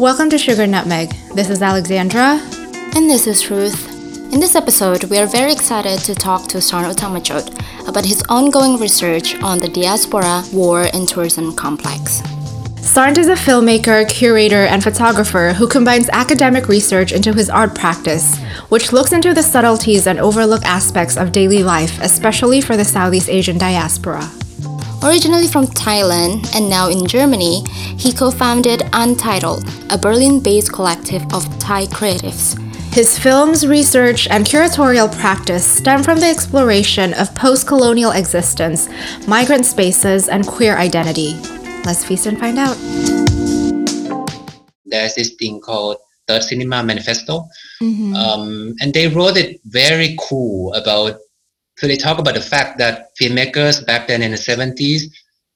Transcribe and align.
Welcome 0.00 0.30
to 0.30 0.38
Sugar 0.38 0.66
Nutmeg. 0.66 1.10
This 1.34 1.50
is 1.50 1.60
Alexandra. 1.60 2.40
And 2.96 3.10
this 3.10 3.26
is 3.26 3.50
Ruth. 3.50 3.86
In 4.32 4.40
this 4.40 4.56
episode, 4.56 5.04
we 5.04 5.18
are 5.18 5.26
very 5.26 5.52
excited 5.52 5.98
to 6.04 6.14
talk 6.14 6.48
to 6.48 6.62
Sarn 6.62 6.90
Utamachot 6.90 7.86
about 7.86 8.06
his 8.06 8.24
ongoing 8.30 8.78
research 8.78 9.34
on 9.42 9.60
the 9.60 9.68
diaspora, 9.68 10.42
war, 10.54 10.86
and 10.94 11.06
tourism 11.06 11.54
complex. 11.54 12.22
Sarn 12.80 13.18
is 13.18 13.28
a 13.28 13.34
filmmaker, 13.34 14.08
curator, 14.08 14.64
and 14.64 14.82
photographer 14.82 15.52
who 15.52 15.68
combines 15.68 16.08
academic 16.08 16.66
research 16.66 17.12
into 17.12 17.34
his 17.34 17.50
art 17.50 17.74
practice, 17.74 18.38
which 18.70 18.94
looks 18.94 19.12
into 19.12 19.34
the 19.34 19.42
subtleties 19.42 20.06
and 20.06 20.18
overlooked 20.18 20.64
aspects 20.64 21.18
of 21.18 21.30
daily 21.30 21.62
life, 21.62 22.00
especially 22.00 22.62
for 22.62 22.74
the 22.74 22.86
Southeast 22.86 23.28
Asian 23.28 23.58
diaspora. 23.58 24.26
Originally 25.02 25.48
from 25.48 25.66
Thailand 25.66 26.54
and 26.54 26.68
now 26.68 26.90
in 26.90 27.06
Germany, 27.06 27.64
he 27.96 28.12
co 28.12 28.30
founded 28.30 28.82
Untitled, 28.92 29.64
a 29.88 29.96
Berlin 29.96 30.40
based 30.40 30.74
collective 30.74 31.22
of 31.32 31.48
Thai 31.58 31.86
creatives. 31.86 32.60
His 32.92 33.18
films, 33.18 33.66
research, 33.66 34.28
and 34.28 34.44
curatorial 34.44 35.10
practice 35.18 35.64
stem 35.64 36.02
from 36.02 36.20
the 36.20 36.26
exploration 36.26 37.14
of 37.14 37.34
post 37.34 37.66
colonial 37.66 38.10
existence, 38.10 38.90
migrant 39.26 39.64
spaces, 39.64 40.28
and 40.28 40.46
queer 40.46 40.76
identity. 40.76 41.32
Let's 41.86 42.04
feast 42.04 42.26
and 42.26 42.38
find 42.38 42.58
out. 42.58 42.76
There's 44.84 45.14
this 45.14 45.34
thing 45.38 45.60
called 45.60 45.96
Third 46.28 46.42
Cinema 46.42 46.82
Manifesto, 46.82 47.48
mm-hmm. 47.80 48.14
um, 48.16 48.74
and 48.82 48.92
they 48.92 49.08
wrote 49.08 49.38
it 49.38 49.60
very 49.64 50.14
cool 50.20 50.74
about. 50.74 51.16
So 51.80 51.86
they 51.86 51.96
talk 51.96 52.18
about 52.18 52.34
the 52.34 52.42
fact 52.42 52.76
that 52.76 53.16
filmmakers 53.18 53.86
back 53.86 54.06
then 54.06 54.20
in 54.20 54.32
the 54.32 54.36
70s 54.36 55.04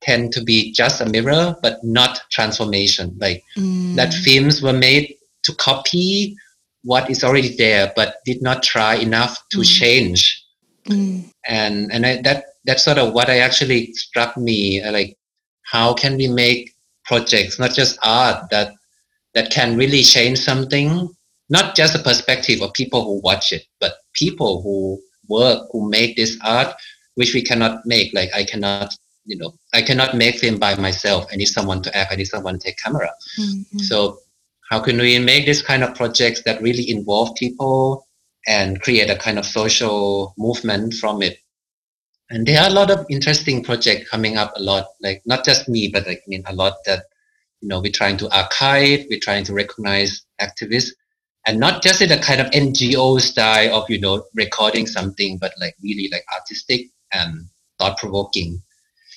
tend 0.01 0.33
to 0.33 0.42
be 0.42 0.73
just 0.73 1.02
a 1.02 1.06
mirror, 1.06 1.55
but 1.60 1.84
not 1.84 2.22
transformation. 2.31 3.14
Like 3.20 3.44
mm. 3.58 3.94
that 3.97 4.14
films 4.14 4.62
were 4.62 4.72
made 4.72 5.16
to 5.42 5.55
copy 5.56 6.34
what 6.83 7.11
is 7.11 7.25
already 7.25 7.55
there, 7.55 7.92
but 7.94 8.16
did 8.25 8.41
not 8.41 8.62
try 8.62 8.94
enough 8.94 9.39
to 9.50 9.58
mm. 9.58 9.78
change. 9.78 10.42
Mm. 10.89 11.31
And 11.47 11.92
and 11.92 12.06
I, 12.06 12.22
that 12.22 12.44
that's 12.64 12.84
sort 12.84 12.97
of 12.97 13.12
what 13.12 13.28
I 13.28 13.41
actually 13.41 13.92
struck 13.92 14.34
me. 14.38 14.83
Like 14.91 15.19
how 15.64 15.92
can 15.92 16.16
we 16.16 16.28
make 16.28 16.75
projects 17.05 17.59
not 17.59 17.75
just 17.75 17.98
art 18.03 18.48
that 18.50 18.72
that 19.34 19.50
can 19.50 19.77
really 19.77 20.03
change 20.03 20.38
something 20.38 21.09
not 21.50 21.75
just 21.75 21.94
a 21.94 21.98
perspective 21.98 22.62
of 22.62 22.72
people 22.72 23.05
who 23.05 23.20
watch 23.20 23.53
it 23.53 23.64
but 23.81 23.97
people 24.14 24.62
who 24.62 24.98
work 25.28 25.69
who 25.70 25.89
make 25.89 26.17
this 26.17 26.39
art 26.42 26.75
which 27.14 27.33
we 27.34 27.42
cannot 27.42 27.86
make. 27.86 28.12
Like 28.14 28.30
i 28.34 28.44
cannot 28.44 28.94
you 29.25 29.39
know 29.39 29.55
i 29.72 29.81
cannot 29.81 30.16
make 30.16 30.39
film 30.39 30.58
by 30.58 30.75
myself. 30.77 31.27
I 31.33 31.36
need 31.36 31.47
someone 31.47 31.83
to 31.83 31.97
act. 31.97 32.12
I 32.12 32.16
need 32.16 32.27
someone 32.27 32.58
to 32.58 32.64
take 32.64 32.78
camera. 32.78 33.11
Mm-hmm. 33.39 33.78
so 33.78 34.19
how 34.70 34.81
can 34.81 34.98
we 34.98 35.19
make 35.19 35.44
this 35.47 35.62
kind 35.62 35.84
of 35.84 35.94
projects 35.94 36.42
that 36.44 36.62
really 36.62 36.89
involve 36.89 37.34
people 37.36 38.08
and 38.47 38.81
create 38.81 39.11
a 39.11 39.16
kind 39.16 39.39
of 39.39 39.44
social 39.44 40.34
movement 40.39 40.94
from 40.94 41.22
it? 41.22 41.36
And 42.31 42.47
there 42.47 42.62
are 42.62 42.70
a 42.70 42.72
lot 42.72 42.91
of 42.91 43.05
interesting 43.11 43.62
projects 43.62 44.09
coming 44.09 44.38
up 44.38 44.53
a 44.56 44.62
lot 44.62 44.86
like 45.00 45.22
not 45.27 45.44
just 45.44 45.69
me 45.69 45.88
but 45.88 46.06
like, 46.06 46.22
i 46.27 46.28
mean 46.28 46.42
a 46.47 46.55
lot 46.55 46.75
that 46.86 47.05
you 47.61 47.69
know 47.69 47.81
we're 47.81 47.92
trying 47.92 48.16
to 48.16 48.28
archive 48.36 49.05
we're 49.09 49.20
trying 49.22 49.44
to 49.44 49.55
recognize 49.55 50.25
activists 50.41 50.91
and 51.47 51.61
not 51.61 51.83
just 51.83 52.00
in 52.00 52.11
a 52.11 52.19
kind 52.19 52.41
of 52.41 52.50
ngo 52.50 53.20
style 53.20 53.75
of 53.75 53.89
you 53.89 54.00
know 54.00 54.25
recording 54.34 54.87
something 54.87 55.39
but 55.39 55.53
like 55.61 55.75
really 55.83 56.09
like 56.12 56.25
artistic 56.34 56.87
and 57.12 57.47
thought-provoking 57.78 58.61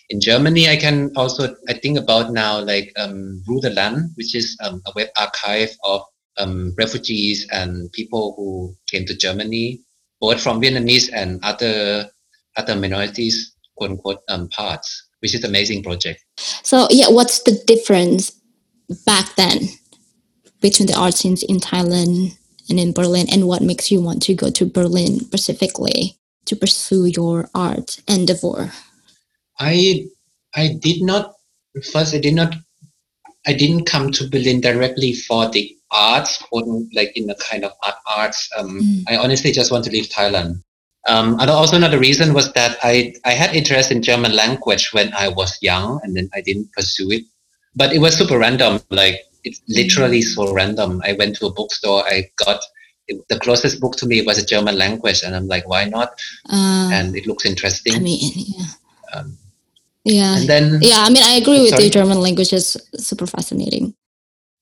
in 0.10 0.20
germany 0.20 0.70
i 0.70 0.76
can 0.76 1.12
also 1.16 1.56
i 1.70 1.74
think 1.74 1.98
about 1.98 2.32
now 2.32 2.60
like 2.60 2.92
um, 2.98 3.42
Ruderland, 3.48 4.12
which 4.16 4.36
is 4.36 4.58
um, 4.64 4.82
a 4.86 4.92
web 4.96 5.10
archive 5.18 5.76
of 5.84 6.02
um, 6.38 6.74
refugees 6.78 7.48
and 7.52 7.92
people 7.94 8.34
who 8.36 8.76
came 8.92 9.06
to 9.06 9.16
germany 9.18 9.82
both 10.20 10.42
from 10.42 10.62
vietnamese 10.62 11.10
and 11.14 11.40
other 11.44 12.10
other 12.58 12.76
minorities, 12.76 13.56
quote 13.76 13.92
unquote, 13.92 14.22
um, 14.28 14.50
parts, 14.50 15.08
which 15.20 15.34
is 15.34 15.44
an 15.44 15.50
amazing 15.50 15.84
project. 15.84 16.24
So 16.64 16.88
yeah, 16.90 17.10
what's 17.10 17.44
the 17.44 17.54
difference 17.66 18.32
back 19.06 19.36
then 19.36 19.70
between 20.62 20.88
the 20.88 20.98
art 20.98 21.14
scenes 21.14 21.44
in 21.44 21.58
Thailand 21.58 22.38
and 22.70 22.80
in 22.80 22.94
Berlin, 22.94 23.28
and 23.32 23.48
what 23.48 23.62
makes 23.62 23.92
you 23.92 24.02
want 24.02 24.22
to 24.24 24.34
go 24.34 24.50
to 24.50 24.66
Berlin 24.66 25.20
specifically 25.20 26.18
to 26.46 26.56
pursue 26.56 27.06
your 27.06 27.50
art 27.56 28.00
endeavor? 28.08 28.72
I 29.60 30.08
I 30.56 30.78
did 30.80 31.02
not 31.02 31.34
first. 31.92 32.14
I 32.14 32.20
did 32.20 32.36
not. 32.36 32.56
I 33.46 33.54
didn't 33.54 33.86
come 33.86 34.12
to 34.12 34.28
Berlin 34.28 34.62
directly 34.62 35.14
for 35.14 35.50
the 35.50 35.74
arts, 35.92 36.44
or 36.52 36.64
like 36.94 37.16
in 37.16 37.30
a 37.30 37.36
kind 37.36 37.64
of 37.64 37.72
art 37.84 37.96
arts. 38.06 38.50
Um, 38.58 38.82
mm. 38.82 39.04
I 39.08 39.18
honestly 39.18 39.52
just 39.52 39.72
want 39.72 39.86
to 39.86 39.92
leave 39.92 40.10
Thailand. 40.10 40.62
Um, 41.08 41.40
and 41.40 41.50
also 41.50 41.78
another 41.78 42.00
reason 42.00 42.34
was 42.34 42.52
that 42.54 42.78
I, 42.84 43.14
I 43.24 43.32
had 43.32 43.56
interest 43.56 43.92
in 43.92 44.04
German 44.04 44.36
language 44.36 44.92
when 44.92 45.14
I 45.14 45.30
was 45.30 45.58
young 45.62 46.02
and 46.04 46.18
then 46.18 46.30
I 46.34 46.42
didn't 46.42 46.72
pursue 46.74 47.10
it. 47.12 47.24
But 47.76 47.94
it 47.94 48.00
was 48.00 48.18
super 48.18 48.38
random. 48.38 48.82
Like 48.90 49.22
it's 49.48 49.62
literally 49.68 50.22
so 50.22 50.54
random. 50.54 51.02
I 51.04 51.14
went 51.14 51.38
to 51.38 51.48
a 51.48 51.54
bookstore. 51.54 52.04
I 52.06 52.30
got 52.46 52.62
the 53.30 53.40
closest 53.40 53.80
book 53.80 53.96
to 53.98 54.06
me 54.06 54.22
was 54.22 54.38
a 54.38 54.46
German 54.46 54.78
language, 54.78 55.24
and 55.24 55.36
I'm 55.36 55.48
like, 55.48 55.68
why 55.68 55.86
not? 55.86 56.10
Uh, 56.50 56.90
and 56.92 57.16
it 57.16 57.26
looks 57.26 57.46
interesting. 57.46 57.96
I 57.96 58.00
mean, 58.00 58.20
yeah. 58.36 58.66
Um, 59.14 59.38
yeah. 60.04 60.38
And 60.38 60.50
then 60.50 60.80
yeah, 60.82 61.04
I 61.06 61.10
mean, 61.10 61.24
I 61.24 61.36
agree 61.36 61.62
with 61.62 61.70
sorry. 61.70 61.86
you. 61.86 61.90
German 61.90 62.22
language 62.22 62.54
is 62.54 62.78
super 62.96 63.28
fascinating. 63.28 63.94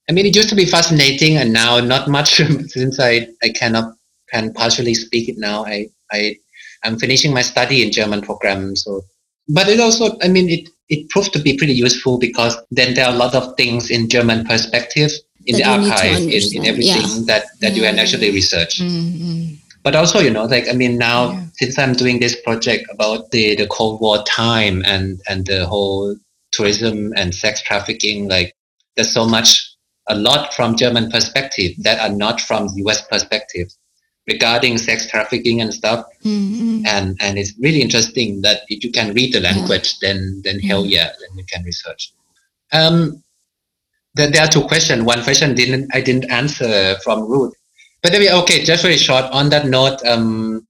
I 0.07 0.13
mean, 0.13 0.25
it 0.25 0.35
used 0.35 0.49
to 0.49 0.55
be 0.55 0.65
fascinating, 0.65 1.37
and 1.37 1.51
now 1.51 1.79
not 1.79 2.07
much 2.07 2.35
since 2.67 2.99
I 2.99 3.27
I 3.43 3.49
cannot 3.49 3.95
can 4.31 4.53
partially 4.53 4.93
speak 4.93 5.29
it 5.29 5.37
now. 5.37 5.65
I 5.65 5.89
I 6.11 6.37
am 6.83 6.99
finishing 6.99 7.33
my 7.33 7.41
study 7.41 7.83
in 7.83 7.91
German 7.91 8.21
program. 8.21 8.75
So, 8.75 9.01
but 9.47 9.67
it 9.67 9.79
also, 9.79 10.17
I 10.21 10.27
mean, 10.27 10.49
it 10.49 10.69
it 10.89 11.09
proved 11.09 11.33
to 11.33 11.39
be 11.39 11.57
pretty 11.57 11.73
useful 11.73 12.17
because 12.17 12.57
then 12.71 12.93
there 12.93 13.07
are 13.07 13.13
a 13.13 13.17
lot 13.17 13.33
of 13.33 13.55
things 13.57 13.89
in 13.89 14.07
German 14.07 14.45
perspective 14.45 15.11
in 15.47 15.57
that 15.57 15.81
the 15.81 15.89
archive, 15.89 16.21
in, 16.21 16.29
in 16.29 16.65
everything 16.65 17.01
yeah. 17.01 17.23
that 17.25 17.45
that 17.61 17.71
yeah. 17.71 17.75
you 17.75 17.81
can 17.83 17.99
actually 17.99 18.31
research. 18.31 18.79
Mm-hmm. 18.79 19.55
But 19.83 19.95
also, 19.95 20.19
you 20.19 20.31
know, 20.31 20.45
like 20.45 20.67
I 20.67 20.73
mean, 20.73 20.97
now 20.97 21.31
yeah. 21.31 21.45
since 21.53 21.77
I'm 21.77 21.93
doing 21.93 22.19
this 22.19 22.39
project 22.41 22.85
about 22.91 23.31
the 23.31 23.55
the 23.55 23.67
Cold 23.67 24.01
War 24.01 24.23
time 24.23 24.83
and 24.85 25.21
and 25.27 25.45
the 25.45 25.65
whole 25.65 26.15
tourism 26.51 27.13
and 27.15 27.33
sex 27.33 27.61
trafficking, 27.61 28.27
like 28.27 28.55
there's 28.95 29.11
so 29.11 29.27
much 29.27 29.71
a 30.07 30.15
lot 30.15 30.53
from 30.53 30.75
German 30.75 31.09
perspective 31.11 31.71
that 31.79 31.99
are 31.99 32.15
not 32.15 32.41
from 32.41 32.69
US 32.75 33.01
perspective 33.07 33.69
regarding 34.27 34.77
sex 34.77 35.09
trafficking 35.09 35.61
and 35.61 35.73
stuff. 35.73 36.05
Mm-hmm. 36.23 36.85
And 36.85 37.17
and 37.21 37.37
it's 37.37 37.53
really 37.59 37.81
interesting 37.81 38.41
that 38.41 38.61
if 38.69 38.83
you 38.83 38.91
can 38.91 39.13
read 39.13 39.33
the 39.33 39.39
language, 39.39 39.95
yeah. 40.01 40.13
then 40.13 40.41
then 40.43 40.59
hell 40.59 40.81
mm-hmm. 40.81 40.91
yeah, 40.91 41.09
then 41.19 41.37
you 41.37 41.45
can 41.45 41.63
research. 41.63 42.11
Um, 42.71 43.23
then 44.15 44.31
there 44.31 44.43
are 44.43 44.49
two 44.49 44.63
questions. 44.63 45.03
One 45.03 45.23
question 45.23 45.55
didn't 45.55 45.93
I 45.93 46.01
didn't 46.01 46.31
answer 46.31 46.95
from 47.03 47.29
Ruth. 47.29 47.53
But 48.01 48.13
anyway, 48.13 48.33
okay, 48.33 48.63
just 48.63 48.83
very 48.83 48.97
short 48.97 49.25
on 49.31 49.49
that 49.49 49.65
note. 49.65 50.03
Um, 50.05 50.67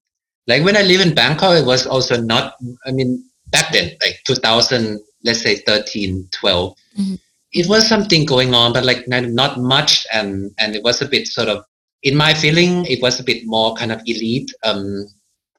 like 0.48 0.64
when 0.64 0.78
I 0.78 0.84
live 0.84 1.02
in 1.02 1.16
Bangkok, 1.16 1.58
it 1.58 1.66
was 1.66 1.86
also 1.86 2.20
not. 2.20 2.56
I 2.86 2.92
mean, 2.92 3.24
back 3.48 3.72
then, 3.74 3.92
like 4.02 4.22
2000, 4.26 5.00
let's 5.24 5.42
say 5.42 5.58
13, 5.58 6.30
12. 6.32 6.78
Mm-hmm. 6.98 7.16
It 7.54 7.68
was 7.68 7.88
something 7.88 8.26
going 8.26 8.54
on, 8.54 8.74
but 8.74 8.86
like 8.86 9.08
not 9.08 9.60
much, 9.60 10.06
and 10.14 10.54
and 10.60 10.76
it 10.76 10.84
was 10.84 11.02
a 11.02 11.08
bit 11.08 11.28
sort 11.28 11.48
of 11.48 11.66
in 12.04 12.16
my 12.16 12.34
feeling, 12.34 12.86
it 12.86 13.02
was 13.02 13.20
a 13.20 13.24
bit 13.24 13.46
more 13.46 13.74
kind 13.76 13.92
of 13.92 14.00
elite, 14.06 14.52
um, 14.64 15.08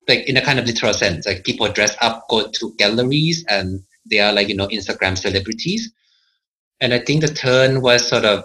like 0.09 0.29
in 0.29 0.37
a 0.37 0.43
kind 0.43 0.59
of 0.59 0.67
literal 0.67 0.93
sense. 0.93 1.27
Like 1.27 1.45
people 1.45 1.71
dress 1.73 1.97
up, 2.01 2.27
go 2.29 2.49
to 2.49 2.75
galleries, 2.79 3.45
and 3.49 3.83
they 4.09 4.21
are 4.21 4.33
like 4.33 4.49
you 4.49 4.57
know 4.57 4.69
Instagram 4.69 5.19
celebrities. 5.19 5.93
And 6.81 6.93
I 6.93 6.99
think 7.01 7.23
the 7.23 7.29
turn 7.29 7.81
was 7.81 8.07
sort 8.07 8.25
of, 8.25 8.45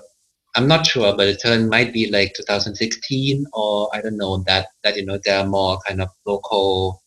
I'm 0.55 0.67
not 0.67 0.87
sure, 0.87 1.15
but 1.15 1.25
the 1.25 1.35
turn 1.35 1.69
might 1.69 1.91
be 1.93 2.09
like 2.09 2.33
2016 2.35 3.45
or 3.53 3.89
I 3.93 4.01
don't 4.01 4.17
know 4.17 4.43
that 4.47 4.67
that 4.83 4.95
you 4.95 5.05
know 5.05 5.19
there 5.23 5.39
are 5.39 5.45
more 5.45 5.79
kind 5.87 6.01
of 6.01 6.09
local, 6.25 7.03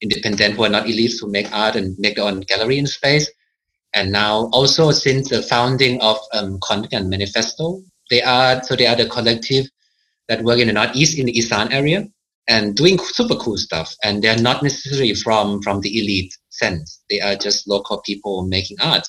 independent 0.00 0.54
who 0.54 0.64
are 0.64 0.68
not 0.68 0.86
elites 0.86 1.20
who 1.20 1.30
make 1.30 1.52
art 1.52 1.76
and 1.76 1.98
make 1.98 2.16
their 2.16 2.24
own 2.24 2.40
gallery 2.40 2.78
in 2.78 2.86
space. 2.86 3.30
And 3.94 4.10
now 4.10 4.48
also 4.52 4.90
since 4.90 5.28
the 5.28 5.42
founding 5.42 6.00
of 6.00 6.18
um, 6.32 6.58
Khon 6.60 6.88
Kaen 6.90 7.08
Manifesto, 7.08 7.82
they 8.10 8.22
are 8.22 8.62
so 8.62 8.74
they 8.74 8.86
are 8.86 8.96
the 8.96 9.06
collective 9.06 9.66
that 10.28 10.42
work 10.42 10.58
in 10.58 10.66
the 10.66 10.72
Northeast, 10.72 11.18
in 11.18 11.26
the 11.26 11.38
Isan 11.38 11.72
area, 11.72 12.06
and 12.48 12.76
doing 12.76 12.98
super 12.98 13.36
cool 13.36 13.56
stuff. 13.56 13.94
And 14.02 14.22
they're 14.22 14.38
not 14.38 14.62
necessarily 14.62 15.14
from 15.14 15.62
from 15.62 15.80
the 15.80 15.98
elite 15.98 16.36
sense. 16.50 17.02
They 17.10 17.20
are 17.20 17.36
just 17.36 17.68
local 17.68 18.00
people 18.02 18.46
making 18.46 18.78
art. 18.82 19.08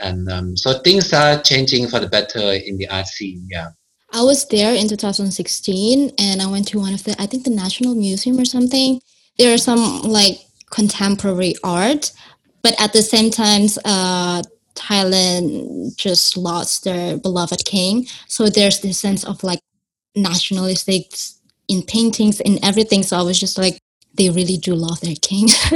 And 0.00 0.30
um, 0.30 0.56
so 0.56 0.78
things 0.80 1.12
are 1.12 1.42
changing 1.42 1.88
for 1.88 1.98
the 1.98 2.08
better 2.08 2.52
in 2.52 2.78
the 2.78 2.88
art 2.88 3.06
scene. 3.06 3.46
Yeah. 3.50 3.70
I 4.12 4.22
was 4.22 4.46
there 4.48 4.74
in 4.74 4.88
2016, 4.88 6.12
and 6.18 6.40
I 6.40 6.46
went 6.46 6.68
to 6.68 6.78
one 6.78 6.94
of 6.94 7.04
the 7.04 7.14
I 7.20 7.26
think 7.26 7.44
the 7.44 7.50
National 7.50 7.94
Museum 7.94 8.38
or 8.38 8.44
something. 8.44 9.00
There 9.38 9.52
are 9.52 9.58
some 9.58 10.02
like 10.02 10.38
contemporary 10.70 11.54
art, 11.62 12.12
but 12.62 12.80
at 12.80 12.92
the 12.92 13.02
same 13.02 13.30
time, 13.30 13.66
uh, 13.84 14.42
Thailand 14.74 15.96
just 15.96 16.36
lost 16.36 16.84
their 16.84 17.18
beloved 17.18 17.64
king. 17.64 18.06
So 18.28 18.48
there's 18.48 18.80
this 18.80 18.98
sense 18.98 19.24
of 19.24 19.42
like 19.42 19.60
nationalistic 20.22 21.12
in 21.68 21.82
paintings 21.82 22.40
and 22.40 22.58
everything. 22.62 23.02
So 23.02 23.18
I 23.18 23.22
was 23.22 23.38
just 23.38 23.58
like, 23.58 23.80
they 24.14 24.30
really 24.30 24.56
do 24.56 24.74
love 24.74 25.00
their 25.00 25.14
king. 25.20 25.48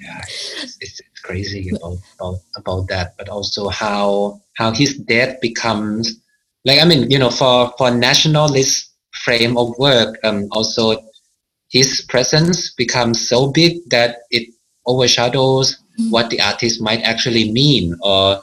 yeah, 0.00 0.22
it's, 0.62 0.76
it's, 0.80 1.02
crazy 1.24 1.68
about, 1.76 1.98
about 2.18 2.38
about 2.56 2.88
that, 2.88 3.14
but 3.18 3.28
also 3.28 3.68
how 3.68 4.40
how 4.56 4.70
his 4.72 4.96
death 4.96 5.38
becomes 5.42 6.18
like 6.64 6.80
I 6.80 6.86
mean, 6.86 7.10
you 7.10 7.18
know, 7.18 7.28
for 7.28 7.74
for 7.76 7.90
nationalist 7.90 8.90
frame 9.12 9.58
of 9.58 9.76
work, 9.78 10.16
um, 10.24 10.48
also 10.52 10.96
his 11.68 12.00
presence 12.08 12.72
becomes 12.72 13.28
so 13.28 13.50
big 13.50 13.76
that 13.90 14.20
it 14.30 14.48
overshadows 14.86 15.78
mm. 16.00 16.10
what 16.10 16.30
the 16.30 16.40
artist 16.40 16.80
might 16.80 17.02
actually 17.02 17.52
mean 17.52 17.94
or 18.02 18.40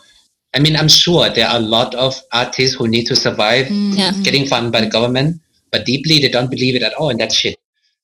I 0.56 0.60
mean, 0.60 0.78
I'm 0.78 0.88
sure 0.88 1.30
there 1.30 1.48
are 1.48 1.58
a 1.58 1.62
lot 1.62 1.94
of 1.96 2.20
artists 2.32 2.78
who 2.78 2.88
need 2.88 3.06
to 3.08 3.16
survive 3.16 3.66
mm. 3.68 3.98
yeah. 3.98 4.12
getting 4.24 4.48
funded 4.48 4.72
by 4.72 4.82
the 4.82 4.90
government, 4.90 5.42
but 5.72 5.86
deeply 5.86 6.20
they 6.20 6.30
don't 6.30 6.50
believe 6.50 6.76
it 6.76 6.82
at 6.82 6.94
all, 6.94 7.10
and 7.10 7.20
that's 7.20 7.36
shit. 7.36 7.60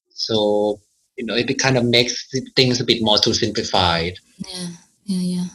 So, 0.10 0.80
you 1.18 1.26
know, 1.26 1.34
it 1.34 1.48
kind 1.60 1.78
of 1.78 1.86
makes 1.86 2.28
things 2.58 2.82
a 2.82 2.84
bit 2.84 3.02
more 3.02 3.18
too 3.18 3.34
simplified. 3.34 4.20
Yeah, 4.38 4.68
yeah, 5.06 5.38
yeah. 5.38 5.46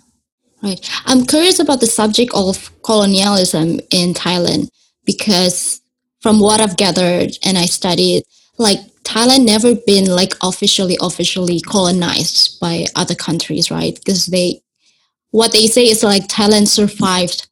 Right. 0.63 0.91
I'm 1.05 1.27
curious 1.27 1.59
about 1.59 1.81
the 1.81 1.87
subject 1.87 2.33
of 2.35 2.71
colonialism 2.83 3.79
in 3.91 4.15
Thailand 4.15 4.71
because 5.05 5.83
from 6.21 6.41
what 6.41 6.63
I've 6.63 6.79
gathered 6.79 7.33
and 7.45 7.59
I 7.59 7.67
studied, 7.67 8.23
like 8.57 8.79
Thailand 9.05 9.45
never 9.45 9.75
been 9.75 10.07
like 10.07 10.33
officially 10.43 10.97
officially 11.01 11.61
colonized 11.61 12.59
by 12.59 12.87
other 12.97 13.15
countries, 13.15 13.71
right? 13.71 13.95
Because 13.95 14.27
they 14.27 14.63
what 15.37 15.53
they 15.53 15.67
say 15.67 15.87
is 15.87 16.03
like 16.03 16.27
Thailand 16.29 16.67
survived 16.67 17.47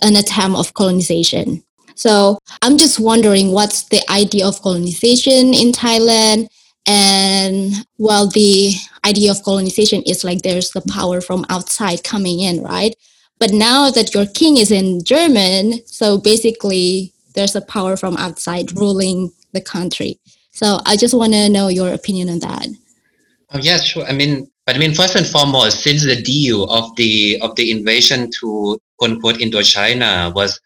an 0.00 0.16
attempt 0.16 0.56
of 0.56 0.72
colonization. 0.72 1.62
So 1.94 2.38
I'm 2.62 2.78
just 2.78 2.98
wondering 2.98 3.52
what's 3.52 3.82
the 3.84 4.00
idea 4.10 4.46
of 4.46 4.62
colonization 4.62 5.52
in 5.52 5.72
Thailand 5.72 6.48
and 6.86 7.86
well 7.98 8.28
the 8.28 8.72
idea 9.04 9.30
of 9.30 9.42
colonization 9.42 10.00
is 10.06 10.24
like 10.24 10.40
there's 10.40 10.70
the 10.70 10.80
power 10.90 11.20
from 11.20 11.44
outside 11.50 12.02
coming 12.02 12.40
in, 12.40 12.62
right? 12.62 12.94
But 13.38 13.52
now 13.52 13.90
that 13.90 14.14
your 14.14 14.24
king 14.24 14.56
is 14.56 14.70
in 14.70 15.04
German, 15.04 15.86
so 15.86 16.16
basically 16.16 17.12
there's 17.34 17.54
a 17.54 17.60
power 17.60 17.98
from 17.98 18.16
outside 18.16 18.74
ruling 18.74 19.30
the 19.52 19.60
country. 19.60 20.18
So 20.52 20.78
I 20.86 20.96
just 20.96 21.12
want 21.12 21.34
to 21.34 21.50
know 21.50 21.68
your 21.68 21.92
opinion 21.92 22.30
on 22.30 22.38
that. 22.38 22.68
Oh 23.52 23.58
yeah, 23.58 23.76
sure. 23.76 24.04
I 24.06 24.12
mean, 24.12 24.50
but 24.66 24.76
I 24.76 24.78
mean, 24.78 24.94
first 24.94 25.16
and 25.16 25.26
foremost, 25.26 25.80
since 25.80 26.04
the 26.04 26.20
deal 26.20 26.64
of 26.70 26.94
the 26.96 27.38
of 27.40 27.56
the 27.56 27.70
invasion 27.70 28.30
to 28.40 28.78
quote 28.98 29.10
unquote 29.10 29.36
Indochina 29.36 30.34
was, 30.34 30.60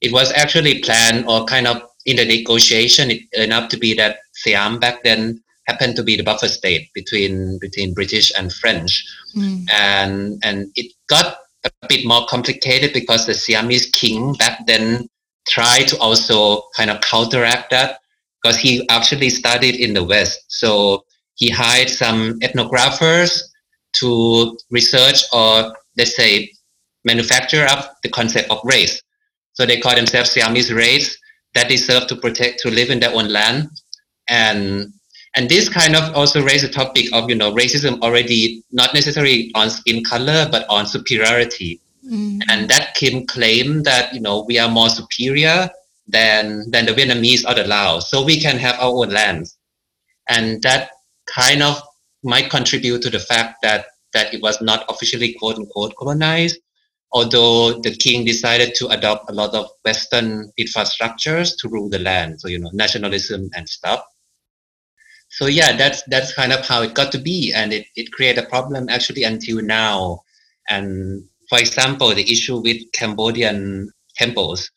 it 0.00 0.12
was 0.12 0.32
actually 0.32 0.80
planned 0.80 1.26
or 1.28 1.44
kind 1.44 1.66
of 1.66 1.82
in 2.04 2.16
the 2.16 2.24
negotiation. 2.24 3.10
It 3.10 3.22
enough 3.32 3.68
to 3.70 3.76
be 3.76 3.94
that 3.94 4.18
Siam 4.32 4.80
back 4.80 5.04
then 5.04 5.42
happened 5.68 5.94
to 5.96 6.02
be 6.02 6.16
the 6.16 6.24
buffer 6.24 6.48
state 6.48 6.88
between 6.94 7.58
between 7.60 7.94
British 7.94 8.32
and 8.36 8.52
French, 8.52 9.04
mm. 9.36 9.64
and 9.70 10.40
and 10.42 10.72
it 10.74 10.92
got 11.08 11.38
a 11.64 11.70
bit 11.88 12.06
more 12.06 12.26
complicated 12.26 12.92
because 12.92 13.26
the 13.26 13.34
Siamese 13.34 13.86
king 13.90 14.32
back 14.34 14.66
then 14.66 15.08
tried 15.48 15.88
to 15.88 15.98
also 15.98 16.62
kind 16.76 16.90
of 16.90 17.00
counteract 17.00 17.70
that 17.70 18.00
because 18.42 18.58
he 18.58 18.86
actually 18.88 19.30
studied 19.30 19.76
in 19.76 19.94
the 19.94 20.04
West. 20.04 20.40
So 20.48 21.04
he 21.38 21.48
hired 21.48 21.88
some 21.88 22.38
ethnographers 22.40 23.42
to 23.94 24.58
research 24.70 25.22
or 25.32 25.72
let's 25.96 26.14
say 26.16 26.50
manufacture 27.04 27.64
up 27.64 27.96
the 28.02 28.08
concept 28.08 28.50
of 28.50 28.60
race. 28.64 29.00
So 29.54 29.64
they 29.64 29.78
call 29.78 29.94
themselves 29.94 30.30
Siamese 30.32 30.72
race 30.72 31.16
that 31.54 31.68
deserve 31.68 32.06
to 32.08 32.16
protect 32.16 32.60
to 32.60 32.70
live 32.70 32.90
in 32.90 33.00
their 33.00 33.14
own 33.14 33.28
land. 33.28 33.68
And 34.28 34.92
and 35.36 35.48
this 35.48 35.68
kind 35.68 35.94
of 35.94 36.14
also 36.14 36.42
raised 36.42 36.64
the 36.64 36.72
topic 36.72 37.06
of 37.12 37.30
you 37.30 37.36
know 37.36 37.54
racism 37.54 38.00
already 38.02 38.62
not 38.72 38.92
necessarily 38.92 39.52
on 39.54 39.70
skin 39.70 40.02
color 40.04 40.48
but 40.50 40.66
on 40.68 40.86
superiority. 40.86 41.80
Mm. 42.04 42.40
And 42.48 42.68
that 42.68 42.94
Kim 42.94 43.26
claimed 43.26 43.84
that 43.84 44.12
you 44.12 44.20
know 44.20 44.44
we 44.48 44.58
are 44.58 44.68
more 44.68 44.88
superior 44.88 45.70
than 46.08 46.68
than 46.70 46.86
the 46.86 46.92
Vietnamese 46.92 47.48
or 47.48 47.54
the 47.54 47.64
Laos, 47.64 48.10
so 48.10 48.24
we 48.24 48.40
can 48.40 48.58
have 48.58 48.74
our 48.80 48.90
own 48.90 49.10
lands, 49.10 49.56
and 50.28 50.62
that 50.62 50.90
kind 51.38 51.62
of 51.62 51.80
might 52.24 52.50
contribute 52.50 53.02
to 53.02 53.10
the 53.10 53.18
fact 53.18 53.58
that 53.62 53.86
that 54.12 54.32
it 54.32 54.42
was 54.42 54.60
not 54.60 54.84
officially 54.88 55.34
quote 55.34 55.56
unquote 55.56 55.94
colonized, 55.96 56.58
although 57.12 57.80
the 57.80 57.94
king 57.94 58.24
decided 58.24 58.74
to 58.74 58.88
adopt 58.88 59.30
a 59.30 59.34
lot 59.34 59.54
of 59.54 59.68
Western 59.84 60.50
infrastructures 60.58 61.52
to 61.58 61.68
rule 61.68 61.88
the 61.88 61.98
land, 61.98 62.40
so 62.40 62.48
you 62.48 62.58
know 62.58 62.70
nationalism 62.72 63.50
and 63.54 63.68
stuff. 63.68 64.02
So 65.30 65.46
yeah, 65.46 65.76
that's 65.76 66.02
that's 66.04 66.34
kind 66.34 66.52
of 66.52 66.66
how 66.66 66.82
it 66.82 66.94
got 66.94 67.12
to 67.12 67.18
be, 67.18 67.52
and 67.54 67.72
it, 67.72 67.86
it 67.96 68.12
created 68.12 68.44
a 68.44 68.48
problem 68.48 68.88
actually 68.88 69.24
until 69.24 69.62
now. 69.62 70.22
And 70.70 71.24
for 71.48 71.58
example, 71.58 72.14
the 72.14 72.30
issue 72.30 72.58
with 72.58 72.82
Cambodian 72.92 73.90
temples 74.16 74.70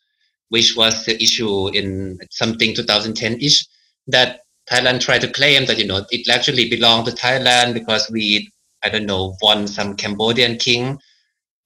which 0.52 0.75
was 0.75 1.06
the 1.06 1.16
issue 1.24 1.69
in 1.69 2.19
something 2.30 2.75
2010-ish, 2.75 3.66
that 4.08 4.42
Thailand 4.69 5.02
tried 5.02 5.22
to 5.22 5.31
claim 5.31 5.66
that, 5.66 5.78
you 5.78 5.88
know, 5.88 6.06
it 6.12 6.30
actually 6.30 6.69
belonged 6.69 7.08
to 7.08 7.12
Thailand 7.13 7.74
because 7.74 8.10
we, 8.12 8.52
I 8.84 8.90
don't 8.90 9.06
know, 9.06 9.36
won 9.42 9.68
some 9.68 9.96
Cambodian 9.96 10.58
king. 10.58 11.00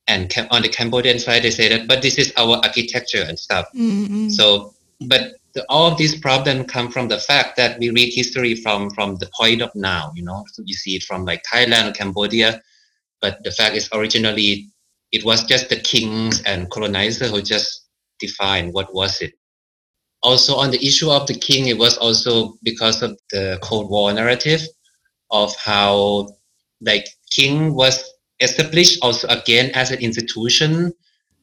And 0.07 0.31
on 0.51 0.61
the 0.61 0.69
Cambodian 0.69 1.19
side, 1.19 1.43
they 1.43 1.51
say 1.51 1.67
that, 1.69 1.87
but 1.87 2.01
this 2.01 2.17
is 2.17 2.31
our 2.37 2.57
architecture 2.57 3.23
and 3.27 3.37
stuff. 3.37 3.67
Mm-hmm. 3.75 4.29
So, 4.29 4.73
but 5.07 5.33
the, 5.55 5.65
all 5.69 5.91
of 5.91 5.97
these 5.97 6.19
problems 6.19 6.69
come 6.69 6.91
from 6.91 7.07
the 7.07 7.17
fact 7.17 7.57
that 7.57 7.79
we 7.79 7.89
read 7.89 8.13
history 8.13 8.55
from 8.55 8.89
from 8.91 9.15
the 9.15 9.29
point 9.35 9.61
of 9.61 9.73
now. 9.73 10.11
You 10.15 10.23
know, 10.23 10.43
so 10.51 10.61
you 10.65 10.75
see 10.75 10.95
it 10.95 11.03
from 11.03 11.25
like 11.25 11.43
Thailand 11.51 11.89
or 11.89 11.93
Cambodia, 11.93 12.61
but 13.21 13.43
the 13.43 13.51
fact 13.51 13.75
is 13.75 13.89
originally 13.93 14.67
it 15.11 15.23
was 15.23 15.43
just 15.45 15.69
the 15.69 15.77
kings 15.77 16.41
and 16.43 16.69
colonizer 16.69 17.27
who 17.27 17.41
just 17.41 17.87
define 18.19 18.71
what 18.71 18.93
was 18.93 19.21
it. 19.21 19.33
Also, 20.25 20.55
on 20.55 20.71
the 20.71 20.81
issue 20.83 21.11
of 21.11 21.27
the 21.27 21.37
king, 21.37 21.67
it 21.67 21.77
was 21.77 21.97
also 21.97 22.57
because 22.63 23.03
of 23.03 23.15
the 23.29 23.59
Cold 23.61 23.91
War 23.91 24.11
narrative 24.11 24.61
of 25.29 25.55
how 25.55 26.27
like 26.81 27.05
king 27.29 27.75
was 27.75 28.03
established 28.39 28.97
also 29.01 29.27
again 29.27 29.69
as 29.75 29.91
an 29.91 29.99
institution 29.99 30.91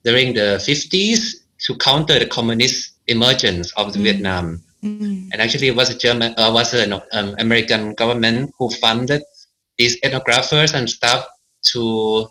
during 0.05 0.35
the 0.35 0.59
50s 0.59 1.47
to 1.67 1.77
counter 1.77 2.19
the 2.19 2.27
communist 2.27 2.99
emergence 3.07 3.73
of 3.77 3.95
mm. 3.95 4.03
Vietnam. 4.03 4.61
Mm. 4.83 5.31
And 5.33 5.41
actually, 5.41 5.69
it 5.69 5.77
was 5.77 5.91
a 5.91 5.97
German, 5.97 6.35
uh, 6.37 6.51
was 6.53 6.75
an 6.75 6.93
um, 6.93 7.37
American 7.39 7.95
government 7.95 8.51
who 8.59 8.69
funded 8.83 9.23
these 9.79 10.01
ethnographers 10.01 10.75
and 10.75 10.91
stuff 10.91 11.25
to 11.71 12.29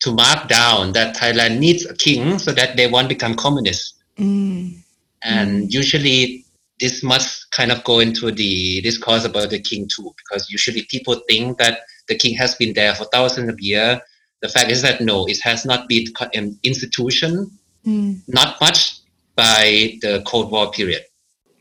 to 0.00 0.12
mark 0.12 0.48
down 0.48 0.92
that 0.92 1.16
Thailand 1.16 1.60
needs 1.60 1.86
a 1.86 1.94
king 1.94 2.38
so 2.38 2.52
that 2.52 2.76
they 2.76 2.88
won't 2.88 3.08
become 3.08 3.34
communist. 3.34 3.94
Mm. 4.18 4.81
And 5.24 5.64
mm. 5.64 5.72
usually 5.72 6.44
this 6.80 7.02
must 7.02 7.50
kind 7.52 7.70
of 7.70 7.84
go 7.84 8.00
into 8.00 8.30
the 8.30 8.80
discourse 8.80 9.24
about 9.24 9.50
the 9.50 9.60
king 9.60 9.88
too, 9.88 10.12
because 10.16 10.50
usually 10.50 10.86
people 10.90 11.20
think 11.28 11.58
that 11.58 11.80
the 12.08 12.16
king 12.16 12.34
has 12.34 12.54
been 12.54 12.74
there 12.74 12.94
for 12.94 13.04
thousands 13.12 13.48
of 13.48 13.60
years. 13.60 13.98
The 14.40 14.48
fact 14.48 14.70
is 14.70 14.82
that 14.82 15.00
no, 15.00 15.26
it 15.26 15.38
has 15.42 15.64
not 15.64 15.88
been 15.88 16.06
an 16.34 16.58
institution, 16.64 17.50
mm. 17.86 18.20
not 18.26 18.60
much 18.60 18.98
by 19.36 19.98
the 20.02 20.22
Cold 20.26 20.50
War 20.50 20.70
period. 20.72 21.02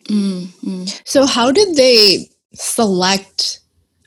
Mm, 0.05 0.47
mm. 0.63 1.01
So, 1.05 1.25
how 1.25 1.51
did 1.51 1.75
they 1.75 2.29
select 2.53 3.59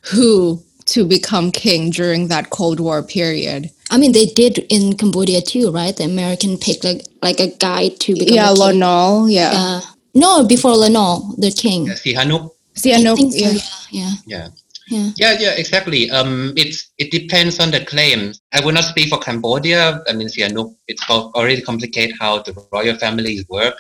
who 0.02 0.62
to 0.86 1.04
become 1.06 1.52
king 1.52 1.90
during 1.90 2.28
that 2.28 2.50
Cold 2.50 2.80
War 2.80 3.02
period? 3.02 3.70
I 3.90 3.98
mean, 3.98 4.12
they 4.12 4.26
did 4.26 4.58
in 4.70 4.96
Cambodia 4.96 5.40
too, 5.40 5.70
right? 5.70 5.96
The 5.96 6.04
American 6.04 6.58
picked 6.58 6.84
like 6.84 7.06
like 7.22 7.40
a 7.40 7.48
guy 7.48 7.88
to 7.88 8.14
become. 8.14 8.34
Yeah, 8.34 8.50
Lon 8.50 8.78
Nol. 8.78 9.28
Yeah. 9.28 9.52
Uh, 9.54 9.80
no, 10.14 10.46
before 10.46 10.76
Lon 10.76 10.92
Nol, 10.92 11.34
the 11.38 11.50
king. 11.50 11.86
Yeah, 11.86 11.94
Sihanouk. 11.94 12.50
Sihanouk. 12.74 13.32
So, 13.32 13.38
yeah. 13.38 13.58
yeah. 13.90 14.10
Yeah. 14.26 14.48
Yeah. 14.88 15.10
Yeah, 15.16 15.36
yeah, 15.40 15.50
exactly. 15.52 16.10
Um, 16.10 16.52
it's 16.56 16.90
it 16.98 17.10
depends 17.10 17.58
on 17.58 17.70
the 17.70 17.84
claim. 17.84 18.34
I 18.52 18.64
will 18.64 18.72
not 18.72 18.84
speak 18.84 19.08
for 19.08 19.18
Cambodia. 19.18 20.02
I 20.08 20.12
mean, 20.12 20.28
Sihanouk, 20.28 20.76
it's 20.88 21.08
already 21.08 21.62
complicated 21.62 22.16
how 22.20 22.42
the 22.42 22.52
royal 22.70 22.96
families 22.98 23.48
work. 23.48 23.74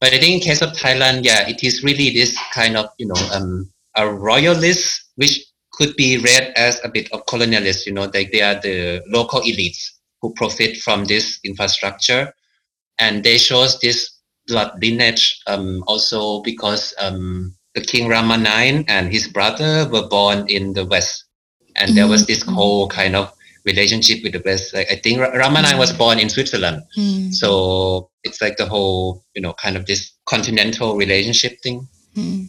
But 0.00 0.12
I 0.12 0.18
think 0.18 0.34
in 0.34 0.40
case 0.40 0.62
of 0.62 0.70
Thailand, 0.72 1.24
yeah, 1.24 1.48
it 1.48 1.64
is 1.64 1.82
really 1.82 2.10
this 2.10 2.38
kind 2.52 2.76
of 2.76 2.90
you 2.98 3.06
know 3.06 3.20
um 3.32 3.70
a 3.96 4.08
royalist 4.08 5.02
which 5.16 5.44
could 5.76 5.94
be 5.96 6.18
read 6.18 6.52
as 6.56 6.80
a 6.82 6.88
bit 6.88 7.12
of 7.12 7.24
colonialist. 7.26 7.86
You 7.86 7.92
know, 7.92 8.10
like 8.12 8.32
they 8.32 8.42
are 8.42 8.60
the 8.60 9.02
local 9.06 9.40
elites 9.40 9.90
who 10.20 10.32
profit 10.34 10.78
from 10.78 11.04
this 11.04 11.38
infrastructure, 11.44 12.32
and 12.98 13.22
they 13.22 13.38
shows 13.38 13.78
this 13.80 14.10
blood 14.46 14.72
lineage 14.80 15.40
um, 15.46 15.84
also 15.86 16.40
because 16.42 16.94
um, 16.98 17.54
the 17.74 17.80
King 17.80 18.08
Rama 18.08 18.38
IX 18.38 18.84
and 18.88 19.12
his 19.12 19.28
brother 19.28 19.88
were 19.90 20.08
born 20.08 20.46
in 20.48 20.72
the 20.72 20.84
West, 20.84 21.24
and 21.76 21.96
there 21.96 22.08
was 22.08 22.26
this 22.26 22.42
mm-hmm. 22.42 22.54
whole 22.54 22.88
kind 22.88 23.14
of 23.14 23.32
relationship 23.66 24.22
with 24.22 24.32
the 24.32 24.42
West. 24.44 24.72
Like 24.72 24.90
I 24.90 24.96
think 24.96 25.18
Ramanai 25.18 25.78
was 25.78 25.92
born 25.92 26.18
in 26.18 26.30
Switzerland, 26.30 26.82
Mm. 26.96 27.34
so 27.34 28.10
it's 28.24 28.40
like 28.40 28.56
the 28.56 28.66
whole 28.66 29.24
you 29.34 29.42
know 29.42 29.52
kind 29.52 29.76
of 29.76 29.84
this 29.86 30.12
continental 30.24 30.96
relationship 30.96 31.60
thing. 31.62 31.86
Mm. 32.16 32.48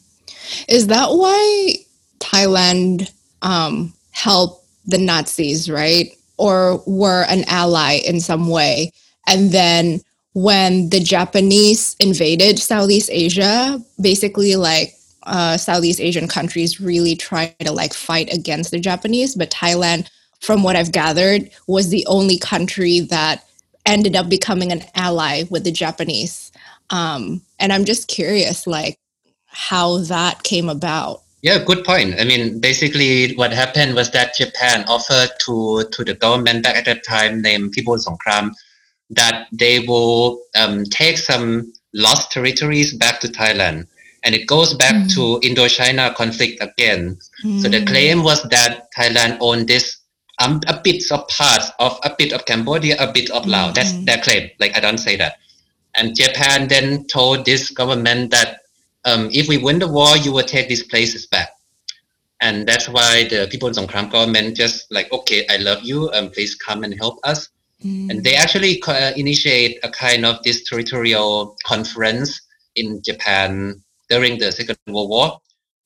Is 0.69 0.87
that 0.87 1.09
why 1.09 1.73
Thailand 2.19 3.11
um, 3.41 3.93
helped 4.11 4.65
the 4.85 4.97
Nazis, 4.97 5.69
right? 5.69 6.11
Or 6.37 6.83
were 6.85 7.23
an 7.29 7.43
ally 7.47 7.99
in 8.05 8.19
some 8.19 8.49
way? 8.49 8.91
And 9.27 9.51
then 9.51 10.01
when 10.33 10.89
the 10.89 10.99
Japanese 10.99 11.95
invaded 11.99 12.59
Southeast 12.59 13.09
Asia, 13.11 13.81
basically 13.99 14.55
like 14.55 14.93
uh, 15.23 15.57
Southeast 15.57 15.99
Asian 15.99 16.27
countries 16.27 16.79
really 16.79 17.15
tried 17.15 17.55
to 17.59 17.71
like 17.71 17.93
fight 17.93 18.31
against 18.31 18.71
the 18.71 18.79
Japanese, 18.79 19.35
but 19.35 19.51
Thailand, 19.51 20.09
from 20.39 20.63
what 20.63 20.75
I've 20.75 20.91
gathered, 20.91 21.49
was 21.67 21.89
the 21.89 22.05
only 22.05 22.37
country 22.37 22.99
that 23.01 23.45
ended 23.85 24.15
up 24.15 24.29
becoming 24.29 24.71
an 24.71 24.83
ally 24.95 25.43
with 25.49 25.63
the 25.63 25.71
Japanese. 25.71 26.51
Um, 26.91 27.41
and 27.59 27.73
I'm 27.73 27.85
just 27.85 28.07
curious, 28.07 28.67
like 28.67 28.99
how 29.47 29.97
that 29.99 30.43
came 30.43 30.69
about. 30.69 31.23
Yeah, 31.47 31.63
good 31.63 31.85
point. 31.85 32.19
I 32.19 32.25
mean, 32.25 32.59
basically, 32.59 33.33
what 33.35 33.53
happened 33.53 33.95
was 33.95 34.11
that 34.11 34.35
Japan 34.35 34.83
offered 34.95 35.29
to 35.45 35.87
to 35.93 36.03
the 36.03 36.13
government 36.13 36.63
back 36.63 36.75
at 36.75 36.83
that 36.91 37.05
time, 37.05 37.41
named 37.41 37.73
Phibun 37.73 38.03
Songkhram, 38.03 38.51
that 39.11 39.47
they 39.53 39.79
will 39.79 40.41
um, 40.59 40.83
take 40.83 41.17
some 41.17 41.71
lost 41.93 42.33
territories 42.33 42.93
back 42.97 43.21
to 43.21 43.29
Thailand. 43.29 43.87
And 44.25 44.35
it 44.35 44.45
goes 44.45 44.73
back 44.73 44.95
Mm. 44.95 45.07
to 45.15 45.23
Indochina 45.47 46.13
conflict 46.15 46.61
again. 46.61 47.17
So 47.61 47.69
the 47.69 47.79
Mm. 47.79 47.87
claim 47.87 48.23
was 48.23 48.43
that 48.55 48.91
Thailand 48.97 49.37
owned 49.39 49.67
this 49.69 49.95
um, 50.43 50.59
a 50.67 50.75
bit 50.83 51.01
of 51.15 51.25
parts 51.29 51.71
of 51.79 51.97
a 52.03 52.11
bit 52.19 52.33
of 52.33 52.45
Cambodia, 52.45 52.95
a 52.99 53.07
bit 53.17 53.29
of 53.31 53.47
Laos. 53.47 53.73
That's 53.73 53.93
Mhm. 53.93 54.05
their 54.05 54.19
claim. 54.19 54.43
Like 54.59 54.75
I 54.77 54.81
don't 54.81 54.99
say 55.07 55.15
that. 55.15 55.33
And 55.95 56.13
Japan 56.13 56.67
then 56.67 57.07
told 57.07 57.45
this 57.45 57.71
government 57.71 58.31
that 58.35 58.66
um, 59.07 59.29
if 59.31 59.47
we 59.47 59.57
win 59.57 59.79
the 59.79 59.87
war, 59.87 60.17
you 60.17 60.31
will 60.33 60.43
take 60.43 60.67
these 60.67 60.83
places 60.83 61.25
back. 61.25 61.49
And 62.41 62.67
that's 62.67 62.87
why 62.87 63.23
the 63.23 63.47
Phibun 63.49 63.73
Songkhram 63.73 64.11
government 64.11 64.55
just 64.55 64.91
like, 64.91 65.11
okay, 65.11 65.47
I 65.49 65.57
love 65.57 65.81
you, 65.81 66.11
um, 66.11 66.29
please 66.29 66.53
come 66.55 66.83
and 66.83 66.93
help 66.93 67.17
us. 67.23 67.49
Mm. 67.83 68.11
And 68.11 68.23
they 68.23 68.35
actually 68.35 68.81
uh, 68.85 69.13
initiate 69.15 69.79
a 69.83 69.89
kind 69.89 70.25
of 70.25 70.43
this 70.43 70.69
territorial 70.69 71.55
conference 71.63 72.41
in 72.75 73.01
Japan 73.01 73.81
during 74.09 74.37
the 74.37 74.51
Second 74.51 74.77
World 74.87 75.09
War, 75.09 75.39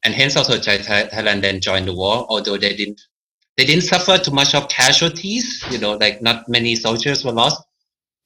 and 0.04 0.14
hence 0.14 0.36
also 0.36 0.58
Thai- 0.58 0.78
Thai- 0.78 1.08
Thailand 1.08 1.42
then 1.42 1.62
joined 1.62 1.88
the 1.88 1.94
war. 1.94 2.26
Although 2.28 2.58
they 2.58 2.76
didn't, 2.76 3.02
they 3.58 3.66
didn't 3.66 3.84
suffer 3.84 4.18
too 4.18 4.32
much 4.32 4.56
of 4.56 4.68
casualties. 4.68 5.64
You 5.70 5.80
know, 5.80 5.94
like 5.94 6.22
not 6.22 6.50
many 6.50 6.76
soldiers 6.76 7.24
were 7.24 7.32
lost, 7.32 7.62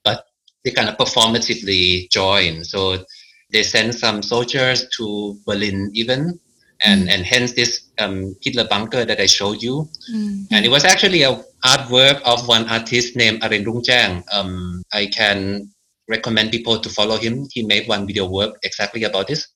but 0.04 0.26
they 0.64 0.72
kind 0.72 0.90
of 0.90 0.98
performatively 0.98 2.10
joined. 2.10 2.66
So 2.66 3.06
they 3.52 3.64
sent 3.64 3.96
some 3.96 4.22
soldiers 4.22 4.88
to 4.98 5.38
Berlin 5.46 5.92
even, 5.94 6.40
and 6.84 7.10
and 7.10 7.26
hence 7.26 7.54
this 7.54 7.90
um, 8.00 8.36
Hitler 8.42 8.68
bunker 8.68 9.06
that 9.06 9.20
I 9.20 9.26
showed 9.26 9.62
you. 9.62 9.90
Mm. 10.12 10.48
And 10.52 10.66
it 10.66 10.70
was 10.70 10.84
actually 10.84 11.24
a 11.24 11.42
artwork 11.64 12.22
of 12.24 12.48
one 12.48 12.68
artist 12.70 13.16
named 13.16 13.42
Arin 13.42 13.66
Rungjang. 13.66 14.24
Um, 14.34 14.84
I 14.94 15.08
can 15.08 15.72
recommend 16.08 16.52
people 16.52 16.80
to 16.80 16.90
follow 16.90 17.18
him. 17.18 17.48
He 17.52 17.66
made 17.66 17.88
one 17.88 18.06
video 18.06 18.30
work 18.30 18.58
exactly 18.64 19.04
about 19.04 19.28
this. 19.28 19.48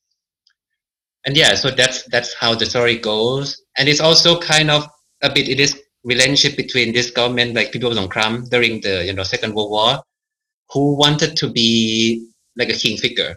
And 1.25 1.35
yeah, 1.35 1.53
so 1.55 1.69
that's 1.69 2.03
that's 2.05 2.33
how 2.33 2.55
the 2.55 2.65
story 2.65 2.97
goes. 2.97 3.61
And 3.77 3.89
it's 3.89 3.99
also 3.99 4.39
kind 4.39 4.71
of 4.71 4.87
a 5.21 5.31
bit 5.31 5.49
it 5.49 5.59
is 5.59 5.79
relationship 6.03 6.55
between 6.55 6.93
this 6.93 7.11
government, 7.11 7.55
like 7.55 7.71
people 7.71 7.97
on 7.97 8.07
Kram 8.07 8.49
during 8.49 8.81
the 8.81 9.05
you 9.05 9.13
know 9.13 9.23
Second 9.23 9.53
World 9.53 9.71
War, 9.71 10.01
who 10.71 10.95
wanted 10.95 11.35
to 11.37 11.49
be 11.51 12.27
like 12.55 12.69
a 12.69 12.73
king 12.73 12.97
figure. 12.97 13.35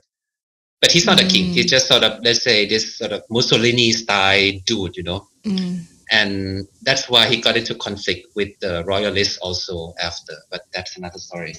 But 0.82 0.90
he's 0.90 1.06
not 1.06 1.22
a 1.22 1.24
king. 1.24 1.50
Mm. 1.50 1.54
He's 1.54 1.70
just 1.70 1.86
sort 1.86 2.02
of 2.02 2.20
let's 2.26 2.42
say 2.42 2.66
this 2.66 2.98
sort 2.98 3.12
of 3.12 3.22
Mussolini 3.30 3.92
style 3.92 4.52
dude, 4.66 4.96
you 4.96 5.04
know 5.04 5.28
Mm. 5.46 5.82
and 6.12 6.68
that's 6.82 7.10
why 7.10 7.26
he 7.26 7.40
got 7.40 7.56
into 7.56 7.74
conflict 7.74 8.28
with 8.36 8.50
the 8.60 8.84
royalists 8.86 9.38
also 9.38 9.92
after 9.98 10.34
but 10.52 10.62
that's 10.72 10.96
another 10.96 11.18
story 11.18 11.54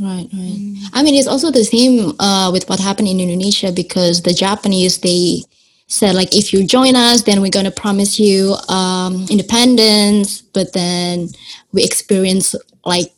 Right, 0.00 0.28
right. 0.32 0.58
Mm. 0.58 0.76
I 0.92 1.02
mean, 1.02 1.14
it's 1.16 1.26
also 1.26 1.50
the 1.50 1.64
same 1.64 2.14
uh, 2.20 2.50
with 2.52 2.68
what 2.68 2.78
happened 2.78 3.08
in 3.08 3.18
Indonesia 3.18 3.72
because 3.72 4.22
the 4.22 4.32
Japanese 4.32 4.98
they 4.98 5.42
said 5.88 6.14
like 6.14 6.36
if 6.36 6.52
you 6.52 6.62
join 6.62 6.94
us, 6.94 7.22
then 7.22 7.40
we're 7.42 7.50
gonna 7.50 7.74
promise 7.74 8.20
you 8.20 8.54
um, 8.68 9.26
independence, 9.28 10.42
but 10.54 10.72
then 10.72 11.28
we 11.72 11.82
experience 11.82 12.54
like 12.86 13.10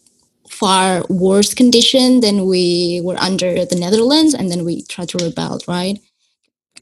far 0.60 1.02
worse 1.08 1.54
condition 1.54 2.20
than 2.20 2.44
we 2.44 3.00
were 3.02 3.16
under 3.16 3.64
the 3.64 3.76
Netherlands, 3.76 4.34
and 4.34 4.50
then 4.50 4.62
we 4.62 4.82
tried 4.82 5.08
to 5.08 5.18
rebel, 5.24 5.58
right? 5.66 5.98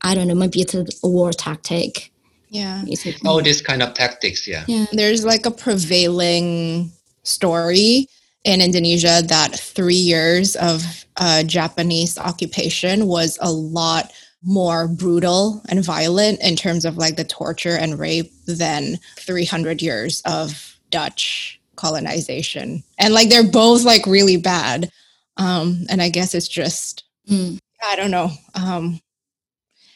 I 0.03 0.15
don't 0.15 0.27
know. 0.27 0.35
Maybe 0.35 0.61
it's 0.61 0.75
a, 0.75 0.85
a 1.05 1.09
war 1.09 1.31
tactic. 1.33 2.11
Yeah. 2.51 2.85
All 3.25 3.41
these 3.41 3.63
kind 3.63 3.83
of 3.83 3.95
tactics 3.95 4.49
yeah 4.49 4.65
Yeah. 4.67 4.87
There's 4.93 5.25
like 5.25 5.47
a 5.47 5.51
prevailing 5.51 6.91
story 7.23 8.09
in 8.43 8.61
Indonesia 8.61 9.23
that 9.27 9.55
three 9.55 10.03
years 10.13 10.57
of 10.57 11.05
uh, 11.19 11.43
Japanese 11.43 12.17
occupation 12.19 13.07
was 13.07 13.39
a 13.41 13.53
lot 13.53 14.11
more 14.43 14.89
brutal 14.89 15.63
and 15.69 15.85
violent 15.85 16.41
in 16.41 16.57
terms 16.57 16.85
of 16.85 16.97
like 16.97 17.17
the 17.17 17.25
torture 17.25 17.77
and 17.77 17.99
rape 17.99 18.33
than 18.47 18.99
300 19.19 19.83
years 19.83 20.23
of 20.25 20.79
Dutch 20.91 21.58
colonization. 21.79 22.83
And 22.99 23.15
like 23.15 23.31
they're 23.31 23.51
both 23.51 23.85
like 23.85 24.07
really 24.07 24.37
bad. 24.37 24.91
Um, 25.39 25.87
and 25.89 26.03
I 26.03 26.11
guess 26.11 26.35
it's 26.35 26.49
just 26.49 27.05
Mm. 27.29 27.59
I 27.83 27.97
don't 27.97 28.11
know. 28.11 28.31
Um, 28.55 29.01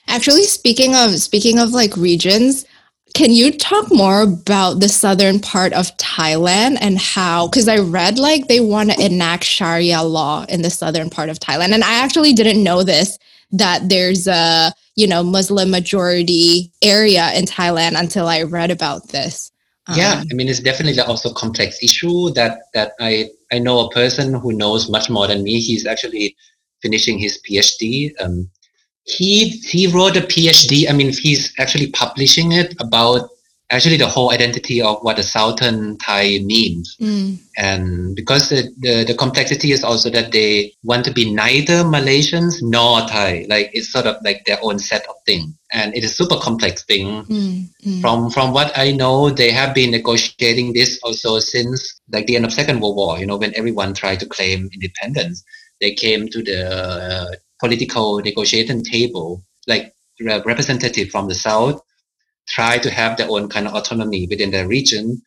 actually, 0.07 0.45
speaking 0.45 0.95
of 0.95 1.11
speaking 1.13 1.59
of 1.59 1.71
like 1.71 1.97
regions, 1.97 2.65
can 3.15 3.33
you 3.33 3.57
talk 3.57 3.93
more 3.93 4.23
about 4.23 4.81
the 4.81 4.89
southern 4.89 5.41
part 5.41 5.73
of 5.73 5.97
Thailand 5.97 6.79
and 6.81 6.99
how? 6.99 7.49
Because 7.49 7.69
I 7.69 7.79
read 7.79 8.19
like 8.19 8.49
they 8.49 8.61
want 8.61 8.91
to 8.91 9.05
enact 9.05 9.45
Sharia 9.45 10.03
law 10.03 10.45
in 10.49 10.63
the 10.63 10.71
southern 10.71 11.11
part 11.11 11.29
of 11.29 11.39
Thailand, 11.39 11.73
and 11.73 11.85
I 11.85 11.95
actually 11.95 12.33
didn't 12.33 12.63
know 12.63 12.83
this 12.83 13.19
that 13.51 13.89
there's 13.89 14.27
a 14.27 14.73
you 14.95 15.07
know 15.07 15.23
Muslim 15.23 15.71
majority 15.71 16.71
area 16.83 17.33
in 17.35 17.47
Thailand 17.47 17.99
until 17.99 18.29
I 18.29 18.43
read 18.43 18.71
about 18.71 19.09
this. 19.09 19.52
Yeah 19.89 20.21
Um, 20.21 20.27
i 20.31 20.35
mean 20.35 20.49
it's 20.49 20.61
definitely 20.61 21.01
also 21.01 21.31
a 21.31 21.35
complex 21.35 21.83
issue 21.83 22.31
that 22.31 22.59
that 22.75 22.93
i 23.01 23.29
i 23.53 23.59
know 23.59 23.81
a 23.81 23.91
person 23.91 24.35
who 24.35 24.53
knows 24.53 24.89
much 24.91 25.11
more 25.11 25.27
than 25.27 25.43
me. 25.43 25.61
He's 25.61 25.87
actually 25.87 26.37
finishing 26.83 27.19
his 27.19 27.41
phd 27.47 28.13
um 28.21 28.49
he 29.05 29.49
he 29.73 29.87
wrote 29.89 30.17
a 30.17 30.21
phd 30.21 30.89
i 30.89 30.93
mean 30.93 31.13
he's 31.13 31.53
actually 31.59 31.91
publishing 31.91 32.53
it 32.53 32.75
about 32.81 33.29
actually 33.73 33.97
the 33.97 34.07
whole 34.07 34.31
identity 34.31 34.81
of 34.83 34.99
what 35.01 35.17
the 35.17 35.23
southern 35.23 35.97
thai 35.99 36.39
means. 36.45 36.97
Mm, 37.01 37.39
and 37.57 38.15
because 38.15 38.51
the, 38.51 38.71
the, 38.79 39.05
the 39.05 39.15
complexity 39.15 39.73
is 39.73 39.83
also 39.83 40.11
that 40.11 40.31
they 40.31 40.73
want 40.85 41.05
to 41.07 41.13
be 41.13 41.33
neither 41.33 41.83
Malaysians 41.83 42.57
nor 42.61 43.01
Thai, 43.09 43.47
like 43.49 43.71
it's 43.73 43.91
sort 43.91 44.07
of 44.07 44.17
like 44.25 44.45
their 44.45 44.59
own 44.63 44.79
set 44.79 45.05
of 45.09 45.17
thing, 45.27 45.55
and 45.73 45.97
it 45.97 46.05
is 46.05 46.15
super 46.15 46.37
complex 46.37 46.85
thing. 46.85 47.25
mm, 47.25 47.69
mm, 47.85 48.01
From 48.01 48.31
from 48.31 48.53
what 48.53 48.77
I 48.77 48.93
know, 48.93 49.31
they 49.31 49.51
have 49.51 49.75
been 49.75 49.91
negotiating 49.91 50.75
this 50.75 51.01
also 51.03 51.39
since 51.39 52.01
like 52.13 52.27
the 52.27 52.37
end 52.37 52.45
of 52.45 52.53
Second 52.53 52.81
World 52.81 52.97
War. 52.97 53.19
You 53.19 53.27
know, 53.27 53.39
when 53.39 53.57
everyone 53.57 53.95
tried 53.95 54.21
to 54.21 54.27
claim 54.27 54.69
independence, 54.73 55.43
they 55.81 55.95
came 55.95 56.29
to 56.29 56.43
the 56.43 56.71
uh, 56.71 57.35
political 57.59 58.19
negotiating 58.21 58.85
table, 58.85 59.43
like 59.67 59.95
re- 60.21 60.43
representative 60.45 61.09
from 61.09 61.29
the 61.29 61.35
south, 61.35 61.81
try 62.49 62.79
to 62.79 62.91
have 62.91 63.17
their 63.17 63.31
own 63.31 63.49
kind 63.49 63.67
of 63.67 63.75
autonomy 63.75 64.27
within 64.29 64.51
their 64.51 64.69
region 64.69 65.23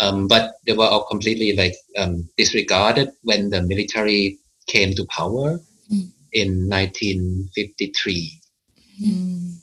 um, 0.00 0.28
but 0.28 0.54
they 0.66 0.72
were 0.72 0.86
all 0.86 1.04
completely 1.04 1.54
like 1.56 1.74
um, 1.96 2.28
disregarded 2.36 3.10
when 3.22 3.50
the 3.50 3.62
military 3.62 4.38
came 4.66 4.94
to 4.94 5.04
power 5.06 5.60
Mm. 5.90 6.10
in 6.32 6.68
1953. 6.68 8.40
mm. 9.02 9.54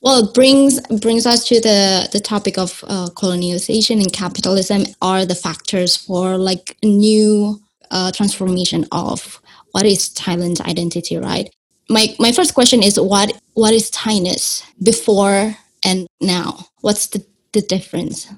Well, 0.00 0.24
it 0.24 0.34
brings 0.34 0.80
brings 1.00 1.26
us 1.26 1.44
to 1.48 1.60
the 1.60 2.08
the 2.12 2.20
topic 2.20 2.58
of 2.58 2.84
uh, 2.86 3.08
colonialization 3.14 4.00
and 4.02 4.12
capitalism 4.12 4.84
are 5.02 5.26
the 5.26 5.34
factors 5.34 5.96
for 5.96 6.38
like 6.38 6.76
a 6.82 6.86
new 6.86 7.60
uh, 7.90 8.12
transformation 8.12 8.86
of 8.92 9.40
what 9.72 9.84
is 9.84 10.10
Thailand's 10.14 10.60
identity, 10.60 11.16
right? 11.16 11.50
My 11.88 12.14
my 12.20 12.32
first 12.32 12.54
question 12.54 12.82
is 12.82 13.00
what 13.00 13.32
what 13.54 13.74
is 13.74 13.90
Thainess 13.90 14.62
before 14.82 15.56
and 15.84 16.06
now? 16.20 16.66
What's 16.80 17.08
the 17.08 17.24
the 17.52 17.62
difference? 17.62 18.28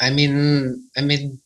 I 0.00 0.10
mean, 0.10 0.88
I 0.96 1.00
mean, 1.00 1.40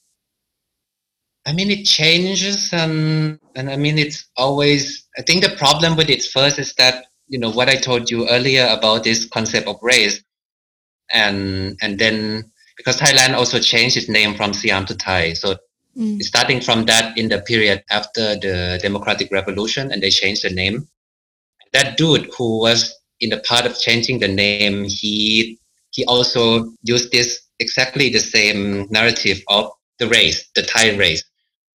I 1.47 1.53
mean, 1.53 1.71
it 1.71 1.85
changes, 1.85 2.73
and 2.73 3.39
and 3.55 3.71
I 3.71 3.77
mean, 3.77 3.99
it's 3.99 4.29
always. 4.37 5.07
I 5.19 5.23
think 5.23 5.43
the 5.43 5.57
problem 5.57 5.97
with 5.97 6.11
it 6.11 6.23
first 6.23 6.59
is 6.59 6.75
that 6.75 7.07
you 7.29 7.39
know 7.39 7.51
what 7.51 7.69
I 7.69 7.77
told 7.77 8.11
you 8.11 8.29
earlier 8.29 8.67
about 8.67 9.05
this 9.05 9.25
concept 9.27 9.67
of 9.69 9.79
race, 9.83 10.23
and 11.13 11.77
and 11.83 11.99
then 11.99 12.51
because 12.77 12.99
Thailand 12.99 13.35
also 13.35 13.59
changed 13.59 13.97
its 13.97 14.09
name 14.09 14.35
from 14.35 14.53
Siam 14.53 14.85
to 14.87 14.95
Thai. 14.95 15.33
So 15.33 15.57
mm. 15.97 16.23
starting 16.23 16.61
from 16.61 16.85
that 16.87 17.17
in 17.17 17.29
the 17.29 17.41
period 17.41 17.83
after 17.91 18.35
the 18.37 18.79
democratic 18.83 19.31
revolution 19.33 19.91
and 19.91 20.03
they 20.03 20.11
changed 20.11 20.45
the 20.45 20.51
name. 20.51 20.89
That 21.73 21.97
dude 21.97 22.31
who 22.37 22.61
was 22.61 22.95
in 23.21 23.31
the 23.31 23.39
part 23.39 23.67
of 23.67 23.79
changing 23.79 24.19
the 24.19 24.29
name, 24.29 24.85
he 24.85 25.59
he 25.91 26.05
also 26.05 26.71
used 26.83 27.11
this 27.11 27.41
exactly 27.59 28.11
the 28.11 28.21
same 28.21 28.87
narrative 28.91 29.41
of 29.49 29.71
the 29.99 30.09
race, 30.09 30.49
the 30.55 30.63
Thai 30.63 30.97
race, 30.97 31.25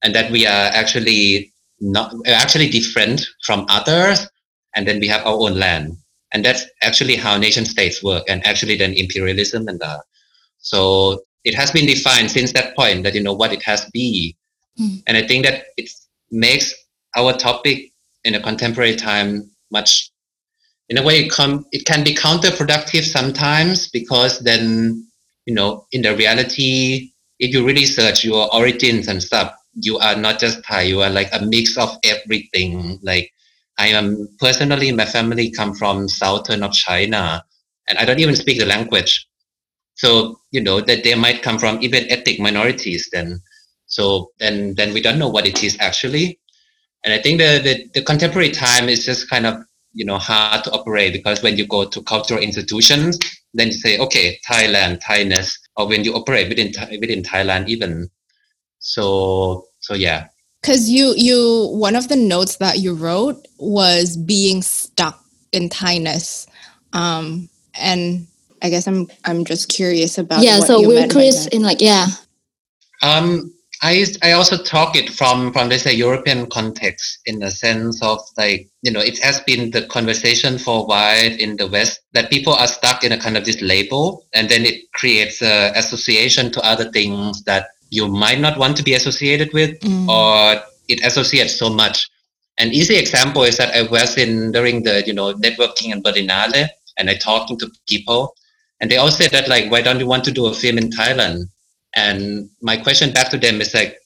and 0.03 0.13
that 0.13 0.31
we 0.31 0.45
are 0.45 0.69
actually 0.73 1.51
not 1.79 2.13
actually 2.27 2.69
different 2.69 3.25
from 3.45 3.65
others, 3.69 4.27
and 4.75 4.87
then 4.87 4.99
we 4.99 5.07
have 5.07 5.25
our 5.25 5.33
own 5.33 5.57
land, 5.57 5.97
and 6.33 6.45
that's 6.45 6.65
actually 6.83 7.15
how 7.15 7.37
nation 7.37 7.65
states 7.65 8.03
work, 8.03 8.23
and 8.27 8.45
actually 8.45 8.77
then 8.77 8.93
imperialism 8.93 9.67
and 9.67 9.79
the 9.79 10.03
so 10.59 11.21
it 11.43 11.55
has 11.55 11.71
been 11.71 11.87
defined 11.87 12.29
since 12.29 12.53
that 12.53 12.75
point 12.75 13.03
that 13.03 13.15
you 13.15 13.23
know 13.23 13.33
what 13.33 13.51
it 13.51 13.63
has 13.63 13.85
to 13.85 13.91
be, 13.91 14.35
mm. 14.79 15.01
and 15.07 15.17
I 15.17 15.25
think 15.25 15.45
that 15.45 15.65
it 15.77 15.89
makes 16.29 16.73
our 17.15 17.33
topic 17.33 17.91
in 18.23 18.35
a 18.35 18.39
contemporary 18.39 18.95
time 18.95 19.49
much 19.71 20.10
in 20.91 20.97
a 20.97 21.03
way 21.03 21.21
it, 21.21 21.31
com- 21.31 21.65
it 21.71 21.85
can 21.85 22.03
be 22.03 22.13
counterproductive 22.13 23.03
sometimes 23.03 23.89
because 23.89 24.39
then 24.41 25.07
you 25.45 25.55
know 25.55 25.87
in 25.93 26.01
the 26.01 26.15
reality 26.15 27.09
if 27.39 27.53
you 27.53 27.65
really 27.65 27.85
search 27.85 28.25
your 28.25 28.53
origins 28.53 29.07
and 29.07 29.23
stuff 29.23 29.53
you 29.73 29.97
are 29.99 30.17
not 30.17 30.37
just 30.37 30.61
thai 30.65 30.81
you 30.81 31.01
are 31.01 31.09
like 31.09 31.29
a 31.33 31.43
mix 31.45 31.77
of 31.77 31.89
everything. 32.03 32.99
Like 33.01 33.31
i 33.79 33.87
am 33.87 34.27
personally 34.37 34.91
my 34.91 35.05
family 35.05 35.49
come 35.49 35.73
from 35.73 36.09
southern 36.09 36.61
of 36.61 36.73
china 36.73 37.41
and 37.87 37.97
i 37.97 38.03
don't 38.03 38.19
even 38.19 38.35
speak 38.35 38.59
the 38.59 38.65
language. 38.65 39.25
So 39.95 40.41
you 40.51 40.61
know 40.61 40.81
that 40.81 41.05
they 41.05 41.15
might 41.15 41.41
come 41.41 41.57
from 41.57 41.81
even 41.81 42.11
ethnic 42.11 42.39
minorities 42.39 43.07
then. 43.13 43.39
So 43.87 44.31
then 44.39 44.75
then 44.75 44.93
we 44.93 45.01
don't 45.01 45.19
know 45.19 45.29
what 45.29 45.47
it 45.47 45.63
is 45.63 45.77
actually. 45.79 46.37
And 47.05 47.13
i 47.13 47.19
think 47.21 47.39
the, 47.39 47.61
the, 47.63 47.89
the 47.93 48.03
contemporary 48.03 48.51
time 48.51 48.89
is 48.89 49.05
just 49.05 49.29
kind 49.29 49.45
of 49.45 49.55
you 49.93 50.05
know 50.05 50.17
hard 50.17 50.63
to 50.63 50.71
operate 50.71 51.13
because 51.13 51.43
when 51.43 51.57
you 51.57 51.67
go 51.67 51.85
to 51.85 52.01
cultural 52.03 52.39
institutions 52.39 53.19
then 53.53 53.67
you 53.67 53.73
say 53.73 53.97
okay 53.99 54.39
thailand 54.47 55.01
thainess 55.01 55.59
or 55.77 55.87
when 55.87 56.03
you 56.03 56.13
operate 56.13 56.49
within 56.49 56.71
within 56.99 57.23
thailand 57.23 57.67
even. 57.67 58.09
So 58.79 59.67
so 59.79 59.93
yeah. 59.93 60.27
Because 60.61 60.89
you 60.89 61.13
you 61.17 61.69
one 61.73 61.95
of 61.95 62.07
the 62.07 62.15
notes 62.15 62.57
that 62.57 62.79
you 62.79 62.93
wrote 62.93 63.47
was 63.57 64.17
being 64.17 64.61
stuck 64.61 65.23
in 65.51 65.69
thainess. 65.69 66.47
Um 66.93 67.49
and 67.75 68.27
i 68.61 68.69
guess 68.69 68.85
i'm 68.85 69.09
i'm 69.23 69.45
just 69.45 69.69
curious 69.69 70.17
about 70.17 70.43
yeah 70.43 70.59
so 70.59 70.85
we're 70.85 71.07
curious 71.07 71.47
in 71.47 71.63
like 71.63 71.79
yeah. 71.81 72.07
Um 73.01 73.53
I, 73.83 74.05
I 74.21 74.33
also 74.33 74.61
talk 74.61 74.95
it 74.95 75.09
from 75.09 75.51
from 75.51 75.69
let's 75.69 75.83
say 75.83 75.93
European 75.93 76.47
context 76.47 77.19
in 77.25 77.39
the 77.39 77.49
sense 77.49 78.01
of 78.03 78.19
like 78.37 78.69
you 78.83 78.91
know 78.91 78.99
it 78.99 79.17
has 79.19 79.39
been 79.41 79.71
the 79.71 79.83
conversation 79.87 80.59
for 80.59 80.81
a 80.81 80.83
while 80.83 81.31
in 81.39 81.57
the 81.57 81.67
West 81.67 82.01
that 82.13 82.29
people 82.29 82.53
are 82.53 82.67
stuck 82.67 83.03
in 83.03 83.11
a 83.11 83.17
kind 83.17 83.37
of 83.37 83.45
this 83.45 83.59
label 83.61 84.27
and 84.33 84.49
then 84.49 84.65
it 84.65 84.91
creates 84.93 85.41
a 85.41 85.71
association 85.75 86.51
to 86.51 86.61
other 86.61 86.91
things 86.91 87.43
that 87.43 87.69
you 87.89 88.07
might 88.07 88.39
not 88.39 88.57
want 88.59 88.77
to 88.77 88.83
be 88.83 88.93
associated 88.93 89.51
with 89.51 89.79
mm. 89.79 90.07
or 90.07 90.61
it 90.87 91.03
associates 91.03 91.57
so 91.57 91.69
much. 91.69 92.07
An 92.59 92.73
easy 92.73 92.97
example 92.97 93.43
is 93.43 93.57
that 93.57 93.73
I 93.75 93.83
was 93.89 94.15
in 94.15 94.51
during 94.51 94.83
the 94.83 95.03
you 95.07 95.13
know 95.13 95.33
networking 95.33 95.91
in 95.91 96.03
Berlinale 96.03 96.67
and 96.97 97.09
I 97.09 97.15
talking 97.15 97.57
to 97.57 97.71
people 97.89 98.35
and 98.79 98.91
they 98.91 98.97
all 98.97 99.09
said 99.09 99.31
that 99.31 99.47
like 99.47 99.71
why 99.71 99.81
don't 99.81 99.99
you 99.99 100.05
want 100.05 100.23
to 100.25 100.31
do 100.31 100.45
a 100.45 100.53
film 100.53 100.77
in 100.77 100.91
Thailand 100.91 101.47
and 101.95 102.49
my 102.61 102.77
question 102.77 103.11
back 103.11 103.29
to 103.29 103.37
them 103.37 103.61
is 103.61 103.73
like, 103.73 103.97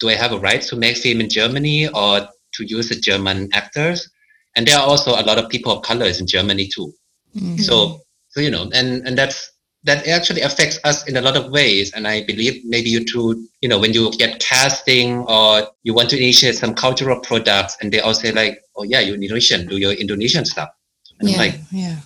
do 0.00 0.08
I 0.08 0.14
have 0.14 0.32
a 0.32 0.38
right 0.38 0.62
to 0.62 0.76
make 0.76 0.96
film 0.96 1.20
in 1.20 1.28
Germany 1.28 1.88
or 1.88 2.20
to 2.54 2.64
use 2.64 2.88
the 2.88 2.96
German 2.96 3.48
actors? 3.52 4.08
And 4.56 4.66
there 4.66 4.78
are 4.78 4.86
also 4.86 5.12
a 5.12 5.22
lot 5.22 5.38
of 5.38 5.48
people 5.48 5.72
of 5.72 5.82
colors 5.82 6.20
in 6.20 6.26
Germany 6.26 6.68
too. 6.68 6.92
Mm-hmm. 7.36 7.58
So, 7.58 8.00
so 8.28 8.40
you 8.40 8.50
know, 8.50 8.70
and 8.72 9.06
and 9.06 9.18
that's 9.18 9.50
that 9.84 10.06
actually 10.06 10.40
affects 10.40 10.78
us 10.84 11.06
in 11.06 11.16
a 11.16 11.20
lot 11.20 11.36
of 11.36 11.50
ways. 11.50 11.92
And 11.92 12.08
I 12.08 12.24
believe 12.24 12.64
maybe 12.64 12.88
you 12.88 13.04
too, 13.04 13.46
you 13.60 13.68
know, 13.68 13.78
when 13.78 13.92
you 13.92 14.10
get 14.12 14.40
casting 14.40 15.18
or 15.18 15.68
you 15.82 15.92
want 15.92 16.08
to 16.10 16.16
initiate 16.16 16.56
some 16.56 16.74
cultural 16.74 17.20
products, 17.20 17.76
and 17.80 17.92
they 17.92 18.00
all 18.00 18.14
say 18.14 18.32
like, 18.32 18.62
oh 18.76 18.82
yeah, 18.84 19.00
you're 19.00 19.14
Indonesian, 19.14 19.66
do 19.66 19.76
your 19.76 19.92
Indonesian 19.92 20.44
stuff. 20.44 20.70
And 21.20 21.28
yeah, 21.30 21.36
like, 21.36 21.60
yeah, 21.70 21.96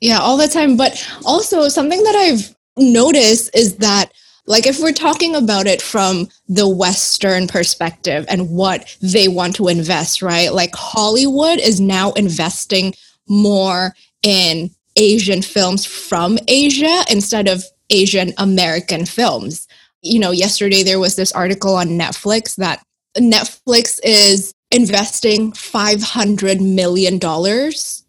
yeah, 0.00 0.18
all 0.18 0.36
the 0.36 0.48
time. 0.48 0.76
But 0.76 1.04
also 1.24 1.68
something 1.68 2.02
that 2.04 2.14
I've 2.14 2.54
noticed 2.76 3.50
is 3.54 3.76
that 3.76 4.12
like 4.46 4.66
if 4.66 4.80
we're 4.80 4.92
talking 4.92 5.34
about 5.34 5.66
it 5.66 5.80
from 5.80 6.28
the 6.48 6.68
Western 6.68 7.46
perspective 7.46 8.26
and 8.28 8.50
what 8.50 8.96
they 9.00 9.28
want 9.28 9.56
to 9.56 9.68
invest, 9.68 10.22
right? 10.22 10.52
Like 10.52 10.74
Hollywood 10.74 11.58
is 11.60 11.80
now 11.80 12.12
investing 12.12 12.94
more 13.28 13.94
in 14.22 14.70
Asian 14.96 15.42
films 15.42 15.84
from 15.84 16.38
Asia 16.46 17.04
instead 17.10 17.48
of 17.48 17.64
Asian 17.90 18.32
American 18.38 19.06
films. 19.06 19.66
You 20.02 20.18
know, 20.18 20.30
yesterday 20.30 20.82
there 20.82 20.98
was 20.98 21.16
this 21.16 21.32
article 21.32 21.74
on 21.76 21.88
Netflix 21.88 22.56
that 22.56 22.84
Netflix 23.16 23.98
is 24.02 24.52
investing 24.70 25.52
$500 25.52 26.60
million 26.60 27.20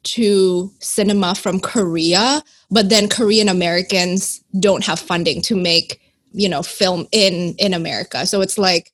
to 0.04 0.71
cinema 0.80 1.36
from 1.36 1.60
Korea, 1.60 2.41
but 2.71 2.89
then 2.89 3.08
Korean 3.08 3.48
Americans 3.48 4.43
don't 4.60 4.84
have 4.84 5.00
funding 5.00 5.41
to 5.43 5.56
make 5.56 6.02
you 6.36 6.50
know 6.50 6.62
film 6.62 7.08
in 7.12 7.56
in 7.58 7.74
america. 7.74 8.26
So 8.26 8.41
it's 8.41 8.58
like 8.58 8.91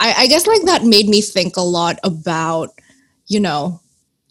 I, 0.00 0.14
I 0.18 0.26
guess 0.28 0.46
like 0.46 0.62
that 0.62 0.84
made 0.84 1.08
me 1.08 1.20
think 1.20 1.56
a 1.56 1.62
lot 1.62 1.98
about 2.04 2.70
you 3.26 3.40
know 3.40 3.80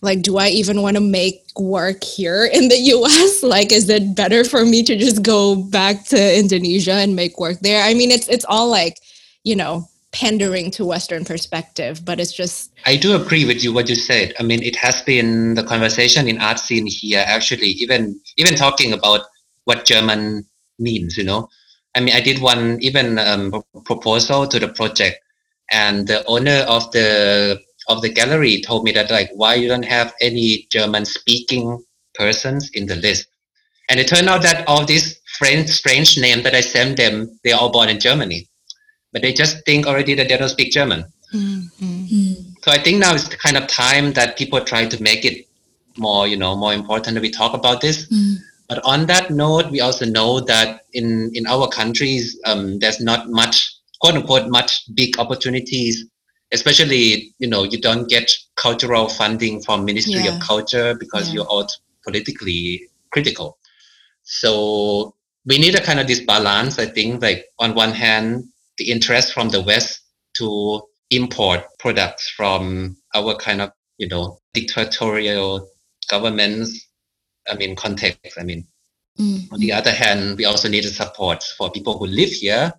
like 0.01 0.21
do 0.21 0.37
i 0.37 0.47
even 0.47 0.81
want 0.81 0.95
to 0.95 1.01
make 1.01 1.41
work 1.57 2.03
here 2.03 2.45
in 2.45 2.67
the 2.67 2.75
us 2.75 3.43
like 3.55 3.71
is 3.71 3.89
it 3.89 4.15
better 4.15 4.43
for 4.43 4.65
me 4.65 4.83
to 4.83 4.95
just 4.95 5.23
go 5.23 5.55
back 5.55 6.05
to 6.05 6.37
indonesia 6.37 6.93
and 6.93 7.15
make 7.15 7.39
work 7.39 7.59
there? 7.61 7.83
I 7.83 7.93
mean 7.93 8.11
it's 8.11 8.27
it's 8.27 8.45
all 8.47 8.69
like 8.69 8.99
you 9.43 9.55
know 9.55 9.87
pandering 10.13 10.71
to 10.71 10.85
western 10.85 11.25
perspective 11.25 12.03
but 12.05 12.19
it's 12.19 12.31
just 12.31 12.71
i 12.85 12.95
do 12.95 13.15
agree 13.15 13.45
with 13.45 13.63
you 13.63 13.73
what 13.73 13.89
you 13.89 13.95
said. 13.95 14.33
I 14.39 14.43
mean 14.43 14.63
it 14.63 14.75
has 14.77 15.01
been 15.01 15.53
the 15.55 15.63
conversation 15.63 16.27
in 16.27 16.39
art 16.39 16.59
scene 16.59 16.87
here 16.87 17.23
actually 17.27 17.67
even 17.67 18.19
even 18.37 18.55
talking 18.55 18.93
about 18.93 19.21
what 19.65 19.85
german 19.85 20.45
means 20.79 21.17
you 21.17 21.23
know 21.23 21.49
I 21.97 21.99
mean, 21.99 22.15
I 22.15 22.21
did 22.21 22.39
one 22.39 22.77
even 22.81 23.17
um, 23.17 23.63
proposal 23.83 24.47
to 24.47 24.59
the 24.59 24.67
project, 24.67 25.19
and 25.71 26.07
the 26.07 26.23
owner 26.25 26.59
of 26.69 26.91
the 26.91 27.59
of 27.89 28.03
the 28.03 28.09
gallery 28.09 28.61
told 28.61 28.83
me 28.83 28.91
that 28.91 29.09
like, 29.09 29.31
why 29.33 29.55
you 29.55 29.67
don't 29.67 29.85
have 29.85 30.13
any 30.21 30.67
German 30.69 31.05
speaking 31.05 31.83
persons 32.13 32.69
in 32.71 32.85
the 32.85 32.97
list? 32.97 33.27
And 33.89 33.99
it 33.99 34.07
turned 34.07 34.29
out 34.29 34.43
that 34.43 34.67
all 34.67 34.85
these 34.85 35.19
French 35.39 35.69
strange 35.69 36.19
names 36.19 36.43
that 36.43 36.53
I 36.53 36.61
sent 36.61 36.97
them, 36.97 37.39
they're 37.43 37.55
all 37.55 37.71
born 37.71 37.89
in 37.89 37.99
Germany, 37.99 38.47
but 39.11 39.23
they 39.23 39.33
just 39.33 39.65
think 39.65 39.87
already 39.87 40.13
that 40.15 40.29
they 40.29 40.37
don't 40.37 40.49
speak 40.49 40.71
German. 40.71 41.05
Mm-hmm. 41.33 42.33
So 42.61 42.71
I 42.71 42.77
think 42.77 42.99
now 42.99 43.13
is 43.13 43.27
the 43.27 43.37
kind 43.37 43.57
of 43.57 43.67
time 43.67 44.13
that 44.13 44.37
people 44.37 44.61
try 44.61 44.85
to 44.85 45.01
make 45.01 45.25
it 45.25 45.47
more, 45.97 46.27
you 46.27 46.37
know, 46.37 46.55
more 46.55 46.73
important 46.73 47.15
that 47.15 47.21
we 47.21 47.31
talk 47.31 47.53
about 47.53 47.81
this. 47.81 48.07
Mm. 48.09 48.35
But 48.69 48.83
on 48.83 49.05
that 49.05 49.31
note, 49.31 49.71
we 49.71 49.79
also 49.79 50.05
know 50.05 50.41
that 50.41 50.81
in, 50.93 51.31
in 51.33 51.47
our 51.47 51.67
countries, 51.69 52.37
um, 52.45 52.79
there's 52.79 52.99
not 52.99 53.29
much, 53.29 53.73
quote 54.01 54.15
unquote, 54.15 54.49
much 54.49 54.83
big 54.93 55.17
opportunities, 55.19 56.05
especially, 56.51 57.33
you 57.39 57.47
know, 57.47 57.63
you 57.63 57.79
don't 57.79 58.09
get 58.09 58.31
cultural 58.55 59.07
funding 59.07 59.61
from 59.61 59.85
Ministry 59.85 60.23
yeah. 60.23 60.35
of 60.35 60.41
Culture 60.41 60.95
because 60.95 61.29
yeah. 61.29 61.35
you're 61.35 61.45
all 61.45 61.67
politically 62.03 62.89
critical. 63.11 63.57
So 64.23 65.15
we 65.45 65.57
need 65.57 65.75
a 65.75 65.81
kind 65.81 65.99
of 65.99 66.07
this 66.07 66.21
balance, 66.25 66.77
I 66.77 66.87
think, 66.87 67.21
like 67.21 67.45
on 67.59 67.73
one 67.73 67.91
hand, 67.91 68.43
the 68.77 68.91
interest 68.91 69.33
from 69.33 69.49
the 69.49 69.61
West 69.61 70.01
to 70.35 70.81
import 71.09 71.63
products 71.79 72.29
from 72.29 72.97
our 73.15 73.35
kind 73.35 73.61
of, 73.61 73.71
you 73.97 74.09
know, 74.09 74.39
dictatorial 74.53 75.69
governments 76.09 76.86
I 77.49 77.55
mean, 77.55 77.75
context. 77.75 78.37
I 78.39 78.43
mean, 78.43 78.65
mm-hmm. 79.19 79.53
on 79.53 79.59
the 79.59 79.71
other 79.71 79.91
hand, 79.91 80.37
we 80.37 80.45
also 80.45 80.67
need 80.67 80.83
support 80.85 81.43
for 81.57 81.71
people 81.71 81.97
who 81.97 82.07
live 82.07 82.29
here, 82.29 82.73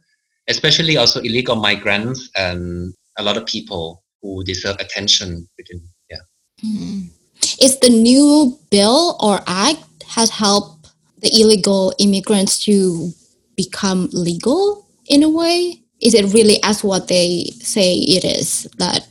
especially 0.48 0.96
also 0.96 1.20
illegal 1.20 1.57
migrants 1.57 2.31
and 2.37 2.94
a 3.18 3.22
lot 3.22 3.37
of 3.37 3.46
people 3.46 4.02
who 4.22 4.44
deserve 4.44 4.76
attention 4.81 5.48
within. 5.57 5.83
Yeah. 6.11 6.24
Mm-hmm. 6.64 7.00
Is 7.61 7.78
the 7.78 7.90
new 7.90 8.59
bill 8.70 9.16
or 9.20 9.40
act 9.46 9.85
has 10.09 10.31
helped 10.31 10.90
the 11.18 11.31
illegal 11.40 11.92
immigrants 11.98 12.64
to 12.64 13.12
become 13.57 14.09
legal 14.12 14.87
in 15.07 15.22
a 15.22 15.28
way? 15.28 15.83
Is 16.00 16.14
it 16.14 16.33
really 16.33 16.62
as 16.62 16.85
what 16.85 17.09
they 17.09 17.44
say 17.61 17.94
it 17.94 18.24
is 18.24 18.68
that 18.78 19.07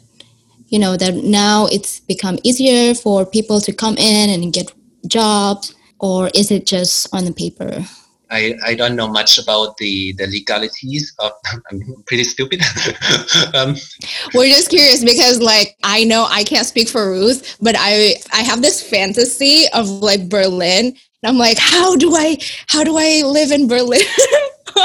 you 0.70 0.80
know 0.80 0.98
that 0.98 1.16
now 1.16 1.68
it's 1.68 2.00
become 2.02 2.38
easier 2.44 2.94
for 2.94 3.26
people 3.26 3.60
to 3.62 3.74
come 3.74 3.98
in 3.98 4.30
and 4.30 4.54
get 4.54 4.72
jobs 5.08 5.76
or 6.00 6.30
is 6.34 6.52
it 6.52 6.66
just 6.66 7.14
on 7.14 7.26
the 7.26 7.34
paper? 7.34 7.86
I, 8.30 8.56
I 8.66 8.76
don't 8.76 8.96
know 8.96 9.08
much 9.08 9.38
about 9.38 9.78
the, 9.78 10.14
the 10.18 10.28
legalities 10.28 11.14
of 11.20 11.32
I'm 11.72 12.04
pretty 12.06 12.24
stupid. 12.24 12.62
um, 13.54 13.76
We're 14.34 14.50
just 14.54 14.70
curious 14.70 15.04
because 15.04 15.40
like 15.40 15.76
I 15.84 16.04
know 16.04 16.28
I 16.30 16.44
can't 16.44 16.68
speak 16.68 16.90
for 16.90 17.10
Ruth, 17.10 17.58
but 17.62 17.76
I 17.78 18.16
I 18.34 18.42
have 18.42 18.62
this 18.62 18.82
fantasy 18.82 19.66
of 19.74 19.88
like 19.88 20.30
Berlin. 20.30 20.88
And 20.88 21.30
I'm 21.30 21.38
like, 21.38 21.58
how 21.58 21.96
do 21.96 22.16
I 22.16 22.38
how 22.68 22.84
do 22.84 22.98
I 22.98 23.24
live 23.26 23.52
in 23.52 23.68
Berlin? 23.68 24.02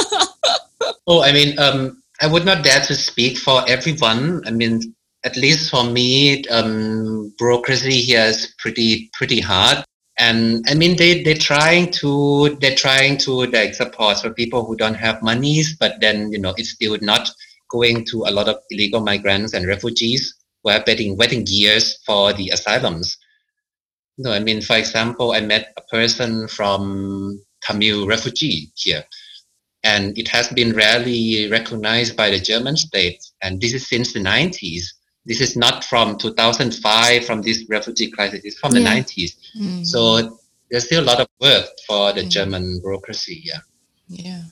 oh, 1.06 1.22
I 1.22 1.32
mean, 1.32 1.58
um, 1.58 2.02
I 2.20 2.26
would 2.26 2.44
not 2.44 2.62
dare 2.62 2.80
to 2.80 2.94
speak 2.94 3.38
for 3.38 3.62
everyone. 3.68 4.42
I 4.46 4.50
mean, 4.50 4.94
at 5.24 5.36
least 5.36 5.70
for 5.70 5.84
me, 5.84 6.44
um, 6.46 7.34
bureaucracy 7.38 8.00
here 8.00 8.24
is 8.24 8.54
pretty 8.58 9.10
pretty 9.18 9.40
hard 9.40 9.84
and 10.22 10.64
I 10.68 10.74
mean 10.74 10.96
they 10.96 11.22
they're 11.22 11.46
trying 11.50 11.90
to 12.00 12.56
they're 12.60 12.82
trying 12.86 13.18
to 13.24 13.32
like 13.56 13.74
support 13.74 14.20
for 14.20 14.30
people 14.30 14.64
who 14.64 14.76
don't 14.76 15.02
have 15.06 15.22
monies, 15.22 15.76
but 15.82 16.00
then 16.00 16.32
you 16.32 16.38
know 16.38 16.54
it's 16.56 16.70
still 16.70 16.96
not 17.00 17.30
going 17.68 18.04
to 18.10 18.16
a 18.28 18.34
lot 18.38 18.48
of 18.48 18.56
illegal 18.70 19.00
migrants 19.00 19.52
and 19.54 19.66
refugees 19.66 20.22
who 20.62 20.70
are 20.70 20.84
betting 20.84 21.16
wedding 21.16 21.44
years 21.46 21.98
for 22.06 22.32
the 22.34 22.50
asylums. 22.50 23.18
No, 24.18 24.30
I 24.32 24.38
mean 24.38 24.60
for 24.62 24.76
example, 24.76 25.32
I 25.32 25.40
met 25.40 25.72
a 25.76 25.82
person 25.96 26.46
from 26.46 27.42
Tamil 27.64 28.06
refugee 28.06 28.70
here, 28.76 29.04
and 29.82 30.16
it 30.16 30.28
has 30.28 30.48
been 30.48 30.72
rarely 30.72 31.50
recognized 31.50 32.16
by 32.16 32.30
the 32.30 32.38
German 32.38 32.76
state, 32.76 33.20
and 33.42 33.60
this 33.60 33.74
is 33.74 33.88
since 33.88 34.12
the 34.12 34.20
90s 34.20 34.84
this 35.24 35.40
is 35.40 35.56
not 35.56 35.84
from 35.84 36.18
2005 36.18 37.24
from 37.24 37.42
this 37.42 37.64
refugee 37.68 38.10
crisis 38.10 38.40
it's 38.44 38.58
from 38.58 38.74
yeah. 38.74 38.80
the 38.80 39.00
90s 39.02 39.36
mm. 39.56 39.86
so 39.86 40.38
there's 40.70 40.86
still 40.86 41.02
a 41.02 41.06
lot 41.06 41.20
of 41.20 41.28
work 41.40 41.66
for 41.86 42.12
the 42.12 42.22
mm. 42.22 42.30
german 42.30 42.80
bureaucracy 42.80 43.42
yeah 43.44 43.58
yeah 44.08 44.42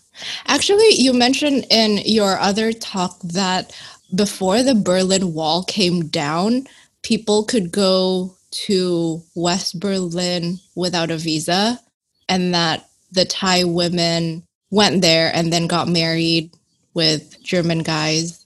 actually 0.46 0.90
you 0.90 1.12
mentioned 1.12 1.66
in 1.70 1.98
your 2.04 2.38
other 2.38 2.72
talk 2.72 3.18
that 3.20 3.72
before 4.14 4.62
the 4.62 4.74
berlin 4.74 5.34
wall 5.34 5.64
came 5.64 6.06
down 6.08 6.66
people 7.02 7.44
could 7.44 7.72
go 7.72 8.34
to 8.50 9.22
west 9.34 9.78
berlin 9.80 10.58
without 10.74 11.10
a 11.10 11.16
visa 11.16 11.78
and 12.28 12.54
that 12.54 12.88
the 13.12 13.24
thai 13.24 13.64
women 13.64 14.42
went 14.70 15.02
there 15.02 15.34
and 15.34 15.52
then 15.52 15.66
got 15.66 15.88
married 15.88 16.50
with 16.94 17.42
german 17.42 17.82
guys 17.82 18.39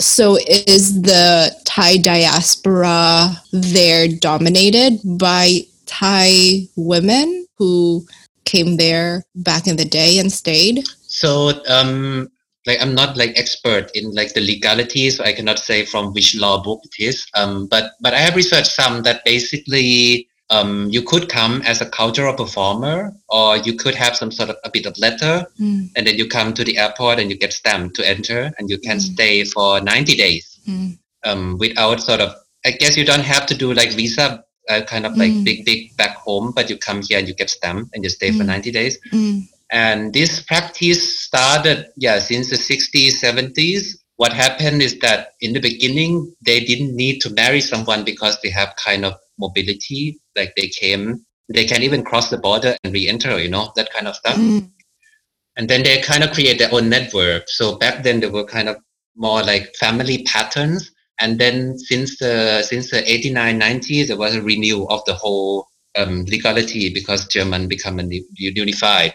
so 0.00 0.36
is 0.48 1.02
the 1.02 1.54
Thai 1.64 1.98
diaspora 1.98 3.36
there 3.52 4.08
dominated 4.08 5.00
by 5.04 5.60
Thai 5.86 6.68
women 6.76 7.46
who 7.58 8.06
came 8.44 8.76
there 8.76 9.22
back 9.36 9.66
in 9.66 9.76
the 9.76 9.84
day 9.84 10.18
and 10.18 10.32
stayed? 10.32 10.84
So 11.06 11.62
um 11.68 12.28
like 12.66 12.80
I'm 12.80 12.94
not 12.94 13.16
like 13.16 13.32
expert 13.36 13.90
in 13.94 14.12
like 14.14 14.34
the 14.34 14.40
legalities, 14.40 15.16
so 15.16 15.24
I 15.24 15.32
cannot 15.32 15.58
say 15.58 15.84
from 15.84 16.12
which 16.12 16.36
law 16.36 16.62
book 16.62 16.80
it 16.84 17.02
is. 17.02 17.26
Um, 17.34 17.66
but 17.66 17.92
but 18.00 18.14
I 18.14 18.18
have 18.18 18.36
researched 18.36 18.72
some 18.72 19.02
that 19.02 19.24
basically 19.24 20.28
um, 20.50 20.88
you 20.90 21.02
could 21.02 21.28
come 21.28 21.62
as 21.62 21.80
a 21.80 21.88
cultural 21.88 22.34
performer, 22.34 23.12
or 23.28 23.56
you 23.58 23.74
could 23.74 23.94
have 23.94 24.16
some 24.16 24.32
sort 24.32 24.50
of 24.50 24.56
a 24.64 24.70
bit 24.70 24.84
of 24.84 24.98
letter, 24.98 25.46
mm. 25.58 25.88
and 25.94 26.06
then 26.06 26.18
you 26.18 26.28
come 26.28 26.52
to 26.54 26.64
the 26.64 26.76
airport 26.76 27.20
and 27.20 27.30
you 27.30 27.38
get 27.38 27.52
stamped 27.52 27.94
to 27.96 28.08
enter, 28.08 28.50
and 28.58 28.68
you 28.68 28.78
can 28.78 28.98
mm. 28.98 29.00
stay 29.00 29.44
for 29.44 29.80
90 29.80 30.16
days 30.16 30.58
mm. 30.66 30.98
um, 31.24 31.56
without 31.58 32.00
sort 32.00 32.20
of. 32.20 32.34
I 32.64 32.72
guess 32.72 32.96
you 32.96 33.06
don't 33.06 33.24
have 33.24 33.46
to 33.46 33.54
do 33.54 33.72
like 33.72 33.92
visa, 33.92 34.44
uh, 34.68 34.82
kind 34.82 35.06
of 35.06 35.16
like 35.16 35.30
mm. 35.30 35.44
big 35.44 35.64
big 35.64 35.96
back 35.96 36.16
home, 36.16 36.52
but 36.54 36.68
you 36.68 36.76
come 36.76 37.00
here 37.02 37.18
and 37.18 37.28
you 37.28 37.34
get 37.34 37.48
stamped 37.48 37.94
and 37.94 38.02
you 38.02 38.10
stay 38.10 38.32
for 38.32 38.42
mm. 38.42 38.46
90 38.46 38.70
days. 38.72 38.98
Mm. 39.12 39.48
And 39.70 40.12
this 40.12 40.42
practice 40.42 41.20
started, 41.20 41.86
yeah, 41.96 42.18
since 42.18 42.50
the 42.50 42.56
60s, 42.56 43.22
70s. 43.22 43.96
What 44.16 44.32
happened 44.32 44.82
is 44.82 44.98
that 44.98 45.34
in 45.40 45.54
the 45.54 45.60
beginning, 45.60 46.34
they 46.44 46.60
didn't 46.60 46.94
need 46.94 47.20
to 47.20 47.30
marry 47.30 47.60
someone 47.60 48.04
because 48.04 48.38
they 48.42 48.50
have 48.50 48.74
kind 48.76 49.04
of 49.04 49.14
mobility. 49.40 50.20
Like 50.36 50.52
they 50.56 50.68
came, 50.68 51.24
they 51.52 51.64
can 51.64 51.82
even 51.82 52.04
cross 52.04 52.30
the 52.30 52.38
border 52.38 52.76
and 52.84 52.92
re-enter, 52.92 53.38
you 53.38 53.48
know, 53.48 53.72
that 53.76 53.92
kind 53.92 54.06
of 54.06 54.14
stuff. 54.14 54.36
Mm. 54.36 54.70
And 55.56 55.68
then 55.68 55.82
they 55.82 56.00
kind 56.00 56.22
of 56.22 56.30
create 56.30 56.58
their 56.58 56.72
own 56.72 56.88
network. 56.88 57.48
So 57.48 57.76
back 57.76 58.04
then 58.04 58.20
there 58.20 58.30
were 58.30 58.44
kind 58.44 58.68
of 58.68 58.76
more 59.16 59.42
like 59.42 59.74
family 59.76 60.22
patterns. 60.24 60.90
And 61.20 61.38
then 61.38 61.78
since 61.78 62.18
the 62.18 62.62
since 62.62 62.90
the 62.90 63.02
89, 63.10 63.58
90, 63.58 64.04
there 64.04 64.16
was 64.16 64.34
a 64.34 64.42
renewal 64.42 64.88
of 64.88 65.04
the 65.06 65.14
whole 65.14 65.66
um, 65.96 66.24
legality 66.26 66.92
because 66.92 67.26
German 67.26 67.68
become 67.68 68.00
unified. 68.36 69.14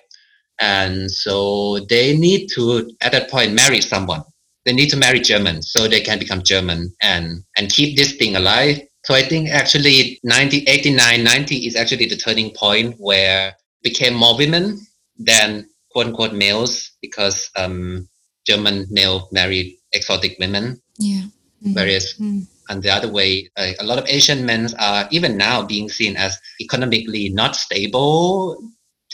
And 0.60 1.12
so 1.12 1.80
they 1.90 2.16
need 2.16 2.48
to, 2.56 2.92
at 3.02 3.12
that 3.12 3.30
point, 3.30 3.54
marry 3.54 3.82
someone. 3.82 4.24
They 4.66 4.74
need 4.74 4.90
to 4.90 4.98
marry 4.98 5.20
German 5.20 5.62
so 5.62 5.88
they 5.88 6.02
can 6.02 6.18
become 6.18 6.42
German 6.44 6.94
and, 7.02 7.44
and 7.58 7.72
keep 7.72 7.98
this 7.98 8.16
thing 8.16 8.36
alive 8.36 8.80
so 9.06 9.14
I 9.14 9.22
think 9.22 9.50
actually 9.50 10.20
90, 10.24 10.64
89, 10.66 11.24
90 11.24 11.56
is 11.68 11.76
actually 11.76 12.08
the 12.08 12.18
turning 12.18 12.50
point 12.50 12.96
where 12.98 13.56
became 13.84 14.16
more 14.16 14.36
women 14.36 14.82
than 15.16 15.70
quote 15.92 16.08
unquote 16.08 16.34
males 16.34 16.92
because 17.04 17.52
um, 17.56 18.10
German 18.48 18.88
male 18.90 19.30
married 19.32 19.78
exotic 19.94 20.38
women. 20.40 20.82
Yeah. 20.98 21.22
Mm-hmm. 21.62 21.74
Whereas 21.74 22.16
mm. 22.20 22.48
and 22.68 22.82
the 22.82 22.90
other 22.90 23.12
way, 23.12 23.48
uh, 23.56 23.74
a 23.80 23.86
lot 23.86 24.00
of 24.00 24.08
Asian 24.08 24.44
men 24.44 24.70
are 24.80 25.08
even 25.12 25.38
now 25.38 25.64
being 25.64 25.88
seen 25.88 26.18
as 26.18 26.40
economically 26.60 27.30
not 27.30 27.56
stable. 27.56 28.58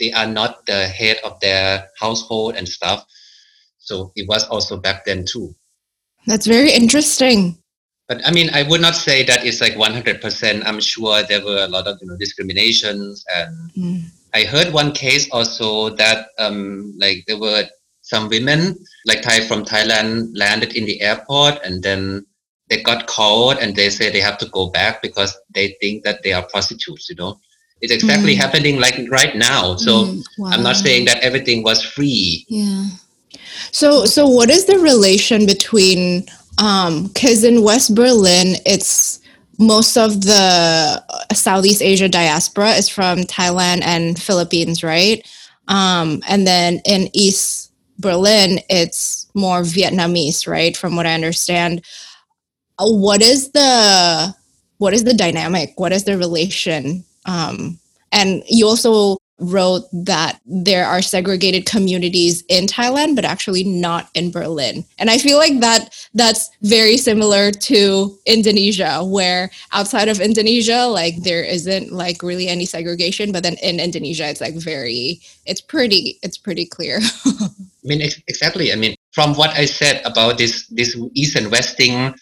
They 0.00 0.10
are 0.12 0.26
not 0.26 0.64
the 0.64 0.88
head 0.88 1.18
of 1.22 1.38
their 1.40 1.86
household 2.00 2.56
and 2.56 2.66
stuff. 2.66 3.04
So 3.76 4.10
it 4.16 4.26
was 4.26 4.48
also 4.48 4.78
back 4.78 5.04
then 5.04 5.26
too. 5.26 5.54
That's 6.26 6.46
very 6.46 6.72
interesting. 6.72 7.61
But 8.12 8.20
I 8.28 8.30
mean, 8.30 8.50
I 8.52 8.62
would 8.62 8.82
not 8.82 8.94
say 8.94 9.24
that 9.24 9.46
it's 9.46 9.62
like 9.62 9.72
100%. 9.72 10.62
I'm 10.66 10.80
sure 10.80 11.22
there 11.22 11.42
were 11.42 11.64
a 11.64 11.66
lot 11.66 11.86
of 11.86 11.96
you 12.02 12.08
know 12.08 12.16
discriminations, 12.18 13.24
and 13.34 13.70
mm. 13.72 14.02
I 14.34 14.44
heard 14.44 14.70
one 14.70 14.92
case 14.92 15.30
also 15.30 15.88
that 15.96 16.26
um, 16.38 16.92
like 16.98 17.24
there 17.26 17.38
were 17.38 17.64
some 18.02 18.28
women 18.28 18.76
like 19.06 19.22
Thai 19.22 19.46
from 19.48 19.64
Thailand 19.64 20.32
landed 20.34 20.76
in 20.76 20.84
the 20.84 21.00
airport, 21.00 21.64
and 21.64 21.82
then 21.82 22.26
they 22.68 22.82
got 22.82 23.06
called, 23.06 23.56
and 23.62 23.74
they 23.74 23.88
say 23.88 24.10
they 24.10 24.20
have 24.20 24.36
to 24.44 24.48
go 24.50 24.68
back 24.68 25.00
because 25.00 25.34
they 25.54 25.74
think 25.80 26.04
that 26.04 26.22
they 26.22 26.34
are 26.34 26.42
prostitutes. 26.42 27.08
You 27.08 27.16
know, 27.16 27.40
it's 27.80 27.94
exactly 27.94 28.34
mm. 28.34 28.44
happening 28.44 28.78
like 28.78 29.00
right 29.08 29.34
now. 29.34 29.76
So 29.76 30.04
mm. 30.04 30.22
wow. 30.36 30.50
I'm 30.52 30.62
not 30.62 30.76
saying 30.76 31.06
that 31.06 31.22
everything 31.22 31.62
was 31.62 31.82
free. 31.82 32.44
Yeah. 32.46 32.88
So, 33.70 34.04
so 34.04 34.28
what 34.28 34.50
is 34.50 34.66
the 34.66 34.78
relation 34.78 35.46
between 35.46 36.26
because 36.56 37.44
um, 37.44 37.54
in 37.54 37.62
West 37.62 37.94
Berlin, 37.94 38.56
it's 38.66 39.20
most 39.58 39.96
of 39.96 40.22
the 40.22 41.02
Southeast 41.32 41.82
Asia 41.82 42.08
diaspora 42.08 42.72
is 42.72 42.88
from 42.88 43.20
Thailand 43.20 43.82
and 43.82 44.20
Philippines, 44.20 44.82
right? 44.82 45.26
Um, 45.68 46.22
and 46.28 46.46
then 46.46 46.80
in 46.84 47.08
East 47.14 47.72
Berlin, 47.98 48.60
it's 48.68 49.28
more 49.34 49.62
Vietnamese, 49.62 50.46
right? 50.46 50.76
From 50.76 50.96
what 50.96 51.06
I 51.06 51.14
understand. 51.14 51.82
Uh, 52.78 52.90
what 52.90 53.22
is 53.22 53.50
the 53.52 54.34
what 54.78 54.94
is 54.94 55.04
the 55.04 55.14
dynamic? 55.14 55.74
What 55.76 55.92
is 55.92 56.04
the 56.04 56.18
relation? 56.18 57.04
Um, 57.24 57.78
and 58.10 58.42
you 58.48 58.66
also 58.66 59.18
wrote 59.42 59.84
that 59.92 60.40
there 60.46 60.86
are 60.86 61.02
segregated 61.02 61.66
communities 61.66 62.44
in 62.48 62.66
Thailand, 62.66 63.16
but 63.16 63.24
actually 63.24 63.64
not 63.64 64.08
in 64.14 64.30
Berlin. 64.30 64.84
And 64.98 65.10
I 65.10 65.18
feel 65.18 65.36
like 65.36 65.60
that 65.60 65.94
that's 66.14 66.48
very 66.62 66.96
similar 66.96 67.50
to 67.50 68.16
Indonesia, 68.24 69.04
where 69.04 69.50
outside 69.72 70.08
of 70.08 70.20
Indonesia, 70.20 70.86
like 70.86 71.22
there 71.22 71.42
isn't 71.42 71.92
like 71.92 72.22
really 72.22 72.48
any 72.48 72.64
segregation, 72.64 73.32
but 73.32 73.42
then 73.42 73.56
in 73.62 73.80
Indonesia, 73.80 74.28
it's 74.28 74.40
like 74.40 74.54
very, 74.54 75.20
it's 75.44 75.60
pretty, 75.60 76.18
it's 76.22 76.38
pretty 76.38 76.64
clear. 76.64 77.00
I 77.26 77.48
mean, 77.84 78.00
ex- 78.02 78.22
exactly. 78.28 78.72
I 78.72 78.76
mean, 78.76 78.94
from 79.12 79.34
what 79.34 79.50
I 79.50 79.64
said 79.64 80.00
about 80.04 80.38
this 80.38 80.66
this 80.68 80.96
east 81.14 81.36
and 81.36 81.50
west 81.50 81.76
thing, 81.76 82.14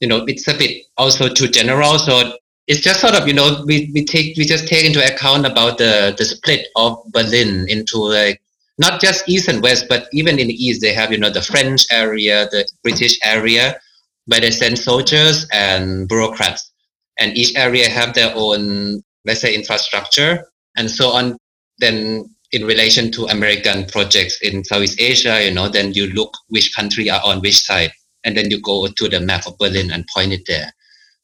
you 0.00 0.08
know, 0.08 0.24
it's 0.26 0.48
a 0.48 0.58
bit 0.58 0.84
also 0.96 1.28
too 1.28 1.46
general. 1.46 1.98
So 1.98 2.34
it's 2.66 2.80
just 2.80 3.00
sort 3.00 3.14
of 3.14 3.28
you 3.28 3.34
know 3.34 3.62
we, 3.66 3.90
we 3.94 4.04
take 4.04 4.36
we 4.36 4.44
just 4.44 4.66
take 4.66 4.84
into 4.84 5.04
account 5.04 5.46
about 5.46 5.78
the 5.78 6.14
the 6.16 6.24
split 6.24 6.66
of 6.76 6.98
Berlin 7.12 7.66
into 7.68 7.98
like 7.98 8.40
not 8.76 9.00
just 9.00 9.28
east 9.28 9.48
and 9.48 9.62
west, 9.62 9.86
but 9.88 10.08
even 10.12 10.38
in 10.38 10.48
the 10.48 10.54
east 10.54 10.80
they 10.80 10.92
have 10.92 11.12
you 11.12 11.18
know 11.18 11.30
the 11.30 11.42
French 11.42 11.86
area, 11.90 12.48
the 12.50 12.66
British 12.82 13.18
area, 13.22 13.78
where 14.26 14.40
they 14.40 14.50
send 14.50 14.78
soldiers 14.78 15.46
and 15.52 16.08
bureaucrats, 16.08 16.72
and 17.18 17.36
each 17.36 17.54
area 17.56 17.88
have 17.88 18.14
their 18.14 18.32
own 18.34 19.02
let's 19.24 19.40
say 19.40 19.54
infrastructure 19.54 20.44
and 20.76 20.90
so 20.90 21.08
on. 21.10 21.36
Then 21.78 22.30
in 22.52 22.64
relation 22.64 23.10
to 23.12 23.26
American 23.26 23.84
projects 23.86 24.40
in 24.40 24.64
Southeast 24.64 25.00
Asia, 25.00 25.44
you 25.44 25.52
know, 25.52 25.68
then 25.68 25.92
you 25.92 26.06
look 26.08 26.32
which 26.48 26.74
country 26.74 27.10
are 27.10 27.20
on 27.24 27.40
which 27.40 27.60
side, 27.60 27.92
and 28.24 28.36
then 28.36 28.50
you 28.50 28.60
go 28.60 28.86
to 28.86 29.08
the 29.08 29.20
map 29.20 29.46
of 29.46 29.58
Berlin 29.58 29.90
and 29.90 30.06
point 30.14 30.32
it 30.32 30.46
there 30.46 30.72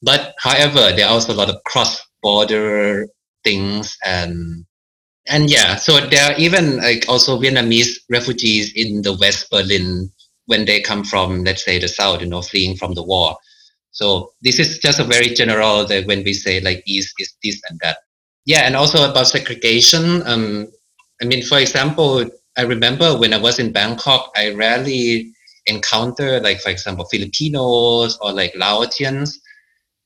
but 0.01 0.33
however, 0.39 0.91
there 0.95 1.05
are 1.05 1.13
also 1.13 1.33
a 1.33 1.39
lot 1.39 1.49
of 1.49 1.63
cross-border 1.65 3.07
things, 3.43 3.97
and 4.05 4.65
and 5.27 5.49
yeah, 5.49 5.75
so 5.75 5.99
there 6.07 6.31
are 6.31 6.37
even 6.37 6.77
like 6.77 7.05
also 7.07 7.39
Vietnamese 7.39 7.99
refugees 8.09 8.73
in 8.73 9.01
the 9.03 9.15
West 9.17 9.49
Berlin 9.51 10.11
when 10.45 10.65
they 10.65 10.81
come 10.81 11.03
from, 11.03 11.43
let's 11.43 11.63
say, 11.63 11.79
the 11.79 11.87
south, 11.87 12.21
you 12.21 12.27
know, 12.27 12.41
fleeing 12.41 12.75
from 12.75 12.93
the 12.93 13.03
war. 13.03 13.37
So 13.91 14.31
this 14.41 14.59
is 14.59 14.79
just 14.79 14.99
a 14.99 15.03
very 15.03 15.29
general 15.29 15.85
that 15.85 16.07
when 16.07 16.23
we 16.23 16.33
say 16.33 16.59
like 16.61 16.83
East 16.85 17.13
is 17.19 17.33
this 17.43 17.61
and 17.69 17.79
that. 17.83 17.97
Yeah, 18.45 18.61
and 18.61 18.75
also 18.75 19.09
about 19.09 19.27
segregation. 19.27 20.25
Um, 20.25 20.67
I 21.21 21.25
mean, 21.25 21.43
for 21.45 21.59
example, 21.59 22.25
I 22.57 22.63
remember 22.63 23.17
when 23.17 23.33
I 23.33 23.37
was 23.37 23.59
in 23.59 23.71
Bangkok, 23.71 24.31
I 24.35 24.53
rarely 24.53 25.31
encounter 25.67 26.39
like, 26.39 26.59
for 26.59 26.69
example, 26.69 27.05
Filipinos 27.05 28.17
or 28.21 28.33
like 28.33 28.53
Laotians. 28.53 29.39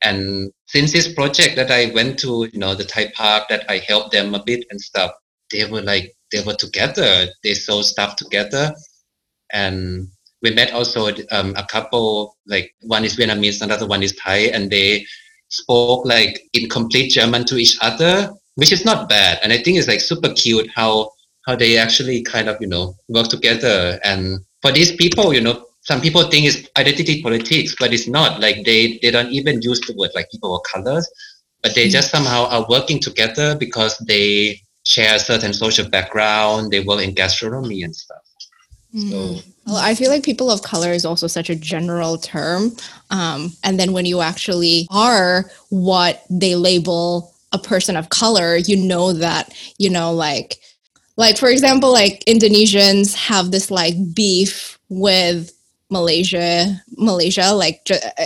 And 0.04 0.52
since 0.68 0.92
this 0.92 1.14
project 1.14 1.56
that 1.56 1.72
I 1.72 1.92
went 1.94 2.20
to, 2.20 2.48
you 2.52 2.60
know, 2.60 2.76
the 2.76 2.84
Thai 2.84 3.12
park 3.16 3.46
that 3.50 3.70
I 3.70 3.80
helped 3.80 4.12
them 4.12 4.36
a 4.36 4.44
bit 4.44 4.66
and 4.70 4.80
stuff, 4.80 5.12
they 5.52 5.66
were 5.66 5.82
like, 5.82 6.14
they 6.32 6.44
were 6.44 6.56
together. 6.56 7.28
They 7.44 7.54
sold 7.54 7.86
stuff 7.86 8.16
together. 8.16 8.74
And 9.52 10.08
we 10.42 10.54
met 10.54 10.74
also 10.74 11.08
um, 11.32 11.54
a 11.58 11.66
couple, 11.66 12.38
like 12.46 12.74
one 12.82 13.06
is 13.06 13.16
Vietnamese, 13.16 13.62
another 13.62 13.88
one 13.88 14.04
is 14.04 14.16
Thai, 14.16 14.50
and 14.54 14.70
they 14.70 15.06
spoke 15.50 16.06
like 16.06 16.42
in 16.54 16.70
complete 16.70 17.12
German 17.12 17.46
to 17.46 17.58
each 17.58 17.78
other, 17.82 18.32
which 18.56 18.72
is 18.72 18.86
not 18.86 19.10
bad. 19.10 19.40
And 19.44 19.54
I 19.54 19.58
think 19.58 19.78
it's 19.78 19.88
like 19.88 20.02
super 20.02 20.30
cute 20.34 20.70
how 20.76 21.12
how 21.46 21.56
they 21.56 21.78
actually 21.78 22.24
kind 22.24 22.50
of 22.50 22.58
you 22.60 22.68
know 22.68 22.96
work 23.10 23.28
together. 23.28 24.00
And 24.04 24.40
for 24.62 24.72
these 24.72 24.96
people, 24.96 25.34
you 25.34 25.42
know, 25.42 25.66
some 25.86 26.02
people 26.02 26.24
think 26.24 26.48
it's 26.48 26.68
identity 26.78 27.22
politics, 27.22 27.76
but 27.80 27.94
it's 27.94 28.08
not. 28.08 28.42
Like 28.42 28.66
they 28.66 29.00
they 29.02 29.12
don't 29.12 29.32
even 29.32 29.62
use 29.62 29.80
the 29.82 29.94
word 29.96 30.12
like 30.16 30.30
people 30.32 30.56
of 30.56 30.64
colors, 30.64 31.10
but 31.62 31.76
they 31.76 31.90
just 31.90 32.12
somehow 32.12 32.48
are 32.48 32.66
working 32.70 33.00
together 33.00 33.56
because 33.56 33.98
they 34.00 34.60
share 34.86 35.16
a 35.16 35.20
certain 35.20 35.54
social 35.54 35.88
background. 35.88 36.72
They 36.72 36.82
work 36.82 37.02
in 37.02 37.14
gastronomy 37.14 37.84
and 37.84 37.96
stuff. 37.96 38.22
Mm. 38.94 39.12
So. 39.12 39.42
Well, 39.68 39.78
I 39.78 39.96
feel 39.96 40.12
like 40.12 40.24
people 40.24 40.52
of 40.52 40.62
color 40.62 40.92
is 40.92 41.06
also 41.06 41.28
such 41.28 41.50
a 41.50 41.56
general 41.56 42.18
term. 42.18 42.72
Um, 43.10 43.52
and 43.64 43.80
then 43.80 43.94
when 43.94 44.06
you 44.06 44.22
actually 44.22 44.88
are 44.92 45.46
what 45.70 46.24
they 46.30 46.56
label 46.56 47.34
a 47.52 47.58
person 47.58 47.96
of 47.96 48.10
color, 48.10 48.58
you 48.58 48.78
know 48.78 49.12
that, 49.14 49.54
you 49.80 49.90
know, 49.90 50.14
like 50.14 50.60
like 51.18 51.38
for 51.38 51.50
example 51.50 51.92
like 51.92 52.24
indonesians 52.26 53.16
have 53.16 53.52
this 53.52 53.72
like 53.72 53.96
beef 54.14 54.78
with 54.90 55.55
malaysia 55.92 56.82
malaysia 56.98 57.52
like 57.54 57.82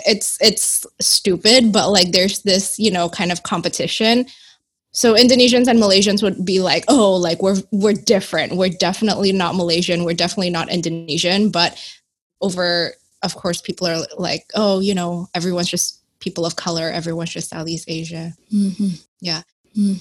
it's 0.08 0.38
it's 0.40 0.86
stupid 1.02 1.74
but 1.74 1.90
like 1.90 2.12
there's 2.12 2.42
this 2.44 2.80
you 2.80 2.92
know 2.92 3.10
kind 3.10 3.32
of 3.32 3.44
competition. 3.44 4.26
So 4.92 5.14
indonesians 5.14 5.68
and 5.68 5.80
malaysians 5.80 6.24
would 6.24 6.44
be 6.44 6.62
like 6.62 6.84
oh 6.88 7.16
like 7.16 7.42
we're 7.42 7.58
we're 7.72 7.94
different. 7.94 8.56
We're 8.56 8.70
definitely 8.70 9.32
not 9.32 9.56
malaysian. 9.56 10.04
We're 10.04 10.14
definitely 10.14 10.50
not 10.50 10.70
indonesian. 10.70 11.52
But 11.52 11.78
over 12.42 12.94
of 13.22 13.36
course 13.36 13.62
people 13.62 13.88
are 13.88 14.00
like 14.18 14.50
oh 14.56 14.80
you 14.80 14.96
know 14.96 15.28
everyone's 15.36 15.70
just 15.70 16.02
people 16.20 16.46
of 16.46 16.56
color. 16.56 16.90
Everyone's 16.90 17.32
just 17.32 17.50
southeast 17.50 17.86
asia. 17.90 18.34
Mm-hmm. 18.54 18.96
yeah. 19.22 19.42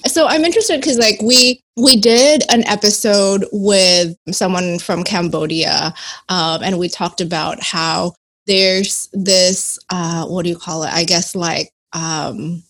So 0.05 0.27
I'm 0.27 0.43
interested 0.43 0.81
because 0.81 0.97
like 0.97 1.21
we 1.21 1.61
we 1.77 1.95
did 1.95 2.43
an 2.51 2.65
episode 2.67 3.45
with 3.51 4.15
someone 4.31 4.79
from 4.79 5.03
Cambodia, 5.03 5.93
um, 6.27 6.63
and 6.63 6.79
we 6.79 6.89
talked 6.89 7.21
about 7.21 7.61
how 7.61 8.13
there's 8.47 9.09
this 9.13 9.77
uh, 9.89 10.25
what 10.25 10.43
do 10.43 10.49
you 10.49 10.57
call 10.57 10.83
it? 10.83 10.91
I 10.91 11.03
guess 11.03 11.35
like 11.35 11.71
um, 11.93 12.63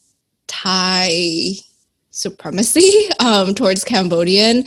Thai 0.48 1.54
supremacy 2.12 2.92
um, 3.20 3.56
towards 3.56 3.84
Cambodian. 3.84 4.66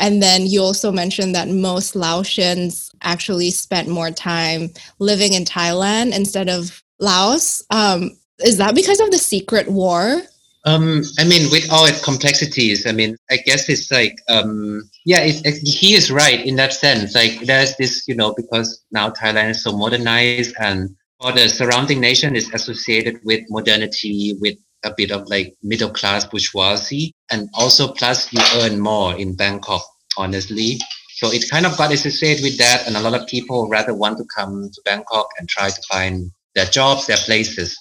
And 0.00 0.22
then 0.22 0.46
you 0.46 0.62
also 0.62 0.92
mentioned 0.92 1.34
that 1.34 1.48
most 1.48 1.94
Laotians 1.94 2.90
actually 3.02 3.50
spent 3.50 3.88
more 3.88 4.12
time 4.12 4.70
living 5.00 5.32
in 5.32 5.44
Thailand 5.44 6.14
instead 6.14 6.48
of 6.48 6.82
Laos. 7.00 7.64
Um, 7.70 8.16
is 8.44 8.58
that 8.58 8.76
because 8.76 9.00
of 9.00 9.10
the 9.10 9.18
secret 9.18 9.68
war 9.68 10.22
um, 10.64 11.02
I 11.18 11.24
mean, 11.24 11.50
with 11.50 11.70
all 11.70 11.86
its 11.86 12.04
complexities, 12.04 12.86
I 12.86 12.92
mean, 12.92 13.16
I 13.30 13.38
guess 13.38 13.68
it's 13.68 13.90
like, 13.90 14.18
um, 14.28 14.88
yeah, 15.04 15.20
it's, 15.20 15.40
it, 15.44 15.66
he 15.66 15.94
is 15.94 16.10
right 16.10 16.44
in 16.44 16.56
that 16.56 16.72
sense. 16.72 17.14
Like, 17.14 17.40
there's 17.40 17.76
this, 17.76 18.06
you 18.08 18.14
know, 18.14 18.34
because 18.36 18.84
now 18.90 19.10
Thailand 19.10 19.50
is 19.50 19.62
so 19.62 19.76
modernized 19.76 20.54
and 20.58 20.94
all 21.20 21.32
the 21.32 21.48
surrounding 21.48 22.00
nation 22.00 22.36
is 22.36 22.52
associated 22.52 23.20
with 23.24 23.44
modernity, 23.48 24.36
with 24.40 24.56
a 24.84 24.92
bit 24.96 25.10
of 25.10 25.28
like 25.28 25.54
middle 25.62 25.90
class 25.90 26.24
bourgeoisie. 26.24 27.12
And 27.30 27.48
also, 27.54 27.92
plus, 27.92 28.32
you 28.32 28.40
earn 28.56 28.80
more 28.80 29.16
in 29.16 29.36
Bangkok, 29.36 29.82
honestly. 30.16 30.78
So 31.16 31.32
it 31.32 31.50
kind 31.50 31.66
of 31.66 31.76
got 31.76 31.92
associated 31.92 32.44
with 32.44 32.58
that. 32.58 32.86
And 32.86 32.96
a 32.96 33.00
lot 33.00 33.20
of 33.20 33.26
people 33.26 33.68
rather 33.68 33.94
want 33.94 34.18
to 34.18 34.24
come 34.24 34.70
to 34.72 34.82
Bangkok 34.84 35.28
and 35.38 35.48
try 35.48 35.70
to 35.70 35.82
find 35.90 36.30
their 36.54 36.66
jobs, 36.66 37.06
their 37.06 37.16
places 37.16 37.76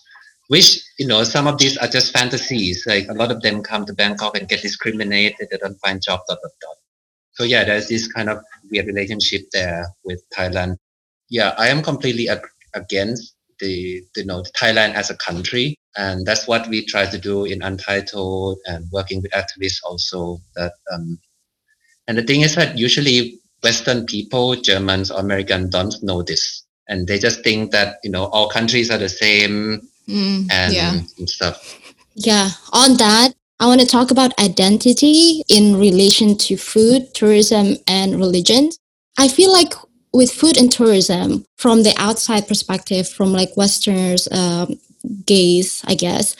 which 0.48 0.80
you 0.98 1.08
know 1.08 1.24
some 1.24 1.48
of 1.48 1.58
these 1.58 1.78
are 1.78 1.88
just 1.88 2.12
fantasies. 2.14 2.86
Like 2.88 3.08
a 3.10 3.14
lot 3.14 3.32
of 3.32 3.42
them 3.42 3.62
come 3.64 3.86
to 3.86 3.94
bangkok 3.94 4.38
and 4.38 4.48
get 4.48 4.62
discriminated. 4.62 5.48
They 5.52 5.58
don't 5.58 5.80
find 5.80 6.02
jobs 6.02 6.24
dot, 6.28 6.40
dot, 6.42 6.52
dot. 6.62 6.76
so 7.34 7.44
yeah 7.44 7.64
there's 7.64 7.88
this 7.88 8.08
kind 8.08 8.30
of 8.30 8.40
weird 8.72 8.88
relationship 8.88 9.42
there 9.52 9.88
with 10.04 10.22
thailand. 10.36 10.78
Yeah 11.30 11.54
i 11.58 11.68
am 11.68 11.82
completely 11.84 12.30
ag- 12.30 12.54
against 12.74 13.36
the, 13.60 14.04
the 14.16 14.22
you 14.22 14.28
know 14.28 14.44
thailand 14.60 14.94
as 14.94 15.10
a 15.10 15.18
country. 15.18 15.76
And 15.98 16.28
that's 16.28 16.48
what 16.48 16.68
we 16.68 16.86
try 16.86 17.08
to 17.08 17.18
do 17.18 17.46
in 17.46 17.64
untitled 17.64 18.60
and 18.68 18.86
working 18.92 19.22
with 19.22 19.32
activists 19.32 19.80
also 19.84 20.40
that 20.56 20.74
um, 20.94 21.20
and 22.08 22.18
the 22.18 22.24
thing 22.24 22.42
is 22.42 22.54
that 22.56 22.78
usually 22.78 23.40
western 23.64 24.06
people 24.06 24.56
germans 24.56 25.10
or 25.12 25.20
americans 25.20 25.72
don't 25.72 25.96
know 26.04 26.22
this. 26.22 26.64
And 26.90 27.06
they 27.08 27.20
just 27.20 27.44
think 27.44 27.72
that 27.72 27.98
you 28.04 28.12
know 28.12 28.26
all 28.28 28.48
countries 28.48 28.90
are 28.92 28.98
the 28.98 29.10
same 29.10 29.82
mm, 30.08 30.48
and, 30.52 30.74
yeah. 30.74 31.00
and 31.18 31.30
stuff. 31.30 31.80
Yeah. 32.16 32.50
On 32.74 32.98
that, 32.98 33.34
I 33.60 33.68
want 33.68 33.82
to 33.82 33.88
talk 33.88 34.12
about 34.12 34.38
identity 34.40 35.44
in 35.50 35.78
relation 35.80 36.38
to 36.38 36.58
food, 36.58 37.14
tourism, 37.14 37.78
and 37.88 38.16
religion. 38.16 38.70
I 39.18 39.28
feel 39.28 39.52
like 39.52 39.74
with 40.14 40.32
food 40.32 40.58
and 40.58 40.72
tourism, 40.72 41.46
from 41.58 41.84
the 41.84 41.94
outside 41.98 42.48
perspective, 42.48 43.10
from 43.10 43.34
like 43.34 43.58
Westerners, 43.58 44.28
um, 44.32 44.80
gaze, 45.26 45.84
I 45.86 45.96
guess, 45.96 46.36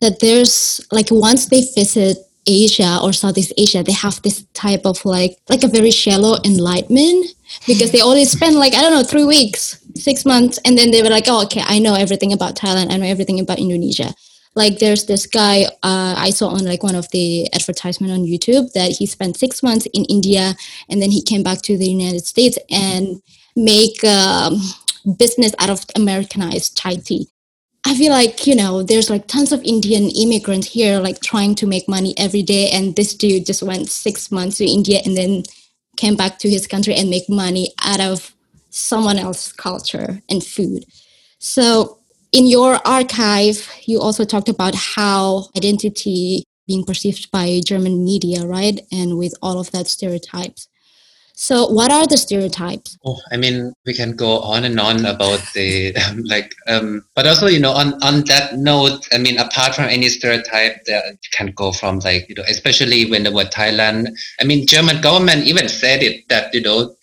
that 0.00 0.20
there's 0.20 0.80
like 0.90 1.08
once 1.10 1.46
they 1.46 1.62
visit 1.74 2.18
Asia 2.46 2.98
or 3.02 3.12
Southeast 3.12 3.52
Asia, 3.56 3.82
they 3.82 3.92
have 3.92 4.20
this 4.22 4.44
type 4.54 4.82
of 4.84 5.04
like 5.04 5.38
like 5.48 5.62
a 5.62 5.68
very 5.68 5.90
shallow 5.90 6.38
enlightenment 6.44 7.26
because 7.66 7.92
they 7.92 8.02
only 8.02 8.24
spend 8.24 8.56
like 8.56 8.74
I 8.74 8.80
don't 8.80 8.92
know 8.92 9.04
three 9.04 9.24
weeks, 9.24 9.81
six 9.96 10.24
months, 10.24 10.58
and 10.64 10.76
then 10.76 10.90
they 10.90 11.02
were 11.02 11.10
like, 11.10 11.24
oh 11.28 11.42
okay, 11.44 11.62
I 11.64 11.78
know 11.78 11.94
everything 11.94 12.32
about 12.32 12.56
Thailand, 12.56 12.92
I 12.92 12.96
know 12.96 13.06
everything 13.06 13.40
about 13.40 13.58
Indonesia. 13.58 14.14
Like 14.54 14.78
there's 14.78 15.06
this 15.06 15.26
guy 15.26 15.64
uh, 15.82 16.14
I 16.16 16.30
saw 16.30 16.48
on 16.48 16.64
like 16.64 16.82
one 16.82 16.94
of 16.94 17.10
the 17.10 17.48
advertisement 17.54 18.12
on 18.12 18.26
YouTube 18.26 18.72
that 18.72 18.92
he 18.92 19.06
spent 19.06 19.38
six 19.38 19.62
months 19.62 19.86
in 19.94 20.04
India 20.06 20.54
and 20.90 21.00
then 21.00 21.10
he 21.10 21.22
came 21.22 21.42
back 21.42 21.62
to 21.62 21.78
the 21.78 21.88
United 21.88 22.26
States 22.26 22.58
and 22.70 23.22
make 23.56 24.04
um, 24.04 24.60
business 25.16 25.54
out 25.58 25.70
of 25.70 25.84
Americanized 25.96 26.76
chai 26.76 26.96
tea. 26.96 27.28
I 27.84 27.96
feel 27.96 28.12
like, 28.12 28.46
you 28.46 28.54
know, 28.54 28.82
there's 28.82 29.10
like 29.10 29.26
tons 29.26 29.52
of 29.52 29.62
Indian 29.64 30.08
immigrants 30.10 30.68
here, 30.68 31.00
like 31.00 31.20
trying 31.20 31.54
to 31.56 31.66
make 31.66 31.88
money 31.88 32.14
every 32.16 32.42
day. 32.42 32.70
And 32.70 32.94
this 32.94 33.14
dude 33.14 33.46
just 33.46 33.62
went 33.62 33.90
six 33.90 34.30
months 34.30 34.58
to 34.58 34.66
India 34.66 35.00
and 35.04 35.16
then 35.16 35.42
came 35.96 36.14
back 36.14 36.38
to 36.40 36.48
his 36.48 36.66
country 36.66 36.94
and 36.94 37.10
make 37.10 37.28
money 37.28 37.72
out 37.82 38.00
of 38.00 38.34
someone 38.72 39.18
else's 39.18 39.52
culture 39.52 40.20
and 40.28 40.42
food. 40.42 40.84
So 41.38 41.98
in 42.32 42.46
your 42.46 42.80
archive, 42.86 43.68
you 43.84 44.00
also 44.00 44.24
talked 44.24 44.48
about 44.48 44.74
how 44.74 45.48
identity 45.56 46.44
being 46.66 46.84
perceived 46.84 47.30
by 47.30 47.60
German 47.64 48.04
media, 48.04 48.46
right? 48.46 48.80
And 48.90 49.18
with 49.18 49.34
all 49.42 49.60
of 49.60 49.70
that 49.72 49.88
stereotypes. 49.88 50.68
So, 51.34 51.66
what 51.66 51.90
are 51.90 52.06
the 52.06 52.18
stereotypes? 52.18 52.98
Oh, 53.04 53.18
I 53.32 53.36
mean, 53.36 53.72
we 53.86 53.94
can 53.94 54.14
go 54.14 54.40
on 54.40 54.64
and 54.64 54.78
on 54.78 55.04
about 55.06 55.40
the 55.54 55.96
um, 55.96 56.22
like, 56.24 56.54
um, 56.68 57.04
but 57.16 57.26
also, 57.26 57.46
you 57.46 57.58
know, 57.58 57.72
on 57.72 57.94
on 58.02 58.24
that 58.26 58.58
note, 58.58 59.08
I 59.12 59.18
mean, 59.18 59.38
apart 59.38 59.74
from 59.74 59.86
any 59.86 60.08
stereotype, 60.08 60.84
that 60.84 61.16
can 61.32 61.52
go 61.56 61.72
from 61.72 61.98
like, 62.00 62.28
you 62.28 62.34
know, 62.34 62.44
especially 62.48 63.10
when 63.10 63.24
the 63.24 63.32
word 63.32 63.50
Thailand. 63.50 64.08
I 64.40 64.44
mean, 64.44 64.66
German 64.66 65.00
government 65.00 65.46
even 65.46 65.68
said 65.68 66.02
it 66.02 66.28
that 66.28 66.54
you 66.54 66.60
know, 66.60 66.94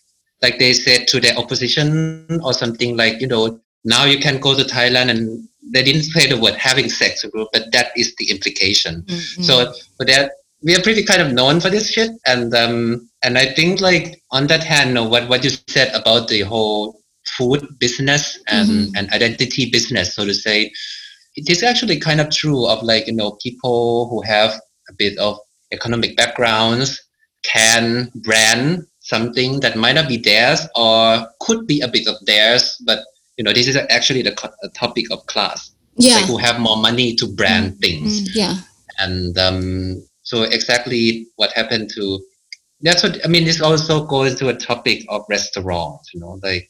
like 0.42 0.60
they 0.60 0.74
said 0.74 1.08
to 1.10 1.20
the 1.20 1.36
opposition 1.36 2.40
or 2.44 2.54
something 2.54 2.96
like, 2.96 3.20
you 3.20 3.28
know, 3.28 3.60
now 3.84 4.06
you 4.06 4.20
can 4.20 4.40
go 4.40 4.56
to 4.56 4.64
Thailand 4.64 5.10
and 5.10 5.48
they 5.74 5.84
didn't 5.84 6.04
say 6.04 6.28
the 6.28 6.40
word 6.40 6.56
having 6.56 6.90
sex 6.90 7.24
group, 7.26 7.50
but 7.54 7.72
that 7.72 7.92
is 7.96 8.16
the 8.16 8.30
implication. 8.30 9.04
Mm-hmm. 9.04 9.44
So, 9.44 9.74
but 9.98 10.08
that 10.08 10.32
we 10.62 10.76
are 10.76 10.82
pretty 10.82 11.04
kind 11.04 11.22
of 11.22 11.34
known 11.34 11.60
for 11.60 11.70
this 11.70 11.90
shit, 11.90 12.12
and 12.26 12.54
um, 12.54 13.10
and 13.24 13.38
I 13.38 13.54
think 13.54 13.80
like 13.82 14.22
on 14.32 14.48
that 14.48 14.64
hand, 14.64 14.96
what 15.10 15.30
what 15.30 15.44
you 15.44 15.52
said 15.68 15.94
about 15.94 16.28
the 16.28 16.42
whole 16.42 17.02
food 17.38 17.68
business 17.80 18.40
and 18.48 18.70
mm-hmm. 18.70 18.96
and 18.96 19.10
identity 19.12 19.70
business, 19.70 20.16
so 20.16 20.26
to 20.26 20.34
say, 20.34 20.72
it 21.36 21.50
is 21.50 21.64
actually 21.64 22.00
kind 22.00 22.20
of 22.20 22.30
true 22.30 22.68
of 22.68 22.84
like 22.84 23.08
you 23.08 23.14
know 23.14 23.38
people 23.42 24.10
who 24.10 24.22
have 24.22 24.60
a 24.90 24.94
bit 24.98 25.18
of 25.18 25.38
economic 25.72 26.18
backgrounds 26.18 27.00
can 27.44 28.12
brand 28.16 28.86
something 29.10 29.60
that 29.62 29.76
might 29.76 29.96
not 30.00 30.08
be 30.08 30.18
theirs 30.18 30.62
or 30.76 31.28
could 31.40 31.66
be 31.66 31.82
a 31.82 31.88
bit 31.88 32.08
of 32.08 32.16
theirs, 32.26 32.78
but 32.86 33.00
you 33.38 33.44
know, 33.44 33.54
this 33.54 33.68
is 33.68 33.76
actually 33.76 34.22
the 34.22 34.34
co- 34.34 34.54
topic 34.76 35.06
of 35.12 35.26
class. 35.26 35.72
Yeah. 35.98 36.16
Like 36.18 36.26
who 36.26 36.38
have 36.38 36.60
more 36.60 36.78
money 36.78 37.16
to 37.16 37.26
brand 37.40 37.74
Mm, 37.74 37.82
things. 37.82 38.12
mm, 38.22 38.36
yeah. 38.36 38.56
And 39.00 39.38
um, 39.38 40.08
so 40.24 40.44
exactly 40.44 41.28
what 41.38 41.52
happened 41.54 41.90
to 41.96 42.20
that's 42.82 43.04
what 43.04 43.20
I 43.26 43.28
mean. 43.28 43.44
This 43.44 43.62
also 43.62 44.06
goes 44.06 44.36
to 44.40 44.48
a 44.50 44.54
topic 44.56 45.04
of 45.10 45.26
restaurants. 45.30 46.12
You 46.14 46.22
know, 46.22 46.40
like 46.44 46.70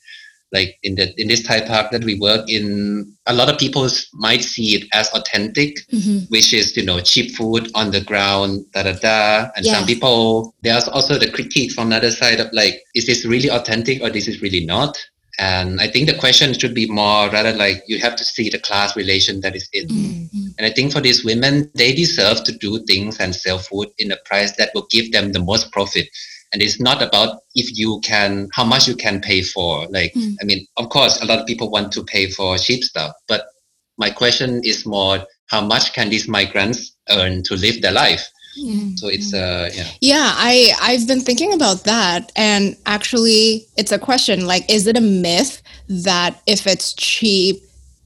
like 0.52 0.78
in 0.84 0.96
the 0.96 1.14
in 1.22 1.28
this 1.28 1.44
Thai 1.44 1.62
park 1.62 1.92
that 1.92 2.04
we 2.04 2.16
work 2.16 2.50
in, 2.50 3.16
a 3.28 3.34
lot 3.34 3.50
of 3.50 3.58
people 3.58 3.88
might 4.14 4.44
see 4.44 4.76
it 4.76 4.88
as 4.94 5.10
authentic, 5.10 5.78
hmm 5.92 6.20
which 6.30 6.54
is 6.54 6.76
you 6.78 6.86
know 6.86 7.00
cheap 7.00 7.36
food 7.36 7.70
on 7.76 7.92
the 7.92 8.02
ground, 8.02 8.66
da 8.74 8.84
da 8.84 8.94
da. 8.94 9.50
And 9.56 9.66
Yeah. 9.66 9.76
some 9.76 9.86
people 9.86 10.54
there's 10.64 10.88
also 10.88 11.18
the 11.18 11.32
critique 11.32 11.72
from 11.72 11.90
the 11.90 11.98
other 11.98 12.12
side 12.12 12.40
of 12.40 12.52
like, 12.54 12.82
is 12.96 13.06
this 13.06 13.26
really 13.26 13.50
authentic 13.50 14.02
or 14.02 14.10
this 14.10 14.28
is 14.28 14.42
really 14.42 14.66
not? 14.66 14.98
And 15.40 15.80
I 15.80 15.88
think 15.88 16.10
the 16.10 16.18
question 16.18 16.54
should 16.54 16.74
be 16.76 16.86
more 16.90 17.30
rather 17.30 17.54
like 17.54 17.82
you 17.88 17.98
have 18.00 18.18
to 18.18 18.26
see 18.26 18.50
the 18.50 18.60
class 18.60 18.98
relation 18.98 19.40
that 19.40 19.56
is 19.56 19.70
in. 19.72 19.88
Mm-hmm. 19.88 20.48
And 20.58 20.66
I 20.68 20.70
think 20.70 20.92
for 20.92 21.00
these 21.00 21.24
women, 21.24 21.72
they 21.76 21.94
deserve 21.94 22.44
to 22.44 22.52
do 22.52 22.84
things 22.84 23.18
and 23.22 23.34
sell 23.34 23.58
food 23.58 23.88
in 23.98 24.12
a 24.12 24.18
price 24.26 24.52
that 24.58 24.72
will 24.76 24.88
give 24.92 25.14
them 25.14 25.32
the 25.32 25.40
most 25.42 25.72
profit. 25.72 26.10
And 26.52 26.62
it's 26.62 26.80
not 26.80 27.02
about 27.02 27.42
if 27.54 27.78
you 27.78 28.00
can, 28.04 28.50
how 28.54 28.64
much 28.64 28.88
you 28.88 28.96
can 28.96 29.22
pay 29.22 29.42
for. 29.42 29.86
Like, 29.88 30.14
Mm. 30.14 30.36
I 30.42 30.46
mean, 30.46 30.66
of 30.78 30.90
course, 30.90 31.22
a 31.22 31.26
lot 31.26 31.40
of 31.40 31.46
people 31.46 31.70
want 31.70 31.92
to 31.94 32.04
pay 32.04 32.30
for 32.30 32.58
cheap 32.58 32.84
stuff, 32.84 33.14
but 33.28 33.46
my 33.98 34.10
question 34.10 34.62
is 34.64 34.86
more, 34.86 35.26
how 35.48 35.62
much 35.62 35.94
can 35.94 36.10
these 36.10 36.28
migrants 36.28 36.96
earn 37.10 37.44
to 37.44 37.56
live 37.56 37.82
their 37.82 37.92
life? 37.92 38.28
Mm-hmm. 38.60 38.96
So 38.96 39.08
it's, 39.08 39.34
uh, 39.34 39.70
yeah. 39.74 39.88
Yeah, 40.02 40.32
I 40.36 40.74
I've 40.82 41.08
been 41.08 41.22
thinking 41.22 41.54
about 41.54 41.84
that 41.84 42.32
and 42.36 42.76
actually 42.86 43.68
it's 43.78 43.92
a 43.92 44.00
question 44.00 44.48
like 44.48 44.70
is 44.70 44.88
it 44.88 44.98
a 44.98 45.02
myth 45.02 45.62
that 45.88 46.42
if 46.48 46.66
it's 46.66 46.94
cheap 46.94 47.62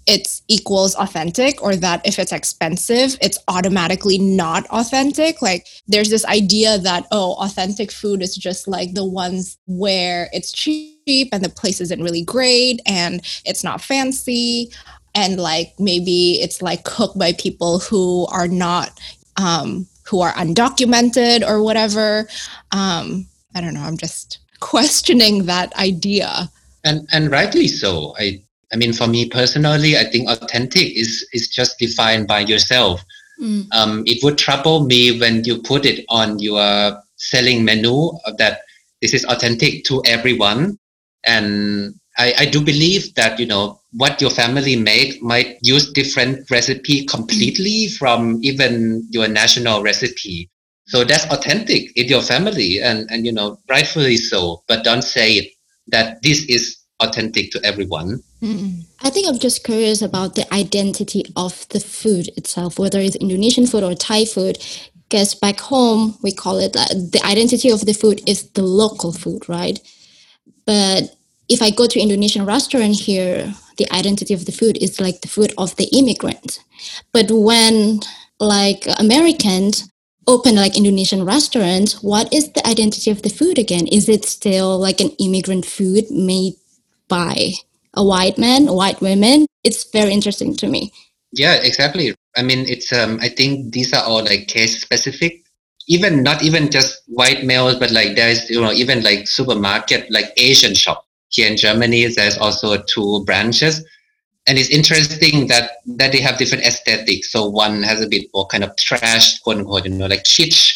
it's 0.05 0.41
equals 0.47 0.95
authentic 0.95 1.61
or 1.61 1.75
that 1.75 2.05
if 2.05 2.19
it's 2.19 2.31
expensive 2.31 3.17
it's 3.21 3.37
automatically 3.47 4.17
not 4.17 4.65
authentic 4.67 5.41
like 5.41 5.67
there's 5.87 6.09
this 6.09 6.25
idea 6.25 6.77
that 6.77 7.05
oh 7.11 7.35
authentic 7.39 7.91
food 7.91 8.21
is 8.21 8.35
just 8.35 8.67
like 8.67 8.93
the 8.93 9.05
ones 9.05 9.57
where 9.65 10.29
it's 10.33 10.51
cheap 10.51 11.29
and 11.31 11.43
the 11.43 11.49
place 11.49 11.79
isn't 11.79 12.03
really 12.03 12.23
great 12.23 12.81
and 12.85 13.21
it's 13.45 13.63
not 13.63 13.81
fancy 13.81 14.71
and 15.15 15.39
like 15.39 15.73
maybe 15.79 16.41
it's 16.41 16.61
like 16.61 16.83
cooked 16.83 17.17
by 17.17 17.33
people 17.33 17.79
who 17.79 18.25
are 18.31 18.47
not 18.47 18.99
um, 19.37 19.87
who 20.05 20.21
are 20.21 20.33
undocumented 20.33 21.47
or 21.47 21.63
whatever. 21.63 22.27
Um, 22.71 23.27
I 23.55 23.61
don't 23.61 23.73
know. 23.73 23.81
I'm 23.81 23.97
just 23.97 24.39
questioning 24.59 25.45
that 25.45 25.73
idea. 25.75 26.49
and 26.83 27.07
and 27.11 27.31
rightly 27.31 27.67
so 27.67 28.13
i 28.19 28.41
i 28.73 28.75
mean 28.75 28.93
for 28.93 29.07
me 29.07 29.27
personally 29.29 29.97
i 29.97 30.03
think 30.03 30.29
authentic 30.29 30.95
is 30.97 31.27
is 31.33 31.47
just 31.47 31.77
defined 31.79 32.27
by 32.27 32.39
yourself. 32.39 33.03
Mm. 33.41 33.65
um, 33.73 34.03
it 34.05 34.23
would 34.23 34.37
trouble 34.37 34.85
me 34.85 35.19
when 35.19 35.43
you 35.43 35.59
put 35.63 35.87
it 35.87 36.05
on 36.07 36.37
your 36.37 37.01
selling 37.17 37.65
menu 37.65 38.11
that 38.37 38.61
this 39.03 39.13
is 39.13 39.25
authentic 39.25 39.83
to 39.83 40.01
everyone. 40.05 40.77
And 41.25 41.93
I, 42.17 42.33
I 42.39 42.45
do 42.45 42.61
believe 42.63 43.13
that 43.15 43.37
you 43.39 43.45
know 43.45 43.79
what 43.91 44.21
your 44.21 44.29
family 44.29 44.75
make 44.75 45.21
might 45.21 45.57
use 45.61 45.91
different 45.91 46.49
recipe 46.49 47.05
completely 47.05 47.89
from 47.99 48.39
even 48.41 49.05
your 49.11 49.27
national 49.27 49.83
recipe. 49.83 50.49
So 50.87 51.03
that's 51.03 51.29
authentic 51.31 51.95
in 51.97 52.07
your 52.07 52.21
family 52.21 52.81
and 52.81 53.09
and 53.11 53.25
you 53.25 53.31
know 53.31 53.57
rightfully 53.69 54.17
so. 54.17 54.63
But 54.67 54.83
don't 54.83 55.03
say 55.03 55.33
it 55.33 55.51
that 55.87 56.21
this 56.23 56.45
is 56.45 56.77
authentic 56.99 57.51
to 57.51 57.59
everyone 57.63 58.21
Mm-mm. 58.43 58.83
I 59.01 59.09
think 59.09 59.27
I'm 59.27 59.39
just 59.39 59.63
curious 59.63 60.01
about 60.01 60.35
the 60.35 60.53
identity 60.53 61.23
of 61.37 61.65
the 61.69 61.79
food 61.79 62.27
itself, 62.35 62.77
whether 62.77 62.99
it's 62.99 63.15
Indonesian 63.15 63.65
food 63.65 63.83
or 63.83 63.95
Thai 63.95 64.25
food. 64.25 64.57
Because 65.07 65.33
back 65.33 65.61
home, 65.61 66.17
we 66.21 66.33
call 66.33 66.59
it 66.59 66.75
uh, 66.75 66.85
the 66.87 67.21
identity 67.23 67.69
of 67.69 67.85
the 67.85 67.93
food 67.93 68.21
is 68.27 68.49
the 68.51 68.63
local 68.63 69.13
food, 69.13 69.47
right? 69.47 69.79
But 70.65 71.15
if 71.47 71.61
I 71.61 71.69
go 71.69 71.87
to 71.87 71.99
Indonesian 71.99 72.45
restaurant 72.45 72.95
here, 72.95 73.53
the 73.77 73.89
identity 73.93 74.33
of 74.33 74.45
the 74.45 74.51
food 74.51 74.77
is 74.81 74.99
like 74.99 75.21
the 75.21 75.29
food 75.29 75.53
of 75.57 75.75
the 75.77 75.89
immigrant. 75.97 76.59
But 77.13 77.31
when 77.31 78.01
like 78.39 78.87
Americans 78.99 79.87
open 80.27 80.55
like 80.55 80.75
Indonesian 80.75 81.23
restaurants, 81.23 82.03
what 82.03 82.33
is 82.33 82.51
the 82.51 82.65
identity 82.67 83.11
of 83.11 83.21
the 83.21 83.29
food 83.29 83.57
again? 83.57 83.87
Is 83.87 84.09
it 84.09 84.25
still 84.25 84.77
like 84.79 84.99
an 84.99 85.11
immigrant 85.19 85.65
food 85.65 86.11
made 86.11 86.55
by 87.13 87.53
a 87.93 88.03
white 88.03 88.39
man, 88.39 88.65
white 88.65 88.99
women? 88.99 89.45
It's 89.63 89.83
very 89.91 90.11
interesting 90.11 90.55
to 90.57 90.67
me. 90.67 90.91
Yeah, 91.31 91.55
exactly. 91.61 92.15
I 92.35 92.41
mean, 92.41 92.65
it's 92.67 92.91
um, 92.91 93.19
I 93.21 93.29
think 93.29 93.73
these 93.73 93.93
are 93.93 94.03
all 94.03 94.23
like 94.23 94.47
case 94.47 94.81
specific. 94.81 95.45
Even 95.87 96.23
not 96.23 96.41
even 96.41 96.71
just 96.71 97.03
white 97.07 97.43
males, 97.43 97.77
but 97.77 97.91
like 97.91 98.15
there's 98.15 98.49
you 98.49 98.61
know 98.61 98.71
even 98.71 99.03
like 99.03 99.27
supermarket 99.27 100.09
like 100.09 100.33
Asian 100.37 100.73
shop 100.73 101.05
here 101.29 101.49
in 101.51 101.57
Germany. 101.57 102.07
There's 102.07 102.37
also 102.37 102.81
two 102.81 103.23
branches, 103.25 103.85
and 104.47 104.57
it's 104.57 104.69
interesting 104.69 105.47
that 105.47 105.71
that 105.99 106.11
they 106.13 106.21
have 106.21 106.39
different 106.39 106.65
aesthetics. 106.65 107.31
So 107.31 107.47
one 107.47 107.83
has 107.83 108.01
a 108.01 108.09
bit 108.09 108.25
more 108.33 108.47
kind 108.47 108.63
of 108.63 108.75
trash, 108.77 109.39
quote 109.41 109.57
unquote, 109.57 109.85
you 109.85 109.91
know, 109.91 110.07
like 110.07 110.23
kitsch, 110.23 110.73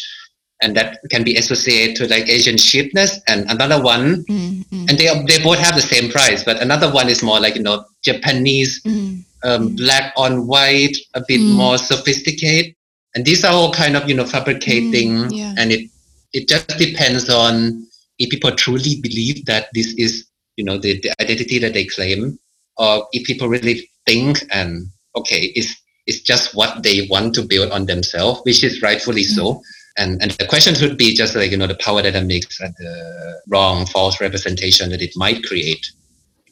and 0.60 0.76
that 0.76 0.98
can 1.10 1.22
be 1.24 1.36
associated 1.36 1.96
to 1.96 2.08
like 2.08 2.28
Asian 2.28 2.56
cheapness. 2.56 3.20
And 3.28 3.48
another 3.50 3.80
one, 3.82 4.24
Mm-mm. 4.24 4.64
and 4.88 4.98
they 4.98 5.06
they 5.26 5.42
both 5.42 5.58
have 5.58 5.74
the 5.74 5.82
same 5.82 6.10
price, 6.10 6.42
but 6.44 6.60
another 6.60 6.90
one 6.92 7.08
is 7.08 7.22
more 7.22 7.40
like 7.40 7.54
you 7.56 7.62
know 7.62 7.84
Japanese 8.02 8.82
Mm. 8.84 9.24
um, 9.44 9.76
black 9.76 10.12
on 10.16 10.46
white, 10.46 10.96
a 11.14 11.22
bit 11.26 11.40
Mm. 11.40 11.54
more 11.54 11.78
sophisticated. 11.78 12.74
And 13.14 13.24
these 13.24 13.44
are 13.44 13.52
all 13.52 13.72
kind 13.72 13.96
of 13.96 14.08
you 14.08 14.14
know 14.14 14.26
fabricating, 14.26 15.10
Mm, 15.30 15.36
yeah. 15.36 15.54
and 15.58 15.72
it 15.72 15.90
it 16.32 16.48
just 16.48 16.68
depends 16.78 17.30
on 17.30 17.86
if 18.18 18.28
people 18.30 18.50
truly 18.52 19.00
believe 19.00 19.44
that 19.46 19.68
this 19.74 19.94
is 19.96 20.26
you 20.56 20.64
know 20.64 20.76
the, 20.76 20.98
the 21.00 21.10
identity 21.22 21.58
that 21.58 21.72
they 21.72 21.84
claim, 21.86 22.38
or 22.76 23.06
if 23.12 23.24
people 23.26 23.48
really 23.48 23.88
think 24.06 24.42
and 24.50 24.86
okay, 25.14 25.52
it's 25.54 25.70
it's 26.06 26.20
just 26.20 26.54
what 26.54 26.82
they 26.82 27.06
want 27.10 27.34
to 27.34 27.42
build 27.42 27.70
on 27.70 27.86
themselves, 27.86 28.40
which 28.44 28.64
is 28.64 28.82
rightfully 28.82 29.22
so. 29.24 29.62
And 29.98 30.22
and 30.22 30.30
the 30.32 30.46
question 30.46 30.74
should 30.74 30.96
be 30.96 31.14
just 31.14 31.34
like 31.34 31.50
you 31.50 31.56
know 31.56 31.66
the 31.66 31.74
power 31.74 32.02
dynamics 32.02 32.60
and 32.60 32.74
the 32.78 33.40
wrong, 33.48 33.86
false 33.86 34.20
representation 34.20 34.90
that 34.90 35.02
it 35.02 35.12
might 35.16 35.42
create. 35.44 35.84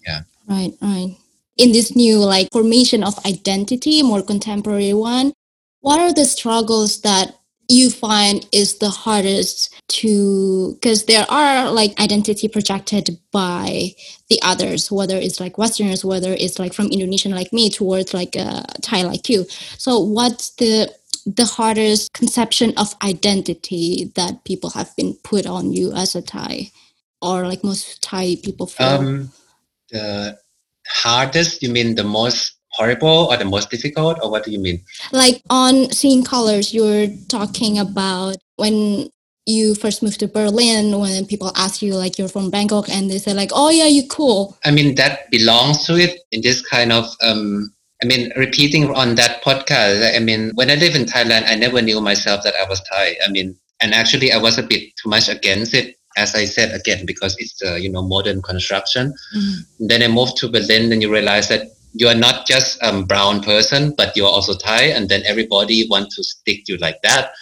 Yeah. 0.07 0.21
Right, 0.49 0.73
right. 0.83 1.17
In 1.57 1.73
this 1.73 1.97
new 1.97 2.19
like 2.19 2.49
formation 2.53 3.03
of 3.03 3.25
identity, 3.25 4.03
more 4.03 4.23
contemporary 4.23 4.93
one, 4.93 5.33
what 5.81 6.01
are 6.01 6.13
the 6.13 6.25
struggles 6.25 7.01
that 7.03 7.35
you 7.69 7.91
find 7.91 8.47
is 8.53 8.79
the 8.79 8.91
hardest 8.91 9.75
to 9.89 10.75
because 10.75 11.07
there 11.07 11.27
are 11.29 11.71
like 11.71 11.99
identity 12.01 12.49
projected 12.49 13.19
by 13.33 13.91
the 14.29 14.39
others 14.43 14.91
whether 14.91 15.17
it's 15.17 15.41
like 15.41 15.59
westerners 15.59 16.05
whether 16.05 16.33
it's 16.33 16.59
like 16.59 16.73
from 16.73 16.87
indonesian 16.87 17.33
like 17.33 17.53
me 17.53 17.69
towards 17.69 18.15
like 18.15 18.37
a 18.37 18.65
thai 18.83 19.03
like 19.03 19.29
you 19.29 19.45
so 19.79 19.99
what's 19.99 20.51
the 20.57 20.93
the 21.27 21.45
hardest 21.45 22.13
conception 22.13 22.73
of 22.77 22.95
identity 23.03 24.13
that 24.15 24.45
people 24.45 24.71
have 24.71 24.95
been 24.97 25.15
put 25.25 25.45
on 25.45 25.73
you 25.73 25.93
as 25.93 26.15
a 26.15 26.23
thai 26.23 26.71
or 27.21 27.47
like 27.47 27.65
most 27.65 28.01
thai 28.01 28.37
people 28.45 28.67
feel 28.67 28.87
Um, 28.87 29.33
the 29.91 30.39
hardest, 30.87 31.63
you 31.63 31.71
mean 31.71 31.97
the 31.97 32.05
most 32.05 32.55
horrible 32.71 33.27
or 33.31 33.37
the 33.37 33.45
most 33.45 33.71
difficult, 33.71 34.19
or 34.23 34.31
what 34.31 34.45
do 34.45 34.51
you 34.53 34.59
mean? 34.59 34.81
like 35.13 35.43
on 35.51 35.91
seeing 35.91 36.23
colors 36.23 36.73
you're 36.73 37.09
talking 37.29 37.79
about 37.79 38.37
when 38.57 39.09
you 39.47 39.75
first 39.77 40.03
moved 40.03 40.19
to 40.19 40.27
berlin 40.27 40.99
when 40.99 41.25
people 41.25 41.53
ask 41.55 41.81
you 41.81 41.95
like 41.95 42.19
you're 42.19 42.29
from 42.29 42.51
bangkok 42.51 42.89
and 42.89 43.09
they 43.09 43.19
say 43.19 43.33
like 43.33 43.51
oh 43.55 43.71
yeah 43.71 43.87
you 43.87 44.03
cool 44.09 44.57
I 44.65 44.71
mean, 44.73 44.97
that 44.97 45.31
belongs 45.31 45.87
to 45.87 45.95
it 45.97 46.19
in 46.33 46.41
this 46.43 46.61
kind 46.63 46.91
of, 46.93 47.07
um, 47.23 47.71
I 48.03 48.07
mean, 48.07 48.31
repeating 48.37 48.95
on 48.95 49.15
that 49.15 49.43
podcast. 49.43 50.15
I 50.15 50.19
mean, 50.19 50.53
when 50.55 50.71
I 50.71 50.75
live 50.75 50.95
in 50.95 51.05
Thailand, 51.05 51.49
I 51.49 51.55
never 51.55 51.81
knew 51.81 52.01
myself 52.01 52.43
that 52.45 52.55
I 52.55 52.69
was 52.69 52.81
Thai. 52.93 53.17
I 53.27 53.31
mean, 53.31 53.57
and 53.81 53.95
actually, 53.95 54.33
I 54.33 54.39
was 54.39 54.59
a 54.59 54.63
bit 54.63 54.93
too 55.03 55.09
much 55.09 55.29
against 55.29 55.73
it, 55.75 55.97
as 56.17 56.35
I 56.35 56.45
said 56.45 56.75
again, 56.79 57.07
because 57.07 57.37
it's 57.39 57.63
uh, 57.63 57.75
you 57.75 57.91
know 57.91 58.03
modern 58.03 58.43
construction. 58.43 59.15
Mhm. 59.35 59.55
Then 59.89 60.03
I 60.03 60.09
moved 60.09 60.37
to 60.39 60.49
Berlin, 60.49 60.93
and 60.93 61.01
you 61.01 61.11
realize 61.11 61.49
that 61.49 61.69
you 61.95 62.09
are 62.09 62.15
not 62.15 62.47
just 62.47 62.81
a 62.83 62.89
um, 62.89 63.05
brown 63.05 63.43
person, 63.43 63.95
but 63.97 64.15
you're 64.17 64.29
also 64.29 64.55
Thai, 64.55 64.93
and 64.93 65.09
then 65.09 65.23
everybody 65.25 65.87
want 65.89 66.11
to 66.13 66.23
stick 66.23 66.69
you 66.69 66.77
like 66.77 67.01
that. 67.03 67.33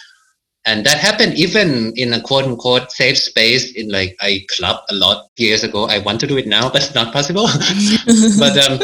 And 0.67 0.85
that 0.85 0.97
happened 0.97 1.35
even 1.35 1.93
in 1.95 2.13
a 2.13 2.21
quote 2.21 2.45
unquote 2.45 2.91
safe 2.91 3.17
space 3.17 3.71
in 3.73 3.89
like 3.89 4.15
I 4.21 4.45
club 4.55 4.81
a 4.89 4.95
lot 4.95 5.29
years 5.37 5.63
ago. 5.63 5.85
I 5.85 5.99
want 5.99 6.19
to 6.21 6.27
do 6.27 6.37
it 6.37 6.47
now, 6.47 6.71
but 6.71 6.81
it's 6.83 6.95
not 6.95 7.13
possible. 7.13 7.47
but 8.39 8.57
um, 8.57 8.79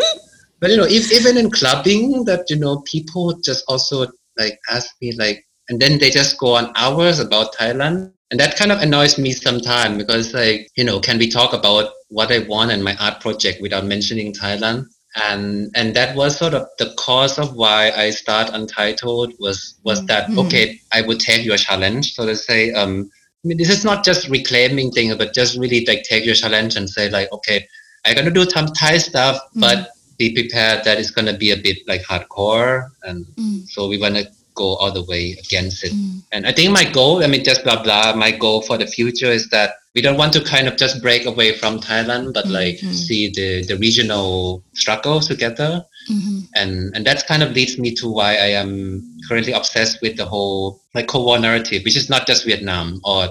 but 0.61 0.69
you 0.69 0.77
know, 0.77 0.87
if 0.87 1.11
even 1.11 1.37
in 1.37 1.51
clubbing, 1.51 2.23
that 2.25 2.49
you 2.49 2.55
know, 2.55 2.81
people 2.85 3.33
just 3.43 3.65
also 3.67 4.07
like 4.37 4.57
ask 4.69 4.95
me 5.01 5.11
like, 5.13 5.45
and 5.67 5.81
then 5.81 5.99
they 5.99 6.09
just 6.09 6.37
go 6.37 6.53
on 6.55 6.71
hours 6.75 7.19
about 7.19 7.53
Thailand. 7.55 8.13
and 8.31 8.39
that 8.39 8.55
kind 8.55 8.71
of 8.71 8.79
annoys 8.79 9.17
me 9.17 9.33
sometimes 9.33 9.97
because 9.97 10.33
like 10.33 10.69
you 10.75 10.83
know 10.83 10.99
can 10.99 11.17
we 11.17 11.29
talk 11.29 11.53
about 11.53 11.91
what 12.07 12.31
i 12.31 12.39
want 12.39 12.71
and 12.71 12.83
my 12.83 12.95
art 12.99 13.19
project 13.19 13.61
without 13.61 13.85
mentioning 13.85 14.33
thailand 14.33 14.85
and 15.27 15.69
and 15.75 15.93
that 15.95 16.15
was 16.15 16.37
sort 16.37 16.53
of 16.53 16.65
the 16.79 16.93
cause 16.97 17.37
of 17.37 17.53
why 17.55 17.91
i 17.91 18.09
start 18.09 18.49
untitled 18.53 19.33
was 19.39 19.75
was 19.83 19.99
mm-hmm. 19.99 20.07
that 20.07 20.29
okay 20.37 20.79
i 20.93 21.01
would 21.01 21.19
take 21.19 21.45
your 21.45 21.57
challenge 21.57 22.13
so 22.13 22.25
to 22.25 22.35
say 22.35 22.71
um 22.71 23.11
I 23.43 23.47
mean, 23.47 23.57
this 23.57 23.71
is 23.71 23.83
not 23.83 24.05
just 24.05 24.29
reclaiming 24.29 24.91
things, 24.91 25.15
but 25.15 25.33
just 25.33 25.57
really 25.57 25.83
like 25.87 26.03
take 26.03 26.25
your 26.25 26.35
challenge 26.35 26.75
and 26.75 26.87
say 26.87 27.09
like, 27.09 27.31
okay, 27.31 27.67
I'm 28.05 28.13
gonna 28.13 28.29
do 28.29 28.47
some 28.47 28.67
Thai 28.67 28.99
stuff, 28.99 29.41
mm. 29.55 29.61
but 29.61 29.89
be 30.21 30.33
prepared 30.39 30.83
that 30.85 30.99
it's 30.99 31.13
gonna 31.17 31.37
be 31.45 31.49
a 31.51 31.57
bit 31.57 31.77
like 31.87 32.03
hardcore, 32.03 32.89
and 33.07 33.25
mm. 33.41 33.67
so 33.73 33.87
we 33.87 33.97
wanna 33.97 34.23
go 34.53 34.75
all 34.75 34.91
the 34.91 35.05
way 35.11 35.23
against 35.43 35.83
it. 35.83 35.93
Mm. 35.93 36.21
And 36.31 36.41
I 36.49 36.51
think 36.51 36.71
my 36.71 36.85
goal, 36.97 37.23
I 37.23 37.27
mean, 37.27 37.43
just 37.43 37.63
blah 37.63 37.81
blah. 37.81 38.13
My 38.25 38.31
goal 38.43 38.61
for 38.61 38.77
the 38.77 38.85
future 38.85 39.31
is 39.39 39.49
that 39.49 39.69
we 39.95 40.01
don't 40.05 40.17
want 40.21 40.33
to 40.33 40.41
kind 40.43 40.67
of 40.67 40.77
just 40.77 41.01
break 41.01 41.25
away 41.25 41.49
from 41.57 41.79
Thailand, 41.79 42.33
but 42.33 42.45
mm-hmm. 42.45 42.61
like 42.61 42.77
see 43.07 43.23
the 43.37 43.49
the 43.69 43.77
regional 43.87 44.63
struggles 44.73 45.27
together. 45.27 45.71
Mm-hmm. 46.11 46.39
And 46.61 46.73
and 46.95 47.03
that 47.07 47.25
kind 47.31 47.43
of 47.43 47.51
leads 47.57 47.77
me 47.83 47.89
to 47.95 48.05
why 48.17 48.31
I 48.47 48.49
am 48.63 48.71
currently 49.27 49.53
obsessed 49.53 50.01
with 50.03 50.17
the 50.17 50.27
whole 50.33 50.81
like 50.95 51.07
Cold 51.07 51.25
War 51.25 51.39
narrative, 51.39 51.81
which 51.85 51.97
is 51.97 52.09
not 52.13 52.27
just 52.27 52.45
Vietnam 52.45 53.01
or 53.03 53.21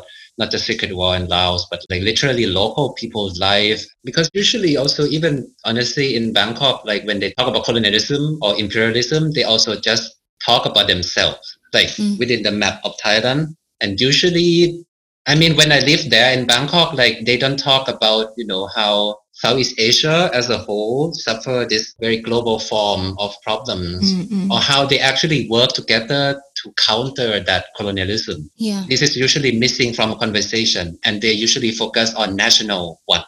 not 0.41 0.51
just 0.51 0.67
Secret 0.67 0.97
War 0.97 1.15
in 1.15 1.29
Laos, 1.29 1.67
but 1.71 1.85
like 1.91 2.03
literally 2.03 2.47
local 2.47 2.95
people's 2.95 3.39
life. 3.39 3.85
Because 4.03 4.29
usually 4.33 4.77
also 4.77 5.05
even 5.05 5.47
honestly 5.65 6.17
in 6.17 6.33
Bangkok, 6.33 6.83
like 6.85 7.05
when 7.05 7.21
they 7.21 7.33
talk 7.33 7.47
about 7.47 7.65
colonialism 7.65 8.39
or 8.41 8.59
imperialism, 8.59 9.33
they 9.33 9.45
also 9.45 9.79
just 9.79 10.17
talk 10.45 10.65
about 10.65 10.89
themselves, 10.89 11.59
like 11.75 11.89
mm. 11.89 12.19
within 12.19 12.43
the 12.43 12.51
map 12.51 12.81
of 12.85 12.97
Thailand. 13.05 13.55
And 13.83 14.01
usually, 14.01 14.85
I 15.27 15.35
mean, 15.35 15.57
when 15.57 15.71
I 15.71 15.81
lived 15.81 16.11
there 16.11 16.33
in 16.37 16.47
Bangkok, 16.47 16.95
like 16.95 17.27
they 17.27 17.37
don't 17.37 17.59
talk 17.59 17.89
about, 17.89 18.33
you 18.39 18.47
know, 18.47 18.67
how 18.75 19.19
Southeast 19.33 19.75
Asia 19.79 20.31
as 20.33 20.49
a 20.49 20.59
whole 20.59 21.13
suffer 21.13 21.67
this 21.69 21.95
very 22.01 22.19
global 22.19 22.59
form 22.59 23.15
of 23.19 23.35
problems 23.43 24.13
mm-hmm. 24.13 24.51
or 24.51 24.59
how 24.59 24.87
they 24.87 24.99
actually 24.99 25.49
work 25.49 25.71
together 25.73 26.41
to 26.63 26.73
counter 26.73 27.41
that 27.41 27.67
colonialism. 27.77 28.51
Yeah. 28.57 28.85
This 28.89 29.03
is 29.03 29.17
usually 29.17 29.59
missing 29.59 29.93
from 29.93 30.13
a 30.13 30.17
conversation 30.17 30.99
and 31.05 31.23
they 31.23 31.33
usually 31.33 31.73
focus 31.73 32.15
on 32.15 32.37
national 32.37 33.01
what? 33.07 33.27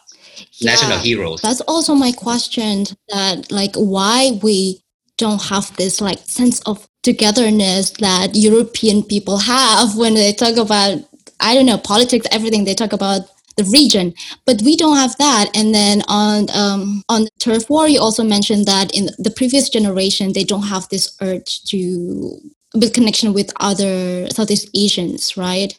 Yeah, 0.53 0.71
national 0.71 0.97
heroes. 0.97 1.41
That's 1.41 1.61
also 1.61 1.93
my 1.93 2.11
question 2.11 2.85
that 3.09 3.51
like 3.51 3.75
why 3.75 4.39
we 4.41 4.83
don't 5.17 5.41
have 5.43 5.75
this 5.77 6.01
like 6.01 6.19
sense 6.19 6.59
of 6.61 6.87
togetherness 7.03 7.91
that 7.99 8.31
European 8.33 9.03
people 9.03 9.37
have 9.37 9.95
when 9.95 10.15
they 10.15 10.33
talk 10.33 10.57
about 10.57 10.97
I 11.39 11.53
don't 11.53 11.65
know 11.65 11.77
politics, 11.77 12.25
everything 12.31 12.63
they 12.63 12.73
talk 12.73 12.93
about 12.93 13.21
the 13.57 13.63
region, 13.65 14.13
but 14.45 14.61
we 14.63 14.75
don't 14.75 14.97
have 14.97 15.15
that. 15.17 15.49
And 15.55 15.73
then 15.73 16.01
on 16.07 16.47
um, 16.53 17.03
on 17.09 17.23
the 17.25 17.31
turf 17.39 17.69
war, 17.69 17.87
you 17.87 17.99
also 17.99 18.23
mentioned 18.23 18.65
that 18.65 18.95
in 18.95 19.09
the 19.19 19.31
previous 19.31 19.69
generation 19.69 20.33
they 20.33 20.43
don't 20.43 20.63
have 20.63 20.87
this 20.89 21.15
urge 21.21 21.63
to 21.65 22.39
build 22.77 22.93
connection 22.93 23.33
with 23.33 23.53
other 23.59 24.29
Southeast 24.29 24.69
Asians, 24.75 25.37
right? 25.37 25.77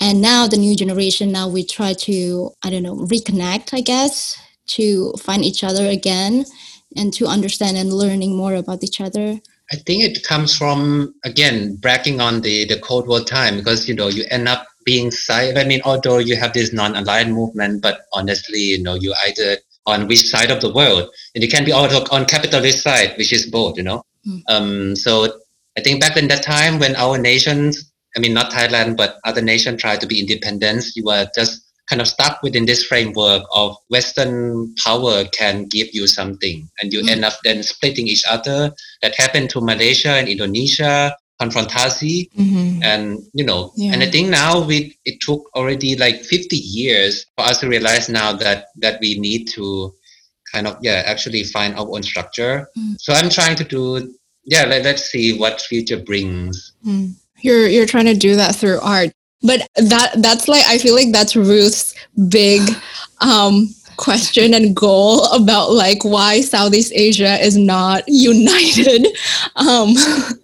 And 0.00 0.20
now 0.20 0.46
the 0.46 0.56
new 0.56 0.76
generation, 0.76 1.32
now 1.32 1.48
we 1.48 1.64
try 1.64 1.92
to 1.92 2.50
I 2.62 2.70
don't 2.70 2.82
know 2.82 2.96
reconnect, 2.96 3.74
I 3.74 3.80
guess, 3.80 4.38
to 4.68 5.12
find 5.18 5.44
each 5.44 5.64
other 5.64 5.86
again 5.86 6.44
and 6.96 7.12
to 7.14 7.26
understand 7.26 7.76
and 7.76 7.92
learning 7.92 8.36
more 8.36 8.54
about 8.54 8.84
each 8.84 9.00
other. 9.00 9.40
I 9.70 9.76
think 9.76 10.02
it 10.02 10.24
comes 10.24 10.56
from 10.56 11.14
again 11.24 11.76
bragging 11.76 12.20
on 12.20 12.40
the 12.40 12.64
the 12.64 12.78
Cold 12.78 13.06
War 13.08 13.20
time 13.20 13.56
because 13.56 13.88
you 13.88 13.94
know 13.94 14.08
you 14.08 14.24
end 14.30 14.48
up 14.48 14.66
being 14.84 15.10
side. 15.10 15.58
I 15.58 15.64
mean, 15.64 15.82
although 15.84 16.16
you 16.16 16.34
have 16.36 16.54
this 16.54 16.72
non-aligned 16.72 17.34
movement, 17.34 17.82
but 17.82 18.00
honestly, 18.14 18.60
you 18.60 18.82
know, 18.82 18.94
you 18.94 19.12
either 19.26 19.58
on 19.84 20.06
which 20.06 20.26
side 20.28 20.50
of 20.50 20.62
the 20.62 20.72
world, 20.72 21.10
and 21.34 21.44
it 21.44 21.50
can 21.50 21.64
be 21.64 21.72
also 21.72 22.04
on 22.10 22.24
capitalist 22.24 22.82
side, 22.82 23.14
which 23.18 23.32
is 23.32 23.44
both. 23.46 23.76
You 23.76 23.82
know, 23.82 24.02
mm. 24.26 24.42
um, 24.48 24.96
so 24.96 25.28
I 25.78 25.80
think 25.80 26.00
back 26.00 26.16
in 26.16 26.26
that 26.26 26.42
time 26.42 26.80
when 26.80 26.96
our 26.96 27.16
nations, 27.16 27.92
I 28.16 28.18
mean, 28.18 28.34
not 28.34 28.50
Thailand, 28.50 28.96
but 28.96 29.18
other 29.24 29.40
nations 29.40 29.80
tried 29.80 30.00
to 30.00 30.08
be 30.08 30.18
independent, 30.18 30.84
you 30.96 31.04
were 31.04 31.28
just 31.36 31.62
kind 31.88 32.02
of 32.02 32.08
stuck 32.08 32.42
within 32.42 32.66
this 32.66 32.82
framework 32.84 33.44
of 33.54 33.76
Western 33.88 34.74
power 34.74 35.24
can 35.26 35.66
give 35.66 35.86
you 35.92 36.08
something, 36.08 36.68
and 36.80 36.92
you 36.92 37.02
mm. 37.02 37.10
end 37.10 37.24
up 37.24 37.34
then 37.44 37.62
splitting 37.62 38.08
each 38.08 38.24
other. 38.28 38.74
That 39.02 39.14
happened 39.14 39.50
to 39.50 39.60
Malaysia 39.60 40.10
and 40.10 40.28
Indonesia, 40.28 41.16
konfrontasi, 41.40 42.28
mm-hmm. 42.34 42.82
and 42.82 43.20
you 43.32 43.44
know, 43.44 43.70
yeah. 43.76 43.92
and 43.92 44.02
I 44.02 44.10
think 44.10 44.30
now 44.30 44.60
we 44.60 44.98
it 45.04 45.20
took 45.20 45.48
already 45.54 45.94
like 45.94 46.24
50 46.24 46.56
years 46.56 47.24
for 47.36 47.44
us 47.44 47.60
to 47.60 47.68
realize 47.68 48.08
now 48.08 48.32
that 48.32 48.66
that 48.82 48.98
we 49.00 49.16
need 49.20 49.46
to 49.54 49.94
kind 50.52 50.66
of 50.66 50.76
yeah 50.82 51.04
actually 51.06 51.44
find 51.44 51.78
our 51.78 51.86
own 51.86 52.02
structure. 52.02 52.66
Mm. 52.76 52.96
So 52.98 53.12
I'm 53.12 53.30
trying 53.30 53.54
to 53.56 53.64
do 53.64 54.17
yeah 54.48 54.64
let, 54.64 54.82
let's 54.82 55.04
see 55.04 55.38
what 55.38 55.60
future 55.60 55.98
brings. 55.98 56.72
Mm. 56.84 57.14
You're 57.40 57.68
you're 57.68 57.86
trying 57.86 58.06
to 58.06 58.14
do 58.14 58.36
that 58.36 58.56
through 58.56 58.80
art 58.80 59.12
but 59.42 59.66
that 59.76 60.12
that's 60.16 60.48
like 60.48 60.64
i 60.66 60.78
feel 60.78 60.94
like 60.94 61.12
that's 61.12 61.36
ruth's 61.36 61.94
big 62.28 62.62
um 63.20 63.68
question 63.96 64.54
and 64.54 64.76
goal 64.76 65.24
about 65.32 65.72
like 65.72 66.04
why 66.04 66.40
southeast 66.40 66.92
asia 66.94 67.34
is 67.44 67.56
not 67.56 68.04
united 68.06 69.08
um 69.56 69.94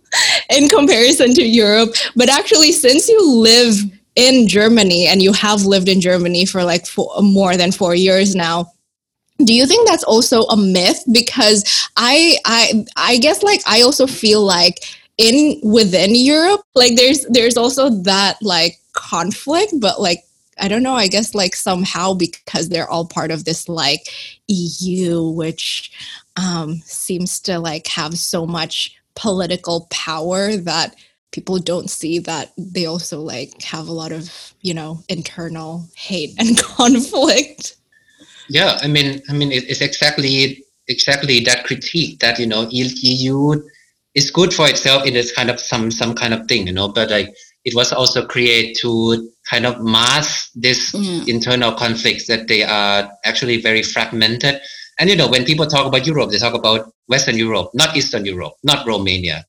in 0.51 0.69
comparison 0.69 1.33
to 1.33 1.45
europe 1.45 1.95
but 2.17 2.29
actually 2.29 2.73
since 2.73 3.09
you 3.09 3.31
live 3.31 3.77
in 4.17 4.49
germany 4.49 5.07
and 5.07 5.23
you 5.23 5.33
have 5.33 5.65
lived 5.67 5.89
in 5.89 6.01
germany 6.01 6.45
for 6.45 6.65
like 6.65 6.85
four, 6.85 7.11
more 7.21 7.57
than 7.57 7.71
four 7.71 7.95
years 7.95 8.35
now 8.35 8.67
do 9.45 9.55
you 9.55 9.67
think 9.67 9.87
that's 9.87 10.05
also 10.05 10.43
a 10.45 10.57
myth 10.57 11.03
because 11.13 11.89
i 11.97 12.37
i 12.45 12.85
i 12.97 13.19
guess 13.19 13.43
like 13.43 13.61
i 13.67 13.83
also 13.83 14.07
feel 14.07 14.43
like 14.43 14.81
in 15.19 15.61
within 15.63 16.15
europe 16.15 16.63
like 16.75 16.97
there's 16.97 17.25
there's 17.31 17.57
also 17.57 17.89
that 17.89 18.37
like 18.43 18.79
conflict, 18.95 19.75
but 19.79 20.01
like 20.01 20.25
I 20.59 20.69
don't 20.69 20.85
know, 20.85 20.95
I 20.95 21.09
guess 21.09 21.35
like 21.35 21.57
somehow 21.57 22.15
because 22.15 22.69
they're 22.69 22.89
all 22.89 23.07
part 23.07 23.33
of 23.33 23.45
this 23.45 23.69
like 23.69 24.09
EU, 24.47 25.31
which 25.31 25.91
um, 26.37 26.77
seems 26.85 27.41
to 27.41 27.59
like 27.59 27.89
have 27.89 28.15
so 28.15 28.47
much 28.47 28.97
political 29.17 29.89
power 29.91 30.57
that 30.57 30.95
people 31.33 31.59
don't 31.59 31.91
see 31.91 32.21
that 32.21 32.53
they 32.57 32.87
also 32.87 33.21
like 33.21 33.63
have 33.63 33.89
a 33.89 33.93
lot 33.93 34.13
of, 34.13 34.55
you 34.61 34.73
know, 34.73 35.03
internal 35.09 35.89
hate 35.97 36.35
and 36.39 36.57
conflict. 36.63 37.77
Yeah, 38.49 38.79
I 38.83 38.89
mean, 38.89 39.23
I 39.29 39.33
mean, 39.33 39.53
it's 39.53 39.81
exactly 39.81 40.65
exactly 40.89 41.41
that 41.41 41.65
critique 41.65 42.19
that 42.21 42.39
you 42.39 42.47
know 42.47 42.69
EU 42.71 43.63
is 44.15 44.31
good 44.31 44.53
for 44.53 44.69
itself 44.69 45.07
in 45.07 45.15
this 45.15 45.33
kind 45.33 45.51
of 45.51 45.59
some 45.61 45.91
some 45.91 46.15
kind 46.15 46.35
of 46.35 46.47
thing, 46.47 46.67
you 46.67 46.73
know, 46.73 46.89
but 46.89 47.11
like 47.11 47.35
it 47.65 47.75
was 47.75 47.93
also 47.93 48.27
created 48.27 48.77
to 48.81 49.31
kind 49.49 49.67
of 49.67 49.81
mask 49.81 50.51
this 50.55 50.93
mm. 50.93 51.27
internal 51.29 51.73
conflicts 51.73 52.27
that 52.27 52.49
they 52.49 52.63
are 52.63 53.11
actually 53.25 53.61
very 53.61 53.83
fragmented. 53.83 54.61
And 54.99 55.11
you 55.11 55.17
know, 55.17 55.29
when 55.29 55.45
people 55.45 55.67
talk 55.67 55.87
about 55.87 56.07
Europe, 56.07 56.31
they 56.31 56.39
talk 56.39 56.55
about 56.55 56.93
Western 57.09 57.37
Europe, 57.37 57.71
not 57.75 57.97
Eastern 57.97 58.25
Europe, 58.25 58.55
not 58.63 58.87
Romania. 58.87 59.45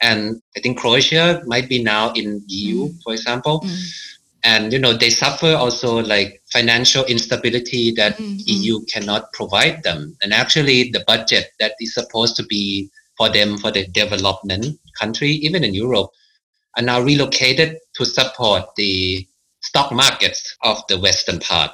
And 0.00 0.42
I 0.56 0.60
think 0.60 0.78
Croatia 0.78 1.42
might 1.46 1.68
be 1.68 1.82
now 1.82 2.12
in 2.12 2.42
EU, 2.48 2.88
mm. 2.88 3.02
for 3.02 3.12
example. 3.12 3.60
Mm. 3.60 4.11
And 4.44 4.72
you 4.72 4.78
know, 4.78 4.92
they 4.92 5.10
suffer 5.10 5.54
also 5.54 6.02
like 6.02 6.42
financial 6.52 7.04
instability 7.04 7.92
that 7.92 8.16
mm-hmm. 8.16 8.38
EU 8.46 8.80
cannot 8.92 9.32
provide 9.32 9.82
them. 9.84 10.16
And 10.22 10.32
actually, 10.32 10.90
the 10.90 11.04
budget 11.06 11.52
that 11.60 11.74
is 11.80 11.94
supposed 11.94 12.36
to 12.36 12.44
be 12.44 12.90
for 13.16 13.28
them 13.28 13.58
for 13.58 13.70
the 13.70 13.86
development 13.86 14.80
country, 14.98 15.30
even 15.30 15.62
in 15.62 15.74
Europe, 15.74 16.10
are 16.76 16.82
now 16.82 17.00
relocated 17.00 17.78
to 17.94 18.04
support 18.04 18.64
the 18.76 19.26
stock 19.60 19.92
markets 19.92 20.56
of 20.62 20.82
the 20.88 20.98
western 20.98 21.38
part. 21.38 21.70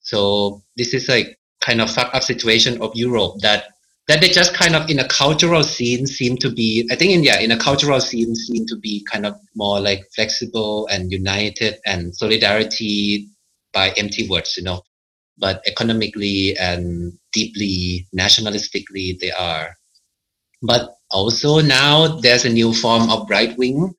So 0.00 0.62
this 0.76 0.92
is 0.92 1.08
a 1.08 1.34
kind 1.60 1.80
of 1.80 1.90
fucked 1.90 2.14
up 2.14 2.22
situation 2.22 2.82
of 2.82 2.94
Europe 2.94 3.36
that 3.40 3.71
that 4.08 4.20
they 4.20 4.28
just 4.28 4.54
kind 4.54 4.74
of 4.74 4.88
in 4.90 4.98
a 4.98 5.08
cultural 5.08 5.62
scene 5.62 6.06
seem 6.06 6.36
to 6.38 6.50
be 6.50 6.88
I 6.90 6.96
think 6.96 7.12
India 7.12 7.40
in 7.40 7.50
a 7.50 7.58
cultural 7.58 8.00
scene 8.00 8.34
seem 8.34 8.66
to 8.66 8.76
be 8.76 9.04
kind 9.10 9.26
of 9.26 9.36
more 9.54 9.80
like 9.80 10.00
flexible 10.14 10.86
and 10.88 11.12
united 11.12 11.78
and 11.86 12.14
solidarity 12.14 13.28
by 13.72 13.90
empty 13.90 14.28
words, 14.28 14.56
you 14.56 14.64
know. 14.64 14.82
But 15.38 15.62
economically 15.66 16.56
and 16.58 17.12
deeply 17.32 18.06
nationalistically 18.14 19.18
they 19.18 19.30
are. 19.32 19.76
But 20.62 20.96
also 21.10 21.60
now 21.60 22.20
there's 22.20 22.44
a 22.44 22.50
new 22.50 22.72
form 22.72 23.10
of 23.10 23.28
right 23.30 23.56
wing 23.56 23.94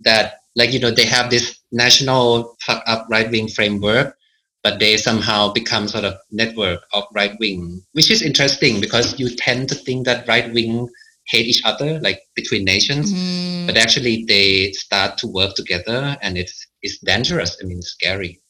that 0.00 0.34
like 0.56 0.72
you 0.72 0.80
know 0.80 0.90
they 0.90 1.06
have 1.06 1.30
this 1.30 1.58
national 1.70 2.56
fuck 2.60 2.82
up 2.86 3.06
right 3.10 3.30
wing 3.30 3.48
framework 3.48 4.16
but 4.62 4.78
they 4.78 4.96
somehow 4.96 5.52
become 5.52 5.88
sort 5.88 6.04
of 6.04 6.14
network 6.30 6.80
of 6.92 7.04
right 7.14 7.36
wing 7.40 7.82
which 7.92 8.10
is 8.10 8.22
interesting 8.22 8.80
because 8.80 9.18
you 9.18 9.28
tend 9.28 9.68
to 9.68 9.74
think 9.74 10.04
that 10.04 10.26
right 10.28 10.52
wing 10.52 10.88
hate 11.28 11.46
each 11.46 11.62
other 11.64 12.00
like 12.00 12.20
between 12.34 12.64
nations 12.64 13.12
mm. 13.12 13.66
but 13.66 13.76
actually 13.76 14.24
they 14.26 14.72
start 14.72 15.16
to 15.16 15.26
work 15.26 15.54
together 15.54 16.16
and 16.20 16.36
it's 16.36 16.66
it's 16.82 16.98
dangerous. 16.98 17.56
I 17.62 17.66
mean, 17.66 17.78
it's 17.78 17.90
scary 17.90 18.40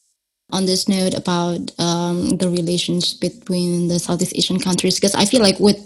on 0.51 0.65
this 0.65 0.87
note 0.87 1.13
about 1.15 1.71
um, 1.79 2.37
the 2.37 2.49
relations 2.49 3.13
between 3.13 3.87
the 3.87 3.97
Southeast 3.97 4.33
Asian 4.35 4.59
countries 4.59 4.95
because 4.95 5.15
I 5.15 5.25
feel 5.25 5.41
like 5.41 5.59
with 5.59 5.77